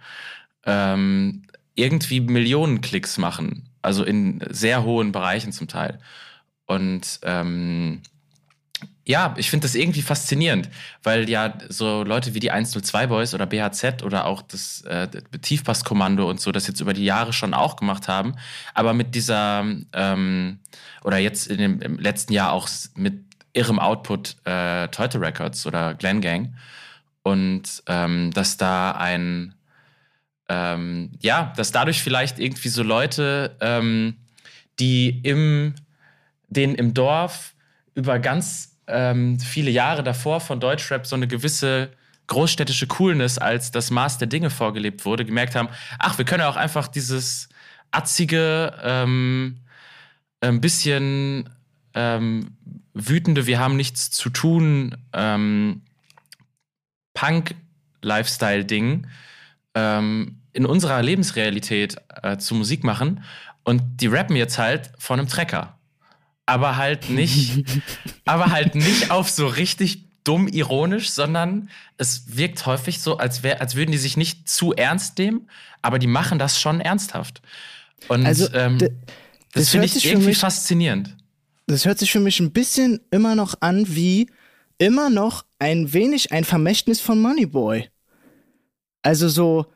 Ähm, 0.64 1.42
irgendwie 1.74 2.20
Millionen 2.20 2.80
Klicks 2.80 3.18
machen. 3.18 3.68
Also 3.82 4.05
in 4.05 4.40
sehr 4.51 4.84
hohen 4.84 5.12
Bereichen 5.12 5.53
zum 5.53 5.68
Teil. 5.68 5.98
Und 6.66 7.20
ähm, 7.22 8.03
ja, 9.07 9.34
ich 9.38 9.51
finde 9.51 9.66
das 9.66 9.74
irgendwie 9.74 10.03
faszinierend, 10.03 10.68
weil 11.03 11.28
ja 11.28 11.55
so 11.68 12.03
Leute 12.03 12.34
wie 12.34 12.40
die 12.40 12.51
102 12.51 13.07
Boys 13.07 13.34
oder 13.34 13.46
BHZ 13.46 14.03
oder 14.03 14.26
auch 14.26 14.42
das 14.42 14.82
äh, 14.82 15.09
Tiefpasskommando 15.40 16.28
und 16.28 16.40
so 16.40 16.53
das 16.53 16.66
jetzt 16.66 16.80
über 16.80 16.92
die 16.92 17.05
Jahre 17.05 17.32
schon 17.32 17.55
auch 17.55 17.76
gemacht 17.76 18.09
haben, 18.09 18.34
aber 18.74 18.92
mit 18.92 19.14
dieser 19.14 19.64
ähm, 19.92 20.61
oder 21.03 21.18
jetzt 21.18 21.46
in 21.46 21.59
dem, 21.59 21.82
im 21.82 21.98
letzten 21.98 22.32
Jahr 22.32 22.53
auch 22.53 22.68
mit 22.94 23.24
ihrem 23.53 23.78
Output 23.78 24.36
äh, 24.44 24.88
Teute 24.88 25.20
Records 25.20 25.66
oder 25.66 25.94
Glen 25.94 26.20
Gang 26.20 26.55
und 27.22 27.82
ähm, 27.86 28.30
dass 28.32 28.57
da 28.57 28.92
ein 28.92 29.55
ähm, 30.51 31.12
ja, 31.20 31.53
dass 31.57 31.70
dadurch 31.70 32.03
vielleicht 32.03 32.40
irgendwie 32.40 32.68
so 32.68 32.82
Leute, 32.82 33.57
ähm, 33.61 34.16
die 34.80 35.20
im 35.22 35.74
den 36.48 36.74
im 36.74 36.92
Dorf 36.92 37.55
über 37.94 38.18
ganz 38.18 38.70
ähm, 38.91 39.38
viele 39.41 39.70
Jahre 39.70 40.03
davor 40.03 40.41
von 40.41 40.61
Deutschrap 40.61 41.07
so 41.07 41.16
eine 41.16 41.28
gewisse 41.28 41.91
großstädtische 42.26 42.86
Coolness 42.86 43.38
als 43.38 43.70
das 43.72 43.91
Maß 43.91 44.18
der 44.18 44.28
Dinge 44.28 44.51
vorgelebt 44.51 45.05
wurde, 45.05 45.24
gemerkt 45.24 45.57
haben, 45.57 45.68
ach, 45.99 46.16
wir 46.16 46.24
können 46.24 46.41
ja 46.41 46.49
auch 46.49 46.57
einfach 46.57 46.86
dieses 46.88 47.49
atzige, 47.91 48.72
ähm, 48.82 49.57
ein 50.41 50.61
bisschen 50.61 51.51
ähm, 51.95 52.57
wütende, 52.95 53.47
wir 53.47 53.59
haben 53.59 53.76
nichts 53.76 54.11
zu 54.11 54.30
tun, 54.30 54.97
ähm, 55.12 55.82
Punk-Lifestyle-Ding 57.14 59.07
ähm, 59.74 60.41
in 60.53 60.66
unserer 60.66 61.03
Lebensrealität 61.03 61.97
äh, 62.22 62.38
zu 62.38 62.55
Musik 62.55 62.84
machen. 62.84 63.24
Und 63.64 63.82
die 64.01 64.07
rappen 64.07 64.36
jetzt 64.36 64.59
halt 64.59 64.93
von 64.99 65.18
einem 65.18 65.28
Trecker 65.28 65.80
aber 66.51 66.76
halt 66.76 67.11
nicht, 67.11 67.64
aber 68.24 68.51
halt 68.51 68.74
nicht 68.74 69.12
auf 69.12 69.30
so 69.30 69.46
richtig 69.46 70.05
dumm 70.24 70.48
ironisch, 70.48 71.11
sondern 71.11 71.70
es 71.96 72.36
wirkt 72.36 72.66
häufig 72.66 73.01
so, 73.01 73.18
als, 73.18 73.42
wär, 73.42 73.61
als 73.61 73.76
würden 73.76 73.92
die 73.92 73.98
sich 73.98 74.16
nicht 74.16 74.48
zu 74.48 74.72
ernst 74.72 75.16
nehmen, 75.18 75.48
aber 75.80 75.98
die 75.98 76.09
machen 76.09 76.38
das 76.38 76.61
schon 76.61 76.80
ernsthaft. 76.80 77.40
Und 78.09 78.26
also, 78.26 78.53
ähm, 78.53 78.78
das, 78.78 78.90
das 79.53 79.68
finde 79.70 79.86
ich 79.86 80.05
irgendwie 80.05 80.28
mich, 80.28 80.38
faszinierend. 80.38 81.16
Das 81.68 81.84
hört 81.84 82.01
sich 82.01 82.11
für 82.11 82.20
mich 82.20 82.40
ein 82.40 82.51
bisschen 82.51 83.01
immer 83.12 83.36
noch 83.36 83.55
an 83.61 83.84
wie 83.88 84.28
immer 84.78 85.09
noch 85.09 85.44
ein 85.61 85.92
wenig 85.92 86.32
ein 86.32 86.44
Vermächtnis 86.44 87.01
von 87.01 87.20
Moneyboy. 87.20 87.88
Also 89.03 89.28
so, 89.28 89.66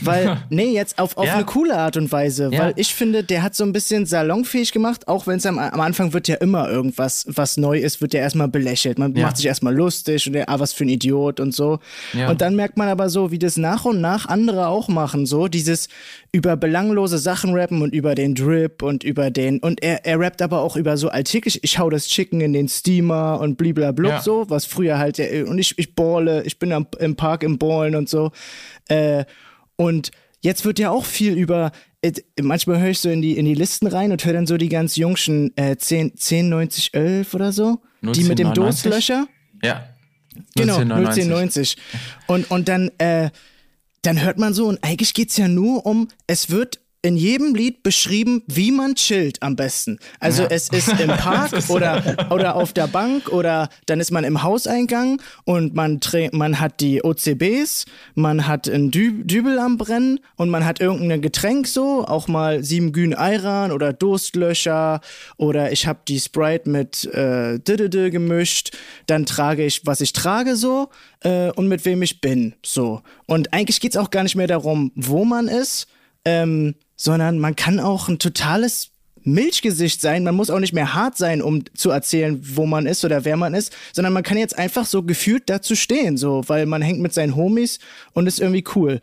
weil, 0.00 0.42
nee, 0.50 0.72
jetzt 0.72 0.98
auf, 0.98 1.16
auf 1.16 1.26
ja. 1.26 1.34
eine 1.34 1.44
coole 1.44 1.76
Art 1.76 1.96
und 1.96 2.10
Weise. 2.10 2.50
Ja. 2.52 2.58
Weil 2.58 2.74
ich 2.76 2.94
finde, 2.94 3.22
der 3.22 3.42
hat 3.42 3.54
so 3.54 3.64
ein 3.64 3.72
bisschen 3.72 4.06
salonfähig 4.06 4.72
gemacht, 4.72 5.08
auch 5.08 5.26
wenn 5.26 5.38
es 5.38 5.46
am, 5.46 5.58
am 5.58 5.80
Anfang 5.80 6.12
wird 6.12 6.28
ja 6.28 6.36
immer 6.36 6.68
irgendwas, 6.68 7.26
was 7.28 7.56
neu 7.56 7.78
ist, 7.78 8.00
wird 8.00 8.14
ja 8.14 8.20
erstmal 8.20 8.48
belächelt. 8.48 8.98
Man 8.98 9.14
ja. 9.14 9.26
macht 9.26 9.36
sich 9.36 9.46
erstmal 9.46 9.74
lustig 9.74 10.26
und 10.26 10.32
der, 10.32 10.48
ah, 10.48 10.58
was 10.58 10.72
für 10.72 10.84
ein 10.84 10.88
Idiot 10.88 11.40
und 11.40 11.54
so. 11.54 11.78
Und 12.28 12.40
dann 12.40 12.56
merkt 12.56 12.76
man 12.76 12.88
aber 12.88 13.08
so, 13.08 13.30
wie 13.30 13.38
das 13.38 13.56
nach 13.56 13.84
und 13.84 14.00
nach 14.00 14.26
andere 14.26 14.68
auch 14.68 14.88
machen, 14.88 15.26
so 15.26 15.48
dieses 15.48 15.88
über 16.32 16.56
belanglose 16.56 17.18
Sachen 17.18 17.54
rappen 17.54 17.82
und 17.82 17.94
über 17.94 18.14
den 18.14 18.34
Drip 18.34 18.82
und 18.82 19.04
über 19.04 19.30
den, 19.30 19.58
und 19.60 19.82
er, 19.82 20.04
er 20.04 20.20
rappt 20.20 20.42
aber 20.42 20.60
auch 20.60 20.76
über 20.76 20.96
so 20.96 21.08
alltäglich, 21.08 21.62
ich 21.62 21.78
hau 21.78 21.88
das 21.88 22.08
Chicken 22.08 22.40
in 22.40 22.52
den 22.52 22.68
Steamer 22.68 23.40
und 23.40 23.56
bliblablub 23.56 24.20
so, 24.20 24.48
was 24.48 24.66
früher 24.66 24.98
halt, 24.98 25.18
und 25.18 25.58
ich, 25.58 25.78
ich 25.78 25.94
balle, 25.94 26.42
ich 26.42 26.58
bin 26.58 26.72
am, 26.72 26.86
im 26.98 27.16
Park 27.16 27.42
im 27.42 27.58
Ballen 27.58 27.94
und 27.94 28.08
so. 28.08 28.32
Äh, 28.88 29.24
und 29.76 30.10
jetzt 30.40 30.64
wird 30.64 30.78
ja 30.78 30.90
auch 30.90 31.04
viel 31.04 31.34
über, 31.34 31.72
äh, 32.02 32.12
manchmal 32.40 32.80
höre 32.80 32.90
ich 32.90 33.00
so 33.00 33.10
in 33.10 33.22
die, 33.22 33.36
in 33.36 33.44
die 33.44 33.54
Listen 33.54 33.86
rein 33.86 34.12
und 34.12 34.24
höre 34.24 34.32
dann 34.32 34.46
so 34.46 34.56
die 34.56 34.68
ganz 34.68 34.96
jungschen 34.96 35.56
äh, 35.56 35.76
10, 35.76 36.16
10, 36.16 36.48
90, 36.48 36.94
11 36.94 37.34
oder 37.34 37.52
so. 37.52 37.80
die 38.02 38.24
mit 38.24 38.38
dem 38.38 38.54
Durstlöcher. 38.54 39.26
Ja. 39.62 39.88
Genau, 40.54 40.78
01090. 40.78 41.76
Und, 42.26 42.50
und 42.50 42.68
dann, 42.68 42.90
äh, 42.98 43.30
dann 44.02 44.22
hört 44.22 44.38
man 44.38 44.54
so, 44.54 44.66
und 44.68 44.82
eigentlich 44.82 45.14
geht 45.14 45.30
es 45.30 45.36
ja 45.36 45.48
nur 45.48 45.86
um, 45.86 46.08
es 46.26 46.50
wird 46.50 46.80
in 47.06 47.16
jedem 47.16 47.54
Lied 47.54 47.84
beschrieben, 47.84 48.42
wie 48.48 48.72
man 48.72 48.96
chillt 48.96 49.40
am 49.40 49.54
besten. 49.54 50.00
Also 50.18 50.42
ja. 50.42 50.48
es 50.50 50.68
ist 50.70 50.88
im 50.98 51.08
Park 51.16 51.52
oder, 51.68 52.26
oder 52.30 52.56
auf 52.56 52.72
der 52.72 52.88
Bank 52.88 53.28
oder 53.28 53.68
dann 53.86 54.00
ist 54.00 54.10
man 54.10 54.24
im 54.24 54.42
Hauseingang 54.42 55.22
und 55.44 55.72
man, 55.72 56.00
man 56.32 56.58
hat 56.58 56.80
die 56.80 57.04
OCBs, 57.04 57.86
man 58.16 58.48
hat 58.48 58.66
ein 58.66 58.90
Dü 58.90 59.22
Dübel 59.22 59.60
am 59.60 59.78
Brennen 59.78 60.18
und 60.34 60.50
man 60.50 60.64
hat 60.64 60.80
irgendein 60.80 61.22
Getränk 61.22 61.68
so, 61.68 62.04
auch 62.04 62.26
mal 62.26 62.64
sieben 62.64 62.90
Gün 62.90 63.14
Ayran 63.14 63.70
oder 63.70 63.92
Durstlöcher 63.92 65.00
oder 65.36 65.70
ich 65.70 65.86
habe 65.86 66.00
die 66.08 66.18
Sprite 66.18 66.68
mit 66.68 67.04
äh, 67.14 67.60
Didede 67.60 68.10
gemischt, 68.10 68.76
dann 69.06 69.26
trage 69.26 69.64
ich, 69.64 69.86
was 69.86 70.00
ich 70.00 70.12
trage 70.12 70.56
so 70.56 70.88
äh, 71.20 71.50
und 71.52 71.68
mit 71.68 71.84
wem 71.84 72.02
ich 72.02 72.20
bin 72.20 72.54
so. 72.64 73.02
Und 73.26 73.52
eigentlich 73.52 73.78
geht 73.78 73.92
es 73.92 73.96
auch 73.96 74.10
gar 74.10 74.24
nicht 74.24 74.34
mehr 74.34 74.48
darum, 74.48 74.90
wo 74.96 75.24
man 75.24 75.46
ist, 75.46 75.86
ähm, 76.24 76.74
sondern 76.96 77.38
man 77.38 77.54
kann 77.56 77.78
auch 77.78 78.08
ein 78.08 78.18
totales 78.18 78.90
Milchgesicht 79.22 80.00
sein. 80.00 80.24
Man 80.24 80.36
muss 80.36 80.50
auch 80.50 80.60
nicht 80.60 80.72
mehr 80.72 80.94
hart 80.94 81.16
sein, 81.16 81.42
um 81.42 81.64
zu 81.74 81.90
erzählen, 81.90 82.40
wo 82.54 82.64
man 82.64 82.86
ist 82.86 83.04
oder 83.04 83.24
wer 83.24 83.36
man 83.36 83.54
ist, 83.54 83.76
sondern 83.92 84.12
man 84.12 84.22
kann 84.22 84.38
jetzt 84.38 84.56
einfach 84.56 84.86
so 84.86 85.02
gefühlt 85.02 85.50
dazu 85.50 85.74
stehen, 85.74 86.16
so, 86.16 86.44
weil 86.46 86.64
man 86.66 86.80
hängt 86.80 87.00
mit 87.00 87.12
seinen 87.12 87.34
Homies 87.34 87.80
und 88.12 88.26
ist 88.26 88.40
irgendwie 88.40 88.64
cool. 88.76 89.00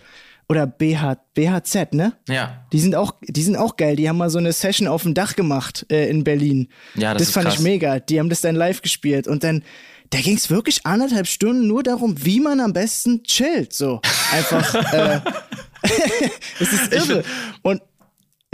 Oder 0.49 0.67
BH, 0.67 1.17
BHZ, 1.33 1.93
ne? 1.93 2.13
Ja. 2.27 2.65
Die 2.73 2.79
sind 2.79 2.95
auch, 2.95 3.15
die 3.21 3.43
sind 3.43 3.55
auch 3.55 3.77
geil. 3.77 3.95
Die 3.95 4.09
haben 4.09 4.17
mal 4.17 4.29
so 4.29 4.39
eine 4.39 4.51
Session 4.51 4.87
auf 4.87 5.03
dem 5.03 5.13
Dach 5.13 5.35
gemacht 5.35 5.85
äh, 5.89 6.09
in 6.09 6.23
Berlin. 6.23 6.67
Ja, 6.95 7.13
das, 7.13 7.23
das 7.23 7.31
fand 7.31 7.45
krass. 7.45 7.55
ich 7.55 7.61
mega. 7.61 7.99
Die 7.99 8.19
haben 8.19 8.29
das 8.29 8.41
dann 8.41 8.55
live 8.55 8.81
gespielt 8.81 9.27
und 9.27 9.43
dann, 9.43 9.63
da 10.13 10.21
ging 10.21 10.37
es 10.37 10.51
wirklich 10.51 10.85
anderthalb 10.85 11.25
Stunden 11.27 11.67
nur 11.67 11.81
darum, 11.81 12.23
wie 12.23 12.39
man 12.39 12.59
am 12.59 12.71
besten 12.71 13.23
chillt. 13.23 13.73
So 13.73 13.99
einfach. 14.31 14.93
äh, 14.93 15.21
das 16.59 16.71
ist 16.71 16.93
irre. 16.93 17.23
Und 17.63 17.81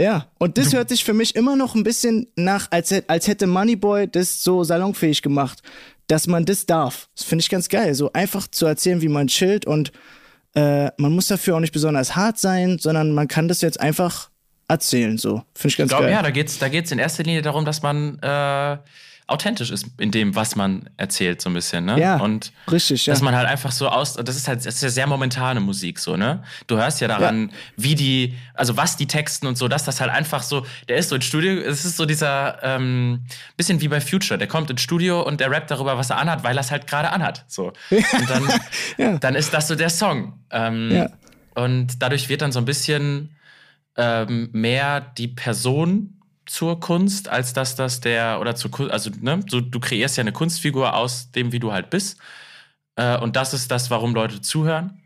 ja, 0.00 0.28
und 0.38 0.56
das 0.56 0.72
hört 0.72 0.88
sich 0.88 1.04
für 1.04 1.12
mich 1.12 1.36
immer 1.36 1.56
noch 1.56 1.74
ein 1.74 1.82
bisschen 1.82 2.28
nach, 2.34 2.68
als, 2.70 2.94
als 3.06 3.28
hätte 3.28 3.46
Moneyboy 3.46 4.08
das 4.08 4.42
so 4.42 4.64
salonfähig 4.64 5.20
gemacht, 5.20 5.62
dass 6.06 6.26
man 6.26 6.46
das 6.46 6.64
darf. 6.64 7.10
Das 7.14 7.26
finde 7.26 7.42
ich 7.42 7.50
ganz 7.50 7.68
geil. 7.68 7.94
So 7.94 8.10
einfach 8.14 8.48
zu 8.48 8.64
erzählen, 8.64 9.02
wie 9.02 9.08
man 9.08 9.26
chillt 9.26 9.66
und 9.66 9.92
äh, 10.54 10.90
man 10.96 11.12
muss 11.12 11.26
dafür 11.26 11.56
auch 11.56 11.60
nicht 11.60 11.74
besonders 11.74 12.16
hart 12.16 12.38
sein, 12.38 12.78
sondern 12.78 13.12
man 13.12 13.28
kann 13.28 13.48
das 13.48 13.60
jetzt 13.60 13.78
einfach 13.78 14.30
erzählen. 14.66 15.18
So 15.18 15.42
finde 15.54 15.68
ich 15.68 15.76
ganz 15.76 15.90
ich 15.92 15.96
glaub, 15.98 16.00
geil. 16.00 16.12
Ja, 16.12 16.22
da 16.22 16.30
geht's, 16.30 16.58
da 16.58 16.68
geht's 16.68 16.90
in 16.90 16.98
erster 16.98 17.22
Linie 17.22 17.42
darum, 17.42 17.66
dass 17.66 17.82
man 17.82 18.18
äh, 18.20 18.78
authentisch 19.30 19.70
ist 19.70 19.86
in 19.98 20.10
dem, 20.10 20.34
was 20.34 20.56
man 20.56 20.90
erzählt, 20.96 21.40
so 21.40 21.50
ein 21.50 21.54
bisschen, 21.54 21.84
ne? 21.84 21.98
Ja, 21.98 22.16
und 22.16 22.52
richtig, 22.70 23.06
ja. 23.06 23.12
Dass 23.12 23.22
man 23.22 23.34
halt 23.34 23.46
einfach 23.46 23.72
so 23.72 23.88
aus, 23.88 24.14
das 24.14 24.36
ist 24.36 24.48
halt, 24.48 24.64
das 24.66 24.74
ist 24.74 24.82
ja 24.82 24.88
sehr 24.88 25.06
momentane 25.06 25.60
Musik, 25.60 25.98
so, 25.98 26.16
ne? 26.16 26.42
Du 26.66 26.76
hörst 26.76 27.00
ja 27.00 27.08
daran, 27.08 27.48
ja. 27.48 27.54
wie 27.76 27.94
die, 27.94 28.34
also 28.54 28.76
was 28.76 28.96
die 28.96 29.06
Texten 29.06 29.46
und 29.46 29.56
so, 29.56 29.68
dass 29.68 29.84
das 29.84 30.00
halt 30.00 30.10
einfach 30.10 30.42
so, 30.42 30.66
der 30.88 30.96
ist 30.96 31.10
so 31.10 31.14
ins 31.14 31.24
Studio, 31.24 31.52
es 31.52 31.84
ist 31.84 31.96
so 31.96 32.06
dieser, 32.06 32.58
ähm, 32.62 33.24
bisschen 33.56 33.80
wie 33.80 33.88
bei 33.88 34.00
Future, 34.00 34.36
der 34.36 34.48
kommt 34.48 34.70
ins 34.70 34.82
Studio 34.82 35.22
und 35.22 35.40
der 35.40 35.50
rappt 35.50 35.70
darüber, 35.70 35.96
was 35.96 36.10
er 36.10 36.18
anhat, 36.18 36.42
weil 36.42 36.56
er 36.56 36.62
es 36.62 36.70
halt 36.70 36.86
gerade 36.86 37.10
anhat, 37.10 37.44
so. 37.46 37.72
Und 37.90 38.30
dann, 38.30 38.48
ja. 38.98 39.18
dann 39.18 39.34
ist 39.34 39.54
das 39.54 39.68
so 39.68 39.76
der 39.76 39.90
Song. 39.90 40.40
Ähm, 40.50 40.90
ja. 40.90 41.08
Und 41.54 42.02
dadurch 42.02 42.28
wird 42.28 42.42
dann 42.42 42.52
so 42.52 42.58
ein 42.58 42.64
bisschen 42.64 43.36
ähm, 43.96 44.48
mehr 44.52 45.00
die 45.00 45.28
Person 45.28 46.19
zur 46.50 46.80
Kunst, 46.80 47.28
als 47.28 47.52
dass 47.52 47.76
das 47.76 48.00
der, 48.00 48.40
oder 48.40 48.56
zur 48.56 48.72
Kunst, 48.72 48.92
also 48.92 49.10
ne, 49.20 49.38
du, 49.38 49.60
du 49.60 49.78
kreierst 49.78 50.16
ja 50.16 50.22
eine 50.22 50.32
Kunstfigur 50.32 50.94
aus 50.94 51.30
dem, 51.30 51.52
wie 51.52 51.60
du 51.60 51.72
halt 51.72 51.90
bist. 51.90 52.18
Äh, 52.96 53.18
und 53.18 53.36
das 53.36 53.54
ist 53.54 53.70
das, 53.70 53.88
warum 53.90 54.14
Leute 54.14 54.40
zuhören. 54.40 55.00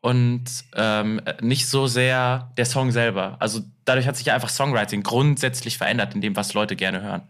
Und 0.00 0.44
ähm, 0.74 1.20
nicht 1.42 1.68
so 1.68 1.86
sehr 1.86 2.50
der 2.56 2.64
Song 2.64 2.90
selber. 2.90 3.36
Also 3.38 3.60
dadurch 3.84 4.06
hat 4.06 4.16
sich 4.16 4.26
ja 4.26 4.34
einfach 4.34 4.48
Songwriting 4.48 5.02
grundsätzlich 5.02 5.76
verändert 5.76 6.14
in 6.14 6.22
dem, 6.22 6.36
was 6.36 6.54
Leute 6.54 6.74
gerne 6.74 7.02
hören. 7.02 7.22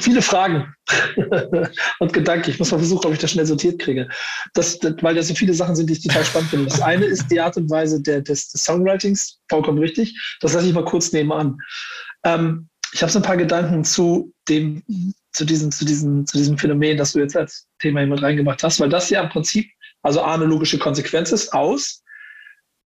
Viele 0.00 0.20
Fragen 0.22 0.74
und 2.00 2.12
Gedanken. 2.12 2.50
Ich 2.50 2.58
muss 2.58 2.72
mal 2.72 2.78
versuchen, 2.78 3.06
ob 3.06 3.12
ich 3.12 3.18
das 3.18 3.30
schnell 3.30 3.46
sortiert 3.46 3.80
kriege. 3.80 4.08
Das, 4.54 4.78
das, 4.78 4.94
weil 5.00 5.14
das 5.14 5.28
so 5.28 5.34
viele 5.34 5.54
Sachen 5.54 5.76
sind, 5.76 5.88
die 5.88 5.94
ich 5.94 6.02
total 6.02 6.24
spannend 6.24 6.50
finde. 6.50 6.66
Das 6.66 6.80
eine 6.80 7.04
ist 7.04 7.30
die 7.30 7.40
Art 7.40 7.56
und 7.56 7.70
Weise 7.70 8.02
der, 8.02 8.20
des, 8.20 8.48
des 8.48 8.64
Songwritings, 8.64 9.38
vollkommen 9.48 9.78
richtig. 9.78 10.36
Das 10.40 10.54
lasse 10.54 10.66
ich 10.66 10.74
mal 10.74 10.84
kurz 10.84 11.12
nebenan. 11.12 11.58
Ähm, 12.24 12.68
ich 12.92 13.02
habe 13.02 13.12
so 13.12 13.18
ein 13.18 13.24
paar 13.24 13.36
Gedanken 13.36 13.84
zu 13.84 14.32
dem, 14.48 14.82
zu 15.32 15.44
diesem, 15.44 15.70
zu 15.70 15.84
diesem, 15.84 16.26
zu 16.26 16.36
diesem 16.36 16.58
Phänomen, 16.58 16.96
das 16.96 17.12
du 17.12 17.20
jetzt 17.20 17.36
als 17.36 17.66
Thema 17.78 18.00
hier 18.00 18.08
mit 18.08 18.22
reingemacht 18.22 18.62
hast, 18.62 18.80
weil 18.80 18.88
das 18.88 19.10
ja 19.10 19.22
im 19.22 19.28
Prinzip 19.28 19.70
also 20.02 20.22
eine 20.22 20.44
logische 20.44 20.78
Konsequenz 20.78 21.32
ist 21.32 21.52
aus. 21.52 22.02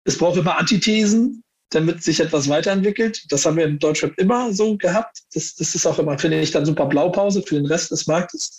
Es 0.05 0.16
braucht 0.16 0.38
immer 0.38 0.59
Antithesen, 0.59 1.42
damit 1.70 2.02
sich 2.02 2.20
etwas 2.20 2.48
weiterentwickelt. 2.48 3.24
Das 3.30 3.44
haben 3.44 3.56
wir 3.56 3.64
im 3.64 3.78
Deutschrap 3.78 4.18
immer 4.18 4.52
so 4.52 4.76
gehabt. 4.76 5.18
Das, 5.34 5.54
das 5.54 5.74
ist 5.74 5.86
auch 5.86 5.98
immer, 5.98 6.18
finde 6.18 6.40
ich, 6.40 6.50
dann 6.50 6.66
super 6.66 6.86
Blaupause 6.86 7.42
für 7.42 7.56
den 7.56 7.66
Rest 7.66 7.90
des 7.90 8.06
Marktes. 8.06 8.56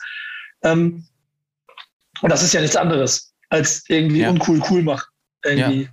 Ähm, 0.63 1.05
und 2.21 2.29
das 2.31 2.43
ist 2.43 2.53
ja 2.53 2.61
nichts 2.61 2.75
anderes 2.75 3.33
als 3.49 3.83
irgendwie 3.87 4.19
ja. 4.19 4.29
uncool 4.29 4.61
cool 4.69 4.83
machen. 4.83 5.07
Irgendwie. 5.43 5.83
Ja. 5.83 5.89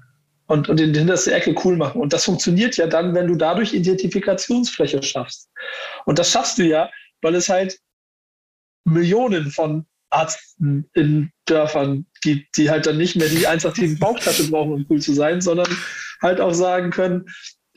Und, 0.49 0.69
und 0.69 0.81
in 0.81 0.93
die 0.93 0.99
hinterste 1.01 1.35
Ecke 1.35 1.55
cool 1.65 1.77
machen. 1.77 2.01
Und 2.01 2.13
das 2.13 2.25
funktioniert 2.25 2.77
ja 2.77 2.87
dann, 2.87 3.15
wenn 3.15 3.27
du 3.27 3.35
dadurch 3.35 3.73
Identifikationsfläche 3.73 5.03
schaffst. 5.03 5.51
Und 6.05 6.19
das 6.19 6.31
schaffst 6.31 6.59
du 6.59 6.65
ja, 6.65 6.91
weil 7.23 7.35
es 7.35 7.49
halt 7.49 7.79
Millionen 8.85 9.51
von 9.51 9.87
Arzten 10.11 10.89
in 10.95 11.33
Dörfern 11.47 12.07
gibt, 12.21 12.57
die 12.57 12.71
halt 12.71 12.87
dann 12.87 12.97
nicht 12.97 13.17
mehr 13.17 13.29
die 13.29 13.47
187 13.47 13.99
Bauchtasche 13.99 14.49
brauchen, 14.49 14.73
um 14.73 14.87
cool 14.89 15.01
zu 15.01 15.15
sein, 15.15 15.41
sondern 15.41 15.67
halt 16.23 16.41
auch 16.41 16.55
sagen 16.55 16.91
können, 16.91 17.27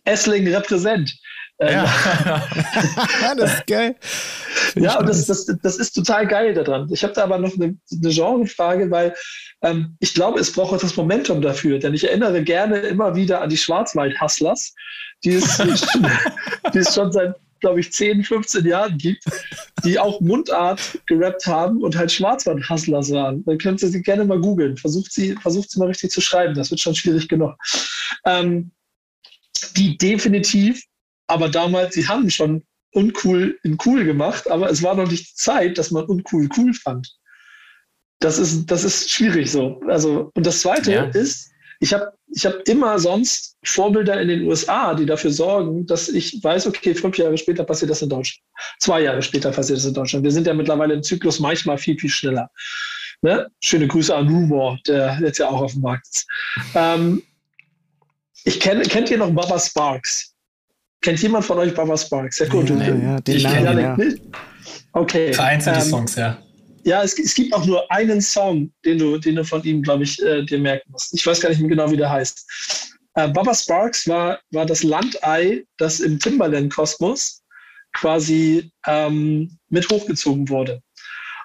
Essling 0.05 0.47
repräsent. 0.47 1.13
Ähm, 1.59 1.73
ja. 1.73 2.43
das 3.37 3.53
ist 3.53 3.67
geil. 3.67 3.95
ja, 4.75 4.97
und 4.97 5.09
das, 5.09 5.25
das, 5.25 5.45
das 5.61 5.75
ist 5.77 5.91
total 5.91 6.25
geil 6.25 6.53
daran. 6.53 6.87
Ich 6.91 7.03
habe 7.03 7.13
da 7.13 7.23
aber 7.23 7.37
noch 7.37 7.53
eine, 7.55 7.75
eine 7.91 8.13
Genrefrage, 8.13 8.89
weil 8.89 9.13
ähm, 9.61 9.97
ich 9.99 10.13
glaube, 10.13 10.39
es 10.39 10.53
braucht 10.53 10.81
das 10.81 10.95
Momentum 10.95 11.41
dafür, 11.41 11.79
denn 11.79 11.93
ich 11.93 12.05
erinnere 12.07 12.43
gerne 12.43 12.77
immer 12.79 13.15
wieder 13.15 13.41
an 13.41 13.49
die 13.49 13.57
Schwarzwald-Hustlers, 13.57 14.73
die 15.25 15.31
die 16.73 16.77
es 16.77 16.95
schon 16.95 17.11
seit 17.11 17.35
glaube 17.59 17.79
ich, 17.79 17.91
10, 17.91 18.23
15 18.23 18.65
Jahren 18.65 18.97
gibt, 18.97 19.23
die 19.83 19.99
auch 19.99 20.21
Mundart 20.21 20.99
gerappt 21.05 21.45
haben 21.45 21.81
und 21.81 21.95
halt 21.95 22.11
Schwarzwald-Hustlers 22.11 23.11
waren. 23.11 23.43
Dann 23.45 23.57
könnt 23.57 23.81
ihr 23.81 23.89
sie 23.89 24.01
gerne 24.01 24.25
mal 24.25 24.39
googeln. 24.39 24.77
Versucht 24.77 25.11
sie, 25.11 25.35
versucht 25.35 25.71
sie 25.71 25.79
mal 25.79 25.87
richtig 25.87 26.11
zu 26.11 26.21
schreiben. 26.21 26.55
Das 26.55 26.71
wird 26.71 26.79
schon 26.79 26.95
schwierig 26.95 27.27
genug. 27.27 27.55
Ähm, 28.25 28.71
die 29.75 29.97
definitiv, 29.97 30.83
aber 31.27 31.49
damals, 31.49 31.95
sie 31.95 32.07
haben 32.07 32.29
schon 32.29 32.63
uncool 32.91 33.57
in 33.63 33.77
cool 33.85 34.03
gemacht, 34.03 34.49
aber 34.49 34.69
es 34.69 34.81
war 34.81 34.95
noch 34.95 35.09
nicht 35.09 35.37
Zeit, 35.37 35.77
dass 35.77 35.91
man 35.91 36.05
uncool 36.05 36.49
cool 36.57 36.73
fand. 36.73 37.15
Das 38.19 38.37
ist, 38.37 38.65
das 38.65 38.83
ist 38.83 39.09
schwierig 39.09 39.51
so. 39.51 39.81
Also, 39.87 40.31
und 40.33 40.45
das 40.45 40.61
zweite 40.61 40.91
ja. 40.91 41.03
ist, 41.05 41.51
ich 41.79 41.93
habe 41.93 42.11
ich 42.31 42.45
hab 42.45 42.67
immer 42.67 42.99
sonst 42.99 43.57
Vorbilder 43.63 44.21
in 44.21 44.27
den 44.27 44.43
USA, 44.43 44.93
die 44.93 45.05
dafür 45.05 45.31
sorgen, 45.31 45.85
dass 45.85 46.09
ich 46.09 46.43
weiß, 46.43 46.67
okay, 46.67 46.93
fünf 46.93 47.17
Jahre 47.17 47.37
später 47.37 47.63
passiert 47.63 47.91
das 47.91 48.01
in 48.01 48.09
Deutschland. 48.09 48.43
Zwei 48.79 49.01
Jahre 49.01 49.21
später 49.21 49.51
passiert 49.51 49.79
das 49.79 49.85
in 49.85 49.93
Deutschland. 49.93 50.23
Wir 50.23 50.31
sind 50.31 50.45
ja 50.45 50.53
mittlerweile 50.53 50.93
im 50.93 51.03
Zyklus 51.03 51.39
manchmal 51.39 51.77
viel, 51.77 51.97
viel 51.97 52.09
schneller. 52.09 52.49
Ne? 53.21 53.47
Schöne 53.61 53.87
Grüße 53.87 54.15
an 54.15 54.27
Rumor, 54.27 54.77
der 54.87 55.19
jetzt 55.21 55.39
ja 55.39 55.49
auch 55.49 55.61
auf 55.61 55.73
dem 55.73 55.81
Markt 55.81 56.07
ist. 56.07 56.27
Ähm, 56.75 57.23
ich 58.45 58.59
kenn, 58.59 58.81
kennt 58.83 59.09
ihr 59.11 59.17
noch 59.17 59.31
Baba 59.31 59.59
Sparks? 59.59 60.33
Kennt 61.01 61.21
jemand 61.21 61.45
von 61.45 61.57
euch 61.57 61.73
Baba 61.73 61.97
Sparks? 61.97 62.39
Ja, 62.39 62.47
gut. 62.47 62.69
Ja, 62.69 62.77
ja, 62.77 63.19
den 63.19 63.35
ich 63.35 63.43
kenne 63.43 63.81
ja. 63.81 63.97
Okay. 64.93 65.33
Vereinzelte 65.33 65.79
ähm, 65.79 65.85
Songs, 65.85 66.15
ja. 66.15 66.37
Ja, 66.83 67.03
es, 67.03 67.17
es, 67.17 67.33
gibt 67.33 67.53
auch 67.53 67.65
nur 67.65 67.89
einen 67.91 68.21
Song, 68.21 68.71
den 68.85 68.99
du, 68.99 69.17
den 69.17 69.35
du 69.35 69.43
von 69.43 69.63
ihm, 69.63 69.81
glaube 69.81 70.03
ich, 70.03 70.21
äh, 70.21 70.43
dir 70.43 70.59
merken 70.59 70.91
musst. 70.91 71.13
Ich 71.13 71.25
weiß 71.25 71.41
gar 71.41 71.49
nicht 71.49 71.59
mehr 71.59 71.69
genau, 71.69 71.91
wie 71.91 71.97
der 71.97 72.09
heißt. 72.09 72.97
Äh, 73.15 73.27
Baba 73.29 73.53
Sparks 73.53 74.07
war, 74.07 74.39
war 74.51 74.65
das 74.65 74.83
Landei, 74.83 75.65
das 75.77 75.99
im 75.99 76.19
Timberland-Kosmos 76.19 77.43
quasi 77.93 78.71
ähm, 78.87 79.57
mit 79.69 79.89
hochgezogen 79.89 80.47
wurde. 80.49 80.81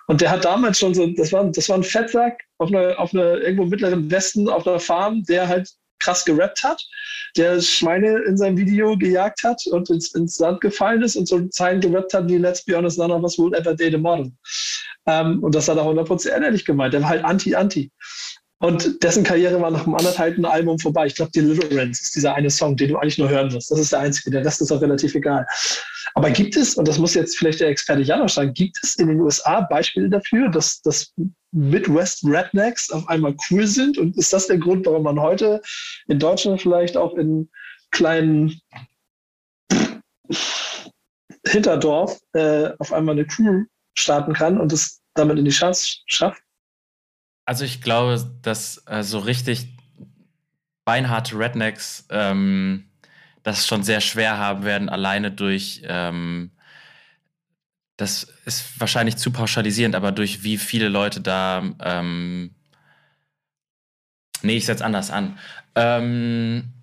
Und 0.06 0.20
der 0.20 0.30
hat 0.30 0.44
damals 0.44 0.78
schon 0.78 0.94
so, 0.94 1.06
das 1.06 1.32
war, 1.32 1.44
das 1.50 1.68
war 1.68 1.76
ein 1.76 1.84
Fettsack 1.84 2.42
auf 2.58 2.68
einer, 2.68 2.98
auf 2.98 3.14
einer 3.14 3.38
irgendwo 3.38 3.64
im 3.64 3.70
mittleren 3.70 4.10
Westen 4.10 4.48
auf 4.48 4.66
einer 4.66 4.78
Farm, 4.78 5.24
der 5.24 5.48
halt 5.48 5.70
krass 5.98 6.24
gerappt 6.24 6.62
hat, 6.62 6.82
der 7.36 7.60
Schweine 7.62 8.18
in 8.24 8.36
seinem 8.36 8.58
Video 8.58 8.96
gejagt 8.96 9.42
hat 9.42 9.66
und 9.68 9.88
ins, 9.88 10.14
ins 10.14 10.36
Sand 10.36 10.60
gefallen 10.60 11.02
ist 11.02 11.16
und 11.16 11.26
so 11.26 11.40
Zeilen 11.48 11.80
gerappt 11.80 12.12
hat 12.12 12.28
wie 12.28 12.36
Let's 12.36 12.62
be 12.62 12.76
honest, 12.76 12.98
none 12.98 13.12
of 13.12 13.22
us 13.22 13.38
will 13.38 13.54
ever 13.54 13.74
date 13.74 13.94
a 13.94 13.98
model. 13.98 14.30
Ähm, 15.06 15.42
und 15.42 15.54
das 15.54 15.68
hat 15.68 15.76
er 15.76 15.84
100% 15.84 16.28
ehrlich 16.28 16.64
gemeint. 16.64 16.94
Der 16.94 17.02
war 17.02 17.10
halt 17.10 17.24
anti-anti. 17.24 17.90
Und 18.60 19.02
dessen 19.02 19.24
Karriere 19.24 19.60
war 19.60 19.70
nach 19.70 19.84
einem 19.84 19.94
anderthalben 19.94 20.46
Album 20.46 20.78
vorbei. 20.78 21.06
Ich 21.06 21.16
glaube, 21.16 21.32
Deliverance 21.32 22.00
ist 22.00 22.16
dieser 22.16 22.34
eine 22.34 22.48
Song, 22.50 22.76
den 22.76 22.88
du 22.88 22.96
eigentlich 22.96 23.18
nur 23.18 23.28
hören 23.28 23.52
wirst. 23.52 23.70
Das 23.70 23.78
ist 23.78 23.92
der 23.92 23.98
einzige. 24.00 24.30
Der 24.30 24.44
Rest 24.44 24.62
ist 24.62 24.72
auch 24.72 24.80
relativ 24.80 25.14
egal. 25.14 25.46
Aber 26.14 26.30
gibt 26.30 26.56
es, 26.56 26.74
und 26.74 26.88
das 26.88 26.98
muss 26.98 27.12
jetzt 27.14 27.36
vielleicht 27.36 27.60
der 27.60 27.68
Experte 27.68 28.02
Janosch 28.02 28.34
sagen, 28.34 28.54
gibt 28.54 28.78
es 28.82 28.96
in 28.96 29.08
den 29.08 29.20
USA 29.20 29.60
Beispiele 29.60 30.08
dafür, 30.08 30.48
dass, 30.48 30.80
dass 30.80 31.12
Midwest 31.52 32.24
Rednecks 32.24 32.90
auf 32.90 33.06
einmal 33.08 33.34
cool 33.50 33.66
sind? 33.66 33.98
Und 33.98 34.16
ist 34.16 34.32
das 34.32 34.46
der 34.46 34.58
Grund, 34.58 34.86
warum 34.86 35.02
man 35.02 35.20
heute 35.20 35.60
in 36.06 36.18
Deutschland 36.18 36.62
vielleicht 36.62 36.96
auch 36.96 37.16
in 37.16 37.50
kleinen 37.90 38.58
Hinterdorf 41.46 42.18
äh, 42.32 42.70
auf 42.78 42.92
einmal 42.92 43.14
eine 43.14 43.26
Crew 43.26 43.64
starten 43.94 44.32
kann 44.32 44.60
und 44.60 44.72
es 44.72 45.02
damit 45.14 45.38
in 45.38 45.44
die 45.44 45.50
Chance 45.50 45.98
schafft? 46.06 46.42
Also 47.46 47.64
ich 47.64 47.80
glaube, 47.80 48.38
dass 48.42 48.82
äh, 48.86 49.02
so 49.02 49.18
richtig 49.18 49.68
beinharte 50.84 51.38
Rednecks 51.38 52.06
ähm, 52.10 52.90
das 53.42 53.66
schon 53.66 53.82
sehr 53.82 54.00
schwer 54.00 54.38
haben 54.38 54.64
werden, 54.64 54.88
alleine 54.88 55.30
durch, 55.30 55.82
ähm, 55.84 56.50
das 57.96 58.24
ist 58.44 58.80
wahrscheinlich 58.80 59.16
zu 59.16 59.30
pauschalisierend, 59.30 59.94
aber 59.94 60.12
durch 60.12 60.42
wie 60.42 60.58
viele 60.58 60.88
Leute 60.88 61.20
da, 61.20 61.62
ähm, 61.80 62.54
nee, 64.42 64.56
ich 64.56 64.66
setze 64.66 64.84
anders 64.84 65.10
an. 65.10 65.38
Ähm, 65.74 66.73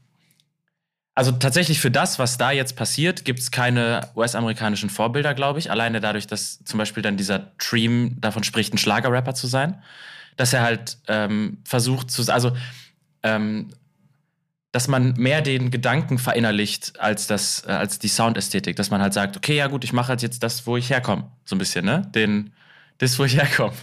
also 1.13 1.33
tatsächlich 1.33 1.79
für 1.79 1.91
das, 1.91 2.19
was 2.19 2.37
da 2.37 2.51
jetzt 2.51 2.75
passiert, 2.75 3.25
gibt 3.25 3.39
es 3.39 3.51
keine 3.51 4.09
US-amerikanischen 4.15 4.89
Vorbilder, 4.89 5.33
glaube 5.33 5.59
ich. 5.59 5.69
Alleine 5.69 5.99
dadurch, 5.99 6.25
dass 6.25 6.63
zum 6.63 6.77
Beispiel 6.77 7.03
dann 7.03 7.17
dieser 7.17 7.51
Dream 7.57 8.15
davon 8.21 8.43
spricht, 8.43 8.73
ein 8.73 8.77
Schlagerrapper 8.77 9.33
zu 9.33 9.47
sein. 9.47 9.81
Dass 10.37 10.53
er 10.53 10.61
halt 10.61 10.97
ähm, 11.07 11.57
versucht 11.65 12.09
zu, 12.09 12.31
also 12.31 12.55
ähm, 13.23 13.69
dass 14.71 14.87
man 14.87 15.13
mehr 15.17 15.41
den 15.41 15.69
Gedanken 15.69 16.17
verinnerlicht 16.17 16.99
als 16.99 17.27
das, 17.27 17.65
äh, 17.67 17.71
als 17.71 17.99
die 17.99 18.07
Soundästhetik, 18.07 18.77
dass 18.77 18.89
man 18.89 19.01
halt 19.01 19.13
sagt, 19.13 19.35
okay, 19.35 19.57
ja 19.57 19.67
gut, 19.67 19.83
ich 19.83 19.91
mache 19.91 20.09
halt 20.09 20.21
jetzt 20.21 20.41
das, 20.43 20.65
wo 20.65 20.77
ich 20.77 20.89
herkomme, 20.89 21.29
so 21.43 21.55
ein 21.55 21.59
bisschen, 21.59 21.83
ne? 21.83 22.09
Den, 22.15 22.53
das, 22.99 23.19
wo 23.19 23.25
ich 23.25 23.35
herkomme. 23.35 23.75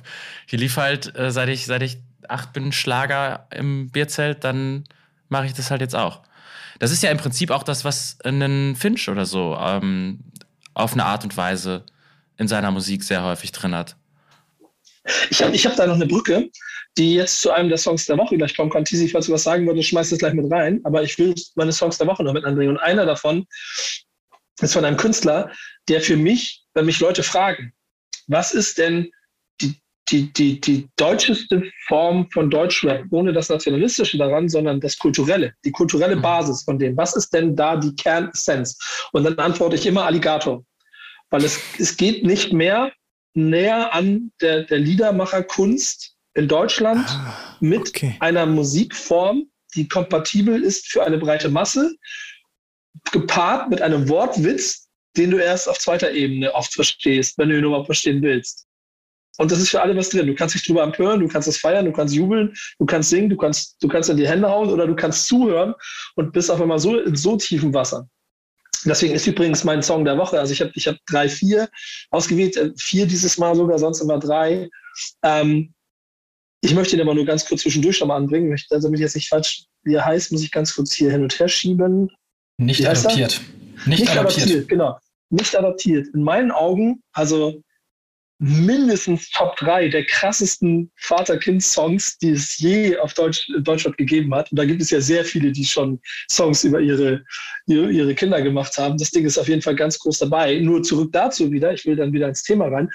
Hier 0.46 0.58
lief 0.58 0.78
halt, 0.78 1.14
äh, 1.14 1.30
seit 1.30 1.50
ich, 1.50 1.66
seit 1.66 1.82
ich 1.82 1.98
acht 2.26 2.54
bin, 2.54 2.72
Schlager 2.72 3.46
im 3.50 3.90
Bierzelt, 3.90 4.44
dann 4.44 4.84
mache 5.28 5.46
ich 5.46 5.52
das 5.52 5.70
halt 5.70 5.82
jetzt 5.82 5.94
auch. 5.94 6.22
Das 6.78 6.90
ist 6.90 7.02
ja 7.02 7.10
im 7.10 7.18
Prinzip 7.18 7.50
auch 7.50 7.62
das, 7.62 7.84
was 7.84 8.18
ein 8.24 8.76
Finch 8.76 9.08
oder 9.08 9.26
so 9.26 9.56
ähm, 9.60 10.20
auf 10.74 10.92
eine 10.92 11.04
Art 11.04 11.24
und 11.24 11.36
Weise 11.36 11.84
in 12.36 12.48
seiner 12.48 12.70
Musik 12.70 13.02
sehr 13.02 13.24
häufig 13.24 13.52
drin 13.52 13.74
hat. 13.74 13.96
Ich 15.30 15.42
habe 15.42 15.54
ich 15.54 15.66
hab 15.66 15.76
da 15.76 15.86
noch 15.86 15.94
eine 15.94 16.06
Brücke, 16.06 16.50
die 16.96 17.14
jetzt 17.14 17.40
zu 17.40 17.50
einem 17.50 17.68
der 17.68 17.78
Songs 17.78 18.06
der 18.06 18.18
Woche 18.18 18.36
gleich 18.36 18.56
kommen 18.56 18.70
kann. 18.70 18.84
Tisi, 18.84 19.08
falls 19.08 19.26
du 19.26 19.32
was 19.32 19.42
sagen 19.42 19.66
würdest, 19.66 19.88
schmeiß 19.88 20.10
das 20.10 20.18
gleich 20.18 20.34
mit 20.34 20.50
rein. 20.50 20.80
Aber 20.84 21.02
ich 21.02 21.18
will 21.18 21.34
meine 21.54 21.72
Songs 21.72 21.98
der 21.98 22.06
Woche 22.06 22.22
noch 22.22 22.32
mit 22.32 22.44
anbringen. 22.44 22.70
Und 22.70 22.78
einer 22.78 23.06
davon 23.06 23.46
ist 24.60 24.72
von 24.72 24.84
einem 24.84 24.96
Künstler, 24.96 25.50
der 25.88 26.00
für 26.00 26.16
mich, 26.16 26.64
wenn 26.74 26.86
mich 26.86 27.00
Leute 27.00 27.22
fragen, 27.22 27.72
was 28.26 28.52
ist 28.52 28.78
denn 28.78 29.10
die, 30.10 30.32
die, 30.32 30.60
die 30.60 30.88
deutscheste 30.96 31.70
Form 31.86 32.28
von 32.30 32.50
Deutschrap, 32.50 33.04
ohne 33.10 33.32
das 33.32 33.48
Nationalistische 33.48 34.18
daran, 34.18 34.48
sondern 34.48 34.80
das 34.80 34.98
Kulturelle, 34.98 35.54
die 35.64 35.70
kulturelle 35.70 36.16
mhm. 36.16 36.22
Basis 36.22 36.62
von 36.62 36.78
dem. 36.78 36.96
Was 36.96 37.16
ist 37.16 37.32
denn 37.34 37.54
da 37.54 37.76
die 37.76 37.94
Kernessenz? 37.94 38.78
Und 39.12 39.24
dann 39.24 39.38
antworte 39.38 39.76
ich 39.76 39.86
immer 39.86 40.04
Alligator. 40.04 40.64
Weil 41.30 41.44
es, 41.44 41.60
es 41.78 41.96
geht 41.96 42.24
nicht 42.24 42.52
mehr 42.52 42.92
näher 43.34 43.94
an 43.94 44.32
der, 44.40 44.64
der 44.64 44.78
Liedermacherkunst 44.78 46.14
in 46.34 46.48
Deutschland 46.48 47.06
ah, 47.08 47.56
mit 47.60 47.88
okay. 47.88 48.16
einer 48.20 48.46
Musikform, 48.46 49.44
die 49.74 49.88
kompatibel 49.88 50.62
ist 50.62 50.88
für 50.88 51.04
eine 51.04 51.18
breite 51.18 51.50
Masse, 51.50 51.94
gepaart 53.12 53.68
mit 53.68 53.82
einem 53.82 54.08
Wortwitz, 54.08 54.88
den 55.16 55.30
du 55.30 55.38
erst 55.38 55.68
auf 55.68 55.78
zweiter 55.78 56.12
Ebene 56.12 56.54
oft 56.54 56.72
verstehst, 56.72 57.36
wenn 57.38 57.50
du 57.50 57.58
ihn 57.58 57.64
überhaupt 57.64 57.86
verstehen 57.86 58.22
willst. 58.22 58.67
Und 59.38 59.52
das 59.52 59.60
ist 59.60 59.70
für 59.70 59.80
alle 59.80 59.96
was 59.96 60.10
drin. 60.10 60.26
Du 60.26 60.34
kannst 60.34 60.54
dich 60.54 60.66
drüber 60.66 60.82
empören, 60.82 61.20
du 61.20 61.28
kannst 61.28 61.48
es 61.48 61.56
feiern, 61.58 61.84
du 61.84 61.92
kannst 61.92 62.14
jubeln, 62.14 62.52
du 62.78 62.86
kannst 62.86 63.10
singen, 63.10 63.30
du 63.30 63.36
kannst, 63.36 63.76
du 63.80 63.88
kannst 63.88 64.10
in 64.10 64.16
die 64.16 64.28
Hände 64.28 64.48
hauen 64.48 64.68
oder 64.68 64.86
du 64.86 64.96
kannst 64.96 65.26
zuhören 65.26 65.74
und 66.16 66.32
bist 66.32 66.50
auf 66.50 66.60
einmal 66.60 66.78
so 66.78 66.98
in 66.98 67.16
so 67.16 67.36
tiefem 67.36 67.72
Wasser. 67.72 68.08
Deswegen 68.84 69.14
ist 69.14 69.26
übrigens 69.26 69.64
mein 69.64 69.82
Song 69.82 70.04
der 70.04 70.18
Woche. 70.18 70.38
Also 70.38 70.52
ich 70.52 70.60
habe 70.60 70.72
ich 70.74 70.86
hab 70.86 70.96
drei, 71.06 71.28
vier 71.28 71.68
ausgewählt, 72.10 72.56
äh, 72.56 72.72
vier 72.76 73.06
dieses 73.06 73.38
Mal 73.38 73.54
sogar, 73.54 73.78
sonst 73.78 74.00
immer 74.00 74.18
drei. 74.18 74.68
Ähm, 75.22 75.72
ich 76.60 76.74
möchte 76.74 76.96
ihn 76.96 77.02
aber 77.02 77.14
nur 77.14 77.24
ganz 77.24 77.46
kurz 77.46 77.62
zwischendurch 77.62 78.00
nochmal 78.00 78.20
anbringen. 78.20 78.56
Also 78.70 78.88
damit 78.88 78.98
ich 78.98 79.04
jetzt 79.04 79.14
nicht 79.14 79.28
falsch, 79.28 79.64
wie 79.84 79.94
er 79.94 80.04
heißt, 80.04 80.32
muss 80.32 80.42
ich 80.42 80.50
ganz 80.50 80.74
kurz 80.74 80.92
hier 80.92 81.10
hin 81.10 81.22
und 81.22 81.38
her 81.38 81.48
schieben. 81.48 82.10
Nicht 82.56 82.86
adoptiert. 82.86 83.40
Nicht, 83.86 84.00
nicht 84.00 84.10
adoptiert. 84.10 84.46
adoptiert. 84.46 84.68
Genau. 84.68 84.98
Nicht 85.30 85.56
adoptiert. 85.56 86.08
In 86.14 86.22
meinen 86.22 86.50
Augen, 86.50 87.02
also 87.12 87.62
mindestens 88.38 89.30
Top 89.30 89.56
3 89.56 89.88
der 89.88 90.04
krassesten 90.04 90.90
Vater-Kind-Songs, 90.96 92.18
die 92.18 92.30
es 92.30 92.58
je 92.58 92.96
auf 92.98 93.14
Deutsch, 93.14 93.50
Deutschland 93.60 93.96
gegeben 93.96 94.34
hat. 94.34 94.50
Und 94.52 94.58
da 94.58 94.64
gibt 94.64 94.80
es 94.80 94.90
ja 94.90 95.00
sehr 95.00 95.24
viele, 95.24 95.50
die 95.50 95.64
schon 95.64 96.00
Songs 96.30 96.62
über 96.62 96.80
ihre, 96.80 97.24
ihre, 97.66 97.90
ihre 97.90 98.14
Kinder 98.14 98.40
gemacht 98.40 98.78
haben. 98.78 98.96
Das 98.96 99.10
Ding 99.10 99.26
ist 99.26 99.38
auf 99.38 99.48
jeden 99.48 99.62
Fall 99.62 99.74
ganz 99.74 99.98
groß 99.98 100.18
dabei. 100.18 100.58
Nur 100.60 100.82
zurück 100.82 101.10
dazu 101.12 101.50
wieder, 101.50 101.72
ich 101.72 101.84
will 101.84 101.96
dann 101.96 102.12
wieder 102.12 102.28
ins 102.28 102.44
Thema 102.44 102.68
rein. 102.68 102.88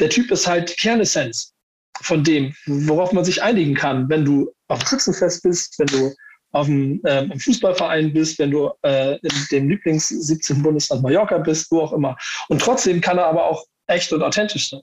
Der 0.00 0.08
Typ 0.08 0.30
ist 0.30 0.46
halt 0.46 0.74
Kernessenz 0.76 1.52
von 2.00 2.24
dem, 2.24 2.54
worauf 2.66 3.12
man 3.12 3.24
sich 3.24 3.42
einigen 3.42 3.74
kann, 3.74 4.08
wenn 4.08 4.24
du 4.24 4.52
auf 4.68 4.88
Schützenfest 4.88 5.42
bist, 5.42 5.78
wenn 5.78 5.88
du 5.88 6.14
auf 6.52 6.66
dem 6.66 7.04
äh, 7.04 7.38
Fußballverein 7.38 8.14
bist, 8.14 8.38
wenn 8.38 8.52
du 8.52 8.70
äh, 8.82 9.16
in 9.16 9.46
dem 9.50 9.68
Lieblings 9.68 10.08
17. 10.08 10.62
Bundesland 10.62 11.02
Mallorca 11.02 11.38
bist, 11.38 11.70
wo 11.70 11.80
auch 11.80 11.92
immer. 11.92 12.16
Und 12.48 12.62
trotzdem 12.62 13.02
kann 13.02 13.18
er 13.18 13.26
aber 13.26 13.44
auch 13.44 13.66
echt 13.88 14.12
und 14.12 14.22
authentisch 14.22 14.70
sein. 14.70 14.82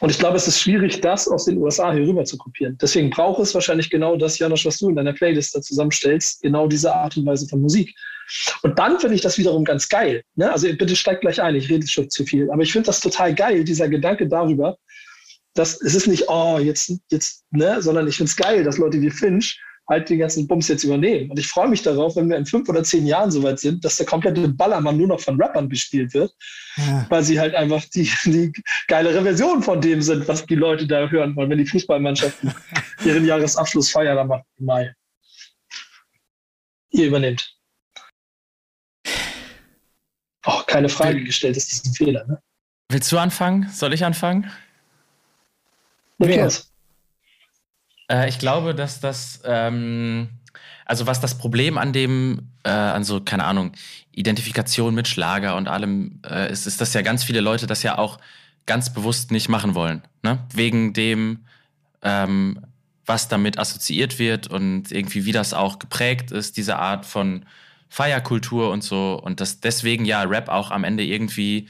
Und 0.00 0.10
ich 0.10 0.18
glaube, 0.18 0.36
es 0.36 0.46
ist 0.46 0.60
schwierig, 0.60 1.00
das 1.00 1.26
aus 1.26 1.46
den 1.46 1.58
USA 1.58 1.92
hier 1.92 2.06
rüber 2.06 2.24
zu 2.24 2.38
kopieren. 2.38 2.78
Deswegen 2.80 3.10
braucht 3.10 3.40
es 3.40 3.54
wahrscheinlich 3.54 3.90
genau 3.90 4.16
das, 4.16 4.38
Janosch, 4.38 4.64
was 4.64 4.78
du 4.78 4.90
in 4.90 4.96
deiner 4.96 5.12
Playlist 5.12 5.56
da 5.56 5.60
zusammenstellst, 5.60 6.40
genau 6.42 6.68
diese 6.68 6.94
Art 6.94 7.16
und 7.16 7.26
Weise 7.26 7.48
von 7.48 7.60
Musik. 7.60 7.92
Und 8.62 8.78
dann 8.78 9.00
finde 9.00 9.16
ich 9.16 9.22
das 9.22 9.38
wiederum 9.38 9.64
ganz 9.64 9.88
geil. 9.88 10.22
Ne? 10.36 10.52
Also 10.52 10.68
bitte 10.68 10.94
steigt 10.94 11.22
gleich 11.22 11.42
ein, 11.42 11.56
ich 11.56 11.68
rede 11.68 11.88
schon 11.88 12.08
zu 12.10 12.24
viel. 12.24 12.48
Aber 12.50 12.62
ich 12.62 12.70
finde 12.70 12.86
das 12.86 13.00
total 13.00 13.34
geil, 13.34 13.64
dieser 13.64 13.88
Gedanke 13.88 14.28
darüber, 14.28 14.76
dass 15.54 15.80
es 15.80 15.96
ist 15.96 16.06
nicht, 16.06 16.28
oh, 16.28 16.58
jetzt, 16.60 16.92
jetzt, 17.10 17.44
ne, 17.50 17.82
sondern 17.82 18.06
ich 18.06 18.16
finde 18.16 18.30
es 18.30 18.36
geil, 18.36 18.62
dass 18.62 18.78
Leute 18.78 19.00
wie 19.02 19.10
Finch 19.10 19.60
halt 19.88 20.08
den 20.10 20.18
ganzen 20.18 20.46
Bums 20.46 20.68
jetzt 20.68 20.84
übernehmen. 20.84 21.30
Und 21.30 21.38
ich 21.38 21.48
freue 21.48 21.68
mich 21.68 21.82
darauf, 21.82 22.16
wenn 22.16 22.28
wir 22.28 22.36
in 22.36 22.44
fünf 22.44 22.68
oder 22.68 22.84
zehn 22.84 23.06
Jahren 23.06 23.30
soweit 23.30 23.58
sind, 23.58 23.84
dass 23.84 23.96
der 23.96 24.06
komplette 24.06 24.48
Ballermann 24.48 24.96
nur 24.96 25.08
noch 25.08 25.20
von 25.20 25.40
Rappern 25.40 25.68
bespielt 25.68 26.12
wird, 26.14 26.34
ja. 26.76 27.06
weil 27.08 27.22
sie 27.22 27.40
halt 27.40 27.54
einfach 27.54 27.84
die, 27.86 28.10
die 28.24 28.52
geilere 28.86 29.22
Version 29.22 29.62
von 29.62 29.80
dem 29.80 30.02
sind, 30.02 30.28
was 30.28 30.44
die 30.44 30.54
Leute 30.54 30.86
da 30.86 31.08
hören 31.08 31.34
wollen, 31.36 31.50
wenn 31.50 31.58
die 31.58 31.66
Fußballmannschaften 31.66 32.52
ihren 33.04 33.24
Jahresabschluss 33.24 33.90
feiern 33.90 34.18
am 34.18 34.30
8. 34.30 34.44
Mai. 34.58 34.94
Ihr 36.90 37.06
übernehmt. 37.06 37.54
Oh, 40.46 40.62
keine 40.66 40.88
Frage 40.88 41.22
gestellt, 41.24 41.56
ist 41.56 41.72
das 41.72 41.84
ein 41.84 41.94
Fehler, 41.94 42.26
ne? 42.26 42.40
Willst 42.90 43.12
du 43.12 43.18
anfangen? 43.18 43.68
Soll 43.70 43.92
ich 43.92 44.04
anfangen? 44.04 44.50
Niklas. 46.18 46.72
Äh, 48.10 48.28
ich 48.28 48.38
glaube, 48.38 48.74
dass 48.74 49.00
das, 49.00 49.40
ähm, 49.44 50.28
also 50.84 51.06
was 51.06 51.20
das 51.20 51.38
Problem 51.38 51.78
an 51.78 51.92
dem, 51.92 52.50
äh, 52.64 52.70
an 52.70 53.04
so, 53.04 53.20
keine 53.20 53.44
Ahnung, 53.44 53.72
Identifikation 54.12 54.94
mit 54.94 55.06
Schlager 55.06 55.56
und 55.56 55.68
allem 55.68 56.20
äh, 56.28 56.50
ist, 56.50 56.66
ist, 56.66 56.80
dass 56.80 56.94
ja 56.94 57.02
ganz 57.02 57.24
viele 57.24 57.40
Leute 57.40 57.66
das 57.66 57.82
ja 57.82 57.98
auch 57.98 58.18
ganz 58.66 58.92
bewusst 58.92 59.30
nicht 59.30 59.48
machen 59.48 59.74
wollen. 59.74 60.02
Ne? 60.22 60.38
Wegen 60.52 60.92
dem, 60.92 61.44
ähm, 62.02 62.60
was 63.06 63.28
damit 63.28 63.58
assoziiert 63.58 64.18
wird 64.18 64.48
und 64.48 64.92
irgendwie 64.92 65.24
wie 65.24 65.32
das 65.32 65.54
auch 65.54 65.78
geprägt 65.78 66.30
ist, 66.30 66.56
diese 66.56 66.76
Art 66.76 67.06
von 67.06 67.46
Feierkultur 67.88 68.70
und 68.70 68.84
so. 68.84 69.18
Und 69.22 69.40
dass 69.40 69.60
deswegen 69.60 70.04
ja 70.04 70.22
Rap 70.22 70.48
auch 70.48 70.70
am 70.70 70.84
Ende 70.84 71.04
irgendwie 71.04 71.68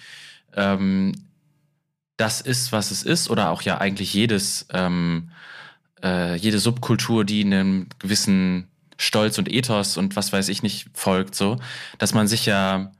ähm, 0.55 1.12
das 2.16 2.41
ist, 2.41 2.72
was 2.72 2.91
es 2.91 3.05
ist, 3.05 3.30
oder 3.30 3.51
auch 3.51 3.62
ja 3.62 3.78
eigentlich 3.78 4.12
jedes, 4.12 4.66
ähm, 4.72 5.30
äh, 6.03 6.36
jede 6.36 6.59
Subkultur, 6.59 7.24
die 7.24 7.44
einem 7.44 7.86
gewissen 7.99 8.68
Stolz 8.96 9.38
und 9.38 9.51
Ethos 9.53 9.96
und 9.96 10.16
was 10.16 10.32
weiß 10.32 10.49
ich 10.49 10.62
nicht 10.62 10.88
folgt, 10.92 11.34
so, 11.34 11.59
dass 11.99 12.14
man 12.14 12.26
sich 12.26 12.46
ja 12.46 12.92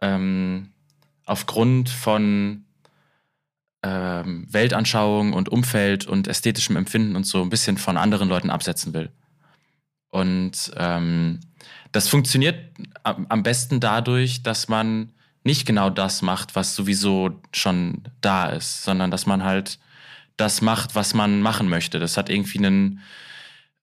ähm, 0.00 0.70
aufgrund 1.26 1.90
von 1.90 2.64
ähm, 3.82 4.46
Weltanschauung 4.50 5.32
und 5.32 5.48
Umfeld 5.48 6.06
und 6.06 6.28
ästhetischem 6.28 6.76
Empfinden 6.76 7.16
und 7.16 7.26
so 7.26 7.42
ein 7.42 7.50
bisschen 7.50 7.76
von 7.76 7.96
anderen 7.96 8.28
Leuten 8.28 8.50
absetzen 8.50 8.94
will. 8.94 9.10
Und 10.08 10.72
ähm, 10.76 11.40
das 11.92 12.08
funktioniert 12.08 12.58
am 13.02 13.42
besten 13.42 13.80
dadurch, 13.80 14.42
dass 14.42 14.68
man 14.68 15.12
nicht 15.44 15.66
genau 15.66 15.90
das 15.90 16.22
macht, 16.22 16.56
was 16.56 16.74
sowieso 16.74 17.40
schon 17.52 18.02
da 18.20 18.48
ist, 18.48 18.82
sondern 18.82 19.10
dass 19.10 19.26
man 19.26 19.44
halt 19.44 19.78
das 20.36 20.60
macht, 20.60 20.94
was 20.94 21.14
man 21.14 21.40
machen 21.40 21.68
möchte. 21.68 21.98
Das 21.98 22.16
hat 22.16 22.28
irgendwie 22.30 22.58
einen, 22.58 23.00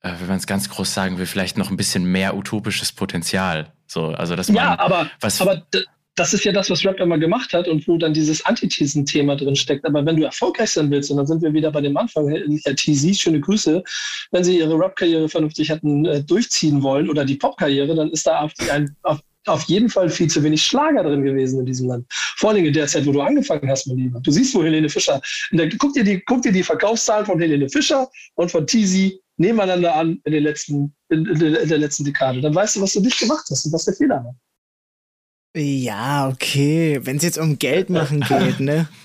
äh, 0.01 0.11
wenn 0.19 0.27
man 0.27 0.37
es 0.37 0.47
ganz 0.47 0.69
groß 0.69 0.93
sagen 0.93 1.17
will, 1.17 1.25
vielleicht 1.25 1.57
noch 1.57 1.69
ein 1.69 1.77
bisschen 1.77 2.05
mehr 2.05 2.35
utopisches 2.35 2.91
Potenzial. 2.91 3.73
So, 3.87 4.07
also 4.07 4.35
dass 4.35 4.47
man 4.49 4.55
ja, 4.55 4.79
aber, 4.79 5.09
was 5.19 5.41
aber 5.41 5.63
das 6.15 6.33
ist 6.33 6.45
ja 6.45 6.51
das, 6.51 6.69
was 6.69 6.85
Rap 6.85 6.99
immer 6.99 7.17
gemacht 7.17 7.53
hat 7.53 7.67
und 7.67 7.87
wo 7.87 7.97
dann 7.97 8.13
dieses 8.13 8.45
Antithesen-Thema 8.45 9.35
drin 9.35 9.55
steckt. 9.55 9.85
Aber 9.85 10.05
wenn 10.05 10.15
du 10.15 10.23
erfolgreich 10.23 10.69
sein 10.69 10.91
willst, 10.91 11.09
und 11.09 11.17
dann 11.17 11.25
sind 11.25 11.41
wir 11.41 11.53
wieder 11.53 11.71
bei 11.71 11.81
dem 11.81 11.97
Anfang, 11.97 12.29
Herr 12.29 12.75
TZ, 12.75 13.19
schöne 13.19 13.39
Grüße, 13.39 13.83
wenn 14.31 14.43
Sie 14.43 14.59
Ihre 14.59 14.77
Rap-Karriere 14.77 15.27
vernünftig 15.27 15.69
hätten 15.69 16.05
äh, 16.05 16.23
durchziehen 16.23 16.83
wollen 16.83 17.09
oder 17.09 17.25
die 17.25 17.35
Pop-Karriere, 17.35 17.95
dann 17.95 18.11
ist 18.11 18.27
da 18.27 18.41
auf, 18.41 18.53
ein, 18.71 18.95
auf 19.01 19.19
auf 19.45 19.63
jeden 19.63 19.89
Fall 19.89 20.09
viel 20.09 20.29
zu 20.29 20.41
wenig 20.43 20.63
Schlager 20.63 21.03
drin 21.03 21.23
gewesen 21.23 21.59
in 21.59 21.65
diesem 21.65 21.87
Land. 21.87 22.05
Vor 22.37 22.51
allem 22.51 22.65
in 22.65 22.73
der 22.73 22.87
Zeit, 22.87 23.05
wo 23.05 23.11
du 23.11 23.21
angefangen 23.21 23.69
hast, 23.69 23.87
mein 23.87 23.97
Lieber. 23.97 24.19
Du 24.21 24.31
siehst, 24.31 24.55
wo 24.55 24.63
Helene 24.63 24.89
Fischer, 24.89 25.21
der, 25.51 25.69
guck, 25.77 25.93
dir 25.93 26.03
die, 26.03 26.21
guck 26.21 26.41
dir 26.41 26.51
die 26.51 26.63
Verkaufszahlen 26.63 27.25
von 27.25 27.39
Helene 27.39 27.69
Fischer 27.69 28.09
und 28.35 28.51
von 28.51 28.65
Tizi 28.65 29.19
nebeneinander 29.37 29.95
an 29.95 30.21
in, 30.23 30.31
den 30.31 30.43
letzten, 30.43 30.93
in, 31.09 31.25
in, 31.25 31.41
in 31.55 31.69
der 31.69 31.77
letzten 31.77 32.05
Dekade. 32.05 32.41
Dann 32.41 32.55
weißt 32.55 32.75
du, 32.75 32.81
was 32.81 32.93
du 32.93 33.01
nicht 33.01 33.19
gemacht 33.19 33.45
hast 33.49 33.65
und 33.65 33.73
was 33.73 33.85
der 33.85 33.95
Fehler 33.95 34.23
war. 34.23 34.35
Ja, 35.55 36.29
okay. 36.29 36.99
Wenn 37.03 37.17
es 37.17 37.23
jetzt 37.23 37.37
um 37.37 37.59
Geld 37.59 37.89
machen 37.89 38.21
geht, 38.21 38.59
ne? 38.59 38.87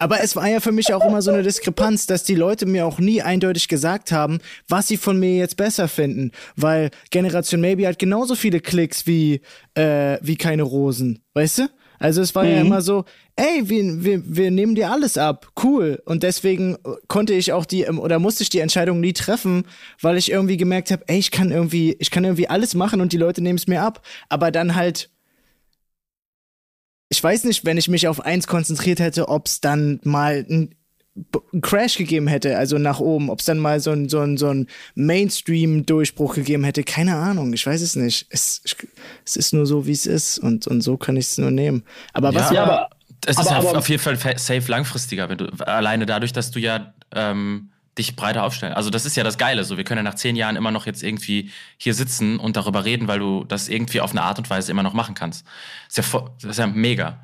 Aber 0.00 0.22
es 0.22 0.36
war 0.36 0.48
ja 0.48 0.60
für 0.60 0.72
mich 0.72 0.92
auch 0.94 1.04
immer 1.06 1.22
so 1.22 1.30
eine 1.30 1.42
Diskrepanz, 1.42 2.06
dass 2.06 2.24
die 2.24 2.34
Leute 2.34 2.66
mir 2.66 2.86
auch 2.86 2.98
nie 2.98 3.22
eindeutig 3.22 3.68
gesagt 3.68 4.12
haben, 4.12 4.38
was 4.68 4.88
sie 4.88 4.96
von 4.96 5.18
mir 5.18 5.36
jetzt 5.36 5.56
besser 5.56 5.88
finden. 5.88 6.32
Weil 6.56 6.90
Generation 7.10 7.60
Maybe 7.60 7.86
hat 7.86 7.98
genauso 7.98 8.34
viele 8.34 8.60
Klicks 8.60 9.06
wie, 9.06 9.40
äh, 9.74 10.18
wie 10.22 10.36
keine 10.36 10.62
Rosen. 10.62 11.20
Weißt 11.34 11.58
du? 11.58 11.68
Also 11.98 12.22
es 12.22 12.34
war 12.34 12.44
mhm. 12.44 12.50
ja 12.50 12.60
immer 12.60 12.80
so, 12.80 13.04
ey, 13.36 13.68
wir, 13.68 14.04
wir, 14.04 14.22
wir 14.24 14.50
nehmen 14.50 14.74
dir 14.74 14.90
alles 14.90 15.18
ab, 15.18 15.50
cool. 15.62 16.00
Und 16.04 16.22
deswegen 16.22 16.76
konnte 17.08 17.34
ich 17.34 17.52
auch 17.52 17.64
die, 17.64 17.86
oder 17.86 18.18
musste 18.18 18.42
ich 18.42 18.50
die 18.50 18.60
Entscheidung 18.60 19.00
nie 19.00 19.12
treffen, 19.12 19.64
weil 20.00 20.16
ich 20.16 20.30
irgendwie 20.30 20.56
gemerkt 20.56 20.90
habe, 20.90 21.04
ey, 21.08 21.18
ich 21.18 21.30
kann 21.30 21.50
irgendwie, 21.50 21.96
ich 21.98 22.10
kann 22.10 22.24
irgendwie 22.24 22.48
alles 22.48 22.74
machen 22.74 23.00
und 23.00 23.12
die 23.12 23.16
Leute 23.18 23.42
nehmen 23.42 23.58
es 23.58 23.66
mir 23.66 23.82
ab. 23.82 24.02
Aber 24.28 24.50
dann 24.50 24.74
halt 24.74 25.10
ich 27.08 27.22
weiß 27.22 27.44
nicht, 27.44 27.64
wenn 27.64 27.78
ich 27.78 27.88
mich 27.88 28.08
auf 28.08 28.20
eins 28.20 28.46
konzentriert 28.46 29.00
hätte, 29.00 29.28
ob 29.28 29.46
es 29.46 29.60
dann 29.60 30.00
mal 30.04 30.44
einen 30.48 30.74
Crash 31.62 31.96
gegeben 31.96 32.28
hätte, 32.28 32.56
also 32.58 32.78
nach 32.78 33.00
oben, 33.00 33.30
ob 33.30 33.40
es 33.40 33.46
dann 33.46 33.58
mal 33.58 33.80
so 33.80 33.90
ein, 33.90 34.08
so 34.08 34.20
ein, 34.20 34.36
so 34.36 34.48
ein 34.48 34.68
Mainstream-Durchbruch 34.94 36.34
gegeben 36.34 36.64
hätte. 36.64 36.84
Keine 36.84 37.16
Ahnung, 37.16 37.52
ich 37.52 37.66
weiß 37.66 37.80
es 37.80 37.96
nicht. 37.96 38.26
Es, 38.30 38.62
es 39.24 39.36
ist 39.36 39.52
nur 39.52 39.66
so, 39.66 39.86
wie 39.86 39.92
es 39.92 40.06
ist 40.06 40.38
und, 40.38 40.66
und 40.66 40.80
so 40.82 40.96
kann 40.96 41.16
ich 41.16 41.26
es 41.26 41.38
nur 41.38 41.50
nehmen. 41.50 41.82
Aber 42.12 42.34
was 42.34 42.50
ja, 42.50 42.62
aber, 42.62 42.90
es 43.26 43.38
ist 43.38 43.50
aber, 43.50 43.76
auf 43.76 43.88
jeden 43.88 44.02
Fall 44.02 44.16
safe 44.16 44.70
langfristiger, 44.70 45.28
wenn 45.28 45.38
du, 45.38 45.46
alleine 45.66 46.06
dadurch, 46.06 46.32
dass 46.32 46.50
du 46.50 46.60
ja 46.60 46.94
ähm, 47.14 47.70
dich 47.98 48.16
breiter 48.16 48.44
aufstellen. 48.44 48.72
Also 48.72 48.90
das 48.90 49.04
ist 49.04 49.16
ja 49.16 49.24
das 49.24 49.38
Geile. 49.38 49.64
So, 49.64 49.76
wir 49.76 49.84
können 49.84 49.98
ja 49.98 50.02
nach 50.02 50.14
zehn 50.14 50.36
Jahren 50.36 50.56
immer 50.56 50.70
noch 50.70 50.86
jetzt 50.86 51.02
irgendwie 51.02 51.50
hier 51.76 51.94
sitzen 51.94 52.38
und 52.38 52.56
darüber 52.56 52.84
reden, 52.84 53.08
weil 53.08 53.18
du 53.18 53.44
das 53.44 53.68
irgendwie 53.68 54.00
auf 54.00 54.12
eine 54.12 54.22
Art 54.22 54.38
und 54.38 54.48
Weise 54.48 54.70
immer 54.70 54.82
noch 54.82 54.94
machen 54.94 55.14
kannst. 55.14 55.44
Das 55.88 56.06
ist 56.06 56.12
ja, 56.14 56.24
das 56.40 56.50
ist 56.52 56.58
ja 56.58 56.66
mega. 56.66 57.18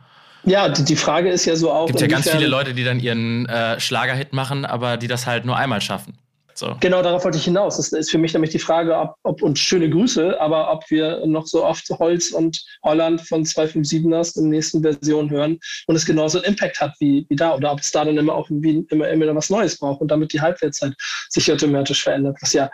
Ja, 0.45 0.69
die 0.69 0.97
Frage 0.97 1.31
ist 1.31 1.47
ja 1.47 1.57
so 1.57 1.73
auch. 1.73 1.87
Es 1.87 1.93
gibt 1.93 2.01
ja 2.03 2.07
ganz 2.07 2.29
viele 2.29 2.47
Leute, 2.47 2.75
die 2.75 2.85
dann 2.85 3.01
ihren 3.01 3.47
äh, 3.47 3.81
Schlagerhit 3.81 4.33
machen, 4.35 4.67
aber 4.67 4.99
die 4.99 5.07
das 5.07 5.27
halt 5.27 5.47
nur 5.47 5.57
einmal 5.57 5.81
schaffen. 5.81 6.19
So. 6.55 6.77
Genau, 6.81 7.03
darauf 7.03 7.25
wollte 7.25 7.39
ich 7.39 7.45
hinaus. 7.45 7.77
Das 7.77 7.93
ist 7.93 8.11
für 8.11 8.19
mich 8.19 8.33
nämlich 8.33 8.51
die 8.51 8.59
Frage, 8.59 8.97
ob, 8.97 9.17
ob 9.25 9.43
und 9.43 9.59
schöne 9.59 9.91
Grüße, 9.91 10.41
aber 10.41 10.73
ob 10.73 10.89
wir 10.91 11.27
noch 11.27 11.47
so 11.47 11.65
oft 11.65 11.89
Holz 11.91 12.31
und 12.31 12.65
Holland 12.85 13.21
von 13.21 13.45
257ers 13.45 14.37
in 14.37 14.45
der 14.45 14.51
nächsten 14.51 14.83
Version 14.83 15.31
hören 15.31 15.59
und 15.87 15.97
es 15.97 16.07
genauso 16.07 16.39
einen 16.39 16.47
Impact 16.47 16.81
hat 16.81 16.95
wie, 17.01 17.27
wie 17.29 17.37
da 17.37 17.55
oder 17.55 17.73
ob 17.73 17.81
es 17.81 17.91
da 17.91 18.05
dann 18.05 18.19
immer 18.19 18.35
auch 18.35 18.49
irgendwie 18.49 18.87
immer, 18.91 19.09
immer 19.09 19.35
was 19.35 19.51
Neues 19.51 19.79
braucht 19.79 20.01
und 20.01 20.09
damit 20.11 20.33
die 20.33 20.41
Halbwertszeit 20.41 20.95
sich 21.29 21.51
automatisch 21.51 22.03
verändert, 22.03 22.37
was 22.41 22.53
ja 22.53 22.71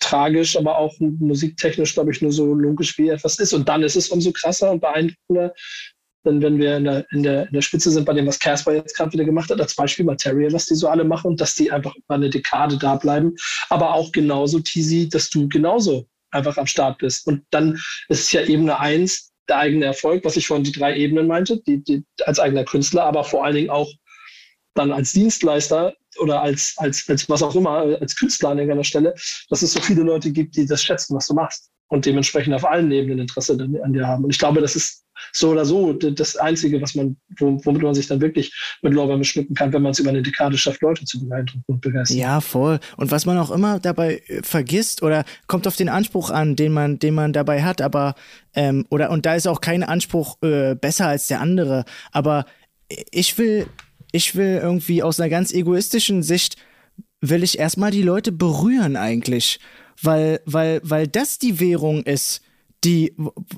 tragisch, 0.00 0.56
aber 0.56 0.78
auch 0.78 0.94
musiktechnisch, 0.98 1.94
glaube 1.94 2.12
ich, 2.12 2.22
nur 2.22 2.32
so 2.32 2.54
logisch 2.54 2.96
wie 2.98 3.10
etwas 3.10 3.38
ist. 3.38 3.52
Und 3.52 3.68
dann 3.68 3.82
ist 3.82 3.96
es 3.96 4.08
umso 4.08 4.32
krasser 4.32 4.70
und 4.70 4.80
beeindruckender, 4.80 5.52
denn 6.28 6.42
wenn 6.42 6.58
wir 6.58 6.76
in 6.76 6.84
der, 6.84 7.06
in 7.10 7.22
der, 7.22 7.46
in 7.46 7.52
der 7.52 7.62
Spitze 7.62 7.90
sind 7.90 8.04
bei 8.04 8.12
dem, 8.12 8.26
was 8.26 8.38
Casper 8.38 8.74
jetzt 8.74 8.96
gerade 8.96 9.12
wieder 9.12 9.24
gemacht 9.24 9.50
hat, 9.50 9.60
als 9.60 9.74
Beispiel 9.74 10.04
Material, 10.04 10.52
was 10.52 10.66
die 10.66 10.74
so 10.74 10.88
alle 10.88 11.04
machen, 11.04 11.36
dass 11.36 11.54
die 11.54 11.70
einfach 11.70 11.94
über 11.96 12.14
eine 12.14 12.30
Dekade 12.30 12.76
da 12.78 12.96
bleiben, 12.96 13.34
aber 13.68 13.94
auch 13.94 14.12
genauso, 14.12 14.60
Tizi, 14.60 15.08
dass 15.08 15.30
du 15.30 15.48
genauso 15.48 16.06
einfach 16.30 16.56
am 16.58 16.66
Start 16.66 16.98
bist. 16.98 17.26
Und 17.26 17.44
dann 17.50 17.74
ist 18.08 18.20
es 18.20 18.32
ja 18.32 18.42
Ebene 18.42 18.78
eins 18.78 19.32
der 19.48 19.58
eigene 19.58 19.86
Erfolg, 19.86 20.24
was 20.24 20.36
ich 20.36 20.46
vorhin 20.46 20.64
die 20.64 20.72
drei 20.72 20.94
Ebenen 20.96 21.26
meinte, 21.26 21.60
die, 21.66 21.82
die, 21.82 22.04
als 22.24 22.38
eigener 22.38 22.64
Künstler, 22.64 23.04
aber 23.04 23.24
vor 23.24 23.44
allen 23.44 23.54
Dingen 23.54 23.70
auch 23.70 23.90
dann 24.74 24.92
als 24.92 25.12
Dienstleister 25.12 25.94
oder 26.18 26.42
als, 26.42 26.74
als, 26.76 27.08
als 27.08 27.28
was 27.28 27.42
auch 27.42 27.56
immer, 27.56 27.98
als 28.00 28.14
Künstler 28.14 28.50
an 28.50 28.58
irgendeiner 28.58 28.84
Stelle, 28.84 29.14
dass 29.48 29.62
es 29.62 29.72
so 29.72 29.80
viele 29.80 30.02
Leute 30.02 30.30
gibt, 30.30 30.56
die 30.56 30.66
das 30.66 30.82
schätzen, 30.82 31.16
was 31.16 31.26
du 31.26 31.34
machst 31.34 31.70
und 31.88 32.06
dementsprechend 32.06 32.54
auf 32.54 32.64
allen 32.64 32.90
Ebenen 32.90 33.20
Interesse 33.20 33.58
an 33.82 33.92
dir 33.92 34.06
haben. 34.06 34.24
Und 34.24 34.30
ich 34.30 34.38
glaube, 34.38 34.60
das 34.60 34.76
ist 34.76 35.04
so 35.32 35.50
oder 35.50 35.64
so 35.64 35.92
das 35.92 36.36
Einzige, 36.36 36.80
was 36.80 36.94
man, 36.94 37.16
womit 37.38 37.82
man 37.82 37.94
sich 37.94 38.06
dann 38.06 38.20
wirklich 38.20 38.52
mit 38.82 38.94
Lorbeeren 38.94 39.20
beschmücken 39.20 39.54
kann, 39.54 39.72
wenn 39.72 39.82
man 39.82 39.92
es 39.92 39.98
über 39.98 40.10
eine 40.10 40.22
Dekade 40.22 40.56
schafft, 40.56 40.80
Leute 40.82 41.04
zu 41.04 41.26
beeindrucken 41.26 41.64
und 41.66 41.80
begeistern. 41.80 42.18
Ja, 42.18 42.40
voll. 42.40 42.78
Und 42.96 43.10
was 43.10 43.26
man 43.26 43.38
auch 43.38 43.50
immer 43.50 43.80
dabei 43.80 44.22
äh, 44.26 44.42
vergisst 44.42 45.02
oder 45.02 45.24
kommt 45.46 45.66
auf 45.66 45.76
den 45.76 45.88
Anspruch 45.88 46.30
an, 46.30 46.56
den 46.56 46.72
man, 46.72 46.98
den 46.98 47.14
man 47.14 47.32
dabei 47.32 47.62
hat, 47.62 47.80
aber 47.80 48.14
ähm, 48.54 48.86
oder 48.90 49.10
und 49.10 49.26
da 49.26 49.34
ist 49.34 49.48
auch 49.48 49.60
kein 49.60 49.82
Anspruch 49.82 50.36
äh, 50.42 50.74
besser 50.74 51.08
als 51.08 51.26
der 51.26 51.40
andere. 51.40 51.84
Aber 52.12 52.44
ich 53.10 53.36
will, 53.38 53.66
ich 54.12 54.34
will 54.36 54.60
irgendwie 54.62 55.02
aus 55.02 55.20
einer 55.20 55.30
ganz 55.30 55.52
egoistischen 55.52 56.22
Sicht 56.22 56.56
will 57.20 57.42
ich 57.42 57.58
erstmal 57.58 57.90
die 57.90 58.02
Leute 58.02 58.30
berühren 58.30 58.96
eigentlich 58.96 59.58
weil, 60.02 60.40
weil, 60.44 60.80
weil 60.84 61.06
das 61.06 61.38
die 61.38 61.60
Währung 61.60 62.02
ist, 62.02 62.42
die, 62.84 63.14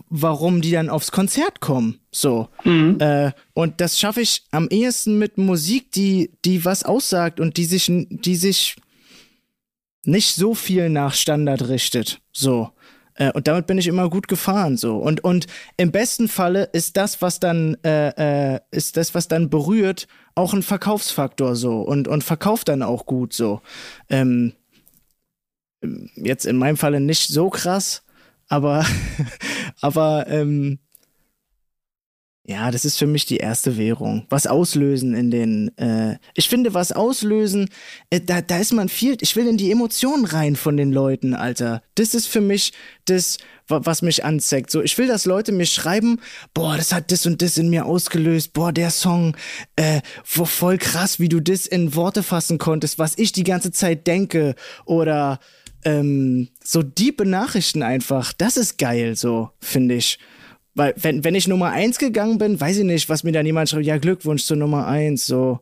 warum 0.09 0.63
die 0.63 0.71
dann 0.71 0.89
aufs 0.89 1.13
Konzert 1.13 1.61
kommen. 1.61 2.01
So. 2.11 2.49
Mhm. 2.65 2.99
Äh, 3.01 3.33
und 3.53 3.81
das 3.81 3.99
schaffe 3.99 4.23
ich 4.23 4.45
am 4.51 4.69
ehesten 4.71 5.19
mit 5.19 5.37
Musik, 5.37 5.93
die, 5.93 6.31
die 6.45 6.65
was 6.65 6.85
aussagt 6.85 7.39
und 7.39 7.57
die 7.57 7.67
sich, 7.67 7.91
die 8.09 8.37
sich 8.37 8.77
nicht 10.05 10.35
so 10.35 10.55
viel 10.55 10.89
nach 10.89 11.15
Standard 11.15 11.69
richtet. 11.69 12.21
So. 12.33 12.71
Äh, 13.15 13.31
und 13.33 13.47
damit 13.47 13.67
bin 13.67 13.77
ich 13.77 13.89
immer 13.89 14.09
gut 14.09 14.27
gefahren. 14.27 14.79
So. 14.79 14.97
Und, 14.97 15.23
und 15.23 15.47
im 15.77 15.93
besten 15.93 16.27
Falle 16.27 16.65
ist 16.73 16.97
das, 16.97 17.21
was 17.21 17.41
dann, 17.41 17.77
äh, 17.85 18.55
äh, 18.55 18.61
ist 18.71 18.97
das, 18.97 19.15
was 19.15 19.29
dann 19.29 19.51
berührt, 19.51 20.09
auch 20.35 20.55
ein 20.55 20.63
Verkaufsfaktor 20.63 21.57
so 21.57 21.83
und, 21.83 22.09
und 22.09 22.25
verkauft 22.25 22.69
dann 22.69 22.83
auch 22.83 23.05
gut 23.05 23.35
so. 23.35 23.61
Ähm, 24.09 24.55
jetzt 26.17 26.47
in 26.47 26.57
meinem 26.57 26.77
Falle 26.77 27.01
nicht 27.01 27.29
so 27.29 27.51
krass, 27.51 28.03
aber, 28.49 28.85
aber 29.81 30.27
ähm, 30.29 30.79
ja, 32.51 32.73
das 32.73 32.85
ist 32.85 32.99
für 32.99 33.07
mich 33.07 33.27
die 33.27 33.37
erste 33.37 33.77
Währung. 33.77 34.27
Was 34.29 34.49
auslösen 34.49 35.15
in 35.15 35.31
den, 35.31 35.77
äh, 35.79 36.17
ich 36.35 36.49
finde, 36.49 36.75
was 36.75 36.91
auslösen, 36.91 37.69
äh, 38.11 38.21
da, 38.21 38.41
da 38.41 38.59
ist 38.59 38.73
man 38.73 38.89
viel, 38.89 39.17
ich 39.21 39.37
will 39.37 39.47
in 39.47 39.57
die 39.57 39.71
Emotionen 39.71 40.25
rein 40.25 40.57
von 40.57 40.77
den 40.77 40.91
Leuten, 40.91 41.35
Alter. 41.35 41.81
Das 41.95 42.13
ist 42.13 42.27
für 42.27 42.41
mich 42.41 42.73
das, 43.05 43.39
was 43.69 44.03
mich 44.03 44.25
anzeigt. 44.25 44.73
So, 44.73 44.83
ich 44.83 44.99
will, 44.99 45.07
dass 45.07 45.27
Leute 45.27 45.53
mir 45.53 45.67
schreiben, 45.67 46.19
boah, 46.53 46.77
das 46.77 46.93
hat 46.93 47.13
das 47.13 47.25
und 47.25 47.41
das 47.41 47.57
in 47.57 47.71
mir 47.71 47.87
ausgelöst, 47.87 48.53
boah, 48.53 48.73
der 48.73 48.91
Song, 48.91 49.37
äh, 49.77 50.01
voll 50.25 50.79
krass, 50.79 51.21
wie 51.21 51.29
du 51.29 51.39
das 51.39 51.67
in 51.67 51.95
Worte 51.95 52.25
fassen 52.25 52.59
konntest, 52.59 52.99
was 52.99 53.17
ich 53.17 53.31
die 53.31 53.45
ganze 53.45 53.71
Zeit 53.71 54.09
denke 54.09 54.57
oder, 54.87 55.39
ähm, 55.85 56.49
so 56.63 56.83
diepe 56.83 57.25
Nachrichten 57.25 57.83
einfach. 57.83 58.33
Das 58.33 58.57
ist 58.57 58.79
geil, 58.79 59.17
so, 59.17 59.51
finde 59.61 59.97
ich. 59.97 60.19
Weil, 60.75 60.95
wenn, 60.97 61.25
wenn 61.25 61.35
ich 61.35 61.49
Nummer 61.49 61.71
1 61.71 61.99
gegangen 61.99 62.39
bin, 62.39 62.61
weiß 62.61 62.79
ich 62.79 62.85
nicht, 62.85 63.09
was 63.09 63.25
mir 63.25 63.33
dann 63.33 63.47
jemand 63.47 63.69
schreibt, 63.69 63.87
ja, 63.87 63.99
Glückwunsch 63.99 64.45
zur 64.45 64.57
Nummer 64.57 64.87
1, 64.87 65.27
so. 65.27 65.61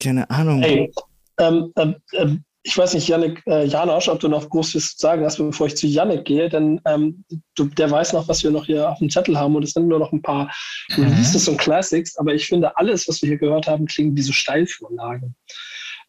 Keine 0.00 0.28
Ahnung. 0.30 0.62
Hey, 0.62 0.92
ähm, 1.38 1.72
ähm, 1.76 1.96
ähm, 2.12 2.44
ich 2.66 2.76
weiß 2.78 2.94
nicht, 2.94 3.08
Janik, 3.08 3.42
äh, 3.46 3.66
Janosch, 3.66 4.08
ob 4.08 4.20
du 4.20 4.28
noch 4.28 4.48
großes 4.48 4.94
sagen 4.96 5.22
hast, 5.24 5.36
bevor 5.36 5.66
ich 5.66 5.76
zu 5.76 5.86
Janik 5.86 6.24
gehe, 6.24 6.48
denn 6.48 6.80
ähm, 6.86 7.22
du, 7.56 7.66
der 7.66 7.90
weiß 7.90 8.14
noch, 8.14 8.26
was 8.26 8.42
wir 8.42 8.50
noch 8.50 8.64
hier 8.64 8.88
auf 8.88 8.98
dem 8.98 9.10
Zettel 9.10 9.38
haben 9.38 9.54
und 9.54 9.64
es 9.64 9.72
sind 9.72 9.86
nur 9.86 9.98
noch 9.98 10.12
ein 10.12 10.22
paar 10.22 10.50
mhm. 10.96 11.04
Releases 11.04 11.46
und 11.46 11.58
Classics, 11.58 12.16
aber 12.16 12.32
ich 12.32 12.46
finde, 12.46 12.74
alles, 12.78 13.06
was 13.06 13.20
wir 13.20 13.28
hier 13.28 13.38
gehört 13.38 13.66
haben, 13.66 13.84
klingt 13.84 14.16
wie 14.16 14.22
so 14.22 14.32
Steilvorlagen. 14.32 15.36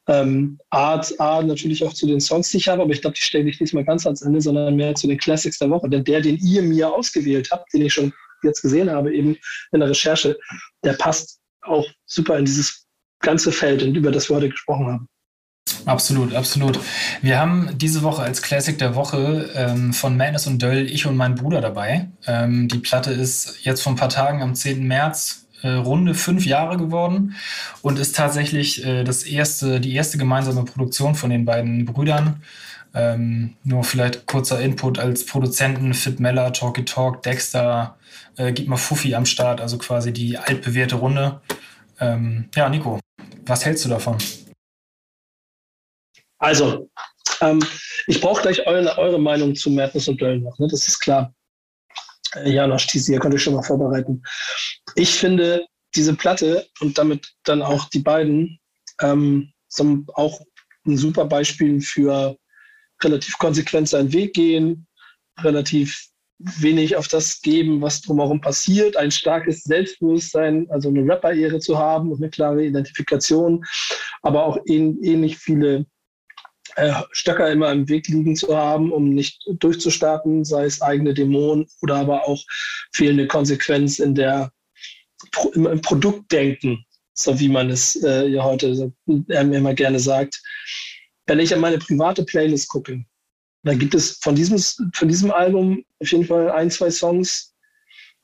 Ähm, 0.08 0.60
A, 0.70 1.02
A, 1.18 1.42
natürlich 1.42 1.84
auch 1.84 1.94
zu 1.94 2.06
den 2.06 2.20
Songs, 2.20 2.50
die 2.50 2.58
ich 2.58 2.68
habe, 2.68 2.84
aber 2.84 2.92
ich 2.92 3.02
glaube, 3.02 3.16
die 3.16 3.24
stelle 3.24 3.50
ich 3.50 3.58
diesmal 3.58 3.84
ganz 3.84 4.06
ans 4.06 4.22
Ende, 4.22 4.42
sondern 4.42 4.76
mehr 4.76 4.94
zu 4.96 5.08
den 5.08 5.18
Classics 5.18 5.58
der 5.58 5.70
Woche. 5.70 5.90
Denn 5.90 6.04
der, 6.04 6.22
den 6.22 6.38
ihr 6.38 6.62
mir 6.62 6.94
ausgewählt 6.94 7.50
habt, 7.52 7.74
den 7.74 7.82
ich 7.82 7.94
schon 7.94 8.14
jetzt 8.44 8.62
gesehen 8.62 8.92
habe, 8.92 9.14
eben 9.14 9.36
in 9.72 9.80
der 9.80 9.90
Recherche, 9.90 10.38
der 10.84 10.94
passt 10.94 11.40
auch 11.62 11.88
super 12.06 12.38
in 12.38 12.46
dieses 12.46 12.86
ganze 13.20 13.52
Feld, 13.52 13.82
über 13.82 14.12
das 14.12 14.30
wir 14.30 14.36
heute 14.36 14.50
gesprochen 14.50 14.88
haben. 14.88 15.10
Absolut, 15.86 16.34
absolut. 16.34 16.80
Wir 17.22 17.40
haben 17.40 17.70
diese 17.76 18.04
Woche 18.04 18.22
als 18.22 18.42
Classic 18.42 18.78
der 18.78 18.96
Woche 18.96 19.50
ähm, 19.56 19.94
von 19.94 20.18
Madness 20.18 20.48
und 20.48 20.62
Döll 20.62 20.90
Ich 20.90 21.06
und 21.06 21.16
mein 21.16 21.36
Bruder 21.36 21.62
dabei. 21.62 22.10
Ähm, 22.28 22.68
die 22.68 22.80
Platte 22.80 23.12
ist 23.12 23.64
jetzt 23.64 23.82
vor 23.82 23.94
ein 23.94 23.96
paar 23.96 24.10
Tagen 24.10 24.42
am 24.42 24.56
10. 24.56 24.86
März 24.88 25.45
äh, 25.66 25.74
runde 25.74 26.14
fünf 26.14 26.46
Jahre 26.46 26.78
geworden 26.78 27.36
und 27.82 27.98
ist 27.98 28.16
tatsächlich 28.16 28.86
äh, 28.86 29.04
das 29.04 29.24
erste, 29.24 29.80
die 29.80 29.96
erste 29.96 30.20
gemeinsame 30.20 30.64
Produktion 30.64 31.16
von 31.16 31.32
den 31.32 31.44
beiden 31.44 31.86
Brüdern. 31.86 32.44
Ähm, 32.94 33.56
nur 33.64 33.84
vielleicht 33.84 34.28
kurzer 34.28 34.62
Input 34.62 35.00
als 35.00 35.26
Produzenten 35.26 35.96
Fit 35.96 36.20
Meller, 36.20 36.54
Talky 36.54 36.86
Talk, 36.86 37.24
Dexter, 37.24 37.98
äh, 38.38 38.54
gibt 38.54 38.70
mal 38.70 38.78
Fuffi 38.78 39.16
am 39.16 39.26
Start, 39.26 39.60
also 39.60 39.78
quasi 39.80 40.14
die 40.14 40.38
altbewährte 40.38 40.96
Runde. 40.96 41.42
Ähm, 42.00 42.48
ja, 42.56 42.70
Nico, 42.70 43.00
was 43.46 43.66
hältst 43.66 43.84
du 43.86 43.90
davon? 43.90 44.18
Also, 46.38 46.90
ähm, 47.42 47.60
ich 48.06 48.22
brauche 48.22 48.44
gleich 48.44 48.66
eure, 48.68 48.98
eure 49.00 49.20
Meinung 49.20 49.56
zu 49.56 49.72
Madness 49.72 50.08
und 50.08 50.22
Döll 50.22 50.40
noch, 50.40 50.58
ne? 50.60 50.68
das 50.70 50.88
ist 50.88 51.00
klar. 51.00 51.34
Janosch 52.44 52.88
Tisi, 52.88 53.14
ihr 53.14 53.20
könnt 53.20 53.34
euch 53.34 53.44
schon 53.44 53.56
mal 53.56 53.64
vorbereiten. 53.64 54.22
Ich 54.96 55.12
finde 55.12 55.66
diese 55.96 56.16
Platte 56.16 56.68
und 56.80 56.98
damit 56.98 57.34
dann 57.44 57.62
auch 57.62 57.90
die 57.90 58.00
beiden 58.00 58.60
ähm, 59.02 59.52
sind 59.68 60.10
auch 60.16 60.42
ein 60.86 60.98
super 60.98 61.26
Beispiel 61.26 61.82
für 61.82 62.38
relativ 63.04 63.38
konsequent 63.38 63.90
seinen 63.90 64.14
Weg 64.14 64.34
gehen, 64.34 64.88
relativ 65.40 66.10
wenig 66.38 66.96
auf 66.96 67.08
das 67.08 67.42
geben, 67.42 67.82
was 67.82 68.02
drumherum 68.02 68.42
passiert, 68.42 68.98
ein 68.98 69.12
starkes 69.12 69.64
Selbstbewusstsein, 69.64 70.70
also 70.70 70.90
eine 70.90 71.06
Rapper-Ehre 71.06 71.60
zu 71.60 71.78
haben 71.78 72.12
und 72.12 72.22
eine 72.22 72.30
klare 72.30 72.66
Identifikation, 72.66 73.64
aber 74.22 74.46
auch 74.46 74.58
ähnlich 74.66 75.38
viele 75.38 75.86
äh, 76.76 76.94
Stöcker 77.12 77.52
immer 77.52 77.72
im 77.72 77.88
Weg 77.88 78.08
liegen 78.08 78.36
zu 78.36 78.56
haben, 78.56 78.92
um 78.92 79.10
nicht 79.10 79.44
durchzustarten, 79.60 80.44
sei 80.44 80.66
es 80.66 80.82
eigene 80.82 81.14
Dämonen 81.14 81.68
oder 81.82 81.96
aber 81.96 82.28
auch 82.28 82.44
fehlende 82.94 83.28
Konsequenz 83.28 84.00
in 84.00 84.14
der 84.14 84.52
im, 85.54 85.66
im 85.68 85.82
Produktdenken, 85.82 86.86
so 87.14 87.40
wie 87.40 87.50
man 87.50 87.70
es 87.70 87.96
äh, 88.04 88.28
ja 88.28 88.44
heute 88.44 88.92
äh, 89.08 89.42
immer 89.42 89.74
gerne 89.74 90.00
sagt. 90.00 90.42
Wenn 91.28 91.40
ich 91.40 91.54
an 91.54 91.62
meine 91.62 91.78
private 91.78 92.24
Playlist 92.24 92.70
gucke, 92.70 93.04
dann 93.64 93.80
gibt 93.80 93.96
es 93.96 94.20
von 94.22 94.36
diesem, 94.36 94.60
von 94.94 95.08
diesem 95.08 95.32
Album 95.32 95.84
auf 96.00 96.12
jeden 96.12 96.26
Fall 96.26 96.52
ein, 96.52 96.70
zwei 96.70 96.92
Songs, 96.92 97.56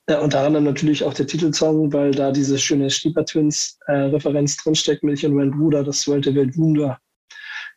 äh, 0.06 0.16
unter 0.16 0.40
anderem 0.40 0.64
natürlich 0.64 1.04
auch 1.04 1.14
der 1.14 1.26
Titelsong, 1.26 1.92
weil 1.92 2.12
da 2.12 2.32
diese 2.32 2.58
schöne 2.58 2.90
Stieper 2.90 3.24
Twins 3.24 3.78
äh, 3.86 3.92
Referenz 3.92 4.56
drinsteckt 4.56 5.02
mit 5.02 5.18
Ich 5.18 5.26
und 5.26 5.34
mein 5.34 5.50
Bruder, 5.50 5.84
das 5.84 6.06
wollte 6.06 6.34
Weltwunder 6.34 7.00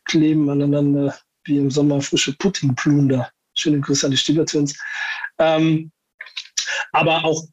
kleben 0.06 0.48
aneinander 0.48 1.16
wie 1.44 1.58
im 1.58 1.70
Sommer 1.70 2.00
frische 2.00 2.32
Puddingplunder. 2.36 3.30
Schöne 3.54 3.80
Grüße 3.80 4.06
an 4.06 4.10
die 4.10 4.16
Stieper 4.16 4.46
Twins. 4.46 4.78
Ähm, 5.38 5.92
aber 6.92 7.24
auch 7.24 7.44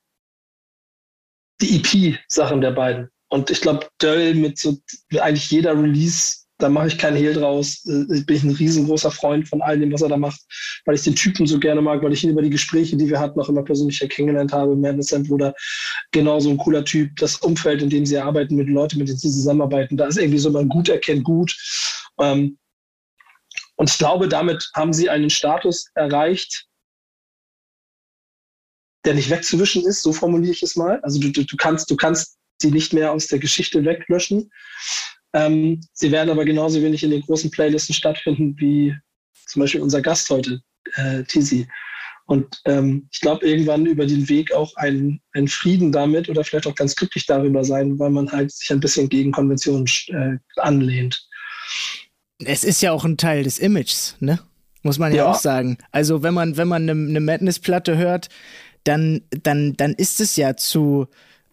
die 1.64 1.78
EP-Sachen 1.78 2.62
der 2.62 2.72
beiden. 2.72 3.10
Und 3.30 3.50
ich 3.50 3.62
glaube, 3.62 3.88
Döll 4.02 4.36
mit 4.36 4.60
so 4.60 4.78
eigentlich 5.20 5.50
jeder 5.50 5.74
Release, 5.74 6.44
da 6.60 6.70
mache 6.70 6.88
ich 6.88 6.98
keinen 6.98 7.18
Hehl 7.18 7.34
draus. 7.34 7.84
Äh, 7.88 8.22
bin 8.22 8.36
ich 8.36 8.44
ein 8.44 8.52
riesengroßer 8.52 9.10
Freund 9.10 9.48
von 9.48 9.62
all 9.62 9.80
dem, 9.80 9.92
was 9.92 10.04
er 10.04 10.10
da 10.10 10.18
macht, 10.18 10.40
weil 10.86 10.96
ich 10.96 11.02
den 11.02 11.16
Typen 11.16 11.48
so 11.48 11.60
gerne 11.60 11.82
mag, 11.82 12.04
weil 12.04 12.14
ich 12.14 12.24
ihn 12.24 12.30
über 12.30 12.44
die 12.44 12.52
Gespräche, 12.52 12.96
die 12.96 13.10
wir 13.10 13.20
hatten, 13.20 13.40
auch 13.40 13.50
immer 13.50 13.64
persönlich 13.64 14.00
kennengelernt 14.08 14.54
habe. 14.54 14.76
Madness 14.76 15.08
sein 15.08 15.24
Bruder, 15.24 15.56
genauso 16.12 16.52
ein 16.52 16.58
cooler 16.58 16.86
Typ. 16.86 17.16
Das 17.16 17.38
Umfeld, 17.38 17.82
in 17.82 17.90
dem 17.90 18.06
sie 18.06 18.18
arbeiten, 18.18 18.56
mit 18.56 18.68
den 18.68 18.76
Leuten, 18.76 19.00
mit 19.00 19.08
denen 19.08 19.18
sie 19.18 19.32
zusammenarbeiten, 19.32 19.98
da 19.98 20.06
ist 20.06 20.18
irgendwie 20.18 20.40
so, 20.40 20.52
man 20.52 20.70
gut 20.70 20.90
erkennt 20.90 21.24
gut. 21.24 21.56
Ähm, 22.22 22.58
und 23.76 23.90
ich 23.90 23.98
glaube, 23.98 24.28
damit 24.28 24.70
haben 24.76 24.94
sie 24.94 25.10
einen 25.10 25.32
Status 25.32 25.88
erreicht, 25.96 26.68
der 29.06 29.14
nicht 29.14 29.30
wegzuwischen 29.30 29.86
ist, 29.86 30.02
so 30.02 30.14
formuliere 30.14 30.54
ich 30.54 30.64
es 30.64 30.76
mal. 30.76 31.00
Also 31.02 31.20
du, 31.20 31.32
du, 31.32 31.58
kannst, 31.58 31.90
du 31.90 31.96
kannst 31.96 32.38
sie 32.62 32.72
nicht 32.72 32.94
mehr 32.94 33.12
aus 33.12 33.28
der 33.28 33.40
Geschichte 33.40 33.84
weglöschen. 33.84 34.50
Ähm, 35.34 35.82
sie 35.94 36.12
werden 36.12 36.30
aber 36.30 36.46
genauso 36.46 36.82
wenig 36.82 37.04
in 37.04 37.12
den 37.12 37.22
großen 37.22 37.52
Playlisten 37.52 37.96
stattfinden 37.96 38.56
wie 38.60 38.96
zum 39.48 39.62
Beispiel 39.62 39.82
unser 39.82 40.02
Gast 40.02 40.30
heute, 40.30 40.62
äh, 40.96 41.24
Tizi. 41.24 41.68
Und 42.26 42.62
ähm, 42.66 43.10
ich 43.12 43.20
glaube, 43.20 43.46
irgendwann 43.46 43.86
über 43.86 44.06
den 44.06 44.30
Weg 44.30 44.54
auch 44.54 44.74
ein, 44.78 45.20
ein 45.34 45.48
Frieden 45.48 45.92
damit 45.92 46.30
oder 46.30 46.44
vielleicht 46.44 46.68
auch 46.68 46.76
ganz 46.76 46.96
glücklich 46.96 47.26
darüber 47.26 47.66
sein, 47.66 48.00
weil 48.00 48.12
man 48.12 48.32
halt 48.32 48.52
sich 48.52 48.72
ein 48.72 48.80
bisschen 48.80 49.10
gegen 49.10 49.32
Konventionen 49.32 49.86
äh, 50.08 50.38
anlehnt. 50.58 51.28
Es 52.46 52.64
ist 52.64 52.82
ja 52.82 52.92
auch 52.92 53.04
ein 53.04 53.18
Teil 53.18 53.44
des 53.44 53.60
Images, 53.60 54.16
ne? 54.20 54.40
Muss 54.84 55.00
man 55.00 55.12
ja, 55.12 55.18
ja 55.24 55.32
auch 55.32 55.40
sagen. 55.40 55.78
Also 55.92 56.24
wenn 56.24 56.34
man, 56.34 56.58
wenn 56.58 56.68
man 56.68 56.84
eine 56.84 56.96
ne, 56.96 57.20
Madness-Platte 57.22 57.98
hört, 57.98 58.30
dann, 58.84 59.22
dann, 59.30 59.74
dann 59.78 59.94
ist 59.94 60.20
es 60.20 60.36
ja 60.36 60.56
zu 60.56 61.08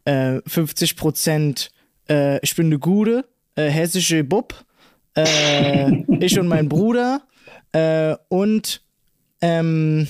äh, 0.05 0.41
50 0.47 0.97
Prozent 0.97 1.71
äh, 2.11 2.41
ich 2.43 2.57
bin 2.57 2.67
eine 2.67 2.79
Gude, 2.79 3.25
äh, 3.55 3.69
hessische 3.69 4.25
Bub, 4.25 4.55
äh, 5.17 5.93
ich 6.21 6.39
und 6.39 6.49
mein 6.49 6.69
Bruder 6.69 7.23
äh, 7.73 8.17
und 8.29 8.83
ähm, 9.41 10.09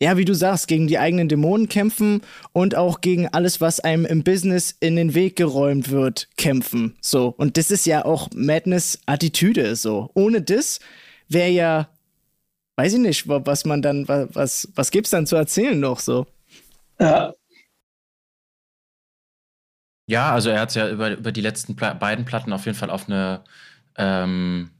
ja, 0.00 0.16
wie 0.16 0.24
du 0.24 0.34
sagst, 0.34 0.66
gegen 0.66 0.88
die 0.88 0.98
eigenen 0.98 1.28
Dämonen 1.28 1.68
kämpfen 1.68 2.22
und 2.52 2.74
auch 2.74 3.00
gegen 3.00 3.28
alles, 3.28 3.60
was 3.60 3.78
einem 3.78 4.04
im 4.04 4.24
Business 4.24 4.74
in 4.80 4.96
den 4.96 5.14
Weg 5.14 5.36
geräumt 5.36 5.90
wird, 5.90 6.28
kämpfen. 6.36 6.96
So. 7.00 7.32
Und 7.36 7.56
das 7.56 7.70
ist 7.70 7.86
ja 7.86 8.04
auch 8.04 8.28
Madness-Attitüde, 8.34 9.76
so. 9.76 10.10
Ohne 10.14 10.42
das 10.42 10.80
wäre 11.28 11.50
ja, 11.50 11.88
weiß 12.74 12.94
ich 12.94 12.98
nicht, 12.98 13.28
was 13.28 13.64
man 13.64 13.80
dann, 13.80 14.08
was, 14.08 14.68
was 14.74 14.90
gibt's 14.90 15.10
dann 15.10 15.28
zu 15.28 15.36
erzählen 15.36 15.78
noch 15.78 16.00
so? 16.00 16.26
Ja. 16.98 17.34
Ja, 20.06 20.32
also 20.32 20.50
er 20.50 20.60
hat 20.60 20.70
es 20.70 20.74
ja 20.74 20.88
über, 20.88 21.10
über 21.12 21.32
die 21.32 21.40
letzten 21.40 21.76
Pla 21.76 21.94
beiden 21.94 22.24
Platten 22.24 22.52
auf 22.52 22.66
jeden 22.66 22.76
Fall 22.76 22.90
auf 22.90 23.08
eine 23.08 23.44
ähm, 23.96 24.70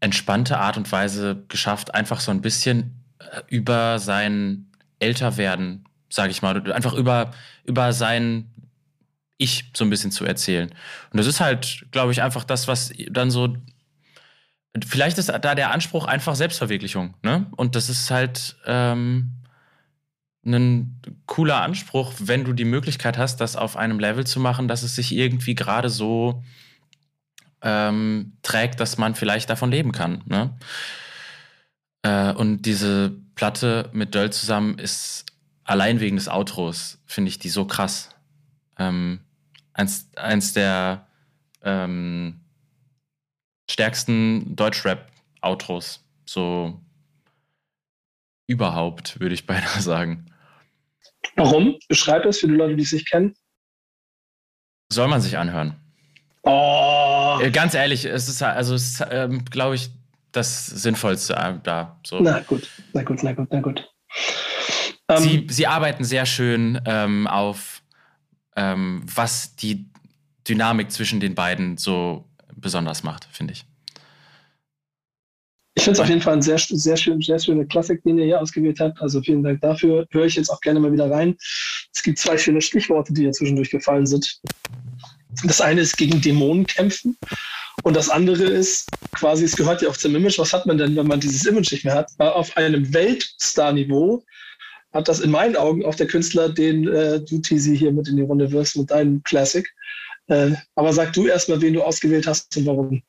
entspannte 0.00 0.58
Art 0.58 0.76
und 0.76 0.90
Weise 0.92 1.44
geschafft, 1.48 1.94
einfach 1.94 2.20
so 2.20 2.30
ein 2.30 2.42
bisschen 2.42 3.04
äh, 3.18 3.42
über 3.48 3.98
sein 3.98 4.66
Älterwerden, 4.98 5.84
sage 6.10 6.30
ich 6.32 6.42
mal, 6.42 6.72
einfach 6.72 6.94
über, 6.94 7.30
über 7.64 7.92
sein 7.92 8.50
Ich 9.38 9.70
so 9.76 9.84
ein 9.84 9.90
bisschen 9.90 10.12
zu 10.12 10.24
erzählen. 10.24 10.70
Und 11.12 11.18
das 11.18 11.26
ist 11.26 11.40
halt, 11.40 11.86
glaube 11.92 12.12
ich, 12.12 12.22
einfach 12.22 12.44
das, 12.44 12.68
was 12.68 12.92
dann 13.10 13.30
so. 13.30 13.56
Vielleicht 14.84 15.18
ist 15.18 15.28
da 15.28 15.54
der 15.54 15.70
Anspruch 15.70 16.04
einfach 16.06 16.34
Selbstverwirklichung, 16.34 17.14
ne? 17.22 17.46
Und 17.56 17.76
das 17.76 17.88
ist 17.88 18.10
halt 18.10 18.56
ähm, 18.66 19.30
ein 20.44 21.00
cooler 21.26 21.62
Anspruch, 21.62 22.12
wenn 22.18 22.44
du 22.44 22.52
die 22.52 22.64
Möglichkeit 22.64 23.18
hast, 23.18 23.40
das 23.40 23.56
auf 23.56 23.76
einem 23.76 23.98
Level 23.98 24.26
zu 24.26 24.40
machen, 24.40 24.68
dass 24.68 24.82
es 24.82 24.94
sich 24.94 25.12
irgendwie 25.12 25.54
gerade 25.54 25.88
so 25.88 26.42
ähm, 27.62 28.36
trägt, 28.42 28.78
dass 28.80 28.98
man 28.98 29.14
vielleicht 29.14 29.48
davon 29.48 29.70
leben 29.70 29.92
kann. 29.92 30.22
Ne? 30.26 30.56
Äh, 32.02 32.32
und 32.32 32.62
diese 32.62 33.16
Platte 33.34 33.88
mit 33.92 34.14
Döll 34.14 34.30
zusammen 34.30 34.78
ist 34.78 35.24
allein 35.64 36.00
wegen 36.00 36.16
des 36.16 36.28
Outros, 36.28 36.98
finde 37.06 37.30
ich 37.30 37.38
die 37.38 37.48
so 37.48 37.64
krass. 37.64 38.10
Ähm, 38.78 39.20
eins, 39.72 40.10
eins 40.16 40.52
der 40.52 41.06
ähm, 41.62 42.40
stärksten 43.70 44.54
Deutschrap-Outros. 44.56 46.04
So 46.26 46.80
überhaupt, 48.46 49.20
würde 49.20 49.34
ich 49.34 49.46
beinahe 49.46 49.80
sagen. 49.80 50.26
Warum? 51.36 51.78
Beschreib 51.88 52.24
es 52.24 52.38
für 52.38 52.48
die 52.48 52.54
Leute, 52.54 52.76
die 52.76 52.82
es 52.82 52.92
nicht 52.92 53.10
kennen. 53.10 53.34
Soll 54.92 55.08
man 55.08 55.20
sich 55.20 55.36
anhören. 55.36 55.76
Oh. 56.42 57.38
Äh, 57.40 57.50
ganz 57.50 57.74
ehrlich, 57.74 58.04
es 58.04 58.28
ist 58.28 58.42
also, 58.42 58.76
ähm, 59.10 59.44
glaube 59.46 59.74
ich, 59.76 59.90
das 60.32 60.66
Sinnvollste 60.66 61.34
äh, 61.34 61.54
da. 61.62 61.98
So. 62.06 62.20
Na 62.20 62.40
gut, 62.40 62.68
na 62.92 63.02
gut, 63.02 63.22
na 63.22 63.32
gut, 63.32 63.48
na 63.50 63.60
gut. 63.60 63.90
Sie, 65.18 65.36
ähm, 65.36 65.48
sie 65.48 65.66
arbeiten 65.66 66.04
sehr 66.04 66.26
schön 66.26 66.80
ähm, 66.86 67.26
auf, 67.26 67.82
ähm, 68.56 69.02
was 69.12 69.56
die 69.56 69.86
Dynamik 70.46 70.92
zwischen 70.92 71.20
den 71.20 71.34
beiden 71.34 71.76
so 71.76 72.28
besonders 72.54 73.02
macht, 73.02 73.26
finde 73.32 73.54
ich. 73.54 73.64
Ich 75.76 75.82
finde 75.82 75.98
es 75.98 76.00
auf 76.00 76.08
jeden 76.08 76.20
Fall 76.20 76.34
eine 76.34 76.42
sehr, 76.42 76.58
sehr, 76.58 76.96
schön, 76.96 77.20
sehr 77.20 77.38
schöne 77.38 77.66
Klassik, 77.66 78.02
den 78.04 78.18
ihr 78.18 78.26
hier 78.26 78.40
ausgewählt 78.40 78.78
habt. 78.78 79.00
Also 79.00 79.20
vielen 79.20 79.42
Dank 79.42 79.60
dafür. 79.60 80.06
Höre 80.10 80.26
ich 80.26 80.36
jetzt 80.36 80.50
auch 80.50 80.60
gerne 80.60 80.78
mal 80.78 80.92
wieder 80.92 81.10
rein. 81.10 81.36
Es 81.92 82.02
gibt 82.02 82.18
zwei 82.18 82.38
schöne 82.38 82.60
Stichworte, 82.60 83.12
die 83.12 83.22
hier 83.22 83.32
zwischendurch 83.32 83.70
gefallen 83.70 84.06
sind. 84.06 84.40
Das 85.42 85.60
eine 85.60 85.80
ist 85.80 85.96
gegen 85.96 86.20
Dämonen 86.20 86.66
kämpfen. 86.66 87.16
Und 87.82 87.96
das 87.96 88.08
andere 88.08 88.44
ist 88.44 88.88
quasi, 89.16 89.44
es 89.44 89.56
gehört 89.56 89.82
ja 89.82 89.88
auch 89.88 89.96
zum 89.96 90.14
Image. 90.14 90.38
Was 90.38 90.52
hat 90.52 90.64
man 90.64 90.78
denn, 90.78 90.94
wenn 90.94 91.08
man 91.08 91.18
dieses 91.18 91.44
Image 91.44 91.72
nicht 91.72 91.84
mehr 91.84 91.94
hat? 91.94 92.12
Auf 92.18 92.56
einem 92.56 92.94
Weltstar-Niveau 92.94 94.22
hat 94.92 95.08
das 95.08 95.18
in 95.18 95.32
meinen 95.32 95.56
Augen 95.56 95.84
auch 95.84 95.96
der 95.96 96.06
Künstler, 96.06 96.50
den 96.50 96.86
äh, 96.86 97.20
du, 97.20 97.38
Tizi, 97.38 97.76
hier 97.76 97.92
mit 97.92 98.06
in 98.06 98.16
die 98.16 98.22
Runde 98.22 98.52
wirst 98.52 98.76
mit 98.76 98.92
deinem 98.92 99.24
Classic. 99.24 99.68
Äh, 100.28 100.52
aber 100.76 100.92
sag 100.92 101.12
du 101.14 101.26
erstmal, 101.26 101.60
wen 101.60 101.74
du 101.74 101.82
ausgewählt 101.82 102.28
hast 102.28 102.56
und 102.56 102.66
warum. 102.66 103.02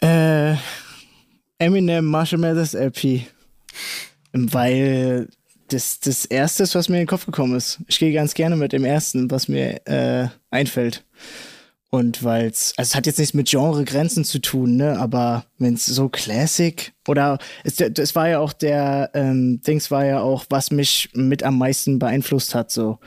Äh, 0.00 0.27
Eminem 1.58 2.06
Marshall 2.06 2.38
Mathers 2.38 2.74
LP. 2.74 3.26
Weil 4.32 5.28
das 5.68 6.00
das 6.00 6.24
erste 6.24 6.62
ist, 6.62 6.74
was 6.74 6.88
mir 6.88 6.96
in 6.96 7.02
den 7.02 7.08
Kopf 7.08 7.26
gekommen 7.26 7.56
ist. 7.56 7.78
Ich 7.88 7.98
gehe 7.98 8.12
ganz 8.12 8.34
gerne 8.34 8.56
mit 8.56 8.72
dem 8.72 8.84
ersten, 8.84 9.30
was 9.30 9.48
mir 9.48 9.86
äh, 9.86 10.28
einfällt. 10.50 11.04
Und 11.90 12.22
weil 12.22 12.48
es, 12.48 12.74
also 12.76 12.90
es 12.90 12.94
hat 12.94 13.06
jetzt 13.06 13.18
nichts 13.18 13.32
mit 13.32 13.48
Genregrenzen 13.48 14.22
zu 14.22 14.40
tun, 14.40 14.76
ne? 14.76 14.98
Aber 14.98 15.46
wenn 15.56 15.74
es 15.74 15.86
so 15.86 16.10
Classic 16.10 16.92
oder 17.06 17.38
es, 17.64 17.76
das 17.76 18.14
war 18.14 18.28
ja 18.28 18.40
auch 18.40 18.52
der 18.52 19.10
ähm, 19.14 19.62
Dings 19.62 19.90
war 19.90 20.04
ja 20.04 20.20
auch, 20.20 20.44
was 20.50 20.70
mich 20.70 21.08
mit 21.14 21.42
am 21.42 21.56
meisten 21.56 21.98
beeinflusst 21.98 22.54
hat, 22.54 22.70
so. 22.70 22.98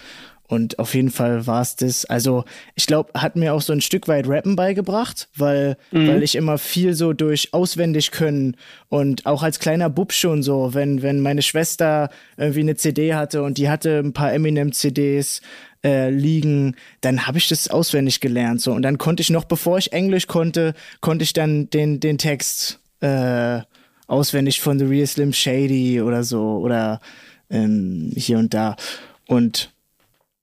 Und 0.51 0.79
auf 0.79 0.95
jeden 0.95 1.11
Fall 1.11 1.47
war 1.47 1.61
es 1.61 1.77
das. 1.77 2.03
Also, 2.03 2.43
ich 2.75 2.85
glaube, 2.85 3.13
hat 3.13 3.37
mir 3.37 3.53
auch 3.53 3.61
so 3.61 3.71
ein 3.71 3.79
Stück 3.79 4.09
weit 4.09 4.27
Rappen 4.27 4.57
beigebracht, 4.57 5.29
weil, 5.33 5.77
mhm. 5.91 6.09
weil 6.09 6.23
ich 6.23 6.35
immer 6.35 6.57
viel 6.57 6.93
so 6.93 7.13
durch 7.13 7.53
auswendig 7.53 8.11
können 8.11 8.57
und 8.89 9.25
auch 9.25 9.43
als 9.43 9.59
kleiner 9.59 9.89
Bub 9.89 10.11
schon 10.11 10.43
so, 10.43 10.73
wenn, 10.73 11.03
wenn 11.03 11.21
meine 11.21 11.41
Schwester 11.41 12.09
irgendwie 12.35 12.59
eine 12.59 12.75
CD 12.75 13.13
hatte 13.13 13.43
und 13.43 13.59
die 13.59 13.69
hatte 13.69 13.99
ein 13.99 14.11
paar 14.11 14.33
Eminem-CDs 14.33 15.39
äh, 15.85 16.09
liegen, 16.09 16.75
dann 16.99 17.27
habe 17.27 17.37
ich 17.37 17.47
das 17.47 17.69
auswendig 17.69 18.19
gelernt. 18.19 18.59
So. 18.59 18.73
Und 18.73 18.81
dann 18.81 18.97
konnte 18.97 19.21
ich 19.21 19.29
noch, 19.29 19.45
bevor 19.45 19.77
ich 19.77 19.93
Englisch 19.93 20.27
konnte, 20.27 20.73
konnte 20.99 21.23
ich 21.23 21.31
dann 21.31 21.69
den, 21.69 22.01
den 22.01 22.17
Text 22.17 22.81
äh, 22.99 23.61
auswendig 24.07 24.59
von 24.59 24.77
The 24.77 24.83
Real 24.85 25.07
Slim 25.07 25.31
Shady 25.31 26.01
oder 26.01 26.25
so 26.25 26.57
oder 26.57 26.99
ähm, 27.49 28.11
hier 28.17 28.37
und 28.37 28.53
da. 28.53 28.75
Und 29.27 29.71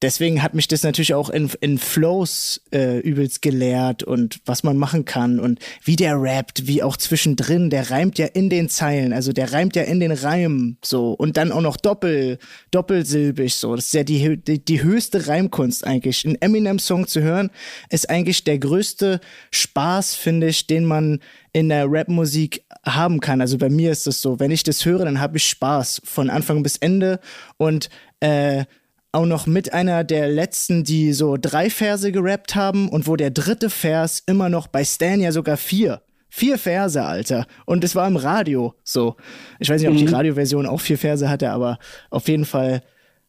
deswegen 0.02 0.42
hat 0.42 0.54
mich 0.54 0.68
das 0.68 0.82
natürlich 0.82 1.14
auch 1.14 1.30
in, 1.30 1.50
in 1.60 1.78
Flows 1.78 2.62
äh, 2.72 2.98
übelst 3.00 3.42
gelehrt 3.42 4.02
und 4.02 4.40
was 4.46 4.62
man 4.62 4.76
machen 4.76 5.04
kann 5.04 5.40
und 5.40 5.58
wie 5.82 5.96
der 5.96 6.20
rappt, 6.20 6.66
wie 6.66 6.82
auch 6.82 6.96
zwischendrin, 6.96 7.70
der 7.70 7.90
reimt 7.90 8.18
ja 8.18 8.26
in 8.26 8.48
den 8.48 8.68
Zeilen, 8.68 9.12
also 9.12 9.32
der 9.32 9.52
reimt 9.52 9.76
ja 9.76 9.82
in 9.82 10.00
den 10.00 10.12
Reimen 10.12 10.78
so 10.84 11.12
und 11.12 11.36
dann 11.36 11.52
auch 11.52 11.60
noch 11.60 11.76
doppel, 11.76 12.38
doppelsilbig 12.70 13.54
so. 13.54 13.74
Das 13.74 13.86
ist 13.86 13.94
ja 13.94 14.04
die, 14.04 14.36
die, 14.36 14.64
die 14.64 14.82
höchste 14.82 15.26
Reimkunst 15.26 15.86
eigentlich. 15.86 16.24
Ein 16.24 16.40
Eminem-Song 16.40 17.06
zu 17.06 17.22
hören, 17.22 17.50
ist 17.90 18.08
eigentlich 18.08 18.44
der 18.44 18.58
größte 18.58 19.20
Spaß, 19.50 20.14
finde 20.14 20.48
ich, 20.48 20.66
den 20.66 20.84
man 20.84 21.20
in 21.52 21.68
der 21.68 21.90
Rap-Musik 21.90 22.64
haben 22.84 23.20
kann. 23.20 23.40
Also 23.40 23.58
bei 23.58 23.68
mir 23.68 23.90
ist 23.90 24.06
das 24.06 24.20
so, 24.20 24.38
wenn 24.38 24.50
ich 24.50 24.62
das 24.62 24.84
höre, 24.84 25.04
dann 25.04 25.20
habe 25.20 25.38
ich 25.38 25.46
Spaß 25.46 26.02
von 26.04 26.30
Anfang 26.30 26.62
bis 26.62 26.76
Ende 26.76 27.20
und 27.56 27.88
äh, 28.20 28.64
auch 29.12 29.26
noch 29.26 29.46
mit 29.46 29.72
einer 29.72 30.04
der 30.04 30.28
letzten, 30.28 30.84
die 30.84 31.12
so 31.12 31.36
drei 31.40 31.70
Verse 31.70 32.12
gerappt 32.12 32.54
haben 32.54 32.88
und 32.88 33.06
wo 33.06 33.16
der 33.16 33.30
dritte 33.30 33.70
Vers 33.70 34.22
immer 34.26 34.48
noch 34.48 34.66
bei 34.66 34.84
Stan 34.84 35.20
ja 35.20 35.32
sogar 35.32 35.56
vier. 35.56 36.02
Vier 36.28 36.58
Verse, 36.58 37.02
Alter. 37.02 37.46
Und 37.64 37.84
es 37.84 37.94
war 37.94 38.06
im 38.06 38.16
Radio 38.16 38.74
so. 38.84 39.16
Ich 39.58 39.70
weiß 39.70 39.80
nicht, 39.80 39.88
ob 39.88 39.94
mhm. 39.94 40.06
die 40.06 40.12
Radioversion 40.12 40.66
auch 40.66 40.80
vier 40.80 40.98
Verse 40.98 41.28
hatte, 41.28 41.50
aber 41.50 41.78
auf 42.10 42.28
jeden 42.28 42.44
Fall 42.44 42.82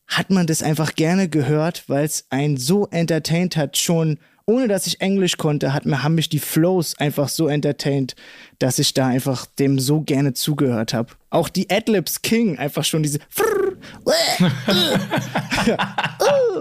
hat 0.06 0.32
man 0.32 0.48
das 0.48 0.64
einfach 0.64 0.96
gerne 0.96 1.30
gehört, 1.30 1.86
weil 1.88 2.04
es 2.04 2.26
einen 2.30 2.58
so 2.58 2.88
entertained 2.88 3.56
hat, 3.56 3.78
schon 3.78 4.20
ohne 4.50 4.68
dass 4.68 4.88
ich 4.88 5.00
Englisch 5.00 5.38
konnte, 5.38 5.74
hat, 5.74 5.86
haben 5.86 6.16
mich 6.16 6.28
die 6.28 6.40
Flows 6.40 6.98
einfach 6.98 7.30
so 7.30 7.48
entertained, 7.48 8.16
dass 8.58 8.80
ich 8.80 8.96
da 8.96 9.08
einfach 9.08 9.46
dem 9.46 9.78
so 9.78 10.02
gerne 10.02 10.34
zugehört 10.34 10.94
habe. 10.94 11.14
Auch 11.30 11.50
die 11.50 11.70
Adlibs 11.70 12.24
King, 12.24 12.58
einfach 12.58 12.84
schon 12.84 13.04
diese. 13.04 13.20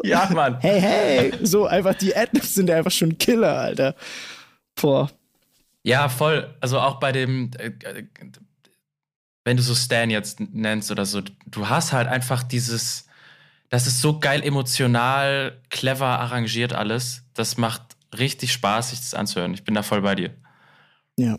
Ja, 0.04 0.28
Mann. 0.32 0.58
Hey, 0.60 0.80
hey. 0.80 1.32
So 1.42 1.66
einfach 1.66 1.94
die 1.94 2.14
Adlibs 2.14 2.54
sind 2.54 2.70
einfach 2.70 2.90
schon 2.90 3.16
Killer, 3.18 3.58
Alter. 3.58 3.94
Boah. 4.80 5.10
Ja, 5.82 6.08
voll. 6.08 6.54
Also 6.60 6.78
auch 6.80 7.00
bei 7.00 7.12
dem, 7.12 7.50
äh, 7.58 7.72
wenn 9.44 9.56
du 9.56 9.62
so 9.62 9.74
Stan 9.74 10.10
jetzt 10.10 10.40
nennst 10.40 10.90
oder 10.90 11.04
so, 11.06 11.22
du 11.46 11.68
hast 11.68 11.92
halt 11.92 12.08
einfach 12.08 12.42
dieses 12.42 13.08
das 13.70 13.86
ist 13.86 14.00
so 14.00 14.18
geil 14.18 14.42
emotional, 14.42 15.60
clever 15.68 16.06
arrangiert 16.06 16.72
alles. 16.72 17.22
Das 17.34 17.58
macht 17.58 17.82
richtig 18.18 18.52
Spaß, 18.52 18.90
sich 18.90 19.00
das 19.00 19.14
anzuhören. 19.14 19.52
Ich 19.54 19.64
bin 19.64 19.74
da 19.74 19.82
voll 19.82 20.00
bei 20.02 20.14
dir. 20.14 20.34
Ja. 21.16 21.38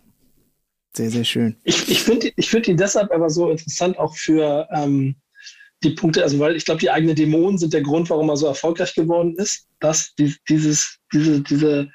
Sehr, 0.93 1.10
sehr 1.10 1.23
schön. 1.23 1.56
Ich, 1.64 1.89
ich 1.89 2.03
finde 2.03 2.31
ich 2.35 2.49
find 2.49 2.68
ihn 2.68 2.77
deshalb 2.77 3.11
aber 3.11 3.30
so 3.30 3.49
interessant 3.49 3.97
auch 3.97 4.15
für 4.15 4.68
ähm, 4.72 5.15
die 5.84 5.91
Punkte, 5.91 6.23
also 6.23 6.39
weil 6.39 6.56
ich 6.56 6.65
glaube, 6.65 6.81
die 6.81 6.89
eigenen 6.89 7.15
Dämonen 7.15 7.57
sind 7.57 7.73
der 7.73 7.81
Grund, 7.81 8.10
warum 8.10 8.30
er 8.30 8.38
so 8.38 8.47
erfolgreich 8.47 8.93
geworden 8.93 9.35
ist, 9.38 9.68
dass 9.80 10.14
die, 10.15 10.35
dieses, 10.49 10.97
diese, 11.14 11.41
diese 11.41 11.89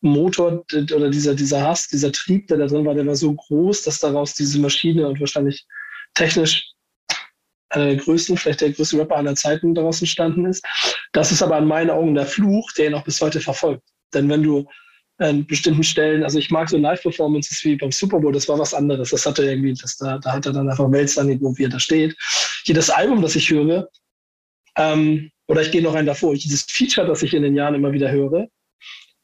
Motor 0.00 0.64
oder 0.72 1.10
dieser, 1.10 1.34
dieser 1.34 1.62
Hass, 1.62 1.88
dieser 1.88 2.12
Trieb, 2.12 2.46
der 2.48 2.58
da 2.58 2.66
drin 2.66 2.86
war, 2.86 2.94
der 2.94 3.06
war 3.06 3.16
so 3.16 3.34
groß, 3.34 3.82
dass 3.82 3.98
daraus 4.00 4.34
diese 4.34 4.58
Maschine 4.60 5.08
und 5.08 5.20
wahrscheinlich 5.20 5.66
technisch 6.14 6.72
einer 7.70 7.86
der 7.86 7.96
größten, 7.96 8.36
vielleicht 8.36 8.62
der 8.62 8.72
größte 8.72 8.98
Rapper 8.98 9.16
aller 9.16 9.34
Zeiten 9.34 9.74
daraus 9.74 10.00
entstanden 10.00 10.46
ist. 10.46 10.64
Das 11.12 11.32
ist 11.32 11.42
aber 11.42 11.58
in 11.58 11.66
meinen 11.66 11.90
Augen 11.90 12.14
der 12.14 12.26
Fluch, 12.26 12.72
der 12.72 12.86
ihn 12.86 12.94
auch 12.94 13.04
bis 13.04 13.20
heute 13.20 13.40
verfolgt. 13.40 13.82
Denn 14.14 14.28
wenn 14.30 14.42
du 14.42 14.66
an 15.18 15.46
bestimmten 15.46 15.82
Stellen, 15.82 16.22
also 16.22 16.38
ich 16.38 16.50
mag 16.50 16.68
so 16.68 16.76
Live-Performances 16.76 17.64
wie 17.64 17.76
beim 17.76 17.92
Super 17.92 18.20
Bowl, 18.20 18.32
das 18.32 18.48
war 18.48 18.58
was 18.58 18.72
anderes. 18.72 19.10
Das 19.10 19.26
hatte 19.26 19.44
irgendwie, 19.44 19.74
das, 19.74 19.96
da, 19.96 20.18
da 20.18 20.32
hat 20.32 20.46
er 20.46 20.52
dann 20.52 20.68
einfach 20.68 20.90
Weltstar-Niveau, 20.90 21.56
wie 21.56 21.64
er 21.64 21.70
da 21.70 21.80
steht. 21.80 22.16
Jedes 22.64 22.88
Album, 22.88 23.20
das 23.20 23.34
ich 23.34 23.50
höre, 23.50 23.88
ähm, 24.76 25.30
oder 25.48 25.62
ich 25.62 25.72
gehe 25.72 25.82
noch 25.82 25.94
einen 25.94 26.06
davor, 26.06 26.34
dieses 26.34 26.62
Feature, 26.62 27.06
das 27.06 27.22
ich 27.22 27.34
in 27.34 27.42
den 27.42 27.56
Jahren 27.56 27.74
immer 27.74 27.92
wieder 27.92 28.10
höre, 28.10 28.48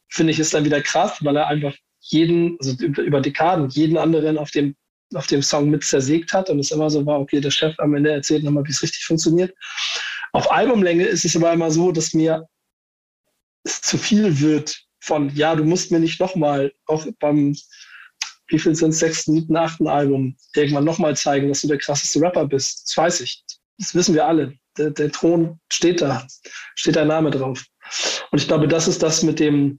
finde 0.08 0.32
ich, 0.32 0.38
ist 0.40 0.54
dann 0.54 0.64
wieder 0.64 0.80
krass, 0.80 1.24
weil 1.24 1.36
er 1.36 1.46
einfach 1.46 1.74
jeden, 2.00 2.56
also 2.58 2.72
über 2.84 3.20
Dekaden, 3.20 3.68
jeden 3.68 3.96
anderen 3.96 4.36
auf 4.38 4.50
dem 4.50 4.76
auf 5.14 5.26
dem 5.26 5.42
Song 5.42 5.70
mit 5.70 5.84
zersägt 5.84 6.32
hat 6.32 6.50
und 6.50 6.58
es 6.58 6.70
immer 6.70 6.90
so 6.90 7.04
war, 7.06 7.20
okay, 7.20 7.40
der 7.40 7.50
Chef 7.50 7.78
am 7.78 7.94
Ende 7.94 8.10
erzählt 8.10 8.42
nochmal, 8.42 8.64
wie 8.64 8.70
es 8.70 8.82
richtig 8.82 9.04
funktioniert. 9.04 9.54
Auf 10.32 10.50
Albumlänge 10.50 11.04
ist 11.04 11.24
es 11.24 11.36
aber 11.36 11.52
immer 11.52 11.70
so, 11.70 11.92
dass 11.92 12.14
mir 12.14 12.48
es 13.62 13.80
zu 13.80 13.96
viel 13.96 14.40
wird 14.40 14.83
von, 15.04 15.30
ja, 15.34 15.54
du 15.54 15.64
musst 15.64 15.90
mir 15.90 16.00
nicht 16.00 16.18
nochmal, 16.18 16.72
auch 16.86 17.06
beim, 17.20 17.56
wie 18.48 18.58
viel 18.58 18.74
sind 18.74 18.90
es, 18.90 18.98
sechsten, 18.98 19.34
siebten, 19.34 19.56
achten 19.56 19.86
Album, 19.86 20.36
irgendwann 20.54 20.84
nochmal 20.84 21.16
zeigen, 21.16 21.48
dass 21.48 21.60
du 21.60 21.68
der 21.68 21.78
krasseste 21.78 22.20
Rapper 22.20 22.46
bist. 22.46 22.88
Das 22.88 22.96
weiß 22.96 23.20
ich. 23.20 23.44
Das 23.78 23.94
wissen 23.94 24.14
wir 24.14 24.26
alle. 24.26 24.54
Der, 24.78 24.90
der 24.90 25.12
Thron 25.12 25.60
steht 25.70 26.00
da, 26.00 26.26
steht 26.74 26.96
dein 26.96 27.08
Name 27.08 27.30
drauf. 27.30 27.64
Und 28.30 28.40
ich 28.40 28.48
glaube, 28.48 28.66
das 28.66 28.88
ist 28.88 29.02
das 29.02 29.22
mit 29.22 29.38
dem, 29.40 29.78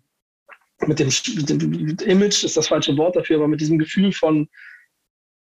mit 0.86 1.00
dem, 1.00 1.10
mit 1.36 1.50
dem 1.50 1.98
Image, 2.08 2.44
ist 2.44 2.58
das 2.58 2.68
falsche 2.68 2.96
Wort 2.98 3.16
dafür, 3.16 3.38
aber 3.38 3.48
mit 3.48 3.62
diesem 3.62 3.80
Gefühl 3.80 4.12
von, 4.12 4.48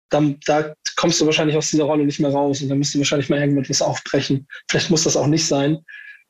dann, 0.09 0.39
da 0.45 0.75
kommst 0.95 1.19
du 1.19 1.25
wahrscheinlich 1.25 1.57
aus 1.57 1.71
dieser 1.71 1.85
Rolle 1.85 2.05
nicht 2.05 2.19
mehr 2.19 2.31
raus 2.31 2.61
und 2.61 2.69
dann 2.69 2.77
müsst 2.77 2.93
du 2.93 2.99
wahrscheinlich 2.99 3.29
mal 3.29 3.39
irgendwas 3.39 3.81
aufbrechen. 3.81 4.47
Vielleicht 4.69 4.91
muss 4.91 5.03
das 5.03 5.17
auch 5.17 5.27
nicht 5.27 5.47
sein. 5.47 5.79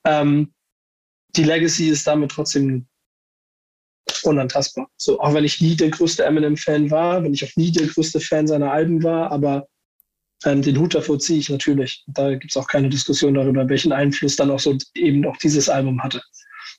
Ähm, 0.05 0.53
die 1.35 1.43
Legacy 1.43 1.89
ist 1.89 2.07
damit 2.07 2.31
trotzdem 2.31 2.87
unantastbar. 4.23 4.87
So, 4.97 5.19
auch 5.19 5.33
wenn 5.33 5.43
ich 5.43 5.61
nie 5.61 5.75
der 5.75 5.89
größte 5.89 6.23
Eminem-Fan 6.23 6.91
war, 6.91 7.23
wenn 7.23 7.33
ich 7.33 7.43
auch 7.43 7.55
nie 7.55 7.71
der 7.71 7.87
größte 7.87 8.19
Fan 8.19 8.47
seiner 8.47 8.71
Alben 8.71 9.03
war, 9.03 9.31
aber 9.31 9.67
ähm, 10.45 10.61
den 10.61 10.77
Hut 10.79 10.95
davor 10.95 11.19
ziehe 11.19 11.39
ich 11.39 11.49
natürlich. 11.49 12.03
Da 12.07 12.31
gibt 12.31 12.51
es 12.51 12.57
auch 12.57 12.67
keine 12.67 12.89
Diskussion 12.89 13.33
darüber, 13.33 13.67
welchen 13.69 13.91
Einfluss 13.91 14.35
dann 14.35 14.51
auch 14.51 14.59
so 14.59 14.77
eben 14.95 15.25
auch 15.25 15.37
dieses 15.37 15.69
Album 15.69 16.01
hatte 16.01 16.21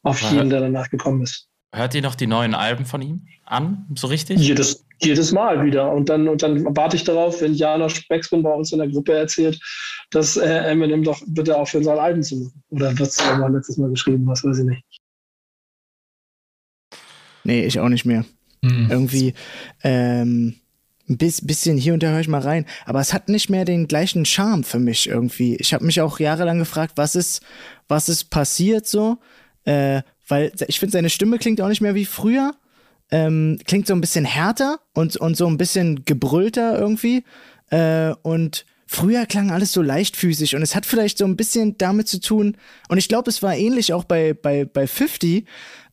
auf 0.02 0.20
jeden, 0.32 0.50
der 0.50 0.60
danach 0.60 0.90
gekommen 0.90 1.22
ist. 1.22 1.48
Hört 1.74 1.94
ihr 1.94 2.02
noch 2.02 2.14
die 2.14 2.26
neuen 2.26 2.54
Alben 2.54 2.84
von 2.84 3.00
ihm 3.00 3.26
an, 3.46 3.86
so 3.94 4.06
richtig? 4.08 4.38
Jedes, 4.38 4.84
jedes 5.00 5.32
Mal 5.32 5.64
wieder. 5.64 5.90
Und 5.90 6.08
dann, 6.08 6.28
und 6.28 6.42
dann 6.42 6.64
warte 6.76 6.96
ich 6.96 7.04
darauf, 7.04 7.40
wenn 7.40 7.54
Janosch 7.54 8.06
Beckspin 8.08 8.42
bei 8.42 8.52
uns 8.52 8.72
in 8.72 8.78
der 8.78 8.88
Gruppe 8.88 9.14
erzählt, 9.14 9.58
dass 10.10 10.36
äh, 10.36 10.48
Eminem 10.48 11.02
doch 11.02 11.20
bitte 11.28 11.56
aufhören 11.56 11.84
soll, 11.84 11.98
Alben 11.98 12.22
zu 12.22 12.36
machen. 12.36 12.62
Oder 12.70 12.98
wird 12.98 13.08
es 13.08 13.16
mal 13.18 13.52
letztes 13.52 13.78
Mal 13.78 13.90
geschrieben, 13.90 14.26
was 14.26 14.44
weiß 14.44 14.58
ich 14.58 14.64
nicht. 14.64 14.84
Nee, 17.44 17.64
ich 17.64 17.80
auch 17.80 17.88
nicht 17.88 18.04
mehr. 18.04 18.24
Mhm. 18.62 18.88
Irgendwie 18.90 19.34
ähm, 19.82 20.56
ein 21.08 21.16
bisschen 21.18 21.76
hier 21.76 21.94
und 21.94 22.02
da 22.02 22.10
höre 22.10 22.20
ich 22.20 22.28
mal 22.28 22.40
rein. 22.40 22.66
Aber 22.86 23.00
es 23.00 23.12
hat 23.12 23.28
nicht 23.28 23.50
mehr 23.50 23.64
den 23.64 23.88
gleichen 23.88 24.24
Charme 24.24 24.64
für 24.64 24.78
mich 24.78 25.08
irgendwie. 25.08 25.56
Ich 25.56 25.74
habe 25.74 25.84
mich 25.84 26.00
auch 26.00 26.20
jahrelang 26.20 26.58
gefragt, 26.58 26.92
was 26.96 27.14
ist, 27.14 27.42
was 27.88 28.08
ist 28.08 28.30
passiert 28.30 28.86
so. 28.86 29.18
Äh, 29.64 30.02
weil 30.28 30.52
ich 30.66 30.78
finde, 30.78 30.92
seine 30.92 31.10
Stimme 31.10 31.38
klingt 31.38 31.60
auch 31.60 31.68
nicht 31.68 31.80
mehr 31.80 31.94
wie 31.94 32.06
früher. 32.06 32.54
Ähm, 33.10 33.58
klingt 33.66 33.86
so 33.86 33.94
ein 33.94 34.00
bisschen 34.00 34.24
härter 34.24 34.78
und, 34.94 35.16
und 35.16 35.36
so 35.36 35.46
ein 35.46 35.58
bisschen 35.58 36.04
gebrüllter 36.04 36.78
irgendwie. 36.78 37.24
Äh, 37.70 38.14
und 38.22 38.64
früher 38.86 39.26
klang 39.26 39.50
alles 39.50 39.72
so 39.72 39.82
leichtfüßig 39.82 40.54
und 40.54 40.62
es 40.62 40.74
hat 40.74 40.86
vielleicht 40.86 41.18
so 41.18 41.24
ein 41.24 41.36
bisschen 41.36 41.76
damit 41.78 42.08
zu 42.08 42.20
tun, 42.20 42.56
und 42.88 42.98
ich 42.98 43.08
glaube, 43.08 43.30
es 43.30 43.42
war 43.42 43.56
ähnlich 43.56 43.92
auch 43.92 44.04
bei, 44.04 44.34
bei, 44.34 44.64
bei 44.64 44.86
50, 44.86 45.46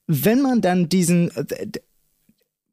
wenn 0.09 0.41
man 0.41 0.59
dann 0.59 0.89
diesen, 0.89 1.29
äh, 1.35 1.67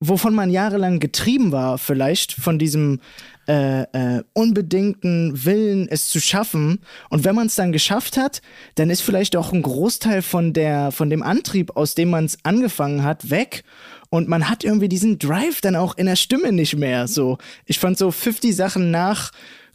wovon 0.00 0.34
man 0.34 0.50
jahrelang 0.50 1.00
getrieben 1.00 1.52
war, 1.52 1.76
vielleicht 1.76 2.32
von 2.32 2.58
diesem 2.58 3.00
äh, 3.46 3.82
äh, 3.82 4.24
unbedingten 4.32 5.44
Willen, 5.44 5.86
es 5.86 6.08
zu 6.08 6.18
schaffen. 6.18 6.80
Und 7.10 7.24
wenn 7.24 7.34
man 7.34 7.48
es 7.48 7.54
dann 7.54 7.72
geschafft 7.72 8.16
hat, 8.16 8.40
dann 8.76 8.88
ist 8.88 9.02
vielleicht 9.02 9.36
auch 9.36 9.52
ein 9.52 9.60
Großteil 9.60 10.22
von 10.22 10.54
der, 10.54 10.92
von 10.92 11.10
dem 11.10 11.22
Antrieb, 11.22 11.76
aus 11.76 11.94
dem 11.94 12.08
man 12.08 12.24
es 12.24 12.38
angefangen 12.42 13.02
hat, 13.02 13.28
weg. 13.28 13.64
Und 14.08 14.28
man 14.28 14.48
hat 14.48 14.64
irgendwie 14.64 14.88
diesen 14.88 15.18
Drive 15.18 15.60
dann 15.60 15.76
auch 15.76 15.96
in 15.98 16.06
der 16.06 16.16
Stimme 16.16 16.52
nicht 16.52 16.76
mehr. 16.76 17.06
So, 17.06 17.36
ich 17.66 17.78
fand 17.78 17.98
so 17.98 18.10
50 18.10 18.56
Sachen 18.56 18.90
nach 18.90 19.30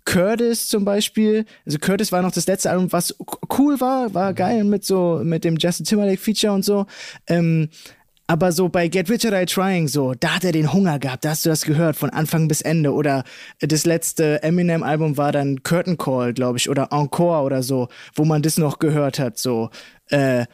Curtis 0.05 0.67
zum 0.67 0.85
Beispiel. 0.85 1.45
Also 1.65 1.77
Curtis 1.79 2.11
war 2.11 2.21
noch 2.21 2.31
das 2.31 2.47
letzte 2.47 2.71
Album, 2.71 2.91
was 2.91 3.15
cool 3.57 3.79
war, 3.79 4.13
war 4.13 4.33
geil 4.33 4.63
mit 4.63 4.83
so, 4.83 5.21
mit 5.23 5.43
dem 5.43 5.57
Justin 5.57 5.85
Timberlake 5.85 6.21
Feature 6.21 6.53
und 6.53 6.65
so. 6.65 6.85
Ähm, 7.27 7.69
aber 8.31 8.53
so 8.53 8.69
bei 8.69 8.87
Get 8.87 9.09
Rich 9.09 9.25
or 9.25 9.37
Die 9.37 9.45
Trying, 9.45 9.89
so, 9.89 10.13
da 10.13 10.35
hat 10.35 10.45
er 10.45 10.53
den 10.53 10.71
Hunger 10.71 10.99
gehabt, 10.99 11.25
da 11.25 11.31
hast 11.31 11.45
du 11.45 11.49
das 11.49 11.63
gehört, 11.63 11.97
von 11.97 12.09
Anfang 12.11 12.47
bis 12.47 12.61
Ende. 12.61 12.93
Oder 12.93 13.25
das 13.59 13.85
letzte 13.85 14.41
Eminem-Album 14.41 15.17
war 15.17 15.33
dann 15.33 15.63
Curtain 15.63 15.97
Call, 15.97 16.33
glaube 16.33 16.57
ich, 16.57 16.69
oder 16.69 16.93
Encore 16.93 17.43
oder 17.43 17.61
so, 17.61 17.89
wo 18.15 18.23
man 18.23 18.41
das 18.41 18.57
noch 18.57 18.79
gehört 18.79 19.19
hat, 19.19 19.37
so. 19.37 19.69
Äh, 20.07 20.45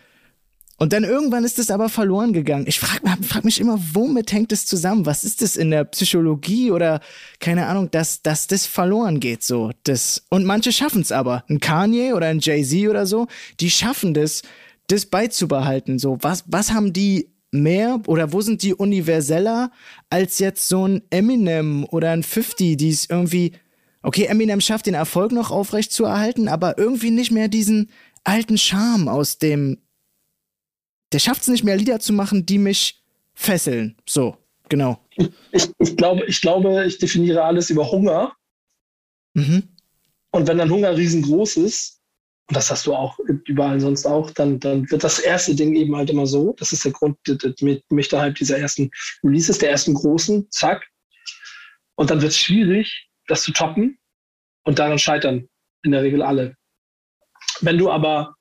und 0.77 0.93
dann 0.93 1.03
irgendwann 1.03 1.43
ist 1.43 1.57
es 1.57 1.71
aber 1.71 1.89
verloren 1.89 2.33
gegangen. 2.33 2.65
Ich 2.67 2.79
frage 2.79 3.01
frag 3.23 3.43
mich 3.43 3.59
immer, 3.59 3.79
womit 3.93 4.31
hängt 4.31 4.51
es 4.51 4.65
zusammen? 4.67 5.07
Was 5.07 5.23
ist 5.23 5.41
das 5.41 5.57
in 5.57 5.71
der 5.71 5.85
Psychologie 5.85 6.71
oder 6.71 7.01
keine 7.39 7.65
Ahnung, 7.65 7.89
dass, 7.89 8.21
dass 8.21 8.45
das 8.45 8.67
verloren 8.67 9.19
geht 9.19 9.43
so. 9.43 9.71
Das, 9.83 10.23
und 10.29 10.45
manche 10.45 10.71
schaffen 10.71 11.01
es 11.01 11.11
aber. 11.11 11.43
Ein 11.49 11.59
Kanye 11.59 12.13
oder 12.13 12.27
ein 12.27 12.39
Jay-Z 12.39 12.89
oder 12.89 13.07
so, 13.07 13.27
die 13.59 13.71
schaffen 13.71 14.13
das, 14.13 14.43
das 14.85 15.07
beizubehalten. 15.07 15.97
So, 15.97 16.19
was, 16.21 16.43
was 16.47 16.71
haben 16.71 16.93
die 16.93 17.31
mehr 17.51 17.99
oder 18.05 18.31
wo 18.31 18.41
sind 18.41 18.61
die 18.61 18.75
universeller 18.75 19.71
als 20.11 20.37
jetzt 20.37 20.67
so 20.67 20.87
ein 20.87 21.01
Eminem 21.09 21.85
oder 21.85 22.11
ein 22.11 22.21
50, 22.21 22.77
die 22.77 22.89
es 22.89 23.09
irgendwie, 23.09 23.53
okay, 24.03 24.25
Eminem 24.25 24.61
schafft 24.61 24.85
den 24.85 24.93
Erfolg 24.93 25.31
noch 25.31 25.49
aufrecht 25.49 25.91
zu 25.91 26.05
erhalten, 26.05 26.47
aber 26.47 26.77
irgendwie 26.77 27.11
nicht 27.11 27.31
mehr 27.31 27.47
diesen 27.47 27.89
alten 28.23 28.57
Charme 28.57 29.07
aus 29.07 29.37
dem, 29.37 29.77
der 31.11 31.19
schafft 31.19 31.41
es 31.41 31.47
nicht 31.47 31.63
mehr 31.63 31.77
Lieder 31.77 31.99
zu 31.99 32.13
machen, 32.13 32.45
die 32.45 32.57
mich 32.57 33.03
fesseln. 33.33 33.95
So, 34.05 34.37
genau. 34.69 34.99
Ich, 35.51 35.69
ich, 35.79 35.97
glaube, 35.97 36.25
ich 36.25 36.41
glaube, 36.41 36.85
ich 36.85 36.97
definiere 36.97 37.43
alles 37.43 37.69
über 37.69 37.89
Hunger. 37.89 38.33
Mhm. 39.33 39.63
Und 40.31 40.47
wenn 40.47 40.57
dann 40.57 40.69
Hunger 40.69 40.95
riesengroß 40.95 41.57
ist, 41.57 41.97
und 42.49 42.55
das 42.55 42.71
hast 42.71 42.87
du 42.87 42.95
auch 42.95 43.19
überall 43.45 43.79
sonst 43.79 44.05
auch, 44.05 44.31
dann, 44.31 44.59
dann 44.59 44.89
wird 44.89 45.03
das 45.03 45.19
erste 45.19 45.53
Ding 45.53 45.75
eben 45.75 45.95
halt 45.95 46.09
immer 46.09 46.25
so. 46.25 46.53
Das 46.57 46.71
ist 46.71 46.85
der 46.85 46.93
Grund 46.93 47.17
mit, 47.61 47.83
mit 47.91 48.13
halt 48.13 48.39
dieser 48.39 48.57
ersten 48.57 48.89
Releases, 49.21 49.57
der 49.57 49.71
ersten 49.71 49.93
großen, 49.93 50.49
zack. 50.51 50.87
Und 51.95 52.09
dann 52.09 52.21
wird 52.21 52.31
es 52.31 52.39
schwierig, 52.39 53.09
das 53.27 53.43
zu 53.43 53.51
toppen. 53.51 53.99
Und 54.63 54.79
daran 54.79 54.97
scheitern 54.97 55.49
in 55.83 55.91
der 55.91 56.03
Regel 56.03 56.21
alle. 56.21 56.55
Wenn 57.59 57.77
du 57.77 57.89
aber 57.89 58.36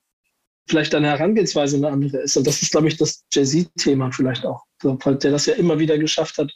vielleicht 0.68 0.92
deine 0.92 1.08
Herangehensweise 1.08 1.76
eine 1.76 1.88
andere 1.88 2.18
ist, 2.18 2.36
und 2.36 2.46
das 2.46 2.62
ist, 2.62 2.72
glaube 2.72 2.88
ich, 2.88 2.96
das 2.96 3.24
Jay-Z-Thema 3.32 4.10
vielleicht 4.10 4.44
auch, 4.44 4.64
der 4.82 5.30
das 5.30 5.46
ja 5.46 5.54
immer 5.54 5.78
wieder 5.78 5.98
geschafft 5.98 6.38
hat, 6.38 6.52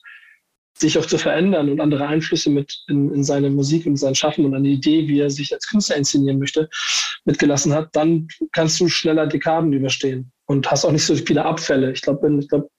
sich 0.80 0.98
auch 0.98 1.06
zu 1.06 1.18
verändern 1.18 1.68
und 1.68 1.80
andere 1.80 2.06
Einflüsse 2.06 2.50
mit 2.50 2.84
in, 2.88 3.12
in 3.12 3.24
seine 3.24 3.50
Musik 3.50 3.86
und 3.86 3.96
sein 3.96 4.14
Schaffen 4.14 4.44
und 4.44 4.54
eine 4.54 4.68
Idee, 4.68 5.06
wie 5.08 5.20
er 5.20 5.30
sich 5.30 5.52
als 5.52 5.68
Künstler 5.68 5.96
inszenieren 5.96 6.38
möchte, 6.38 6.68
mitgelassen 7.24 7.74
hat, 7.74 7.90
dann 7.92 8.28
kannst 8.52 8.80
du 8.80 8.88
schneller 8.88 9.26
Dekaden 9.26 9.72
überstehen 9.72 10.32
und 10.46 10.70
hast 10.70 10.84
auch 10.84 10.92
nicht 10.92 11.04
so 11.04 11.14
viele 11.14 11.44
Abfälle. 11.44 11.92
Ich 11.92 12.00
glaube, 12.00 12.34
ich 12.40 12.48
glaub, 12.48 12.70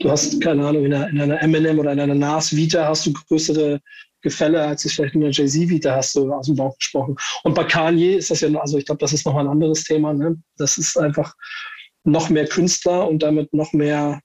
du 0.00 0.10
hast, 0.10 0.40
keine 0.40 0.66
Ahnung, 0.66 0.86
in 0.86 0.94
einer, 0.94 1.08
in 1.08 1.20
einer 1.20 1.42
Eminem 1.42 1.78
oder 1.78 1.92
in 1.92 2.00
einer 2.00 2.14
Nas 2.14 2.54
Vita 2.56 2.88
hast 2.88 3.06
du 3.06 3.12
größere 3.12 3.80
Gefälle, 4.24 4.60
als 4.60 4.84
es 4.84 4.94
vielleicht 4.94 5.14
in 5.14 5.20
der 5.20 5.30
Jay-Z 5.30 5.68
Vita 5.68 5.94
hast 5.94 6.16
du 6.16 6.32
aus 6.32 6.46
dem 6.46 6.56
Bauch 6.56 6.76
gesprochen. 6.78 7.14
Und 7.44 7.54
bei 7.54 7.62
Kanye 7.62 8.16
ist 8.16 8.30
das 8.30 8.40
ja, 8.40 8.48
also 8.58 8.76
ich 8.78 8.86
glaube, 8.86 8.98
das 8.98 9.12
ist 9.12 9.24
nochmal 9.24 9.44
ein 9.44 9.50
anderes 9.50 9.84
Thema. 9.84 10.12
Ne? 10.12 10.42
Das 10.56 10.78
ist 10.78 10.98
einfach 10.98 11.34
noch 12.02 12.30
mehr 12.30 12.46
Künstler 12.46 13.08
und 13.08 13.22
damit 13.22 13.52
noch 13.54 13.72
mehr 13.72 14.20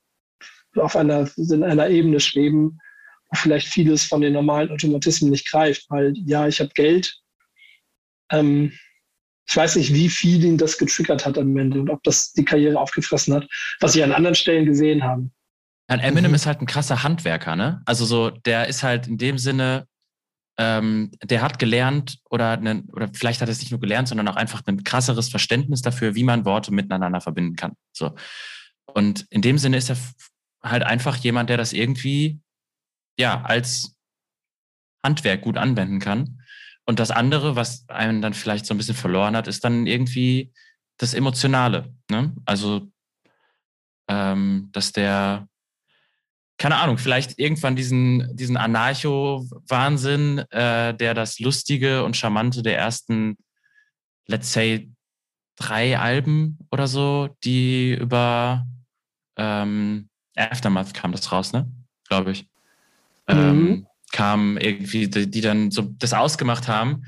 auf 0.75 0.95
einer, 0.95 1.29
in 1.37 1.63
einer 1.63 1.89
Ebene 1.89 2.19
schweben, 2.19 2.79
wo 3.29 3.37
vielleicht 3.37 3.67
vieles 3.67 4.05
von 4.05 4.21
den 4.21 4.33
normalen 4.33 4.71
Automatismen 4.71 5.31
nicht 5.31 5.49
greift, 5.51 5.85
weil 5.89 6.13
ja, 6.25 6.47
ich 6.47 6.59
habe 6.59 6.71
Geld. 6.73 7.19
Ähm, 8.31 8.73
ich 9.47 9.57
weiß 9.57 9.77
nicht, 9.77 9.93
wie 9.93 10.09
viel 10.09 10.43
ihn 10.43 10.57
das 10.57 10.77
getriggert 10.77 11.25
hat 11.25 11.37
am 11.37 11.57
Ende 11.57 11.79
und 11.79 11.89
ob 11.89 12.03
das 12.03 12.33
die 12.33 12.45
Karriere 12.45 12.79
aufgefressen 12.79 13.33
hat, 13.33 13.47
was 13.79 13.93
sie 13.93 14.03
an 14.03 14.11
anderen 14.11 14.35
Stellen 14.35 14.65
gesehen 14.65 15.03
haben. 15.03 15.33
An 15.87 15.99
Eminem 15.99 16.29
mhm. 16.29 16.35
ist 16.35 16.45
halt 16.45 16.61
ein 16.61 16.67
krasser 16.67 17.01
Handwerker, 17.01 17.55
ne? 17.55 17.81
Also 17.85 18.05
so, 18.05 18.29
der 18.29 18.67
ist 18.67 18.83
halt 18.83 19.07
in 19.07 19.17
dem 19.17 19.39
Sinne, 19.39 19.87
ähm, 20.59 21.11
der 21.23 21.41
hat 21.41 21.57
gelernt 21.57 22.19
oder, 22.29 22.57
ne, 22.57 22.83
oder 22.91 23.09
vielleicht 23.13 23.41
hat 23.41 23.47
er 23.47 23.53
es 23.53 23.61
nicht 23.61 23.71
nur 23.71 23.79
gelernt, 23.79 24.09
sondern 24.09 24.27
auch 24.27 24.35
einfach 24.35 24.61
ein 24.67 24.83
krasseres 24.83 25.29
Verständnis 25.29 25.81
dafür, 25.81 26.15
wie 26.15 26.25
man 26.25 26.43
Worte 26.43 26.73
miteinander 26.73 27.21
verbinden 27.21 27.55
kann. 27.55 27.73
So. 27.93 28.13
Und 28.85 29.25
in 29.29 29.41
dem 29.41 29.57
Sinne 29.57 29.77
ist 29.77 29.89
er 29.89 29.97
halt 30.61 30.83
einfach 30.83 31.15
jemand, 31.15 31.49
der 31.49 31.57
das 31.57 31.71
irgendwie 31.71 32.41
ja, 33.19 33.41
als 33.41 33.97
Handwerk 35.03 35.41
gut 35.41 35.57
anwenden 35.57 35.99
kann. 35.99 36.41
Und 36.85 36.99
das 36.99 37.11
andere, 37.11 37.55
was 37.55 37.87
einen 37.89 38.21
dann 38.21 38.33
vielleicht 38.33 38.65
so 38.65 38.73
ein 38.73 38.77
bisschen 38.77 38.95
verloren 38.95 39.35
hat, 39.35 39.47
ist 39.47 39.63
dann 39.63 39.85
irgendwie 39.85 40.51
das 40.97 41.13
Emotionale. 41.13 41.93
Ne? 42.09 42.33
Also, 42.45 42.89
ähm, 44.09 44.69
dass 44.71 44.91
der, 44.93 45.48
keine 46.59 46.77
Ahnung, 46.77 46.99
vielleicht 46.99 47.39
irgendwann 47.39 47.75
diesen, 47.75 48.35
diesen 48.35 48.57
Anarcho-Wahnsinn, 48.57 50.39
äh, 50.51 50.93
der 50.93 51.13
das 51.15 51.39
Lustige 51.39 52.03
und 52.03 52.15
Charmante 52.15 52.61
der 52.61 52.77
ersten, 52.77 53.37
let's 54.27 54.53
say, 54.53 54.91
drei 55.55 55.97
Alben 55.97 56.59
oder 56.69 56.87
so, 56.87 57.35
die 57.43 57.93
über 57.93 58.67
ähm, 59.37 60.09
Aftermath 60.35 60.93
kam 60.93 61.11
das 61.11 61.31
raus, 61.31 61.51
ne? 61.51 61.67
Glaube 62.07 62.31
ich 62.31 62.47
ähm, 63.29 63.61
mhm. 63.61 63.87
kamen, 64.11 64.57
irgendwie, 64.57 65.07
die, 65.07 65.29
die, 65.29 65.41
dann 65.41 65.71
so 65.71 65.83
das 65.83 66.13
ausgemacht 66.13 66.67
haben. 66.67 67.05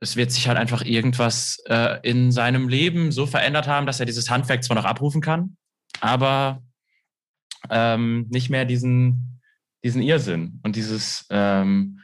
Es 0.00 0.16
wird 0.16 0.30
sich 0.30 0.48
halt 0.48 0.58
einfach 0.58 0.84
irgendwas 0.84 1.58
äh, 1.66 2.00
in 2.02 2.32
seinem 2.32 2.68
Leben 2.68 3.12
so 3.12 3.26
verändert 3.26 3.66
haben, 3.66 3.86
dass 3.86 4.00
er 4.00 4.06
dieses 4.06 4.28
Handwerk 4.28 4.62
zwar 4.62 4.76
noch 4.76 4.84
abrufen 4.84 5.20
kann, 5.22 5.56
aber 6.00 6.62
ähm, 7.70 8.26
nicht 8.30 8.50
mehr 8.50 8.64
diesen, 8.64 9.40
diesen 9.84 10.02
Irrsinn 10.02 10.60
und 10.62 10.76
dieses 10.76 11.26
ähm, 11.30 12.00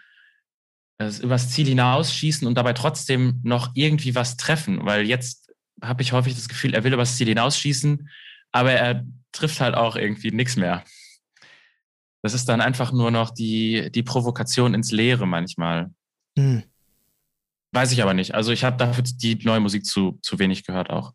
das 0.99 1.21
übers 1.21 1.51
Ziel 1.51 1.67
hinausschießen 1.67 2.47
und 2.47 2.55
dabei 2.55 2.73
trotzdem 2.73 3.41
noch 3.43 3.71
irgendwie 3.75 4.15
was 4.15 4.37
treffen. 4.37 4.85
Weil 4.85 5.07
jetzt 5.07 5.53
habe 5.83 6.03
ich 6.03 6.13
häufig 6.13 6.35
das 6.35 6.49
Gefühl, 6.49 6.75
er 6.75 6.85
will 6.85 6.93
übers 6.93 7.17
Ziel 7.17 7.29
hinausschießen, 7.29 8.09
aber 8.53 8.73
er 8.73 9.05
trifft 9.33 9.61
halt 9.61 9.75
auch 9.75 9.97
irgendwie 9.97 10.31
nichts 10.31 10.57
mehr. 10.57 10.85
Das 12.23 12.35
ist 12.35 12.49
dann 12.49 12.61
einfach 12.61 12.93
nur 12.93 13.11
noch 13.11 13.31
die, 13.31 13.91
die 13.91 14.03
Provokation 14.03 14.75
ins 14.75 14.93
Leere 14.93 15.27
manchmal. 15.27 15.91
Hm. 16.39 16.63
Weiß 17.73 17.91
ich 17.91 18.03
aber 18.03 18.15
nicht. 18.15 18.35
Also 18.35 18.53
ich 18.53 18.65
habe 18.65 18.77
dafür 18.77 19.03
die 19.03 19.35
neue 19.45 19.61
Musik 19.61 19.85
zu, 19.85 20.19
zu 20.23 20.39
wenig 20.39 20.65
gehört 20.65 20.91
auch. 20.91 21.15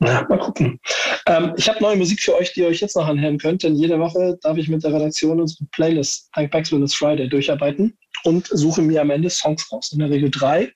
Na, 0.00 0.26
mal 0.28 0.38
gucken. 0.38 0.80
Ähm, 1.26 1.54
ich 1.56 1.68
habe 1.68 1.80
neue 1.80 1.96
Musik 1.96 2.20
für 2.20 2.36
euch, 2.36 2.52
die 2.52 2.60
ihr 2.60 2.66
euch 2.66 2.80
jetzt 2.80 2.96
noch 2.96 3.06
anhören 3.06 3.38
könnt, 3.38 3.62
denn 3.62 3.76
jede 3.76 3.98
Woche 3.98 4.38
darf 4.42 4.58
ich 4.58 4.68
mit 4.68 4.84
der 4.84 4.92
Redaktion 4.92 5.40
unsere 5.40 5.64
Playlist 5.72 6.28
Hank 6.32 6.50
Backswill's 6.50 6.94
Friday 6.94 7.28
durcharbeiten 7.28 7.96
und 8.24 8.46
suche 8.48 8.82
mir 8.82 9.00
am 9.00 9.10
Ende 9.10 9.30
Songs 9.30 9.70
raus. 9.72 9.92
In 9.92 10.00
der 10.00 10.10
Regel 10.10 10.30
drei, 10.30 10.72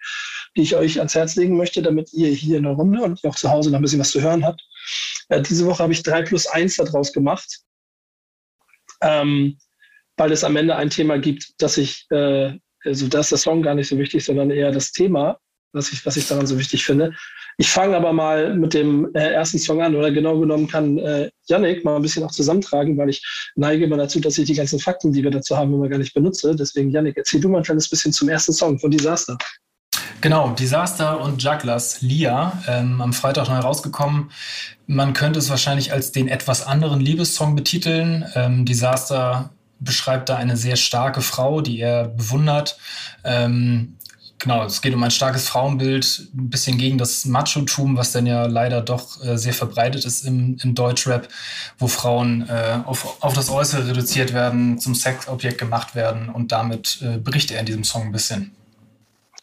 die 0.56 0.62
ich 0.62 0.74
euch 0.74 0.98
ans 0.98 1.14
Herz 1.14 1.36
legen 1.36 1.56
möchte, 1.56 1.82
damit 1.82 2.12
ihr 2.14 2.28
hier 2.28 2.56
in 2.56 2.64
der 2.64 2.72
Runde 2.72 3.02
und 3.02 3.22
auch 3.26 3.36
zu 3.36 3.50
Hause 3.50 3.70
noch 3.70 3.78
ein 3.78 3.82
bisschen 3.82 4.00
was 4.00 4.10
zu 4.10 4.22
hören 4.22 4.44
habt. 4.44 4.62
Äh, 5.28 5.42
diese 5.42 5.66
Woche 5.66 5.82
habe 5.82 5.92
ich 5.92 6.02
drei 6.02 6.22
plus 6.22 6.46
eins 6.46 6.76
daraus 6.76 7.12
gemacht, 7.12 7.60
ähm, 9.02 9.58
weil 10.16 10.32
es 10.32 10.44
am 10.44 10.56
Ende 10.56 10.76
ein 10.76 10.88
Thema 10.88 11.18
gibt, 11.18 11.52
das 11.58 11.76
ich, 11.76 12.06
äh, 12.10 12.54
also 12.84 13.08
da 13.08 13.20
ist 13.20 13.30
der 13.30 13.38
Song 13.38 13.62
gar 13.62 13.74
nicht 13.74 13.88
so 13.88 13.98
wichtig, 13.98 14.24
sondern 14.24 14.50
eher 14.50 14.72
das 14.72 14.92
Thema, 14.92 15.38
was 15.72 15.92
ich, 15.92 16.04
was 16.06 16.16
ich 16.16 16.26
daran 16.26 16.46
so 16.46 16.58
wichtig 16.58 16.86
finde. 16.86 17.14
Ich 17.60 17.70
fange 17.70 17.96
aber 17.96 18.12
mal 18.12 18.54
mit 18.54 18.72
dem 18.72 19.12
äh, 19.14 19.32
ersten 19.32 19.58
Song 19.58 19.82
an 19.82 19.96
oder 19.96 20.12
genau 20.12 20.38
genommen 20.38 20.68
kann 20.68 20.96
äh, 20.98 21.28
Yannick 21.48 21.84
mal 21.84 21.96
ein 21.96 22.02
bisschen 22.02 22.22
auch 22.22 22.30
zusammentragen, 22.30 22.96
weil 22.96 23.08
ich 23.08 23.50
neige 23.56 23.84
immer 23.84 23.96
dazu, 23.96 24.20
dass 24.20 24.38
ich 24.38 24.46
die 24.46 24.54
ganzen 24.54 24.78
Fakten, 24.78 25.12
die 25.12 25.24
wir 25.24 25.32
dazu 25.32 25.56
haben, 25.56 25.74
immer 25.74 25.88
gar 25.88 25.98
nicht 25.98 26.14
benutze. 26.14 26.54
Deswegen 26.54 26.90
Yannick, 26.90 27.16
erzähl 27.16 27.40
du 27.40 27.48
mal 27.48 27.58
ein 27.58 27.64
kleines 27.64 27.88
bisschen 27.88 28.12
zum 28.12 28.28
ersten 28.28 28.52
Song 28.52 28.78
von 28.78 28.92
Disaster. 28.92 29.36
Genau, 30.20 30.50
Disaster 30.50 31.20
und 31.20 31.42
Jugglers, 31.42 32.00
Lia, 32.00 32.62
ähm, 32.68 33.00
am 33.00 33.12
Freitag 33.12 33.48
neu 33.48 33.58
rausgekommen. 33.58 34.30
Man 34.86 35.12
könnte 35.12 35.40
es 35.40 35.50
wahrscheinlich 35.50 35.92
als 35.92 36.12
den 36.12 36.28
etwas 36.28 36.64
anderen 36.64 37.00
Liebessong 37.00 37.56
betiteln. 37.56 38.24
Ähm, 38.36 38.66
Disaster 38.66 39.50
beschreibt 39.80 40.28
da 40.28 40.36
eine 40.36 40.56
sehr 40.56 40.76
starke 40.76 41.22
Frau, 41.22 41.60
die 41.60 41.80
er 41.80 42.06
bewundert. 42.06 42.78
Ähm, 43.24 43.96
Genau, 44.40 44.64
es 44.64 44.80
geht 44.80 44.94
um 44.94 45.02
ein 45.02 45.10
starkes 45.10 45.48
Frauenbild, 45.48 46.28
ein 46.32 46.48
bisschen 46.48 46.78
gegen 46.78 46.96
das 46.96 47.24
Machotum, 47.24 47.96
was 47.96 48.12
dann 48.12 48.24
ja 48.24 48.46
leider 48.46 48.80
doch 48.82 49.22
äh, 49.24 49.36
sehr 49.36 49.52
verbreitet 49.52 50.04
ist 50.04 50.24
im, 50.24 50.56
im 50.62 50.76
Deutschrap, 50.76 51.28
wo 51.78 51.88
Frauen 51.88 52.48
äh, 52.48 52.78
auf, 52.84 53.20
auf 53.20 53.32
das 53.32 53.50
Äußere 53.50 53.88
reduziert 53.88 54.32
werden, 54.32 54.78
zum 54.78 54.94
Sexobjekt 54.94 55.58
gemacht 55.58 55.96
werden 55.96 56.28
und 56.28 56.52
damit 56.52 57.00
äh, 57.02 57.18
berichtet 57.18 57.56
er 57.56 57.60
in 57.60 57.66
diesem 57.66 57.82
Song 57.82 58.02
ein 58.02 58.12
bisschen. 58.12 58.52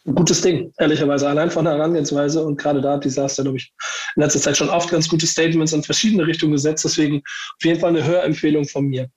Gutes 0.05 0.41
Ding, 0.41 0.71
ehrlicherweise, 0.77 1.27
allein 1.27 1.51
von 1.51 1.65
der 1.65 1.73
Herangehensweise 1.73 2.45
und 2.45 2.57
gerade 2.57 2.79
da 2.79 2.93
hat 2.93 3.03
Disaster, 3.03 3.43
glaube 3.43 3.57
ich, 3.57 3.73
in 4.15 4.21
letzter 4.21 4.39
Zeit 4.39 4.55
schon 4.55 4.69
oft 4.69 4.89
ganz 4.91 5.09
gute 5.09 5.27
Statements 5.27 5.73
in 5.73 5.83
verschiedene 5.83 6.25
Richtungen 6.25 6.53
gesetzt, 6.53 6.85
deswegen 6.85 7.17
auf 7.17 7.65
jeden 7.65 7.81
Fall 7.81 7.89
eine 7.89 8.03
Hörempfehlung 8.03 8.65
von 8.65 8.85
mir. 8.85 9.09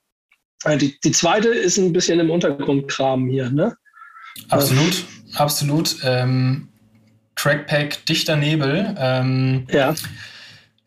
Äh, 0.65 0.77
die, 0.77 0.99
die 1.05 1.11
zweite 1.11 1.47
ist 1.47 1.77
ein 1.77 1.93
bisschen 1.93 2.19
im 2.19 2.31
Untergrundkram 2.31 3.29
hier, 3.29 3.49
ne? 3.49 3.77
Absolut 4.49 5.05
absolut. 5.35 5.97
Ähm, 6.03 6.69
Trackpack 7.35 8.05
Dichter 8.05 8.35
Nebel. 8.35 8.95
Ähm, 8.97 9.65
ja. 9.71 9.95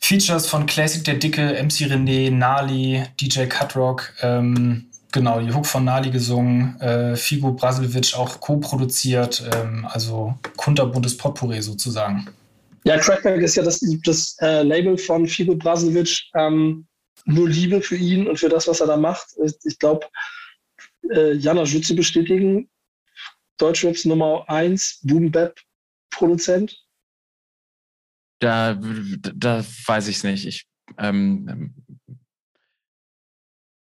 Features 0.00 0.46
von 0.46 0.66
Classic 0.66 1.04
der 1.04 1.14
Dicke, 1.14 1.62
MC 1.62 1.86
René, 1.86 2.30
Nali, 2.30 3.04
DJ 3.20 3.44
Cutrock. 3.46 4.12
Ähm, 4.20 4.86
genau, 5.12 5.40
die 5.40 5.52
Hook 5.52 5.66
von 5.66 5.84
Nali 5.84 6.10
gesungen. 6.10 6.78
Äh, 6.80 7.16
Figo 7.16 7.52
Brasilewitsch 7.52 8.14
auch 8.14 8.40
co-produziert. 8.40 9.48
Ähm, 9.54 9.86
also 9.90 10.34
kunterbuntes 10.56 11.16
Potpourri 11.16 11.62
sozusagen. 11.62 12.26
Ja, 12.84 12.98
Trackback 12.98 13.40
ist 13.40 13.54
ja 13.54 13.62
das, 13.62 13.80
das 14.04 14.36
äh, 14.40 14.62
Label 14.62 14.98
von 14.98 15.26
Figo 15.28 15.54
Brasilewitsch. 15.54 16.30
Ähm, 16.34 16.86
nur 17.24 17.48
Liebe 17.48 17.80
für 17.80 17.96
ihn 17.96 18.26
und 18.26 18.38
für 18.38 18.48
das, 18.48 18.66
was 18.66 18.80
er 18.80 18.88
da 18.88 18.96
macht. 18.96 19.28
Ich 19.64 19.78
glaube, 19.78 20.06
äh, 21.10 21.34
Jana 21.34 21.64
Schütze 21.64 21.94
bestätigen, 21.94 22.68
Deutschraps 23.62 24.04
Nummer 24.04 24.44
1 24.48 25.00
Boom-Bap-Produzent? 25.02 26.76
Da, 28.40 28.74
da 28.74 29.64
weiß 29.86 30.08
ich 30.08 30.16
es 30.16 30.24
nicht. 30.24 30.46
Ich 30.46 30.66
ähm, 30.98 31.72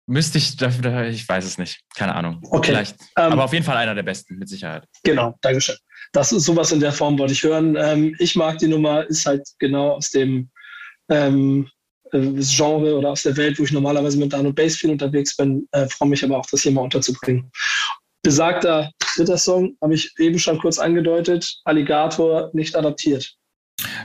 müsste 0.06 0.36
ich, 0.36 0.56
da, 0.56 1.06
ich 1.06 1.26
weiß 1.26 1.46
es 1.46 1.56
nicht. 1.56 1.80
Keine 1.94 2.14
Ahnung. 2.14 2.40
Okay. 2.50 2.72
Vielleicht. 2.72 3.00
Ähm, 3.16 3.32
aber 3.32 3.44
auf 3.44 3.54
jeden 3.54 3.64
Fall 3.64 3.78
einer 3.78 3.94
der 3.94 4.02
besten, 4.02 4.36
mit 4.36 4.50
Sicherheit. 4.50 4.86
Genau, 5.02 5.34
Dankeschön. 5.40 5.76
Das 6.12 6.30
ist 6.30 6.44
sowas 6.44 6.70
in 6.72 6.80
der 6.80 6.92
Form, 6.92 7.18
wollte 7.18 7.32
ich 7.32 7.42
hören. 7.42 7.74
Ähm, 7.76 8.14
ich 8.18 8.36
mag 8.36 8.58
die 8.58 8.68
Nummer, 8.68 9.06
ist 9.06 9.24
halt 9.24 9.48
genau 9.58 9.92
aus 9.92 10.10
dem 10.10 10.50
ähm, 11.08 11.70
äh, 12.12 12.32
Genre 12.38 12.98
oder 12.98 13.10
aus 13.10 13.22
der 13.22 13.36
Welt, 13.38 13.58
wo 13.58 13.64
ich 13.64 13.72
normalerweise 13.72 14.18
mit 14.18 14.32
Dano 14.32 14.52
Bass 14.52 14.76
viel 14.76 14.90
unterwegs 14.90 15.34
bin. 15.36 15.66
Äh, 15.72 15.88
freue 15.88 16.10
mich 16.10 16.22
aber 16.22 16.38
auch, 16.38 16.46
das 16.46 16.62
hier 16.62 16.72
mal 16.72 16.82
unterzubringen. 16.82 17.50
Besagter 18.24 18.90
dritter 19.16 19.38
Song, 19.38 19.76
habe 19.80 19.94
ich 19.94 20.12
eben 20.18 20.38
schon 20.40 20.58
kurz 20.58 20.78
angedeutet, 20.78 21.60
Alligator 21.64 22.50
nicht 22.52 22.74
adaptiert. 22.74 23.36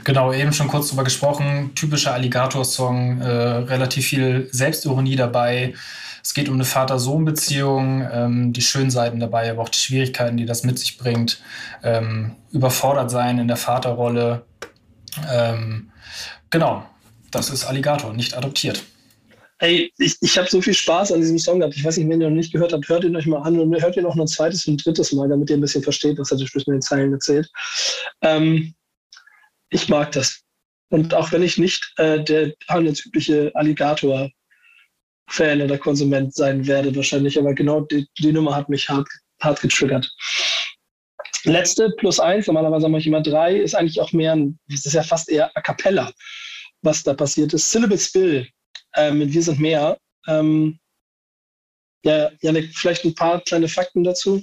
Genau, 0.03 0.33
eben 0.33 0.53
schon 0.53 0.67
kurz 0.67 0.89
drüber 0.89 1.03
gesprochen. 1.03 1.71
Typischer 1.75 2.13
Alligator-Song, 2.13 3.21
äh, 3.21 3.27
relativ 3.27 4.07
viel 4.07 4.49
Selbstironie 4.51 5.15
dabei. 5.15 5.73
Es 6.23 6.33
geht 6.33 6.49
um 6.49 6.55
eine 6.55 6.65
Vater-Sohn-Beziehung, 6.65 8.07
ähm, 8.11 8.53
die 8.53 8.61
schönen 8.61 8.91
Seiten 8.91 9.19
dabei, 9.19 9.49
aber 9.49 9.61
auch 9.63 9.69
die 9.69 9.79
Schwierigkeiten, 9.79 10.37
die 10.37 10.45
das 10.45 10.63
mit 10.63 10.77
sich 10.77 10.97
bringt. 10.97 11.41
Ähm, 11.81 12.35
überfordert 12.51 13.09
sein 13.09 13.39
in 13.39 13.47
der 13.47 13.57
Vaterrolle. 13.57 14.43
Ähm, 15.31 15.91
genau, 16.49 16.85
das 17.31 17.49
ist 17.49 17.65
Alligator, 17.65 18.13
nicht 18.13 18.35
adoptiert. 18.35 18.83
Ey, 19.61 19.91
ich, 19.97 20.15
ich 20.21 20.37
habe 20.37 20.49
so 20.49 20.61
viel 20.61 20.73
Spaß 20.73 21.11
an 21.11 21.19
diesem 21.19 21.37
Song 21.37 21.59
gehabt. 21.59 21.75
Ich 21.75 21.83
weiß 21.83 21.97
nicht, 21.97 22.07
wenn 22.07 22.21
ihr 22.21 22.29
noch 22.29 22.35
nicht 22.35 22.53
gehört 22.53 22.71
habt, 22.71 22.87
hört 22.87 23.03
ihn 23.03 23.17
euch 23.17 23.25
mal 23.25 23.41
an 23.41 23.59
und 23.59 23.81
hört 23.81 23.97
auch 23.97 24.15
noch 24.15 24.23
ein 24.23 24.27
zweites 24.27 24.65
und 24.67 24.75
ein 24.75 24.77
drittes 24.77 25.11
Mal, 25.11 25.27
damit 25.27 25.49
ihr 25.49 25.57
ein 25.57 25.61
bisschen 25.61 25.83
versteht, 25.83 26.17
was 26.17 26.31
er 26.31 26.37
mit 26.37 26.67
den 26.67 26.81
Zeilen 26.81 27.11
erzählt. 27.11 27.49
Ähm, 28.21 28.73
ich 29.69 29.89
mag 29.89 30.13
das. 30.13 30.43
Und 30.89 31.13
auch 31.13 31.33
wenn 31.33 31.43
ich 31.43 31.57
nicht 31.57 31.93
äh, 31.97 32.23
der 32.23 32.53
handelsübliche 32.69 33.51
Alligator-Fan 33.53 35.61
oder 35.61 35.77
Konsument 35.77 36.33
sein 36.33 36.65
werde, 36.65 36.95
wahrscheinlich, 36.95 37.37
aber 37.37 37.53
genau 37.53 37.81
die, 37.81 38.07
die 38.17 38.31
Nummer 38.31 38.55
hat 38.55 38.69
mich 38.69 38.87
hart, 38.87 39.09
hart 39.41 39.59
getriggert. 39.59 40.09
Letzte 41.43 41.91
plus 41.97 42.21
eins, 42.21 42.47
normalerweise 42.47 42.87
mache 42.87 43.01
ich 43.01 43.07
immer 43.07 43.21
drei, 43.21 43.57
ist 43.57 43.75
eigentlich 43.75 43.99
auch 43.99 44.13
mehr 44.13 44.31
ein, 44.33 44.57
das 44.69 44.85
ist 44.85 44.93
ja 44.93 45.03
fast 45.03 45.27
eher 45.29 45.51
a 45.55 45.61
cappella, 45.61 46.13
was 46.81 47.03
da 47.03 47.13
passiert 47.13 47.53
ist. 47.53 47.69
Syllable 47.69 47.97
Spill 47.97 48.47
mit 49.11 49.33
Wir 49.33 49.43
sind 49.43 49.59
mehr. 49.59 49.97
Ähm, 50.27 50.79
ja, 52.03 52.29
Janik, 52.41 52.75
vielleicht 52.75 53.03
ein 53.05 53.15
paar 53.15 53.41
kleine 53.41 53.67
Fakten 53.67 54.03
dazu. 54.03 54.41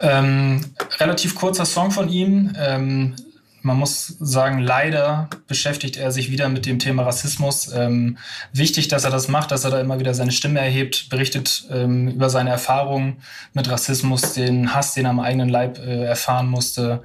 Ähm, 0.00 0.64
relativ 0.98 1.34
kurzer 1.34 1.64
Song 1.64 1.90
von 1.90 2.08
ihm. 2.08 2.52
Ähm, 2.58 3.16
man 3.62 3.78
muss 3.78 4.06
sagen, 4.20 4.60
leider 4.60 5.28
beschäftigt 5.48 5.96
er 5.96 6.12
sich 6.12 6.30
wieder 6.30 6.48
mit 6.48 6.66
dem 6.66 6.78
Thema 6.78 7.02
Rassismus. 7.02 7.72
Ähm, 7.74 8.16
wichtig, 8.52 8.86
dass 8.86 9.04
er 9.04 9.10
das 9.10 9.26
macht, 9.26 9.50
dass 9.50 9.64
er 9.64 9.72
da 9.72 9.80
immer 9.80 9.98
wieder 9.98 10.14
seine 10.14 10.30
Stimme 10.30 10.60
erhebt, 10.60 11.08
berichtet 11.08 11.66
ähm, 11.72 12.08
über 12.08 12.30
seine 12.30 12.50
Erfahrungen 12.50 13.22
mit 13.54 13.68
Rassismus, 13.68 14.34
den 14.34 14.72
Hass, 14.72 14.94
den 14.94 15.06
er 15.06 15.10
am 15.10 15.18
eigenen 15.18 15.48
Leib 15.48 15.78
äh, 15.78 16.04
erfahren 16.04 16.46
musste. 16.48 17.02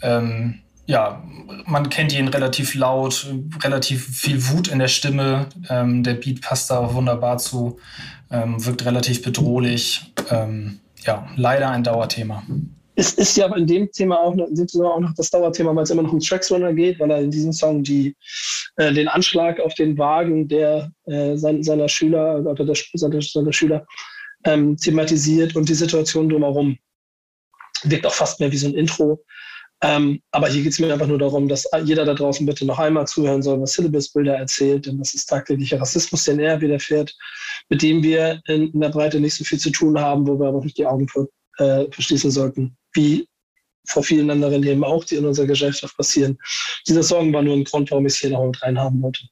Ähm, 0.00 0.60
ja, 0.88 1.22
man 1.66 1.90
kennt 1.90 2.14
ihn 2.14 2.28
relativ 2.28 2.74
laut, 2.74 3.26
relativ 3.62 4.06
viel 4.06 4.48
Wut 4.48 4.68
in 4.68 4.78
der 4.78 4.88
Stimme. 4.88 5.50
Ähm, 5.68 6.02
der 6.02 6.14
Beat 6.14 6.40
passt 6.40 6.70
da 6.70 6.94
wunderbar 6.94 7.36
zu, 7.36 7.78
ähm, 8.30 8.64
wirkt 8.64 8.86
relativ 8.86 9.22
bedrohlich. 9.22 10.14
Ähm, 10.30 10.80
ja, 11.04 11.28
leider 11.36 11.70
ein 11.70 11.84
Dauerthema. 11.84 12.42
Es 12.96 13.12
ist 13.12 13.36
ja 13.36 13.54
in 13.54 13.66
dem 13.66 13.92
Thema 13.92 14.18
auch, 14.18 14.34
noch, 14.34 14.46
auch 14.46 15.00
noch 15.00 15.14
das 15.14 15.30
Dauerthema, 15.30 15.76
weil 15.76 15.84
es 15.84 15.90
immer 15.90 16.02
noch 16.02 16.12
um 16.12 16.20
Tracksrunner 16.20 16.72
geht, 16.72 16.98
weil 16.98 17.10
er 17.10 17.20
in 17.20 17.30
diesem 17.30 17.52
Song 17.52 17.82
die, 17.82 18.16
äh, 18.76 18.92
den 18.92 19.08
Anschlag 19.08 19.60
auf 19.60 19.74
den 19.74 19.98
Wagen 19.98 20.48
der, 20.48 20.90
äh, 21.04 21.36
sein, 21.36 21.62
seiner 21.62 21.88
Schüler 21.90 22.40
oder 22.40 22.64
der, 22.64 22.74
seiner, 22.94 23.20
seiner 23.20 23.52
Schüler 23.52 23.86
ähm, 24.44 24.74
thematisiert 24.78 25.54
und 25.54 25.68
die 25.68 25.74
Situation 25.74 26.30
drumherum. 26.30 26.78
Wirkt 27.84 28.06
auch 28.06 28.14
fast 28.14 28.40
mehr 28.40 28.50
wie 28.50 28.56
so 28.56 28.68
ein 28.68 28.74
Intro. 28.74 29.22
Ähm, 29.80 30.20
aber 30.32 30.48
hier 30.48 30.62
geht 30.62 30.72
es 30.72 30.78
mir 30.80 30.92
einfach 30.92 31.06
nur 31.06 31.18
darum, 31.18 31.46
dass 31.46 31.68
jeder 31.84 32.04
da 32.04 32.14
draußen 32.14 32.44
bitte 32.44 32.64
noch 32.64 32.80
einmal 32.80 33.06
zuhören 33.06 33.42
soll, 33.42 33.60
was 33.60 33.74
Syllabus 33.74 34.12
Bilder 34.12 34.34
erzählt, 34.34 34.86
denn 34.86 34.98
das 34.98 35.14
ist 35.14 35.26
tagtäglicher 35.26 35.80
Rassismus, 35.80 36.24
den 36.24 36.40
er 36.40 36.60
widerfährt, 36.60 37.16
mit 37.68 37.82
dem 37.82 38.02
wir 38.02 38.40
in, 38.46 38.72
in, 38.72 38.80
der 38.80 38.88
Breite 38.88 39.20
nicht 39.20 39.34
so 39.34 39.44
viel 39.44 39.58
zu 39.58 39.70
tun 39.70 39.98
haben, 40.00 40.26
wo 40.26 40.38
wir 40.38 40.48
aber 40.48 40.64
nicht 40.64 40.78
die 40.78 40.86
Augen 40.86 41.06
vor, 41.06 41.28
äh, 41.58 41.84
verschließen 41.92 42.30
sollten, 42.30 42.76
wie 42.92 43.28
vor 43.86 44.02
vielen 44.02 44.30
anderen 44.30 44.62
Themen 44.62 44.82
auch, 44.82 45.04
die 45.04 45.14
in 45.14 45.24
unserer 45.24 45.46
Gesellschaft 45.46 45.96
passieren. 45.96 46.38
Dieser 46.86 47.04
Song 47.04 47.32
war 47.32 47.42
nur 47.42 47.54
ein 47.54 47.64
Grund, 47.64 47.90
warum 47.90 48.06
ich 48.06 48.14
es 48.14 48.18
hier 48.18 48.30
noch 48.30 48.44
mit 48.44 48.60
reinhaben 48.60 49.00
wollte. 49.00 49.22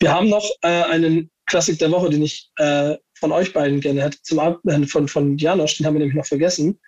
Wir 0.00 0.12
haben 0.12 0.28
noch 0.28 0.48
äh, 0.62 0.82
einen 0.82 1.30
Klassik 1.46 1.78
der 1.78 1.90
Woche, 1.90 2.10
den 2.10 2.22
ich 2.22 2.50
äh, 2.56 2.96
von 3.14 3.32
euch 3.32 3.52
beiden 3.52 3.80
gerne 3.80 4.02
hätte, 4.02 4.18
zum 4.22 4.40
Ab 4.40 4.60
äh, 4.66 4.86
von, 4.86 5.06
von 5.06 5.38
Janosch, 5.38 5.76
den 5.76 5.86
haben 5.86 5.94
wir 5.94 6.00
nämlich 6.00 6.16
noch 6.16 6.26
vergessen, 6.26 6.80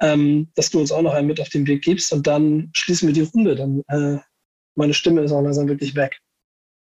ähm, 0.00 0.48
dass 0.54 0.70
du 0.70 0.80
uns 0.80 0.92
auch 0.92 1.02
noch 1.02 1.14
einen 1.14 1.26
mit 1.26 1.40
auf 1.40 1.48
den 1.48 1.66
Weg 1.66 1.82
gibst 1.82 2.12
und 2.12 2.26
dann 2.26 2.70
schließen 2.74 3.06
wir 3.06 3.14
die 3.14 3.22
Runde. 3.22 3.54
Dann 3.54 3.82
äh, 3.88 4.18
meine 4.74 4.94
Stimme 4.94 5.22
ist 5.22 5.32
auch 5.32 5.42
langsam 5.42 5.68
wirklich 5.68 5.94
weg. 5.94 6.18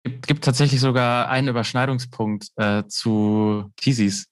gibt, 0.03 0.27
gibt 0.27 0.43
tatsächlich 0.43 0.79
sogar 0.79 1.29
einen 1.29 1.47
Überschneidungspunkt 1.47 2.49
äh, 2.57 2.83
zu 2.87 3.71
Teasies. 3.75 4.27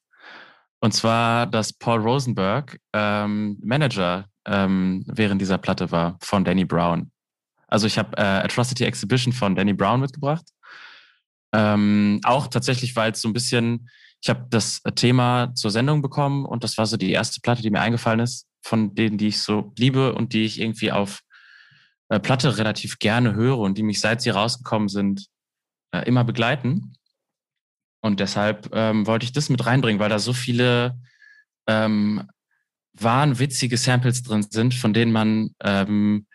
Und 0.82 0.94
zwar, 0.94 1.46
dass 1.46 1.74
Paul 1.74 2.00
Rosenberg 2.02 2.80
ähm, 2.94 3.58
Manager 3.62 4.26
ähm, 4.46 5.04
während 5.08 5.42
dieser 5.42 5.58
Platte 5.58 5.92
war 5.92 6.18
von 6.22 6.46
Danny 6.46 6.64
Brown. 6.64 7.12
Also 7.68 7.86
ich 7.86 7.98
habe 7.98 8.18
äh, 8.18 8.22
Atrocity 8.22 8.86
Exhibition 8.86 9.34
von 9.34 9.56
Danny 9.56 9.74
Brown 9.74 10.00
mitgebracht. 10.00 10.46
Ähm, 11.54 12.22
auch 12.24 12.48
tatsächlich, 12.48 12.96
weil 12.96 13.12
es 13.12 13.22
so 13.22 13.28
ein 13.28 13.34
bisschen, 13.34 13.90
ich 14.22 14.30
habe 14.30 14.46
das 14.50 14.82
Thema 14.96 15.54
zur 15.56 15.72
Sendung 15.72 16.02
bekommen 16.02 16.46
und 16.46 16.64
das 16.64 16.78
war 16.78 16.86
so 16.86 16.98
die 16.98 17.12
erste 17.12 17.42
Platte, 17.42 17.62
die 17.62 17.70
mir 17.70 17.82
eingefallen 17.82 18.20
ist, 18.20 18.49
von 18.62 18.96
denen, 18.96 19.18
die 19.18 19.28
ich 19.28 19.40
so 19.40 19.74
liebe 19.78 20.14
und 20.14 20.34
die 20.34 20.46
ich 20.46 20.60
irgendwie 20.60 20.92
auf 20.92 21.22
äh, 22.10 22.20
Platte 22.20 22.58
relativ 22.58 23.00
gerne 23.00 23.34
höre 23.36 23.60
und 23.60 23.78
die 23.78 23.84
mich 23.84 24.00
seit 24.00 24.22
sie 24.22 24.30
rausgekommen 24.30 24.90
sind 24.90 25.28
äh, 25.92 26.08
immer 26.08 26.24
begleiten. 26.24 26.94
Und 28.02 28.20
deshalb 28.20 28.70
ähm, 28.74 29.08
wollte 29.08 29.26
ich 29.26 29.34
das 29.34 29.50
mit 29.50 29.66
reinbringen, 29.66 30.00
weil 30.00 30.10
da 30.10 30.20
so 30.20 30.34
viele 30.34 30.98
ähm, 31.68 32.28
wahnwitzige 32.94 33.78
Samples 33.78 34.24
drin 34.24 34.46
sind, 34.50 34.74
von 34.74 34.94
denen 34.94 35.12
man 35.12 35.52
ähm, 35.62 36.28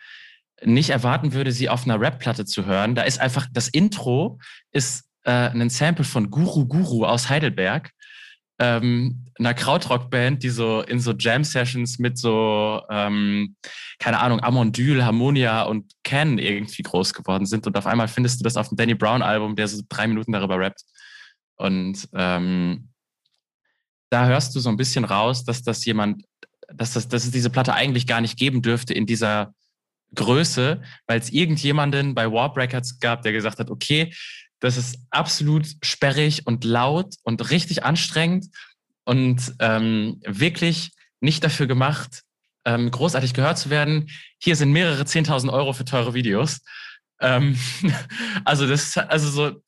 nicht 0.63 0.91
erwarten 0.91 1.33
würde, 1.33 1.53
sie 1.53 1.69
auf 1.69 1.85
einer 1.85 2.01
Rap-Platte 2.01 2.45
zu 2.45 2.67
hören. 2.67 2.95
Da 2.95 3.03
ist 3.03 3.21
einfach, 3.21 3.47
das 3.53 3.69
Intro 3.69 4.39
ist 4.73 5.05
äh, 5.25 5.31
ein 5.31 5.71
Sample 5.71 6.05
von 6.05 6.31
Guru 6.31 6.67
Guru 6.67 7.05
aus 7.05 7.29
Heidelberg, 7.29 7.91
ähm, 8.59 9.24
einer 9.39 9.55
Krautrock-Band, 9.55 10.43
die 10.43 10.51
so 10.51 10.83
in 10.83 11.01
so 11.01 11.13
Jam-Sessions 11.13 11.99
mit 11.99 12.19
so, 12.19 12.83
ähm, 12.91 13.57
keine 13.99 14.21
Ahnung, 14.21 14.41
Amondyl, 14.41 15.05
Harmonia 15.05 15.63
und 15.63 15.93
Ken 16.05 16.39
irgendwie 16.39 16.83
groß 16.83 17.15
geworden 17.15 17.47
sind. 17.47 17.67
Und 17.67 17.77
auf 17.77 17.87
einmal 17.87 18.09
findest 18.09 18.41
du 18.41 18.45
das 18.45 18.57
auf 18.57 18.69
dem 18.69 18.77
Danny 18.77 18.95
Brown-Album, 18.95 19.57
der 19.57 19.69
so 19.69 19.83
drei 19.89 20.07
Minuten 20.07 20.33
darüber 20.33 20.59
rappt. 20.59 20.83
Und 21.57 22.09
ähm, 22.15 22.91
da 24.11 24.27
hörst 24.27 24.55
du 24.55 24.61
so 24.61 24.69
ein 24.69 24.77
bisschen 24.77 25.05
raus, 25.05 25.45
dass 25.45 25.63
das 25.63 25.85
jemand, 25.85 26.25
dass, 26.73 26.93
das, 26.93 27.09
dass 27.09 27.25
es 27.25 27.31
diese 27.31 27.51
Platte 27.51 27.75
eigentlich 27.75 28.07
gar 28.07 28.21
nicht 28.21 28.39
geben 28.39 28.63
dürfte 28.63 28.95
in 28.95 29.07
dieser 29.07 29.53
Größe, 30.15 30.81
weil 31.07 31.19
es 31.19 31.31
irgendjemanden 31.31 32.15
bei 32.15 32.31
Warp 32.31 32.57
Records 32.57 33.01
gab, 33.01 33.23
der 33.23 33.33
gesagt 33.33 33.59
hat, 33.59 33.71
okay, 33.71 34.15
das 34.61 34.77
ist 34.77 34.99
absolut 35.11 35.67
sperrig 35.83 36.47
und 36.47 36.65
laut 36.65 37.17
und 37.23 37.51
richtig 37.51 37.85
anstrengend 37.85 38.47
und 39.05 39.55
ähm, 39.59 40.21
wirklich 40.27 40.93
nicht 41.21 41.45
dafür 41.45 41.67
gemacht, 41.67 42.23
ähm, 42.65 42.91
großartig 42.91 43.35
gehört 43.35 43.59
zu 43.59 43.71
werden. 43.71 44.11
Hier 44.39 44.57
sind 44.57 44.73
mehrere 44.73 45.03
10.000 45.03 45.53
Euro 45.53 45.73
für 45.73 45.85
teure 45.85 46.15
Videos. 46.15 46.61
Ähm, 47.21 47.59
also 48.45 48.67
das, 48.67 48.97
also 48.97 49.31
so, 49.31 49.63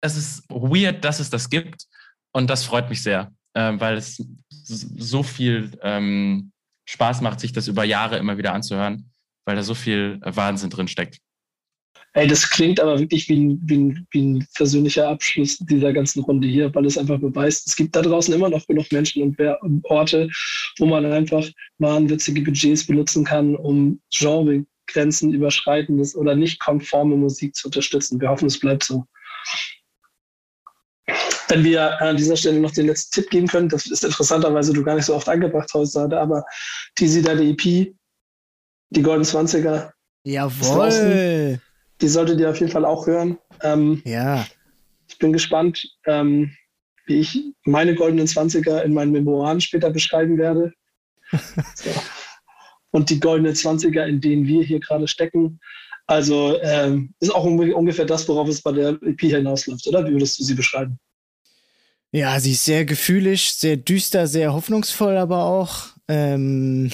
es 0.00 0.16
ist 0.16 0.44
weird, 0.48 1.04
dass 1.04 1.20
es 1.20 1.30
das 1.30 1.50
gibt 1.50 1.84
und 2.32 2.48
das 2.48 2.64
freut 2.64 2.88
mich 2.88 3.02
sehr, 3.02 3.32
äh, 3.54 3.72
weil 3.76 3.96
es 3.96 4.22
so 4.48 5.22
viel 5.22 5.78
ähm, 5.82 6.52
Spaß 6.88 7.20
macht, 7.20 7.40
sich 7.40 7.52
das 7.52 7.68
über 7.68 7.84
Jahre 7.84 8.18
immer 8.18 8.38
wieder 8.38 8.52
anzuhören 8.52 9.10
weil 9.46 9.56
da 9.56 9.62
so 9.62 9.74
viel 9.74 10.20
Wahnsinn 10.22 10.70
drin 10.70 10.88
steckt. 10.88 11.18
Ey, 12.16 12.26
das 12.26 12.48
klingt 12.48 12.80
aber 12.80 12.98
wirklich 12.98 13.28
wie 13.28 13.36
ein, 13.36 13.60
wie, 13.66 13.76
ein, 13.76 14.06
wie 14.10 14.22
ein 14.22 14.48
persönlicher 14.54 15.06
Abschluss 15.06 15.58
dieser 15.58 15.92
ganzen 15.92 16.22
Runde 16.22 16.48
hier, 16.48 16.74
weil 16.74 16.86
es 16.86 16.96
einfach 16.96 17.18
beweist, 17.18 17.66
es 17.66 17.76
gibt 17.76 17.94
da 17.94 18.00
draußen 18.00 18.32
immer 18.32 18.48
noch 18.48 18.66
genug 18.66 18.90
Menschen 18.90 19.22
und 19.22 19.84
Orte, 19.84 20.30
wo 20.78 20.86
man 20.86 21.04
einfach 21.04 21.46
wahnwitzige 21.76 22.40
Budgets 22.40 22.86
benutzen 22.86 23.22
kann, 23.22 23.54
um 23.54 24.00
Genregrenzen 24.10 25.34
überschreitendes 25.34 26.16
oder 26.16 26.34
nicht 26.34 26.58
konforme 26.58 27.16
Musik 27.16 27.54
zu 27.54 27.68
unterstützen. 27.68 28.18
Wir 28.18 28.30
hoffen, 28.30 28.46
es 28.46 28.58
bleibt 28.58 28.84
so. 28.84 29.04
Wenn 31.48 31.64
wir 31.64 32.00
an 32.00 32.16
dieser 32.16 32.38
Stelle 32.38 32.60
noch 32.60 32.70
den 32.70 32.86
letzten 32.86 33.14
Tipp 33.14 33.30
geben 33.30 33.46
können, 33.46 33.68
das 33.68 33.84
ist 33.84 34.04
interessanterweise 34.04 34.72
du 34.72 34.82
gar 34.82 34.94
nicht 34.94 35.04
so 35.04 35.14
oft 35.14 35.28
angebracht 35.28 35.68
heute, 35.74 36.18
aber 36.18 36.46
TZ 36.94 37.26
Daddy 37.26 37.50
EP 37.50 37.94
die 38.88 39.02
Golden 39.02 39.24
20er. 39.24 39.90
Jawohl. 40.24 41.60
Die 42.00 42.08
solltet 42.08 42.40
ihr 42.40 42.50
auf 42.50 42.60
jeden 42.60 42.72
Fall 42.72 42.84
auch 42.84 43.06
hören. 43.06 43.38
Ähm, 43.62 44.02
ja. 44.04 44.46
Ich 45.08 45.18
bin 45.18 45.32
gespannt, 45.32 45.86
ähm, 46.06 46.52
wie 47.06 47.20
ich 47.20 47.38
meine 47.64 47.94
goldenen 47.94 48.26
20er 48.26 48.82
in 48.82 48.92
meinen 48.92 49.12
Memoiren 49.12 49.60
später 49.60 49.90
beschreiben 49.90 50.36
werde. 50.36 50.72
so. 51.30 51.90
Und 52.90 53.10
die 53.10 53.20
goldenen 53.20 53.54
20er, 53.54 54.04
in 54.06 54.20
denen 54.20 54.46
wir 54.46 54.62
hier 54.62 54.80
gerade 54.80 55.08
stecken. 55.08 55.60
Also 56.06 56.60
ähm, 56.62 57.14
ist 57.20 57.34
auch 57.34 57.44
ungefähr 57.44 58.04
das, 58.04 58.28
worauf 58.28 58.48
es 58.48 58.62
bei 58.62 58.72
der 58.72 58.98
EP 59.02 59.20
hinausläuft, 59.20 59.86
oder? 59.88 60.06
Wie 60.06 60.12
würdest 60.12 60.38
du 60.38 60.44
sie 60.44 60.54
beschreiben? 60.54 60.98
Ja, 62.12 62.38
sie 62.38 62.52
ist 62.52 62.64
sehr 62.64 62.84
gefühlig, 62.84 63.54
sehr 63.54 63.76
düster, 63.76 64.26
sehr 64.26 64.54
hoffnungsvoll, 64.54 65.16
aber 65.16 65.44
auch. 65.44 65.88
Ähm, 66.08 66.92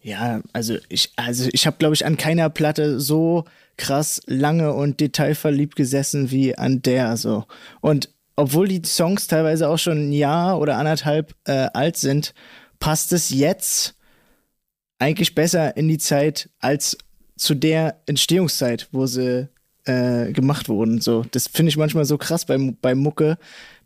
ja, 0.00 0.40
also 0.52 0.76
ich, 0.88 1.12
also 1.16 1.48
ich 1.52 1.66
habe, 1.66 1.76
glaube 1.78 1.94
ich, 1.94 2.06
an 2.06 2.16
keiner 2.16 2.48
Platte 2.48 3.00
so 3.00 3.44
krass 3.80 4.20
lange 4.26 4.74
und 4.74 5.00
detailverliebt 5.00 5.74
gesessen 5.74 6.30
wie 6.30 6.56
an 6.56 6.82
der 6.82 7.16
so. 7.16 7.46
Und 7.80 8.10
obwohl 8.36 8.68
die 8.68 8.82
Songs 8.84 9.26
teilweise 9.26 9.68
auch 9.68 9.78
schon 9.78 10.10
ein 10.10 10.12
Jahr 10.12 10.60
oder 10.60 10.76
anderthalb 10.76 11.34
äh, 11.44 11.68
alt 11.72 11.96
sind, 11.96 12.34
passt 12.78 13.12
es 13.12 13.30
jetzt 13.30 13.94
eigentlich 14.98 15.34
besser 15.34 15.76
in 15.76 15.88
die 15.88 15.98
Zeit 15.98 16.50
als 16.60 16.96
zu 17.36 17.54
der 17.54 18.00
Entstehungszeit, 18.06 18.88
wo 18.92 19.06
sie 19.06 19.48
äh, 19.84 20.32
gemacht 20.32 20.68
wurden. 20.68 21.00
So, 21.00 21.24
das 21.30 21.48
finde 21.48 21.70
ich 21.70 21.76
manchmal 21.78 22.04
so 22.04 22.18
krass 22.18 22.44
bei, 22.44 22.58
bei 22.82 22.94
Mucke, 22.94 23.38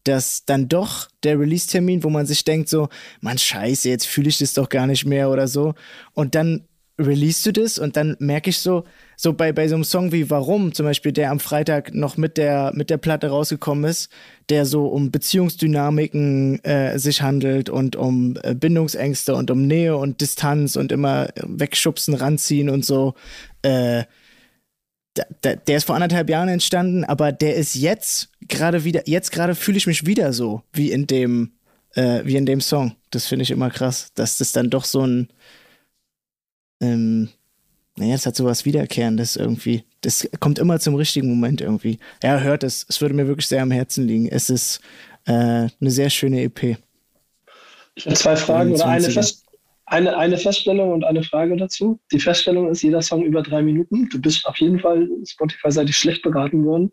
dass 0.03 0.45
dann 0.45 0.69
doch 0.69 1.09
der 1.23 1.39
Release-Termin, 1.39 2.03
wo 2.03 2.11
man 2.11 2.27
sich 2.27 2.45
denkt, 2.45 2.69
so, 2.69 2.89
man 3.21 3.39
scheiße, 3.39 3.89
jetzt 3.89 4.07
fühle 4.07 4.29
ich 4.29 4.39
das 4.39 4.55
doch 4.55 4.69
gar 4.69 4.89
nicht 4.89 5.07
mehr 5.07 5.31
oder 5.31 5.47
so. 5.47 5.75
Und 6.13 6.35
dann 6.35 6.65
release 6.99 7.45
du 7.45 7.61
das 7.63 7.79
und 7.79 7.97
dann 7.97 8.17
merke 8.19 8.51
ich 8.51 8.59
so, 8.59 8.85
so 9.17 9.33
bei, 9.33 9.53
bei 9.53 9.69
so 9.69 9.75
einem 9.75 9.85
Song 9.85 10.13
wie 10.13 10.31
Warum, 10.31 10.75
zum 10.75 10.87
Beispiel, 10.87 11.13
der 11.13 11.31
am 11.31 11.41
Freitag 11.41 11.95
noch 11.95 12.17
mit 12.17 12.37
der, 12.37 12.73
mit 12.75 12.91
der 12.91 12.97
Platte 12.97 13.29
rausgekommen 13.29 13.85
ist, 13.85 14.11
der 14.49 14.67
so 14.67 14.87
um 14.87 15.11
Beziehungsdynamiken 15.11 16.63
äh, 16.65 16.99
sich 16.99 17.23
handelt 17.23 17.71
und 17.71 17.97
um 17.97 18.37
äh, 18.43 18.55
Bindungsängste 18.55 19.35
und 19.35 19.51
um 19.51 19.67
Nähe 19.67 19.97
und 19.97 20.21
Distanz 20.21 20.77
und 20.77 20.93
immer 20.93 21.29
wegschubsen, 21.37 22.15
ranziehen 22.15 22.69
und 22.69 22.85
so. 22.85 23.15
Äh, 23.63 24.05
der, 25.45 25.57
der 25.57 25.77
ist 25.77 25.85
vor 25.85 25.95
anderthalb 25.95 26.29
Jahren 26.29 26.49
entstanden, 26.49 27.05
aber 27.05 27.33
der 27.33 27.55
ist 27.55 27.75
jetzt 27.75 28.31
gerade 28.41 28.85
wieder, 28.85 29.03
jetzt 29.07 29.31
gerade 29.31 29.55
fühle 29.55 29.79
ich 29.79 29.87
mich 29.87 30.07
wieder 30.07 30.33
so, 30.33 30.63
wie 30.73 30.91
in 30.91 31.07
dem, 31.07 31.53
äh, 31.95 32.23
wie 32.25 32.37
in 32.37 32.47
dem 32.47 32.61
Song. 32.61 32.97
Das 33.11 33.27
finde 33.27 33.45
ich 33.45 33.51
immer 33.51 33.71
krass, 33.71 34.11
dass 34.15 34.39
das 34.39 34.53
dann 34.53 34.71
doch 34.71 34.85
so 34.85 35.07
ein, 35.07 35.29
ähm, 36.81 37.29
naja, 37.97 38.15
es 38.15 38.27
hat 38.27 38.35
sowas 38.35 38.65
Wiederkehrendes 38.65 39.37
irgendwie. 39.37 39.85
Das 40.01 40.29
kommt 40.41 40.59
immer 40.59 40.81
zum 40.81 40.97
richtigen 40.97 41.29
Moment 41.29 41.61
irgendwie. 41.61 41.99
Ja, 42.23 42.41
hört 42.41 42.65
es. 42.65 42.85
Es 42.89 43.01
würde 43.01 43.15
mir 43.15 43.29
wirklich 43.29 43.47
sehr 43.47 43.63
am 43.63 43.71
Herzen 43.71 44.07
liegen. 44.07 44.29
Es 44.29 44.51
ist 44.51 44.81
äh, 45.27 45.33
eine 45.33 45.71
sehr 45.81 46.11
schöne 46.11 46.43
EP. 46.43 46.77
Ich 47.95 48.07
habe 48.07 48.17
zwei 48.17 48.35
Fragen 48.35 48.73
oder 48.73 48.87
eine, 48.87 49.09
Fest, 49.09 49.45
eine, 49.87 50.17
eine 50.17 50.37
Feststellung 50.37 50.93
und 50.93 51.05
eine 51.05 51.23
Frage 51.23 51.57
dazu. 51.57 52.01
Die 52.11 52.19
Feststellung 52.19 52.69
ist, 52.69 52.83
jeder 52.83 53.01
Song 53.01 53.23
über 53.23 53.43
drei 53.43 53.63
Minuten. 53.63 54.09
Du 54.09 54.21
bist 54.21 54.45
auf 54.47 54.57
jeden 54.57 54.81
Fall 54.81 55.09
Spotify-seitig 55.25 55.97
schlecht 55.97 56.23
beraten 56.23 56.65
worden. 56.65 56.91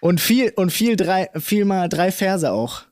Und 0.00 0.20
viel, 0.20 0.52
und 0.56 0.72
viel, 0.72 0.96
drei, 0.96 1.28
viel 1.38 1.64
mal 1.64 1.88
drei 1.88 2.10
Verse 2.10 2.50
auch. 2.50 2.82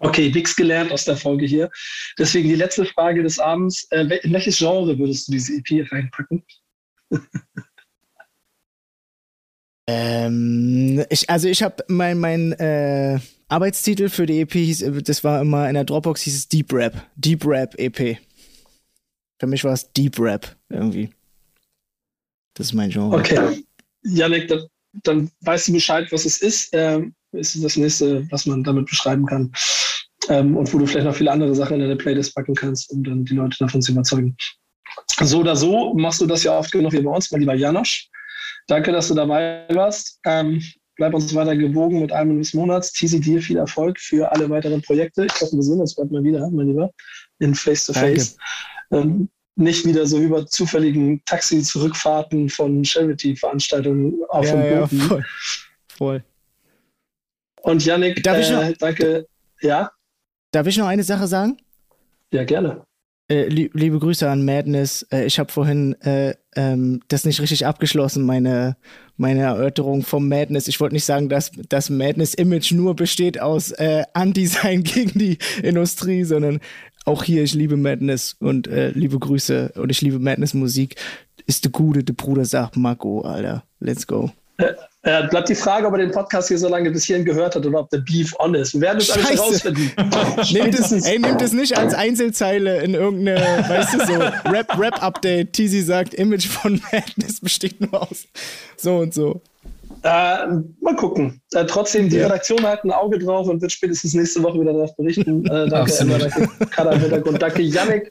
Okay, 0.00 0.30
nichts 0.30 0.54
gelernt 0.56 0.92
aus 0.92 1.04
der 1.04 1.16
Folge 1.16 1.46
hier. 1.46 1.70
Deswegen 2.18 2.48
die 2.48 2.54
letzte 2.54 2.84
Frage 2.84 3.22
des 3.22 3.38
Abends. 3.38 3.84
Äh, 3.90 4.18
in 4.22 4.32
welches 4.32 4.58
Genre 4.58 4.98
würdest 4.98 5.28
du 5.28 5.32
diese 5.32 5.54
EP 5.54 5.90
reinpacken? 5.90 6.42
ähm, 9.86 11.04
ich, 11.08 11.30
also 11.30 11.48
ich 11.48 11.62
habe 11.62 11.84
mein, 11.88 12.18
mein 12.18 12.52
äh, 12.52 13.18
Arbeitstitel 13.48 14.08
für 14.08 14.26
die 14.26 14.40
EP 14.40 14.52
hieß, 14.52 14.84
das 15.04 15.24
war 15.24 15.40
immer 15.40 15.68
in 15.68 15.74
der 15.74 15.84
Dropbox 15.84 16.22
hieß 16.22 16.34
es 16.34 16.48
Deep 16.48 16.72
Rap. 16.72 17.06
Deep 17.16 17.46
Rap 17.46 17.74
EP. 17.78 18.18
Für 19.38 19.46
mich 19.46 19.64
war 19.64 19.72
es 19.72 19.92
Deep 19.92 20.18
Rap 20.18 20.56
irgendwie. 20.68 21.10
Das 22.54 22.68
ist 22.68 22.72
mein 22.72 22.90
Genre. 22.90 23.16
Okay. 23.16 23.64
Janik, 24.02 24.48
dann, 24.48 24.66
dann 25.04 25.30
weißt 25.40 25.68
du 25.68 25.72
Bescheid, 25.72 26.10
was 26.10 26.24
es 26.24 26.40
ist. 26.40 26.70
Ähm, 26.72 27.14
ist 27.32 27.62
das 27.62 27.76
nächste, 27.76 28.30
was 28.30 28.46
man 28.46 28.64
damit 28.64 28.86
beschreiben 28.86 29.26
kann. 29.26 29.52
Ähm, 30.28 30.56
und 30.56 30.72
wo 30.72 30.78
du 30.78 30.86
vielleicht 30.86 31.06
noch 31.06 31.14
viele 31.14 31.30
andere 31.30 31.54
Sachen 31.54 31.74
in 31.74 31.80
deine 31.80 31.96
Playlist 31.96 32.34
packen 32.34 32.54
kannst, 32.54 32.90
um 32.90 33.04
dann 33.04 33.24
die 33.24 33.34
Leute 33.34 33.56
davon 33.58 33.82
zu 33.82 33.92
überzeugen. 33.92 34.36
So 35.22 35.40
oder 35.40 35.56
so 35.56 35.94
machst 35.94 36.20
du 36.20 36.26
das 36.26 36.42
ja 36.42 36.58
oft 36.58 36.72
genug 36.72 36.92
wie 36.92 37.00
bei 37.00 37.10
uns, 37.10 37.30
mein 37.30 37.40
lieber 37.40 37.54
Janosch. 37.54 38.08
Danke, 38.66 38.92
dass 38.92 39.08
du 39.08 39.14
dabei 39.14 39.64
warst. 39.68 40.18
Ähm, 40.24 40.60
Bleib 40.96 41.12
uns 41.12 41.34
weiter 41.34 41.54
gewogen 41.54 42.00
mit 42.00 42.10
einem 42.10 42.38
des 42.38 42.54
Monats. 42.54 42.90
Tisi, 42.90 43.20
dir 43.20 43.42
viel 43.42 43.58
Erfolg 43.58 44.00
für 44.00 44.32
alle 44.32 44.48
weiteren 44.48 44.80
Projekte. 44.80 45.26
Ich 45.26 45.40
hoffe, 45.42 45.54
wir 45.54 45.62
sehen 45.62 45.80
uns 45.80 45.94
bald 45.94 46.10
mal 46.10 46.24
wieder, 46.24 46.48
mein 46.50 46.68
Lieber, 46.68 46.90
in 47.38 47.54
Face-to-Face. 47.54 48.38
-face. 48.90 48.98
Ähm, 49.02 49.28
nicht 49.56 49.84
wieder 49.84 50.06
so 50.06 50.18
über 50.18 50.46
zufälligen 50.46 51.22
Taxi-Zurückfahrten 51.26 52.48
von 52.48 52.82
Charity-Veranstaltungen 52.82 54.14
auf 54.30 54.46
ja, 54.46 54.52
dem 54.52 54.80
Boden. 54.80 54.98
Ja, 54.98 55.06
voll. 55.06 55.24
voll. 55.88 56.24
Und 57.62 57.84
Yannick, 57.84 58.26
äh, 58.26 58.74
danke. 58.78 59.26
Ja? 59.60 59.90
Darf 60.56 60.66
ich 60.66 60.78
noch 60.78 60.86
eine 60.86 61.02
Sache 61.02 61.26
sagen? 61.26 61.58
Ja, 62.32 62.44
gerne. 62.44 62.80
Äh, 63.28 63.48
liebe 63.48 63.98
Grüße 63.98 64.26
an 64.26 64.42
Madness. 64.42 65.02
Äh, 65.12 65.26
ich 65.26 65.38
habe 65.38 65.52
vorhin 65.52 66.00
äh, 66.00 66.34
ähm, 66.54 67.02
das 67.08 67.26
nicht 67.26 67.42
richtig 67.42 67.66
abgeschlossen, 67.66 68.24
meine, 68.24 68.78
meine 69.18 69.42
Erörterung 69.42 70.02
vom 70.02 70.30
Madness. 70.30 70.66
Ich 70.66 70.80
wollte 70.80 70.94
nicht 70.94 71.04
sagen, 71.04 71.28
dass 71.28 71.50
das 71.68 71.90
Madness-Image 71.90 72.72
nur 72.72 72.96
besteht 72.96 73.38
aus 73.38 73.70
äh, 73.72 74.04
Anti-Sein 74.14 74.82
gegen 74.82 75.18
die 75.18 75.36
Industrie, 75.62 76.24
sondern 76.24 76.60
auch 77.04 77.22
hier, 77.22 77.42
ich 77.42 77.52
liebe 77.52 77.76
Madness 77.76 78.34
und 78.40 78.66
äh, 78.66 78.92
liebe 78.92 79.18
Grüße 79.18 79.72
und 79.74 79.90
ich 79.90 80.00
liebe 80.00 80.20
Madness-Musik. 80.20 80.96
Ist 81.44 81.64
der 81.64 81.70
Gute, 81.70 82.02
der 82.02 82.14
Bruder 82.14 82.46
sagt 82.46 82.78
Marco, 82.78 83.20
Alter. 83.20 83.62
Let's 83.78 84.06
go. 84.06 84.30
Ja, 85.06 85.22
bleibt 85.22 85.48
die 85.48 85.54
Frage, 85.54 85.86
ob 85.86 85.92
er 85.92 85.98
den 85.98 86.10
Podcast 86.10 86.48
hier 86.48 86.58
so 86.58 86.68
lange 86.68 86.90
bis 86.90 87.04
hierhin 87.04 87.24
gehört 87.24 87.54
hat 87.54 87.64
oder 87.64 87.78
ob 87.78 87.90
der 87.90 87.98
Beef 87.98 88.34
on 88.40 88.56
ist. 88.56 88.74
Wir 88.74 88.80
werden 88.80 88.98
es 88.98 89.10
alles 89.10 89.30
herausfinden. 89.30 89.92
nehmt, 90.52 90.76
es, 90.76 90.90
ey, 91.06 91.20
nehmt 91.20 91.40
es 91.40 91.52
nicht 91.52 91.78
als 91.78 91.94
Einzelzeile 91.94 92.82
in 92.82 92.94
irgendeine, 92.94 93.40
weißt 93.68 93.94
du, 93.94 93.98
so 94.04 94.14
Rap-Rap-Update. 94.50 95.52
Teasy 95.52 95.82
sagt, 95.82 96.12
Image 96.14 96.48
von 96.48 96.82
Madness 96.92 97.40
besteht 97.40 97.80
nur 97.80 98.02
aus 98.02 98.24
so 98.76 98.96
und 98.98 99.14
so. 99.14 99.40
Äh, 100.02 100.46
mal 100.80 100.96
gucken. 100.96 101.40
Äh, 101.52 101.66
trotzdem, 101.66 102.08
die 102.08 102.16
ja. 102.16 102.26
Redaktion 102.26 102.64
hat 102.64 102.82
ein 102.82 102.90
Auge 102.90 103.20
drauf 103.20 103.48
und 103.48 103.62
wird 103.62 103.70
spätestens 103.70 104.14
nächste 104.14 104.42
Woche 104.42 104.60
wieder 104.60 104.72
darauf 104.72 104.96
berichten. 104.96 105.46
Äh, 105.46 105.68
danke, 105.68 105.92
Emma, 105.98 106.18
danke 106.18 106.48
Kader 106.66 106.92
im 106.92 107.00
Hintergrund. 107.00 107.40
Danke, 107.40 107.62
Yannick. 107.62 108.10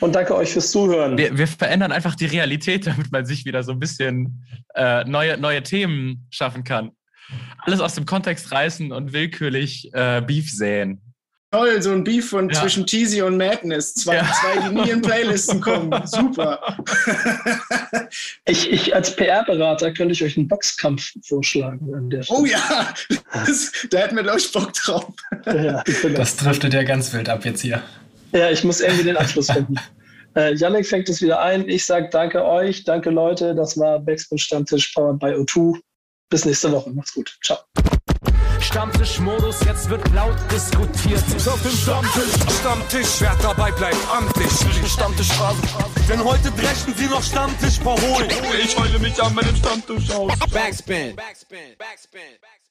Und 0.00 0.14
danke 0.14 0.34
euch 0.34 0.52
fürs 0.52 0.70
Zuhören. 0.70 1.16
Wir, 1.16 1.38
wir, 1.38 1.46
verändern 1.46 1.92
einfach 1.92 2.14
die 2.14 2.26
Realität, 2.26 2.86
damit 2.86 3.12
man 3.12 3.26
sich 3.26 3.44
wieder 3.44 3.62
so 3.62 3.72
ein 3.72 3.78
bisschen 3.78 4.44
äh, 4.74 5.04
neue, 5.04 5.38
neue 5.38 5.62
Themen 5.62 6.26
schaffen 6.30 6.64
kann. 6.64 6.90
Alles 7.58 7.80
aus 7.80 7.94
dem 7.94 8.04
Kontext 8.04 8.52
reißen 8.52 8.92
und 8.92 9.12
willkürlich 9.12 9.90
äh, 9.94 10.20
Beef 10.20 10.50
säen. 10.50 11.00
Toll, 11.54 11.80
so 11.80 11.92
ein 11.92 12.02
Beef 12.02 12.30
von 12.30 12.48
ja. 12.48 12.60
zwischen 12.60 12.84
Teasy 12.84 13.22
und 13.22 13.36
Madness. 13.36 13.94
Zwei, 13.94 14.16
ja. 14.16 14.24
zwei, 14.24 14.68
die 14.68 14.74
nie 14.74 14.90
in 14.90 15.00
Playlisten 15.02 15.60
kommen. 15.60 15.94
Super. 16.04 16.76
ich, 18.44 18.72
ich 18.72 18.92
als 18.92 19.14
PR-Berater 19.14 19.92
könnte 19.92 20.14
ich 20.14 20.24
euch 20.24 20.36
einen 20.36 20.48
Boxkampf 20.48 21.12
vorschlagen 21.24 21.94
an 21.94 22.10
der 22.10 22.24
Stelle. 22.24 22.40
Oh 22.40 22.44
ja, 22.44 22.92
das, 23.32 23.70
da 23.88 23.98
hätten 23.98 24.16
wir, 24.16 24.24
glaube 24.24 24.40
ich, 24.40 24.50
Bock 24.50 24.72
drauf. 24.72 25.14
Ja, 25.46 25.84
das 26.16 26.36
driftet 26.36 26.74
ja 26.74 26.82
ganz 26.82 27.12
wild 27.12 27.28
ab 27.28 27.44
jetzt 27.44 27.60
hier. 27.62 27.84
Ja, 28.34 28.50
ich 28.50 28.64
muss 28.64 28.80
irgendwie 28.80 29.04
den 29.04 29.16
Abschluss 29.16 29.50
finden. 29.50 29.76
äh, 30.36 30.54
Yannick 30.54 30.86
fängt 30.86 31.08
es 31.08 31.22
wieder 31.22 31.40
ein. 31.40 31.68
Ich 31.68 31.86
sage 31.86 32.08
danke 32.10 32.44
euch, 32.44 32.82
danke 32.84 33.10
Leute. 33.10 33.54
Das 33.54 33.78
war 33.78 34.00
Backspin 34.00 34.38
Stammtisch 34.38 34.92
powered 34.92 35.20
by 35.20 35.26
O2. 35.26 35.78
Bis 36.30 36.44
nächste 36.44 36.72
Woche. 36.72 36.90
Macht's 36.90 37.14
gut. 37.14 37.38
Ciao. 37.44 37.58
Stammtischmodus, 38.60 39.60
jetzt 39.66 39.88
wird 39.88 40.02
laut 40.14 40.36
diskutiert. 40.50 41.22
Auf 41.46 41.62
dem 41.62 41.70
Stammtisch, 41.70 42.32
Stammtisch, 42.60 43.20
wer 43.20 43.36
dabei 43.40 43.70
bleibt, 43.72 43.96
amtlich. 44.10 44.50
Stammtischphase. 44.90 45.62
Denn 46.08 46.24
heute 46.24 46.50
brechen 46.50 46.94
sie 46.96 47.06
noch 47.06 47.22
Stammtisch 47.22 47.78
verholen. 47.78 48.28
Ich 48.60 48.76
heule 48.76 48.98
mich 48.98 49.22
an 49.22 49.34
meinem 49.34 49.54
Stammtisch 49.54 50.10
aus. 50.10 50.32
Backspin. 50.50 51.14
Backspin. 51.14 51.76
Backspin. 51.78 52.20
Backspin. 52.40 52.63